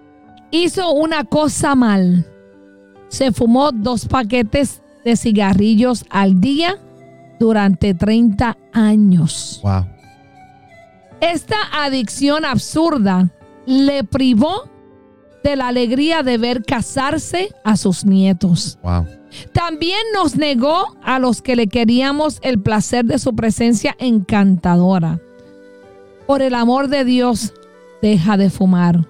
hizo 0.51 0.93
una 0.93 1.24
cosa 1.24 1.74
mal. 1.74 2.27
Se 3.09 3.32
fumó 3.32 3.72
dos 3.72 4.06
paquetes 4.06 4.82
de 5.05 5.16
cigarrillos 5.16 6.05
al 6.10 6.40
día 6.40 6.78
durante 7.39 7.94
30 7.94 8.56
años. 8.72 9.60
Wow. 9.62 9.99
Esta 11.20 11.56
adicción 11.72 12.44
absurda 12.44 13.30
le 13.66 14.05
privó 14.05 14.70
de 15.44 15.56
la 15.56 15.68
alegría 15.68 16.22
de 16.22 16.38
ver 16.38 16.64
casarse 16.64 17.55
a 17.64 17.76
sus 17.76 18.05
nietos. 18.05 18.78
Wow. 18.82 19.06
También 19.52 20.01
nos 20.14 20.36
negó 20.36 20.97
a 21.02 21.18
los 21.18 21.42
que 21.42 21.56
le 21.56 21.66
queríamos 21.68 22.38
el 22.42 22.60
placer 22.60 23.05
de 23.05 23.18
su 23.18 23.34
presencia 23.34 23.94
encantadora. 23.98 25.20
Por 26.26 26.42
el 26.42 26.55
amor 26.55 26.88
de 26.88 27.05
Dios, 27.05 27.52
deja 28.02 28.36
de 28.36 28.51
fumar. 28.51 29.06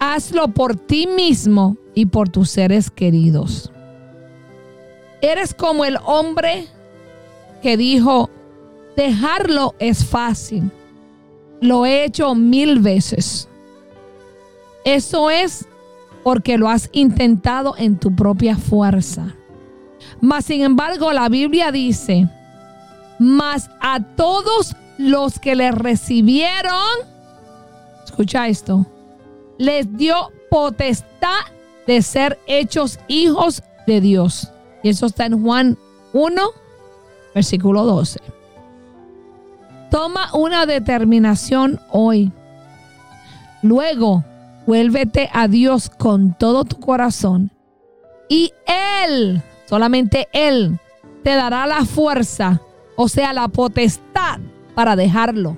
Hazlo 0.00 0.48
por 0.48 0.76
ti 0.76 1.06
mismo 1.06 1.76
y 1.94 2.06
por 2.06 2.28
tus 2.28 2.50
seres 2.50 2.90
queridos. 2.90 3.72
Eres 5.20 5.52
como 5.52 5.84
el 5.84 5.98
hombre 6.04 6.68
que 7.62 7.76
dijo, 7.76 8.30
dejarlo 8.96 9.74
es 9.80 10.04
fácil. 10.04 10.70
Lo 11.60 11.86
he 11.86 12.04
hecho 12.04 12.34
mil 12.34 12.80
veces. 12.80 13.48
Eso 14.84 15.30
es 15.30 15.66
porque 16.22 16.58
lo 16.58 16.68
has 16.68 16.88
intentado 16.92 17.74
en 17.78 17.98
tu 17.98 18.14
propia 18.14 18.56
fuerza. 18.56 19.34
Mas, 20.20 20.44
sin 20.44 20.62
embargo, 20.62 21.12
la 21.12 21.28
Biblia 21.28 21.72
dice, 21.72 22.28
mas 23.18 23.70
a 23.80 24.00
todos 24.00 24.74
los 24.98 25.38
que 25.38 25.56
le 25.56 25.70
recibieron, 25.72 26.98
escucha 28.04 28.48
esto, 28.48 28.86
les 29.58 29.96
dio 29.96 30.32
potestad 30.50 31.46
de 31.86 32.02
ser 32.02 32.38
hechos 32.46 32.98
hijos 33.08 33.62
de 33.86 34.00
Dios. 34.00 34.52
Y 34.82 34.90
eso 34.90 35.06
está 35.06 35.26
en 35.26 35.42
Juan 35.42 35.78
1, 36.12 36.42
versículo 37.34 37.84
12. 37.84 38.20
Toma 39.90 40.28
una 40.34 40.66
determinación 40.66 41.80
hoy. 41.90 42.30
Luego, 43.62 44.24
vuélvete 44.66 45.30
a 45.32 45.48
Dios 45.48 45.88
con 45.88 46.34
todo 46.34 46.64
tu 46.64 46.78
corazón. 46.78 47.50
Y 48.28 48.52
Él, 49.02 49.42
solamente 49.66 50.28
Él, 50.32 50.78
te 51.24 51.34
dará 51.34 51.66
la 51.66 51.84
fuerza, 51.86 52.60
o 52.96 53.08
sea, 53.08 53.32
la 53.32 53.48
potestad 53.48 54.40
para 54.74 54.94
dejarlo. 54.94 55.56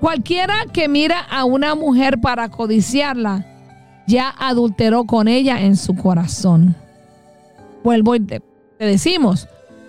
Cualquiera 0.00 0.54
que 0.72 0.88
mira 0.88 1.20
a 1.20 1.44
una 1.44 1.74
mujer 1.74 2.20
para 2.20 2.48
codiciarla, 2.48 3.44
ya 4.06 4.34
adulteró 4.38 5.04
con 5.04 5.28
ella 5.28 5.60
en 5.60 5.76
su 5.76 5.94
corazón. 5.94 6.74
Vuelvo 7.84 8.14
y 8.14 8.20
te, 8.20 8.40
te 8.78 8.86
decimos, 8.86 9.48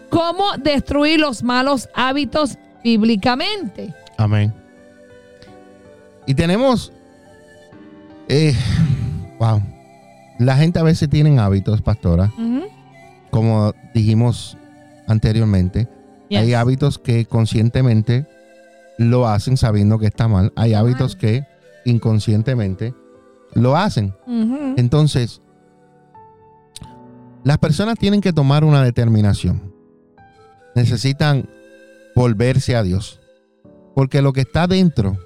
¿cómo 0.10 0.52
destruir 0.58 1.20
los 1.20 1.44
malos 1.44 1.90
hábitos 1.94 2.58
bíblicamente? 2.84 3.94
Amén. 4.18 4.54
Y 6.26 6.34
tenemos, 6.34 6.92
eh, 8.28 8.56
wow, 9.40 9.62
la 10.38 10.56
gente 10.58 10.80
a 10.80 10.84
veces 10.84 11.10
tienen 11.10 11.40
hábitos, 11.40 11.82
pastora, 11.82 12.32
como 13.32 13.74
dijimos 13.94 14.58
anteriormente, 15.08 15.88
Yes. 16.30 16.42
Hay 16.42 16.54
hábitos 16.54 17.00
que 17.00 17.26
conscientemente 17.26 18.28
lo 19.00 19.28
hacen 19.28 19.58
sabiendo 19.58 19.98
que 19.98 20.06
está 20.06 20.28
mal. 20.28 20.54
Hay 20.56 20.76
hábitos 20.76 21.16
que 21.16 21.46
inconscientemente 21.86 22.94
lo 23.54 23.76
hacen. 23.76 24.14
Entonces, 24.78 25.42
las 27.44 27.58
personas 27.58 27.98
tienen 27.98 28.22
que 28.22 28.32
tomar 28.32 28.64
una 28.64 28.84
determinación. 28.84 29.74
Necesitan 30.76 31.50
volverse 32.20 32.76
a 32.76 32.84
Dios. 32.84 33.22
Porque 33.96 34.22
lo 34.22 34.34
que 34.34 34.42
está 34.42 34.68
dentro 34.68 35.18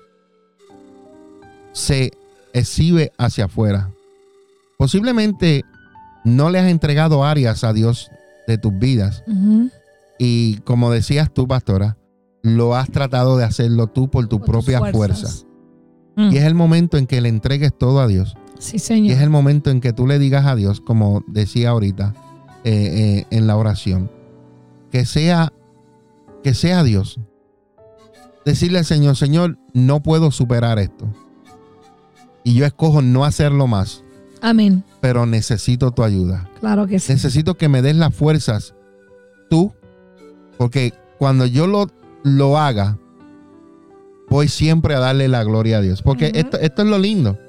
se 1.72 2.12
exhibe 2.54 3.12
hacia 3.18 3.46
afuera. 3.46 3.90
Posiblemente 4.78 5.64
no 6.24 6.52
le 6.52 6.60
has 6.60 6.70
entregado 6.70 7.24
áreas 7.26 7.64
a 7.64 7.74
Dios 7.74 8.12
de 8.48 8.60
tus 8.60 8.78
vidas. 8.78 9.24
Y 10.20 10.58
como 10.66 10.92
decías 10.92 11.34
tú, 11.34 11.48
pastora, 11.48 11.98
lo 12.44 12.76
has 12.76 12.92
tratado 12.92 13.38
de 13.38 13.46
hacerlo 13.46 13.88
tú 13.88 14.12
por 14.12 14.28
tu 14.28 14.38
Por 14.38 14.48
propia 14.48 14.92
fuerza. 14.92 15.46
Mm. 16.16 16.32
Y 16.32 16.38
es 16.38 16.44
el 16.44 16.54
momento 16.54 16.98
en 16.98 17.08
que 17.08 17.22
le 17.22 17.30
entregues 17.30 17.76
todo 17.76 18.02
a 18.02 18.08
Dios. 18.08 18.36
Sí, 18.60 18.76
Y 18.76 18.80
señor. 18.80 19.16
es 19.16 19.22
el 19.24 19.32
momento 19.32 19.72
en 19.72 19.82
que 19.82 19.94
tú 19.94 20.06
le 20.06 20.20
digas 20.20 20.46
a 20.46 20.56
Dios, 20.56 20.80
como 20.80 21.24
decía 21.26 21.72
ahorita 21.72 22.14
eh, 22.64 23.26
eh, 23.26 23.26
en 23.32 23.48
la 23.48 23.58
oración, 23.58 24.12
que 24.92 25.06
sea, 25.06 25.52
que 26.44 26.54
sea 26.54 26.84
Dios. 26.84 27.20
Decirle 28.46 28.80
al 28.80 28.86
Señor, 28.86 29.16
Señor, 29.16 29.58
no 29.74 30.04
puedo 30.04 30.32
superar 30.32 30.78
esto. 30.78 31.08
Y 32.44 32.56
yo 32.56 32.66
escojo 32.66 33.02
no 33.02 33.24
hacerlo 33.24 33.68
más, 33.68 34.04
Amén. 34.42 34.84
pero 35.00 35.26
necesito 35.26 35.92
tu 35.92 36.04
ayuda. 36.04 36.50
Claro 36.60 36.86
que 36.88 37.00
sí. 37.00 37.14
Necesito 37.14 37.56
que 37.56 37.70
me 37.70 37.82
des 37.82 37.96
las 37.96 38.14
fuerzas 38.14 38.76
tú, 39.50 39.74
porque 40.58 40.94
cuando 41.18 41.46
yo 41.46 41.68
lo, 41.68 41.90
lo 42.24 42.58
haga, 42.58 42.98
voy 44.30 44.50
siempre 44.50 44.96
a 44.96 45.00
darle 45.00 45.30
la 45.30 45.44
gloria 45.46 45.78
a 45.78 45.82
Dios. 45.82 46.02
Porque 46.02 46.32
esto, 46.36 46.58
esto 46.60 46.82
es 46.82 46.88
lo 46.90 46.98
lindo. 46.98 47.40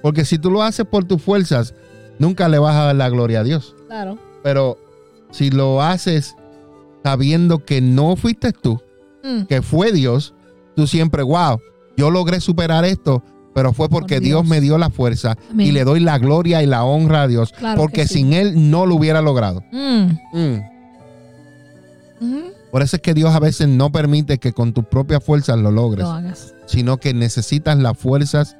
Porque 0.00 0.24
si 0.24 0.38
tú 0.38 0.50
lo 0.50 0.62
haces 0.62 0.86
por 0.86 1.04
tus 1.04 1.20
fuerzas, 1.20 1.74
nunca 2.18 2.48
le 2.48 2.58
vas 2.58 2.76
a 2.76 2.84
dar 2.84 2.96
la 2.96 3.10
gloria 3.10 3.40
a 3.40 3.44
Dios. 3.44 3.76
Claro. 3.88 4.18
Pero 4.42 4.78
si 5.30 5.50
lo 5.50 5.82
haces 5.82 6.34
sabiendo 7.04 7.64
que 7.64 7.80
no 7.80 8.16
fuiste 8.16 8.52
tú, 8.52 8.80
Mm. 9.22 9.42
que 9.44 9.60
fue 9.62 9.92
Dios, 9.92 10.34
tú 10.76 10.86
siempre, 10.86 11.22
wow, 11.22 11.60
yo 11.96 12.10
logré 12.10 12.40
superar 12.40 12.84
esto, 12.86 13.22
pero 13.54 13.72
fue 13.72 13.88
porque 13.88 14.16
Por 14.16 14.24
Dios. 14.24 14.42
Dios. 14.42 14.48
me 14.48 14.60
dio 14.60 14.78
la 14.78 14.88
fuerza 14.90 15.36
Amén. 15.50 15.66
y 15.66 15.72
le 15.72 15.84
doy 15.84 16.00
la 16.00 16.18
gloria 16.18 16.62
y 16.62 16.66
la 16.66 16.84
honra 16.84 17.22
a 17.22 17.28
Dios, 17.28 17.52
Claro 17.52 17.80
porque 17.80 18.06
sí. 18.06 18.14
sin 18.14 18.32
Él 18.32 18.70
no 18.70 18.86
lo 18.86 18.94
hubiera 18.94 19.20
logrado. 19.20 19.62
Mm. 19.72 20.06
Mm. 20.32 20.60
Ujú. 22.20 22.40
Por 22.70 22.82
eso 22.82 22.96
es 22.96 23.02
que 23.02 23.14
Dios 23.14 23.34
a 23.34 23.40
veces 23.40 23.68
no 23.68 23.90
permite 23.90 24.38
que 24.38 24.52
con 24.52 24.72
tus 24.72 24.84
propias 24.84 25.24
fuerzas 25.24 25.58
lo 25.58 25.70
logres, 25.70 26.04
Lo 26.04 26.12
hagas. 26.12 26.54
sino 26.66 26.98
que 26.98 27.12
necesitas 27.14 27.76
las 27.78 27.98
fuerzas 27.98 28.56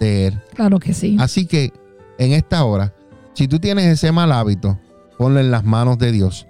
de 0.00 0.28
Él. 0.28 0.40
Claro 0.54 0.78
que 0.78 0.94
sí. 0.94 1.16
Así 1.20 1.46
que 1.46 1.72
en 2.18 2.32
esta 2.32 2.64
hora, 2.64 2.94
si 3.34 3.48
tú 3.48 3.58
tienes 3.58 3.86
ese 3.86 4.10
mal 4.12 4.32
hábito, 4.32 4.78
ponlo 5.18 5.38
en 5.40 5.50
las 5.50 5.64
manos 5.64 5.98
de 5.98 6.12
Dios 6.12 6.46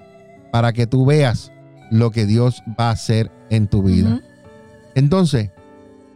para 0.53 0.73
que 0.73 0.87
tú 0.87 1.05
veas 1.07 1.51
lo 1.91 2.13
que 2.13 2.27
Dios 2.27 2.63
va 2.79 2.91
a 2.91 2.93
hacer 2.93 3.33
en 3.51 3.67
tu 3.67 3.83
vida. 3.83 4.21
Entonces, 4.95 5.51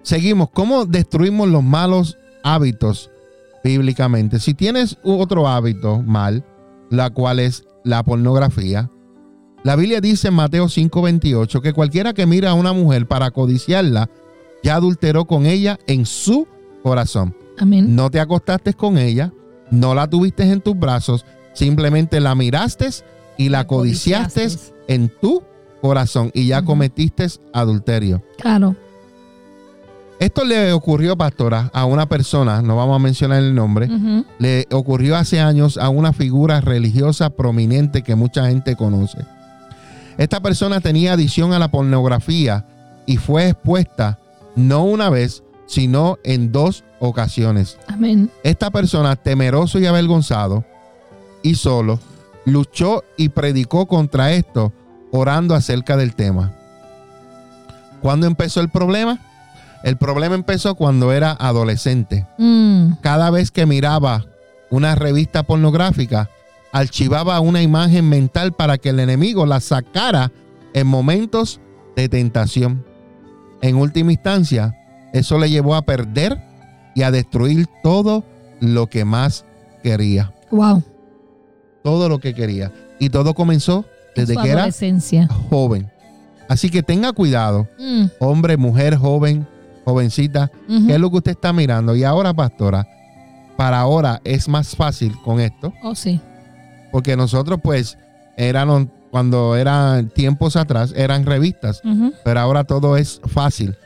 seguimos. 0.03 0.51
¿Cómo 0.51 0.85
destruimos 0.85 1.49
los 1.49 1.65
malos 1.65 2.19
hábitos 2.45 3.11
bíblicamente? 3.65 4.39
Si 4.39 4.55
tienes 4.55 4.99
otro 5.03 5.49
hábito 5.49 6.03
mal, 6.03 6.45
la 6.91 7.11
cual 7.11 7.41
es 7.41 7.65
la 7.83 8.05
pornografía, 8.05 8.91
la 9.65 9.75
Biblia 9.75 10.01
dice 10.01 10.29
en 10.29 10.35
Mateo 10.35 10.69
5:28 10.69 11.61
que 11.61 11.73
cualquiera 11.73 12.13
que 12.13 12.27
mira 12.27 12.51
a 12.51 12.55
una 12.55 12.73
mujer 12.73 13.07
para 13.09 13.31
codiciarla, 13.31 14.11
ya 14.63 14.77
adulteró 14.77 15.25
con 15.25 15.47
ella 15.47 15.79
en 15.87 16.05
su 16.05 16.47
corazón. 16.83 17.35
Amén. 17.59 17.97
No 17.97 18.11
te 18.11 18.21
acostaste 18.21 18.75
con 18.75 18.99
ella, 18.99 19.33
no 19.71 19.95
la 19.95 20.09
tuviste 20.09 20.45
en 20.45 20.61
tus 20.61 20.79
brazos, 20.79 21.25
simplemente 21.55 22.21
la 22.21 22.35
miraste 22.35 22.91
y 23.37 23.49
la 23.49 23.67
codiciaste 23.67 24.49
en 24.89 25.09
tu 25.21 25.43
corazón 25.81 26.31
y 26.35 26.47
ya 26.47 26.63
cometiste 26.63 27.27
adulterio. 27.53 28.23
Claro. 28.39 28.77
Esto 30.19 30.45
le 30.45 30.73
ocurrió, 30.73 31.17
pastora, 31.17 31.71
a 31.75 31.85
una 31.85 32.09
persona, 32.09 32.63
no 32.63 32.77
vamos 32.77 32.97
a 32.97 33.01
mencionar 33.01 33.43
el 33.43 33.55
nombre, 33.55 33.89
le 34.39 34.67
ocurrió 34.73 35.15
hace 35.15 35.41
años 35.41 35.77
a 35.77 35.91
una 35.91 36.15
figura 36.15 36.63
religiosa 36.63 37.29
prominente 37.31 38.03
que 38.03 38.15
mucha 38.15 38.49
gente 38.49 38.77
conoce. 38.77 39.19
Esta 40.17 40.41
persona 40.41 40.81
tenía 40.81 41.13
adicción 41.13 41.53
a 41.53 41.59
la 41.59 41.71
pornografía 41.71 42.65
y 43.05 43.19
fue 43.19 43.51
expuesta 43.51 44.19
no 44.55 44.85
una 44.85 45.11
vez, 45.11 45.43
sino 45.67 46.19
en 46.25 46.51
dos 46.51 46.83
ocasiones. 46.99 47.77
Amén. 47.87 48.31
Esta 48.43 48.71
persona, 48.71 49.17
temeroso 49.17 49.79
y 49.79 49.85
avergonzado 49.85 50.65
y 51.43 51.57
solo, 51.57 52.01
luchó 52.47 53.05
y 53.19 53.29
predicó 53.29 53.87
contra 53.87 54.33
esto, 54.33 54.73
orando 55.13 55.55
acerca 55.55 55.99
del 55.99 56.15
tema. 56.15 56.55
¿Cuándo 58.01 58.27
empezó 58.27 58.61
el 58.61 58.71
problema? 58.71 59.19
El 59.83 59.99
problema 59.99 60.35
empezó 60.35 60.75
cuando 60.75 61.13
era 61.13 61.33
adolescente. 61.33 62.27
Mm. 62.39 62.93
Cada 63.03 63.31
vez 63.31 63.51
que 63.51 63.67
miraba 63.67 64.25
una 64.71 64.95
revista 64.95 65.43
pornográfica, 65.43 66.31
archivaba 66.73 67.41
una 67.41 67.63
imagen 67.63 68.09
mental 68.09 68.53
para 68.53 68.79
que 68.79 68.91
el 68.91 69.01
enemigo 69.01 69.45
la 69.45 69.61
sacara 69.61 70.33
en 70.73 70.87
momentos 70.87 71.61
de 71.95 72.09
tentación. 72.09 72.85
En 73.61 73.77
última 73.77 74.13
instancia, 74.13 74.75
eso 75.13 75.39
le 75.39 75.51
llevó 75.51 75.75
a 75.75 75.83
perder 75.83 76.41
y 76.95 77.03
a 77.03 77.11
destruir 77.11 77.67
todo 77.83 78.25
lo 78.61 78.89
que 78.89 79.05
más 79.05 79.45
quería. 79.83 80.33
Wow. 80.51 80.83
Todo 81.87 82.09
lo 82.09 82.19
que 82.19 82.35
quería. 82.35 82.73
Y 82.99 83.11
todo 83.11 83.33
comenzó 83.33 83.85
desde 84.17 84.35
Su 84.35 84.43
que 84.43 84.51
era 84.51 84.65
joven. 85.51 85.89
Así 86.49 86.69
que 86.69 86.83
tenga 86.83 87.13
cuidado, 87.13 87.69
Mm. 87.79 88.07
hombre, 88.19 88.57
mujer, 88.57 88.97
joven, 88.97 89.47
jovencita. 89.85 90.51
¿Qué 90.67 90.95
es 90.95 90.99
lo 90.99 91.11
que 91.13 91.19
usted 91.19 91.31
está 91.31 91.53
mirando? 91.53 91.95
Y 91.95 92.03
ahora, 92.03 92.35
pastora, 92.35 92.89
para 93.57 93.79
ahora 93.79 94.21
es 94.25 94.49
más 94.49 94.75
fácil 94.75 95.15
con 95.25 95.39
esto, 95.39 95.73
Oh, 95.85 95.95
sí. 95.95 96.21
porque 96.91 97.17
nosotros 97.17 97.61
pues 97.63 97.97
eran, 98.37 98.91
cuando 99.13 99.55
eran 99.55 100.09
tiempos 100.11 100.57
atrás, 100.57 100.93
eran 100.97 101.25
revistas, 101.25 101.83
pero 102.25 102.41
ahora 102.41 102.65
todo 102.65 102.97
es 102.97 103.21
fácil. 103.27 103.77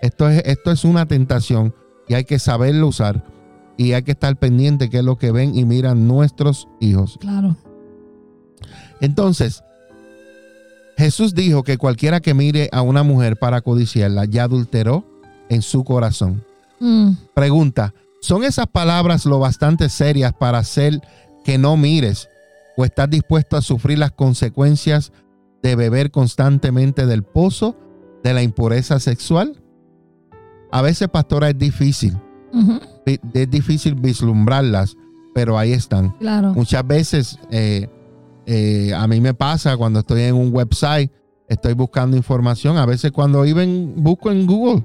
Esto 0.00 0.30
es, 0.30 0.42
esto 0.46 0.70
es 0.72 0.84
una 0.86 1.04
tentación 1.04 1.74
y 2.08 2.14
hay 2.14 2.24
que 2.24 2.38
saberlo 2.38 2.86
usar 2.86 3.22
y 3.76 3.92
hay 3.92 4.02
que 4.02 4.12
estar 4.12 4.36
pendiente 4.36 4.90
qué 4.90 4.98
es 4.98 5.04
lo 5.04 5.16
que 5.16 5.32
ven 5.32 5.56
y 5.56 5.64
miran 5.64 6.06
nuestros 6.06 6.68
hijos. 6.80 7.18
Claro. 7.20 7.56
Entonces, 9.00 9.62
Jesús 10.96 11.34
dijo 11.34 11.62
que 11.62 11.78
cualquiera 11.78 12.20
que 12.20 12.34
mire 12.34 12.68
a 12.72 12.82
una 12.82 13.02
mujer 13.02 13.38
para 13.38 13.62
codiciarla 13.62 14.26
ya 14.26 14.44
adulteró 14.44 15.06
en 15.48 15.62
su 15.62 15.82
corazón. 15.82 16.44
Mm. 16.78 17.12
Pregunta, 17.34 17.94
¿son 18.20 18.44
esas 18.44 18.66
palabras 18.66 19.24
lo 19.24 19.38
bastante 19.38 19.88
serias 19.88 20.34
para 20.34 20.58
hacer 20.58 21.00
que 21.42 21.56
no 21.56 21.76
mires 21.76 22.28
o 22.76 22.84
estás 22.84 23.08
dispuesto 23.08 23.56
a 23.56 23.62
sufrir 23.62 23.98
las 23.98 24.12
consecuencias 24.12 25.12
de 25.62 25.74
beber 25.74 26.10
constantemente 26.10 27.06
del 27.06 27.22
pozo 27.22 27.76
de 28.22 28.34
la 28.34 28.42
impureza 28.42 29.00
sexual? 29.00 29.62
A 30.70 30.82
veces, 30.82 31.08
pastora, 31.08 31.48
es 31.48 31.58
difícil, 31.58 32.16
Es 33.34 33.50
difícil 33.50 33.94
vislumbrarlas, 33.94 34.96
pero 35.34 35.58
ahí 35.58 35.72
están. 35.72 36.10
Claro. 36.18 36.54
Muchas 36.54 36.86
veces 36.86 37.38
eh, 37.50 37.88
eh, 38.46 38.92
a 38.94 39.06
mí 39.06 39.20
me 39.20 39.34
pasa 39.34 39.76
cuando 39.76 40.00
estoy 40.00 40.22
en 40.22 40.34
un 40.34 40.52
website, 40.54 41.10
estoy 41.48 41.74
buscando 41.74 42.16
información, 42.16 42.76
a 42.78 42.86
veces 42.86 43.12
cuando 43.12 43.44
even, 43.44 43.94
busco 43.96 44.30
en 44.30 44.46
Google, 44.46 44.84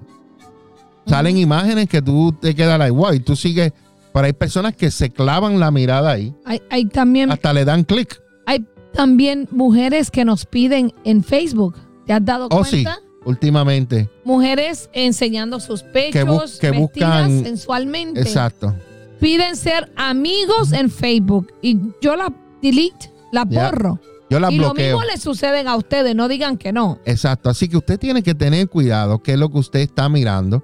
salen 1.06 1.38
imágenes 1.38 1.88
que 1.88 2.02
tú 2.02 2.32
te 2.34 2.56
quedas 2.56 2.80
like, 2.80 2.92
wow, 2.92 3.14
y 3.14 3.20
tú 3.20 3.36
sigues, 3.36 3.72
pero 4.14 4.26
hay 4.26 4.34
personas 4.34 4.76
que 4.76 4.90
se 4.92 5.10
clavan 5.10 5.60
la 5.60 5.72
mirada 5.72 6.12
ahí, 6.12 6.34
Hay, 6.46 6.62
hay 6.70 6.86
también, 6.86 7.32
hasta 7.32 7.54
le 7.54 7.66
dan 7.66 7.84
clic. 7.84 8.22
hay 8.46 8.66
también 8.94 9.48
mujeres 9.52 10.10
que 10.10 10.24
nos 10.26 10.46
piden 10.46 10.94
en 11.04 11.24
Facebook. 11.24 11.76
¿Te 12.06 12.14
has 12.14 12.24
dado 12.24 12.48
Oh, 12.52 12.64
sí, 12.64 12.84
cuenta? 12.84 13.02
Últimamente. 13.26 14.10
Mujeres 14.24 14.90
enseñando 14.94 15.60
sus 15.60 15.84
pechos, 15.84 16.24
bu- 16.26 16.60
que 16.60 16.72
vestidas 16.72 17.28
buscan- 17.28 17.44
sensualmente. 17.44 18.22
Exacto. 18.22 18.76
Piden 19.20 19.56
ser 19.56 19.92
amigos 19.96 20.72
en 20.74 20.90
Facebook 20.90 21.48
y 21.62 21.78
yo 22.02 22.16
la 22.16 22.32
delete, 22.62 23.12
la 23.32 23.46
borro. 23.46 24.00
Yo 24.30 24.40
la 24.40 24.52
y 24.52 24.58
lo 24.58 24.74
mismo 24.74 25.02
le 25.04 25.18
suceden 25.18 25.68
a 25.68 25.76
ustedes, 25.76 26.16
no 26.16 26.28
digan 26.28 26.58
que 26.58 26.74
no. 26.74 27.00
Exacto. 27.06 27.50
Así 27.50 27.68
que 27.70 27.78
usted 27.78 28.00
tiene 28.00 28.24
que 28.24 28.34
tener 28.34 28.68
cuidado 28.70 29.22
qué 29.22 29.34
es 29.34 29.40
lo 29.40 29.50
que 29.50 29.60
usted 29.60 29.80
está 29.82 30.10
mirando. 30.10 30.64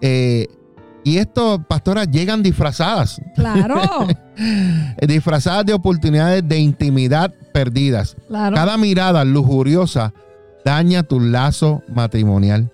Eh, 0.00 0.46
y 1.04 1.16
esto, 1.16 1.64
pastoras, 1.66 2.10
llegan 2.10 2.42
disfrazadas. 2.42 3.20
Claro, 3.34 4.06
disfrazadas 5.06 5.64
de 5.66 5.72
oportunidades 5.72 6.46
de 6.46 6.58
intimidad 6.58 7.34
perdidas. 7.52 8.16
claro. 8.28 8.54
Cada 8.54 8.76
mirada 8.76 9.24
lujuriosa 9.24 10.12
daña 10.64 11.02
tu 11.02 11.20
lazo 11.20 11.82
matrimonial. 11.88 12.70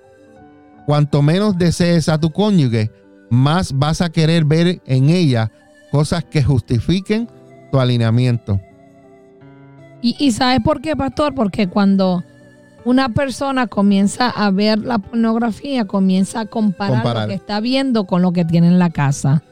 Cuanto 0.86 1.22
menos 1.22 1.56
desees 1.56 2.08
a 2.08 2.18
tu 2.18 2.30
cónyuge, 2.30 2.90
más 3.30 3.72
vas 3.72 4.00
a 4.00 4.10
querer 4.10 4.44
ver 4.44 4.80
en 4.84 5.08
ella 5.08 5.50
cosas 5.90 6.24
que 6.24 6.42
justifiquen 6.42 7.28
tu 7.72 7.80
alineamiento. 7.80 8.60
Y, 10.02 10.16
y 10.18 10.32
¿sabes 10.32 10.60
por 10.60 10.80
qué, 10.80 10.94
pastor? 10.96 11.34
Porque 11.34 11.68
cuando 11.68 12.22
una 12.84 13.08
persona 13.08 13.66
comienza 13.66 14.28
a 14.28 14.50
ver 14.50 14.78
la 14.80 14.98
pornografía, 14.98 15.86
comienza 15.86 16.40
a 16.40 16.46
comparar, 16.46 16.96
Comparar. 16.96 17.22
lo 17.22 17.28
que 17.28 17.34
está 17.34 17.60
viendo 17.60 18.06
con 18.06 18.20
lo 18.20 18.32
que 18.32 18.44
tiene 18.44 18.66
en 18.66 18.78
la 18.78 18.90
casa. 18.90 19.42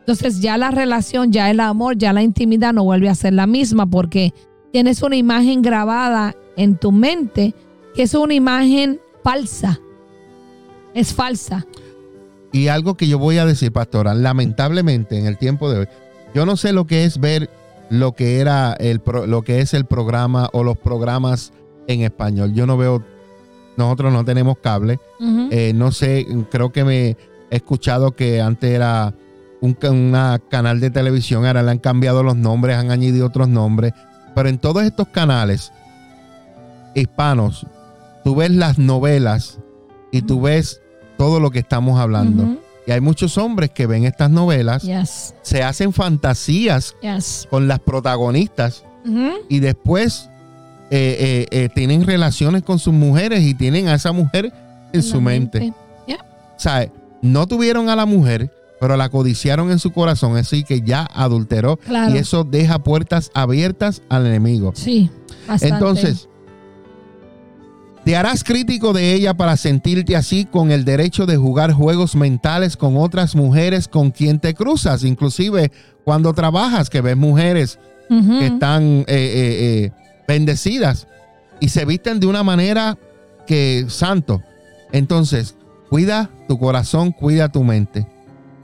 Entonces 0.00 0.40
ya 0.40 0.56
la 0.56 0.70
relación, 0.70 1.32
ya 1.32 1.50
el 1.50 1.60
amor, 1.60 1.96
ya 1.96 2.12
la 2.12 2.22
intimidad 2.22 2.72
no 2.72 2.84
vuelve 2.84 3.08
a 3.08 3.14
ser 3.14 3.32
la 3.32 3.46
misma 3.46 3.86
porque 3.86 4.32
tienes 4.72 5.02
una 5.02 5.16
imagen 5.16 5.62
grabada 5.62 6.34
en 6.56 6.76
tu 6.76 6.92
mente 6.92 7.54
que 7.94 8.02
es 8.02 8.14
una 8.14 8.34
imagen 8.34 9.00
falsa. 9.24 9.80
Es 10.94 11.14
falsa. 11.14 11.66
Y 12.52 12.68
algo 12.68 12.96
que 12.96 13.06
yo 13.06 13.18
voy 13.18 13.38
a 13.38 13.46
decir, 13.46 13.72
pastora, 13.72 14.14
lamentablemente 14.14 15.18
en 15.18 15.26
el 15.26 15.38
tiempo 15.38 15.70
de 15.70 15.80
hoy, 15.80 15.88
yo 16.34 16.46
no 16.46 16.56
sé 16.56 16.72
lo 16.72 16.86
que 16.86 17.04
es 17.04 17.18
ver 17.20 17.48
lo 17.90 18.12
que 18.12 18.38
era 18.40 18.72
el 18.74 19.00
pro- 19.00 19.26
lo 19.26 19.42
que 19.42 19.60
es 19.60 19.74
el 19.74 19.84
programa 19.84 20.48
o 20.52 20.62
los 20.62 20.78
programas 20.78 21.52
en 21.86 22.02
español. 22.02 22.52
Yo 22.54 22.66
no 22.66 22.76
veo, 22.76 23.04
nosotros 23.76 24.12
no 24.12 24.24
tenemos 24.24 24.58
cable. 24.58 24.98
Eh, 25.50 25.72
no 25.74 25.90
sé, 25.92 26.26
creo 26.50 26.70
que 26.70 26.84
me 26.84 27.08
he 27.10 27.16
escuchado 27.50 28.12
que 28.12 28.40
antes 28.40 28.70
era 28.70 29.14
un 29.60 29.76
una 29.90 30.40
canal 30.48 30.80
de 30.80 30.90
televisión, 30.90 31.44
ahora 31.46 31.62
le 31.62 31.70
han 31.72 31.78
cambiado 31.78 32.22
los 32.22 32.36
nombres, 32.36 32.76
han 32.76 32.90
añadido 32.90 33.26
otros 33.26 33.48
nombres. 33.48 33.92
Pero 34.34 34.48
en 34.48 34.58
todos 34.58 34.84
estos 34.84 35.08
canales 35.08 35.72
hispanos, 36.94 37.66
tú 38.24 38.34
ves 38.34 38.50
las 38.50 38.78
novelas 38.78 39.58
y 40.12 40.22
tú 40.22 40.40
ves 40.42 40.80
todo 41.16 41.40
lo 41.40 41.50
que 41.50 41.58
estamos 41.58 42.00
hablando. 42.00 42.56
Y 42.86 42.92
hay 42.92 43.00
muchos 43.00 43.38
hombres 43.38 43.70
que 43.70 43.86
ven 43.86 44.04
estas 44.04 44.30
novelas, 44.30 44.82
Yes, 44.82 45.34
se 45.42 45.62
hacen 45.62 45.92
fantasías 45.92 46.96
yes. 47.02 47.46
con 47.50 47.68
las 47.68 47.78
protagonistas 47.78 48.84
y 49.48 49.60
después 49.60 50.28
eh, 50.90 51.46
eh, 51.50 51.64
eh, 51.64 51.68
tienen 51.74 52.04
relaciones 52.04 52.62
con 52.62 52.78
sus 52.78 52.92
mujeres 52.92 53.42
y 53.42 53.54
tienen 53.54 53.88
a 53.88 53.94
esa 53.94 54.12
mujer 54.12 54.52
en 54.92 55.02
su 55.02 55.16
La 55.16 55.22
mente. 55.22 55.72
O 56.08 56.62
sea, 56.62 56.90
no 57.22 57.46
tuvieron 57.46 57.88
a 57.88 57.96
la 57.96 58.04
mujer, 58.04 58.52
pero 58.80 58.96
la 58.96 59.08
codiciaron 59.08 59.70
en 59.70 59.78
su 59.78 59.92
corazón, 59.92 60.36
así 60.36 60.64
que 60.64 60.82
ya 60.82 61.04
adulteró. 61.04 61.76
Claro. 61.78 62.14
Y 62.14 62.18
eso 62.18 62.44
deja 62.44 62.80
puertas 62.80 63.30
abiertas 63.34 64.02
al 64.08 64.26
enemigo. 64.26 64.72
Sí, 64.74 65.10
bastante. 65.48 65.74
Entonces, 65.74 66.28
te 68.10 68.16
harás 68.16 68.42
crítico 68.42 68.92
de 68.92 69.14
ella 69.14 69.34
para 69.34 69.56
sentirte 69.56 70.16
así 70.16 70.44
con 70.44 70.72
el 70.72 70.84
derecho 70.84 71.26
de 71.26 71.36
jugar 71.36 71.72
juegos 71.72 72.16
mentales 72.16 72.76
con 72.76 72.96
otras 72.96 73.36
mujeres 73.36 73.86
con 73.86 74.10
quien 74.10 74.40
te 74.40 74.52
cruzas, 74.52 75.04
inclusive 75.04 75.70
cuando 76.02 76.34
trabajas, 76.34 76.90
que 76.90 77.02
ves 77.02 77.16
mujeres 77.16 77.78
que 78.08 78.46
están 78.46 78.82
eh, 78.82 79.04
eh, 79.06 79.84
eh, 79.86 79.92
bendecidas 80.26 81.06
y 81.60 81.68
se 81.68 81.84
visten 81.84 82.18
de 82.18 82.26
una 82.26 82.42
manera 82.42 82.98
que 83.46 83.86
santo. 83.86 84.42
Entonces, 84.90 85.54
cuida 85.88 86.30
tu 86.48 86.58
corazón, 86.58 87.12
cuida 87.12 87.48
tu 87.48 87.62
mente. 87.62 88.08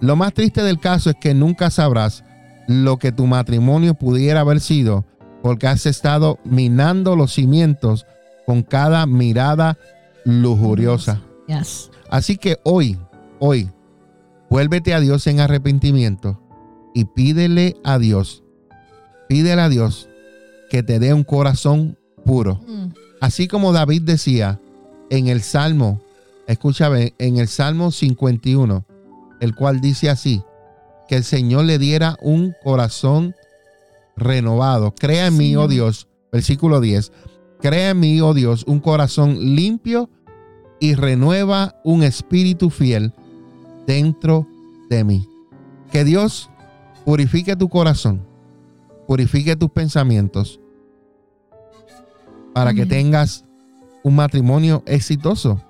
Lo 0.00 0.16
más 0.16 0.34
triste 0.34 0.64
del 0.64 0.80
caso 0.80 1.10
es 1.10 1.16
que 1.20 1.34
nunca 1.34 1.70
sabrás 1.70 2.24
lo 2.66 2.96
que 2.96 3.12
tu 3.12 3.28
matrimonio 3.28 3.94
pudiera 3.94 4.40
haber 4.40 4.58
sido 4.58 5.04
porque 5.40 5.68
has 5.68 5.86
estado 5.86 6.40
minando 6.42 7.14
los 7.14 7.32
cimientos 7.32 8.06
con 8.46 8.62
cada 8.62 9.04
mirada 9.06 9.76
lujuriosa. 10.24 11.20
Yes. 11.48 11.90
Así 12.08 12.36
que 12.36 12.58
hoy, 12.62 12.98
hoy, 13.40 13.70
vuélvete 14.48 14.94
a 14.94 15.00
Dios 15.00 15.26
en 15.26 15.40
arrepentimiento 15.40 16.40
y 16.94 17.04
pídele 17.04 17.76
a 17.84 17.98
Dios, 17.98 18.42
pídele 19.28 19.60
a 19.60 19.68
Dios 19.68 20.08
que 20.70 20.82
te 20.82 20.98
dé 20.98 21.12
un 21.12 21.24
corazón 21.24 21.98
puro. 22.24 22.60
Mm. 22.66 22.86
Así 23.20 23.48
como 23.48 23.72
David 23.72 24.02
decía 24.02 24.60
en 25.10 25.28
el 25.28 25.42
Salmo, 25.42 26.00
escúchame, 26.46 27.14
en 27.18 27.38
el 27.38 27.48
Salmo 27.48 27.90
51, 27.90 28.84
el 29.40 29.54
cual 29.54 29.80
dice 29.80 30.10
así, 30.10 30.42
que 31.08 31.16
el 31.16 31.24
Señor 31.24 31.64
le 31.64 31.78
diera 31.78 32.16
un 32.20 32.54
corazón 32.62 33.34
renovado. 34.16 34.94
Crea 34.94 35.26
en 35.26 35.36
mí, 35.36 35.56
oh. 35.56 35.68
Dios, 35.68 36.08
versículo 36.32 36.80
10, 36.80 37.12
crea 37.60 37.90
en 37.90 38.00
mí, 38.00 38.20
oh 38.20 38.34
Dios, 38.34 38.64
un 38.66 38.80
corazón 38.80 39.54
limpio 39.56 40.08
y 40.80 40.94
renueva 40.94 41.74
un 41.84 42.02
espíritu 42.02 42.70
fiel 42.70 43.12
dentro 43.86 44.46
de 44.90 45.04
mí. 45.04 45.26
Que 45.90 46.04
Dios 46.04 46.50
purifique 47.04 47.56
tu 47.56 47.68
corazón, 47.68 48.20
purifique 49.06 49.56
tus 49.56 49.70
pensamientos, 49.70 50.60
para 52.52 52.72
que 52.74 52.86
tengas 52.86 53.44
un 54.02 54.16
matrimonio 54.16 54.82
exitoso 54.86 55.60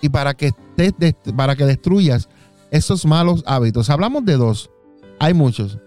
y 0.00 0.08
para 0.08 0.34
que, 0.34 0.46
estés 0.76 0.92
dest- 0.98 1.36
para 1.36 1.54
que 1.56 1.64
destruyas 1.66 2.28
esos 2.70 3.04
malos 3.04 3.42
hábitos. 3.46 3.90
Hablamos 3.90 4.24
de 4.24 4.36
dos, 4.36 4.70
hay 5.18 5.34
muchos, 5.34 5.78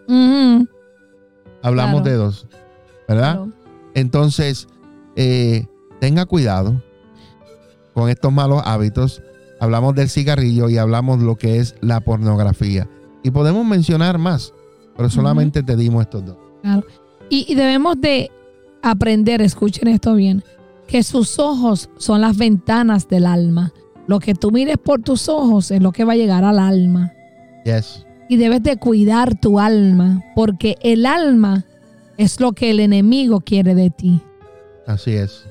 hablamos 1.61 2.01
Claro. 2.01 2.09
de 2.09 2.13
dos, 2.15 2.47
¿verdad? 3.07 3.35
Claro. 3.35 3.51
Entonces, 3.95 4.67
eh, 5.15 5.65
tenga 5.99 6.25
cuidado 6.25 6.81
con 7.93 8.09
estos 8.09 8.31
malos 8.31 8.61
hábitos. 8.65 9.21
Hablamos 9.59 9.95
del 9.95 10.09
cigarrillo 10.09 10.69
y 10.69 10.77
hablamos 10.77 11.21
lo 11.21 11.35
que 11.35 11.59
es 11.59 11.75
la 11.81 12.01
pornografía. 12.01 12.89
Y 13.23 13.31
podemos 13.31 13.65
mencionar 13.65 14.17
más, 14.17 14.53
pero 14.95 15.09
solamente 15.09 15.63
te 15.63 15.75
dimos 15.75 16.01
estos 16.01 16.25
dos. 16.25 16.37
Y, 17.29 17.45
y 17.47 17.55
debemos 17.55 17.99
de 17.99 18.29
aprender, 18.81 19.41
escuchen 19.41 19.87
esto 19.87 20.13
bien, 20.13 20.43
que 20.87 21.03
sus 21.03 21.39
ojos 21.39 21.89
son 21.97 22.21
las 22.21 22.37
ventanas 22.37 23.07
del 23.07 23.25
alma. 23.25 23.73
Lo 24.07 24.19
que 24.19 24.35
tú 24.35 24.51
mires 24.51 24.77
por 24.77 25.01
tus 25.01 25.29
ojos 25.29 25.71
es 25.71 25.81
lo 25.81 25.91
que 25.91 26.03
va 26.03 26.13
a 26.13 26.17
llegar 26.17 26.43
al 26.43 26.59
alma. 26.59 27.11
Yes. 27.63 28.05
Y 28.29 28.37
debes 28.37 28.61
de 28.61 28.77
cuidar 28.77 29.39
tu 29.39 29.59
alma, 29.59 30.23
porque 30.35 30.75
el 30.81 31.05
alma 31.05 31.65
es 32.17 32.39
lo 32.39 32.53
que 32.53 32.69
el 32.71 32.79
enemigo 32.79 33.41
quiere 33.41 33.73
de 33.73 33.89
ti. 33.89 34.21
Así 34.85 35.11
es. 35.11 35.45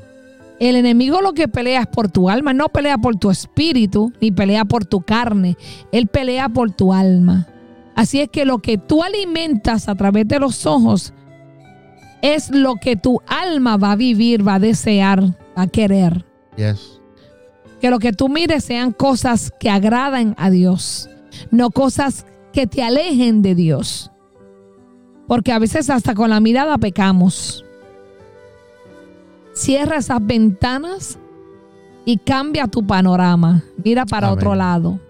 El 0.60 0.76
enemigo 0.76 1.20
lo 1.20 1.32
que 1.32 1.48
pelea 1.48 1.82
es 1.82 1.86
por 1.88 2.10
tu 2.10 2.30
alma, 2.30 2.52
no 2.52 2.68
pelea 2.68 2.98
por 2.98 3.16
tu 3.16 3.30
espíritu, 3.30 4.12
ni 4.20 4.30
pelea 4.30 4.64
por 4.64 4.84
tu 4.84 5.00
carne, 5.00 5.56
él 5.90 6.06
pelea 6.06 6.48
por 6.48 6.70
tu 6.70 6.92
alma. 6.92 7.48
Así 7.94 8.20
es 8.20 8.28
que 8.28 8.44
lo 8.44 8.58
que 8.58 8.78
tú 8.78 9.02
alimentas 9.02 9.88
a 9.88 9.94
través 9.94 10.26
de 10.28 10.38
los 10.38 10.66
ojos 10.66 11.12
es 12.22 12.50
lo 12.50 12.76
que 12.76 12.96
tu 12.96 13.20
alma 13.26 13.76
va 13.76 13.92
a 13.92 13.96
vivir, 13.96 14.46
va 14.46 14.54
a 14.54 14.58
desear, 14.58 15.22
va 15.56 15.62
a 15.62 15.66
querer. 15.66 16.24
Yes. 16.56 17.00
Que 17.80 17.90
lo 17.90 17.98
que 17.98 18.12
tú 18.12 18.28
mires 18.28 18.64
sean 18.64 18.92
cosas 18.92 19.52
que 19.60 19.70
agradan 19.70 20.34
a 20.38 20.50
Dios, 20.50 21.10
no 21.50 21.70
cosas 21.70 22.26
que 22.52 22.66
te 22.66 22.82
alejen 22.82 23.42
de 23.42 23.54
Dios. 23.54 24.10
Porque 25.26 25.52
a 25.52 25.58
veces 25.58 25.90
hasta 25.90 26.14
con 26.14 26.30
la 26.30 26.40
mirada 26.40 26.78
pecamos. 26.78 27.64
Cierra 29.54 29.96
esas 29.96 30.24
ventanas 30.24 31.18
y 32.04 32.18
cambia 32.18 32.66
tu 32.66 32.86
panorama. 32.86 33.62
Mira 33.82 34.04
para 34.04 34.26
Amén. 34.26 34.38
otro 34.38 34.54
lado. 34.54 35.00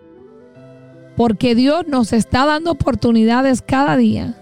Porque 1.16 1.54
Dios 1.54 1.86
nos 1.88 2.12
está 2.12 2.44
dando 2.44 2.72
oportunidades 2.72 3.62
cada 3.62 3.96
día 3.96 4.36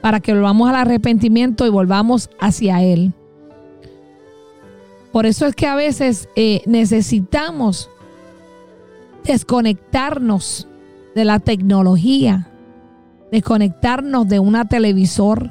para 0.00 0.20
que 0.20 0.32
volvamos 0.32 0.68
al 0.68 0.76
arrepentimiento 0.76 1.66
y 1.66 1.70
volvamos 1.70 2.30
hacia 2.40 2.82
Él. 2.82 3.12
Por 5.12 5.26
eso 5.26 5.46
es 5.46 5.54
que 5.54 5.66
a 5.66 5.74
veces 5.74 6.28
eh, 6.34 6.62
necesitamos 6.66 7.90
desconectarnos 9.24 10.66
de 11.14 11.24
la 11.26 11.38
tecnología, 11.38 12.48
desconectarnos 13.30 14.26
de 14.26 14.38
una 14.38 14.64
televisor. 14.64 15.50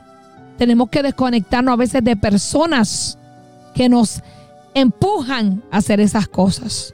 Tenemos 0.57 0.90
que 0.90 1.03
desconectarnos 1.03 1.73
a 1.73 1.78
veces 1.78 2.03
de 2.03 2.15
personas 2.15 3.19
que 3.73 3.89
nos 3.89 4.22
empujan 4.73 5.64
a 5.72 5.77
hacer 5.77 5.99
esas 5.99 6.27
cosas. 6.27 6.93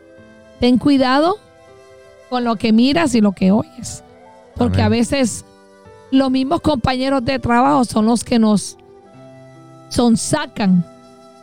Ten 0.59 0.77
cuidado 0.77 1.37
con 2.29 2.43
lo 2.43 2.55
que 2.55 2.73
miras 2.73 3.15
y 3.15 3.21
lo 3.21 3.31
que 3.31 3.51
oyes. 3.51 4.03
Porque 4.55 4.81
Amén. 4.81 4.85
a 4.85 4.89
veces 4.89 5.45
los 6.11 6.31
mismos 6.31 6.61
compañeros 6.61 7.23
de 7.23 7.39
trabajo 7.39 7.85
son 7.85 8.05
los 8.05 8.23
que 8.23 8.39
nos 8.39 8.77
son 9.89 10.17
sacan 10.17 10.85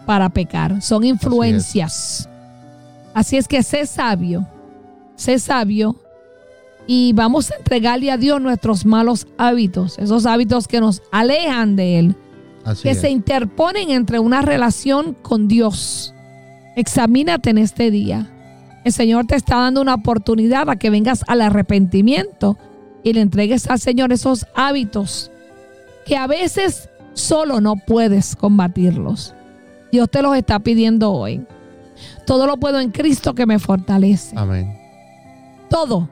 para 0.05 0.29
pecar, 0.29 0.83
son 0.83 1.05
influencias. 1.05 2.29
Así 3.15 3.37
es 3.37 3.49
que 3.49 3.63
sé 3.63 3.87
sabio, 3.87 4.47
sé 5.17 5.39
sabio 5.39 5.97
y 6.87 7.13
vamos 7.15 7.51
a 7.51 7.57
entregarle 7.57 8.11
a 8.11 8.17
Dios 8.17 8.41
nuestros 8.41 8.85
malos 8.85 9.27
hábitos, 9.39 9.99
esos 9.99 10.27
hábitos 10.27 10.69
que 10.69 10.81
nos 10.81 11.03
alejan 11.11 11.77
de 11.77 11.99
Él, 11.99 12.17
Así 12.65 12.83
que 12.85 12.91
es. 12.91 13.01
se 13.01 13.11
interponen 13.11 13.91
entre 13.91 14.19
una 14.19 14.43
relación 14.43 15.15
con 15.15 15.49
Dios 15.49 16.15
Examínate 16.77 17.51
en 17.51 17.59
este 17.59 17.91
día. 17.91 18.31
El 18.85 18.93
Señor 18.93 19.27
te 19.27 19.37
está 19.37 19.57
dando 19.57 19.81
una 19.81 19.95
oportunidad 19.95 20.69
a 20.69 20.77
que 20.77 20.91
vengas 20.91 21.25
al 21.29 21.41
arrepentimiento 21.41 22.59
y 23.03 23.13
le 23.13 23.21
entregues 23.21 23.69
al 23.69 23.81
Señor 23.81 24.13
esos 24.13 24.47
hábitos 24.55 25.31
que 26.05 26.17
a 26.17 26.27
veces 26.27 26.91
solo 27.15 27.61
no 27.61 27.77
puedes 27.77 28.37
combatirlos. 28.37 29.35
Dios 29.93 30.11
te 30.11 30.21
los 30.21 30.37
está 30.37 30.59
pidiendo 30.59 31.13
hoy. 31.13 31.47
Todo 32.27 32.47
lo 32.47 32.59
puedo 32.59 32.81
en 32.81 32.91
Cristo 32.91 33.35
que 33.35 33.47
me 33.47 33.59
fortalece. 33.59 34.37
Amén. 34.37 34.77
Todo. 35.71 36.09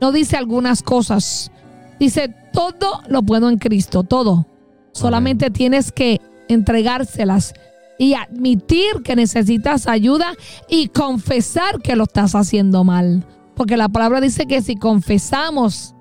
No 0.00 0.12
dice 0.12 0.36
algunas 0.36 0.82
cosas. 0.82 1.50
Dice, 1.98 2.32
todo 2.52 3.02
lo 3.08 3.22
puedo 3.22 3.48
en 3.48 3.58
Cristo, 3.58 4.04
todo. 4.04 4.46
Solamente 4.92 5.50
tienes 5.50 5.90
que 5.92 6.20
entregárselas 6.48 7.54
y 7.98 8.14
admitir 8.14 9.02
que 9.04 9.16
necesitas 9.16 9.86
ayuda 9.86 10.34
y 10.68 10.88
confesar 10.88 11.80
que 11.80 11.96
lo 11.96 12.04
estás 12.04 12.34
haciendo 12.34 12.84
mal. 12.84 13.24
Porque 13.54 13.76
la 13.76 13.88
palabra 13.88 14.20
dice 14.20 14.46
que 14.46 14.62
si 14.62 14.76
confesamos, 14.76 15.94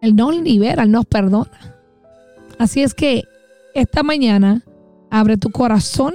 Él 0.00 0.16
nos 0.16 0.36
libera, 0.36 0.82
Él 0.82 0.90
nos 0.90 1.06
perdona. 1.06 1.76
Así 2.58 2.82
es 2.82 2.94
que 2.94 3.24
esta 3.74 4.02
mañana 4.02 4.62
abre 5.10 5.36
tu 5.36 5.50
corazón, 5.50 6.14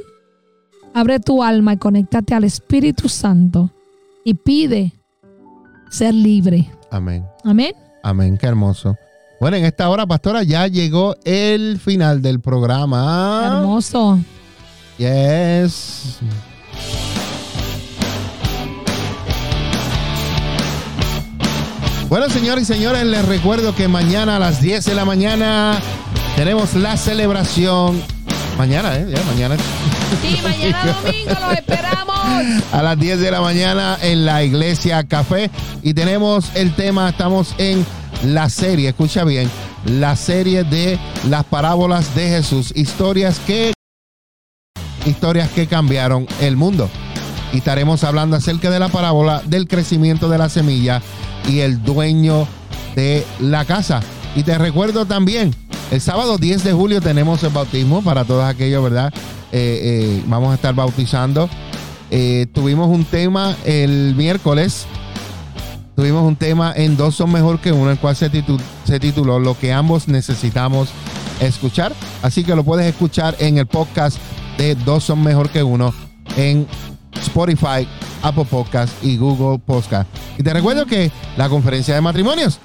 abre 0.94 1.19
tu 1.19 1.44
alma 1.44 1.73
y 1.73 1.78
conéctate 1.78 2.34
al 2.34 2.44
Espíritu 2.44 3.10
Santo 3.10 3.72
y 4.23 4.34
pide 4.34 4.94
ser 5.90 6.14
libre. 6.14 6.69
Amén. 6.90 7.26
Amén. 7.44 7.73
Amén, 8.03 8.38
qué 8.38 8.48
hermoso. 8.48 8.95
Bueno, 9.42 9.58
en 9.58 9.66
esta 9.66 9.90
hora, 9.90 10.06
pastora, 10.06 10.44
ya 10.44 10.68
llegó 10.68 11.16
el 11.26 11.80
final 11.80 12.22
del 12.22 12.42
programa. 12.42 13.42
Hermoso. 13.48 14.20
Yes. 15.00 16.20
Bueno, 22.08 22.30
señores 22.30 22.70
y 22.70 22.74
señores, 22.74 23.04
les 23.04 23.26
recuerdo 23.26 23.74
que 23.74 23.88
mañana 23.88 24.36
a 24.36 24.40
las 24.40 24.62
10 24.62 24.86
de 24.86 24.94
la 24.94 25.06
mañana 25.06 25.80
tenemos 26.36 26.76
la 26.76 26.96
celebración. 26.96 28.00
Mañana, 28.60 28.96
¿eh? 28.96 29.08
Ya, 29.10 29.24
mañana. 29.24 29.58
Sí, 30.22 30.38
mañana 30.44 30.98
domingo 31.02 31.32
los 31.48 31.54
esperamos. 31.54 32.16
A 32.74 32.84
las 32.84 33.00
10 33.00 33.20
de 33.20 33.32
la 33.32 33.42
mañana 33.42 33.98
en 34.04 34.24
la 34.24 34.44
iglesia 34.44 35.04
Café. 35.08 35.50
Y 35.82 35.96
tenemos 35.96 36.52
el 36.54 36.76
tema, 36.76 37.10
estamos 37.10 37.56
en 37.58 37.84
la 38.23 38.49
serie, 38.49 38.89
escucha 38.89 39.23
bien, 39.23 39.49
la 39.85 40.15
serie 40.15 40.64
de 40.64 40.99
las 41.30 41.43
parábolas 41.43 42.15
de 42.15 42.30
Jesús. 42.30 42.72
Historias 42.76 43.39
que 43.39 43.73
historias 45.06 45.49
que 45.49 45.68
cambiaron 45.68 46.27
el 46.39 46.56
mundo. 46.56 46.89
Y 47.53 47.57
estaremos 47.57 48.03
hablando 48.03 48.38
acerca 48.38 48.69
de 48.69 48.80
la 48.80 48.89
parábola 48.89 49.41
del 49.45 49.68
crecimiento 49.68 50.30
de 50.30 50.38
la 50.38 50.49
semilla 50.49 51.02
y 51.48 51.60
el 51.60 51.84
dueño 51.84 52.48
de 52.95 53.26
la 53.39 53.65
casa. 53.65 54.02
Y 54.35 54.43
te 54.43 54.57
recuerdo 54.57 55.06
también, 55.06 55.53
el 55.91 55.99
sábado 55.99 56.38
10 56.38 56.64
de 56.64 56.73
julio 56.73 57.02
tenemos 57.02 57.43
el 57.43 57.49
bautismo 57.49 58.02
para 58.02 58.23
todos 58.23 58.45
aquellos, 58.45 58.84
¿verdad? 58.84 59.14
Eh, 59.52 59.80
eh, 59.84 60.23
vamos 60.27 60.52
a 60.52 60.56
estar 60.56 60.73
bautizando. 60.73 61.49
Eh, 62.10 62.48
tuvimos 62.53 62.88
un 62.88 63.03
tema 63.03 63.56
el 63.65 64.15
miércoles. 64.15 64.85
Tuvimos 66.02 66.23
un 66.23 66.36
tema 66.36 66.73
en 66.76 66.98
Dos 66.98 67.14
son 67.14 67.32
mejor 67.32 67.60
que 67.60 67.72
uno, 67.72 67.91
el 67.91 67.99
cual 67.99 68.15
se, 68.15 68.32
titu- 68.32 68.60
se 68.86 68.99
tituló 68.99 69.38
Lo 69.38 69.56
que 69.56 69.72
ambos 69.72 70.07
necesitamos 70.07 70.90
escuchar. 71.40 71.94
Así 72.23 72.44
que 72.44 72.56
lo 72.56 72.64
puedes 72.64 72.88
escuchar 72.88 73.36
en 73.38 73.60
el 73.60 73.68
podcast 73.68 74.18
de 74.57 74.73
Dos 74.73 75.03
son 75.03 75.22
mejor 75.23 75.52
que 75.52 75.61
uno 75.61 75.94
en 76.38 76.65
Spotify, 77.22 77.88
Apple 78.23 78.45
Podcast 78.49 78.91
y 79.03 79.15
Google 79.18 79.60
Podcast. 79.60 80.10
Y 80.40 80.41
te 80.41 80.52
recuerdo 80.52 80.88
que 80.88 81.11
la 81.38 81.49
conferencia 81.49 81.94
de 81.94 82.02
matrimonios, 82.02 82.57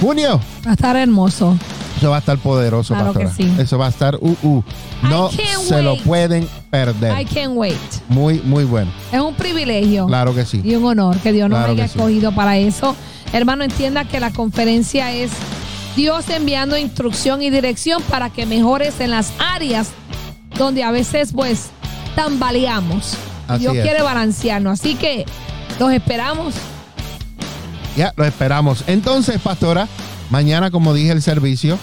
junio. 0.00 0.40
Va 0.66 0.70
a 0.70 0.74
estar 0.74 0.96
hermoso. 0.96 1.56
Eso 1.98 2.10
va 2.10 2.16
a 2.16 2.18
estar 2.20 2.38
poderoso, 2.38 2.94
Claro 2.94 3.12
que 3.12 3.24
pastora. 3.24 3.50
sí. 3.56 3.60
Eso 3.60 3.76
va 3.78 3.86
a 3.86 3.88
estar 3.90 4.16
uh, 4.20 4.36
uh. 4.42 4.62
No 5.02 5.30
se 5.30 5.82
lo 5.82 5.96
pueden 5.98 6.48
perder. 6.70 7.20
I 7.20 7.24
can't 7.24 7.52
wait. 7.56 7.76
Muy, 8.08 8.40
muy 8.44 8.64
bueno. 8.64 8.90
Es 9.12 9.20
un 9.20 9.34
privilegio 9.34 10.06
Claro 10.06 10.34
que 10.34 10.44
sí. 10.44 10.60
y 10.64 10.74
un 10.76 10.84
honor 10.84 11.16
que 11.18 11.32
Dios 11.32 11.48
nos 11.50 11.58
Claro 11.58 11.72
haya 11.72 11.88
sí. 11.88 11.98
escogido 11.98 12.32
para 12.32 12.56
eso. 12.56 12.94
Hermano, 13.32 13.64
entienda 13.64 14.04
que 14.04 14.20
la 14.20 14.30
conferencia 14.30 15.12
es 15.12 15.30
Dios 15.96 16.28
enviando 16.30 16.78
instrucción 16.78 17.42
y 17.42 17.50
dirección 17.50 18.00
para 18.04 18.30
que 18.30 18.46
mejores 18.46 19.00
en 19.00 19.10
las 19.10 19.32
áreas 19.38 19.88
donde 20.56 20.84
a 20.84 20.90
veces 20.92 21.32
pues 21.32 21.66
tambaleamos. 22.14 23.14
Así 23.48 23.60
Dios 23.62 23.74
es. 23.76 23.82
quiere 23.82 24.02
balancearnos. 24.02 24.80
Así 24.80 24.94
que 24.94 25.24
los 25.80 25.92
esperamos. 25.92 26.54
Ya, 27.96 28.12
lo 28.16 28.24
esperamos. 28.24 28.84
Entonces, 28.86 29.40
pastora, 29.40 29.88
mañana, 30.30 30.70
como 30.70 30.94
dije, 30.94 31.12
el 31.12 31.22
servicio 31.22 31.78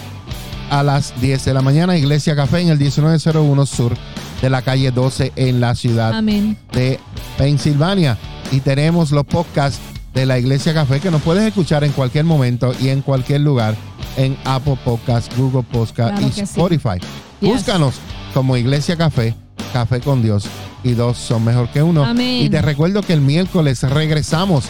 a 0.70 0.82
las 0.82 1.18
10 1.20 1.44
de 1.44 1.54
la 1.54 1.62
mañana, 1.62 1.96
Iglesia 1.96 2.34
Café 2.34 2.60
en 2.60 2.68
el 2.68 2.78
1901 2.78 3.66
Sur 3.66 3.94
de 4.42 4.50
la 4.50 4.62
calle 4.62 4.90
12 4.90 5.32
en 5.36 5.60
la 5.60 5.74
ciudad 5.74 6.14
Amén. 6.14 6.56
de 6.72 7.00
Pensilvania. 7.38 8.18
Y 8.52 8.60
tenemos 8.60 9.10
los 9.10 9.24
podcasts 9.24 9.80
de 10.14 10.26
la 10.26 10.38
Iglesia 10.38 10.74
Café 10.74 11.00
que 11.00 11.10
nos 11.10 11.22
puedes 11.22 11.44
escuchar 11.44 11.84
en 11.84 11.92
cualquier 11.92 12.24
momento 12.24 12.72
y 12.80 12.88
en 12.88 13.02
cualquier 13.02 13.42
lugar 13.42 13.74
en 14.16 14.36
Apple 14.44 14.78
Podcast, 14.84 15.36
Google 15.36 15.62
Podcast 15.62 16.16
Claro 16.16 16.26
y 16.26 16.32
sí. 16.32 16.40
Spotify. 16.42 16.98
Yes. 17.40 17.50
Búscanos 17.50 17.94
como 18.32 18.56
Iglesia 18.56 18.96
Café, 18.96 19.34
Café 19.72 20.00
con 20.00 20.22
Dios 20.22 20.46
y 20.84 20.92
dos 20.92 21.18
son 21.18 21.44
mejor 21.44 21.68
que 21.68 21.82
uno. 21.82 22.04
Amén. 22.04 22.44
Y 22.44 22.48
te 22.48 22.62
recuerdo 22.62 23.02
que 23.02 23.12
el 23.12 23.20
miércoles 23.20 23.82
regresamos 23.82 24.64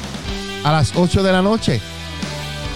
a 0.65 0.73
las 0.73 0.93
8 0.97 1.23
de 1.23 1.33
la 1.33 1.43
noche. 1.43 1.81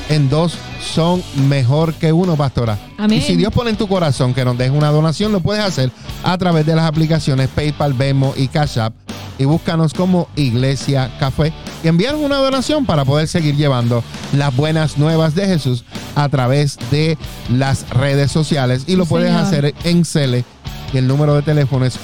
En 0.09 0.29
dos 0.29 0.55
son 0.83 1.23
mejor 1.49 1.95
que 1.95 2.13
uno, 2.13 2.37
pastora. 2.37 2.79
Amén. 2.99 3.19
Y 3.19 3.21
si 3.23 3.37
Dios 3.37 3.53
pone 3.53 3.71
en 3.71 3.77
tu 3.77 3.87
corazón 3.89 4.33
que 4.35 4.45
nos 4.45 4.57
deje 4.59 4.71
una 4.71 4.89
donación, 4.91 5.31
lo 5.33 5.41
puedes 5.41 5.63
hacer 5.65 5.91
a 6.25 6.37
través 6.39 6.65
de 6.67 6.75
las 6.75 6.87
aplicaciones 6.87 7.49
PayPal, 7.49 7.93
Venmo 7.93 8.33
y 8.37 8.49
Cash 8.49 8.79
App. 8.79 8.95
Y 9.39 9.45
búscanos 9.45 9.95
como 9.95 10.29
Iglesia 10.37 11.11
Café 11.19 11.53
y 11.83 11.89
enviarnos 11.89 12.23
una 12.23 12.37
donación 12.37 12.85
para 12.85 13.05
poder 13.07 13.27
seguir 13.27 13.57
llevando 13.57 14.05
las 14.35 14.55
buenas 14.55 14.99
nuevas 14.99 15.35
de 15.35 15.47
Jesús 15.47 15.85
a 16.15 16.29
través 16.29 16.77
de 16.91 17.17
las 17.51 17.89
redes 17.91 18.31
sociales. 18.31 18.85
Y 18.87 18.97
lo 18.97 19.05
Sí, 19.05 19.11
puedes 19.11 19.29
señor. 19.31 19.47
hacer 19.47 19.75
en 19.85 20.05
Cele. 20.05 20.45
Y 20.93 20.99
el 20.99 21.07
número 21.07 21.35
de 21.37 21.43
teléfono 21.43 21.87
es 21.87 21.99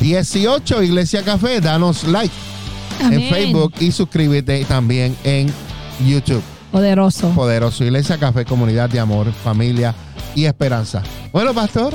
484-995-0618. 0.00 0.82
Iglesia 0.84 1.22
Café, 1.22 1.60
danos 1.60 2.04
like 2.04 2.32
Amén. 3.00 3.20
en 3.22 3.30
Facebook 3.30 3.72
y 3.80 3.92
suscríbete 3.92 4.64
también 4.64 5.16
en 5.24 5.52
YouTube. 6.06 6.42
Poderoso. 6.72 7.30
Poderoso 7.30 7.84
Iglesia 7.84 8.16
Café, 8.18 8.44
comunidad 8.44 8.88
de 8.88 9.00
amor, 9.00 9.32
familia 9.32 9.94
y 10.34 10.44
esperanza. 10.44 11.02
Bueno, 11.32 11.52
pastor, 11.52 11.92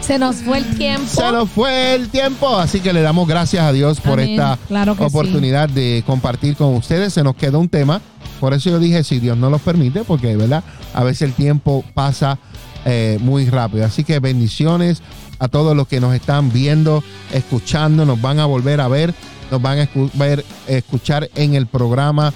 Se 0.00 0.18
nos 0.18 0.36
fue 0.36 0.58
el 0.58 0.76
tiempo. 0.76 1.06
se 1.06 1.30
nos 1.30 1.48
fue 1.48 1.94
el 1.94 2.08
tiempo, 2.08 2.58
así 2.58 2.80
que 2.80 2.92
le 2.92 3.02
damos 3.02 3.28
gracias 3.28 3.62
a 3.64 3.72
Dios 3.72 4.00
por 4.00 4.14
Amén. 4.14 4.30
esta 4.30 4.58
Claro 4.66 4.96
oportunidad 4.98 5.68
de 5.68 6.02
compartir 6.04 6.56
con 6.56 6.74
ustedes. 6.74 7.12
Se 7.12 7.22
nos 7.22 7.36
quedó 7.36 7.60
un 7.60 7.68
tema, 7.68 8.00
por 8.40 8.52
eso 8.52 8.68
yo 8.70 8.80
dije, 8.80 9.04
si 9.04 9.20
Dios 9.20 9.36
no 9.38 9.48
los 9.48 9.60
permite, 9.60 10.02
porque, 10.02 10.34
¿verdad? 10.36 10.64
A 10.92 11.04
veces 11.04 11.22
el 11.22 11.32
tiempo 11.34 11.84
pasa 11.94 12.40
eh, 12.84 13.18
muy 13.20 13.48
rápido. 13.48 13.84
Así 13.84 14.02
que 14.02 14.18
bendiciones 14.18 15.02
a 15.42 15.48
todos 15.48 15.76
los 15.76 15.88
que 15.88 15.98
nos 15.98 16.14
están 16.14 16.52
viendo, 16.52 17.02
escuchando, 17.32 18.06
nos 18.06 18.20
van 18.22 18.38
a 18.38 18.46
volver 18.46 18.80
a 18.80 18.86
ver, 18.86 19.12
nos 19.50 19.60
van 19.60 19.80
a 19.80 19.88
ver, 20.14 20.44
escuchar 20.68 21.28
en 21.34 21.54
el 21.54 21.66
programa, 21.66 22.32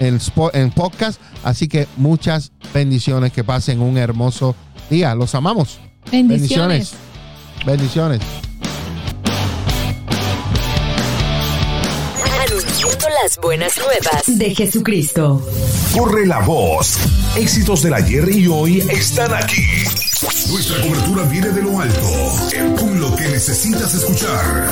en, 0.00 0.18
en 0.52 0.70
podcast. 0.72 1.20
Así 1.44 1.68
que 1.68 1.86
muchas 1.96 2.50
bendiciones, 2.74 3.32
que 3.32 3.44
pasen 3.44 3.80
un 3.80 3.96
hermoso 3.96 4.56
día. 4.90 5.14
Los 5.14 5.36
amamos. 5.36 5.78
Bendiciones. 6.10 6.94
Bendiciones. 7.64 8.20
Anunciando 12.44 13.06
las 13.22 13.38
buenas 13.40 13.78
nuevas 13.78 14.24
de 14.26 14.52
Jesucristo. 14.52 15.46
Corre 15.96 16.26
la 16.26 16.40
voz. 16.40 16.98
Éxitos 17.36 17.84
del 17.84 17.94
ayer 17.94 18.28
y 18.34 18.48
hoy 18.48 18.80
están 18.90 19.32
aquí. 19.32 19.62
Nuestra 20.52 20.82
cobertura 20.82 21.22
viene 21.24 21.48
de 21.48 21.62
lo 21.62 21.80
alto, 21.80 22.76
con 22.78 23.00
lo 23.00 23.16
que 23.16 23.26
necesitas 23.26 23.94
escuchar. 23.94 24.68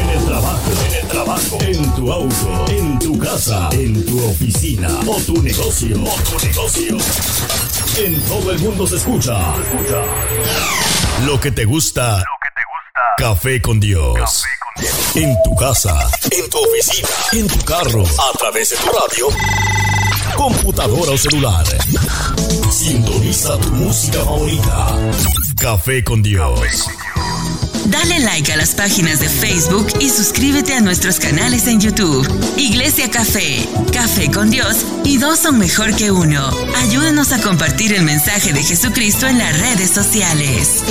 En 0.00 0.10
el 0.10 0.24
trabajo, 0.24 0.70
en 0.86 0.94
el 0.94 1.08
trabajo, 1.08 1.58
en 1.62 1.94
tu 1.96 2.12
auto, 2.12 2.66
en 2.68 2.98
tu 3.00 3.18
casa, 3.18 3.68
en 3.72 4.06
tu 4.06 4.24
oficina 4.24 4.88
o 5.04 5.16
tu 5.22 5.42
negocio, 5.42 5.96
o 6.00 6.14
tu 6.22 6.46
negocio. 6.46 6.96
En 7.96 8.20
todo 8.22 8.52
el 8.52 8.58
mundo 8.60 8.86
se 8.86 8.96
escucha. 8.98 9.36
Lo 11.26 11.40
que 11.40 11.50
te 11.50 11.64
gusta. 11.64 12.18
Lo 12.18 12.38
que 12.40 12.50
te 12.54 12.62
gusta. 12.62 13.14
Café 13.18 13.60
con 13.60 13.80
Dios. 13.80 14.14
Café 14.14 14.48
con 14.60 14.84
Dios. 14.84 15.16
En 15.16 15.36
tu 15.42 15.56
casa, 15.56 16.08
en 16.30 16.48
tu 16.48 16.56
oficina, 16.56 17.08
en 17.32 17.48
tu 17.48 17.64
carro, 17.64 18.04
a 18.04 18.38
través 18.38 18.70
de 18.70 18.76
tu 18.76 18.86
radio 18.86 19.28
computadora 20.36 21.10
o 21.10 21.18
celular. 21.18 21.66
Sintoniza 22.88 23.58
tu 23.58 23.70
música 23.72 24.24
favorita. 24.24 24.96
Café 25.60 26.02
con 26.02 26.22
Dios. 26.22 26.86
Dale 27.84 28.18
like 28.20 28.50
a 28.50 28.56
las 28.56 28.74
páginas 28.74 29.20
de 29.20 29.28
Facebook 29.28 29.88
y 30.00 30.08
suscríbete 30.08 30.72
a 30.72 30.80
nuestros 30.80 31.18
canales 31.18 31.66
en 31.66 31.82
YouTube. 31.82 32.26
Iglesia 32.56 33.10
Café, 33.10 33.68
Café 33.92 34.30
con 34.30 34.48
Dios 34.48 34.86
y 35.04 35.18
dos 35.18 35.38
son 35.38 35.58
mejor 35.58 35.94
que 35.96 36.10
uno. 36.10 36.48
Ayúdanos 36.78 37.30
a 37.32 37.42
compartir 37.42 37.92
el 37.92 38.04
mensaje 38.04 38.54
de 38.54 38.62
Jesucristo 38.62 39.26
en 39.26 39.36
las 39.36 39.60
redes 39.60 39.90
sociales. 39.90 40.82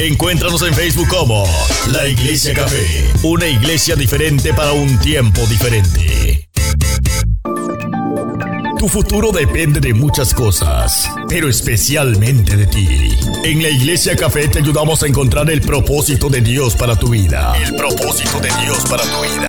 Encuéntranos 0.00 0.62
en 0.62 0.72
Facebook 0.72 1.08
como 1.08 1.44
La 1.92 2.06
Iglesia 2.06 2.54
Café, 2.54 3.12
una 3.22 3.46
iglesia 3.46 3.96
diferente 3.96 4.54
para 4.54 4.72
un 4.72 4.98
tiempo 5.00 5.44
diferente. 5.46 6.07
Tu 8.78 8.88
futuro 8.88 9.32
depende 9.32 9.80
de 9.80 9.92
muchas 9.92 10.32
cosas, 10.32 11.10
pero 11.28 11.48
especialmente 11.48 12.56
de 12.56 12.66
ti. 12.66 13.18
En 13.42 13.60
la 13.60 13.70
Iglesia 13.70 14.14
Café 14.14 14.46
te 14.46 14.60
ayudamos 14.60 15.02
a 15.02 15.08
encontrar 15.08 15.50
el 15.50 15.60
propósito 15.60 16.28
de 16.28 16.40
Dios 16.40 16.76
para 16.76 16.94
tu 16.94 17.08
vida. 17.08 17.54
El 17.60 17.74
propósito 17.74 18.38
de 18.38 18.50
Dios 18.62 18.78
para 18.88 19.02
tu 19.02 19.20
vida. 19.20 19.48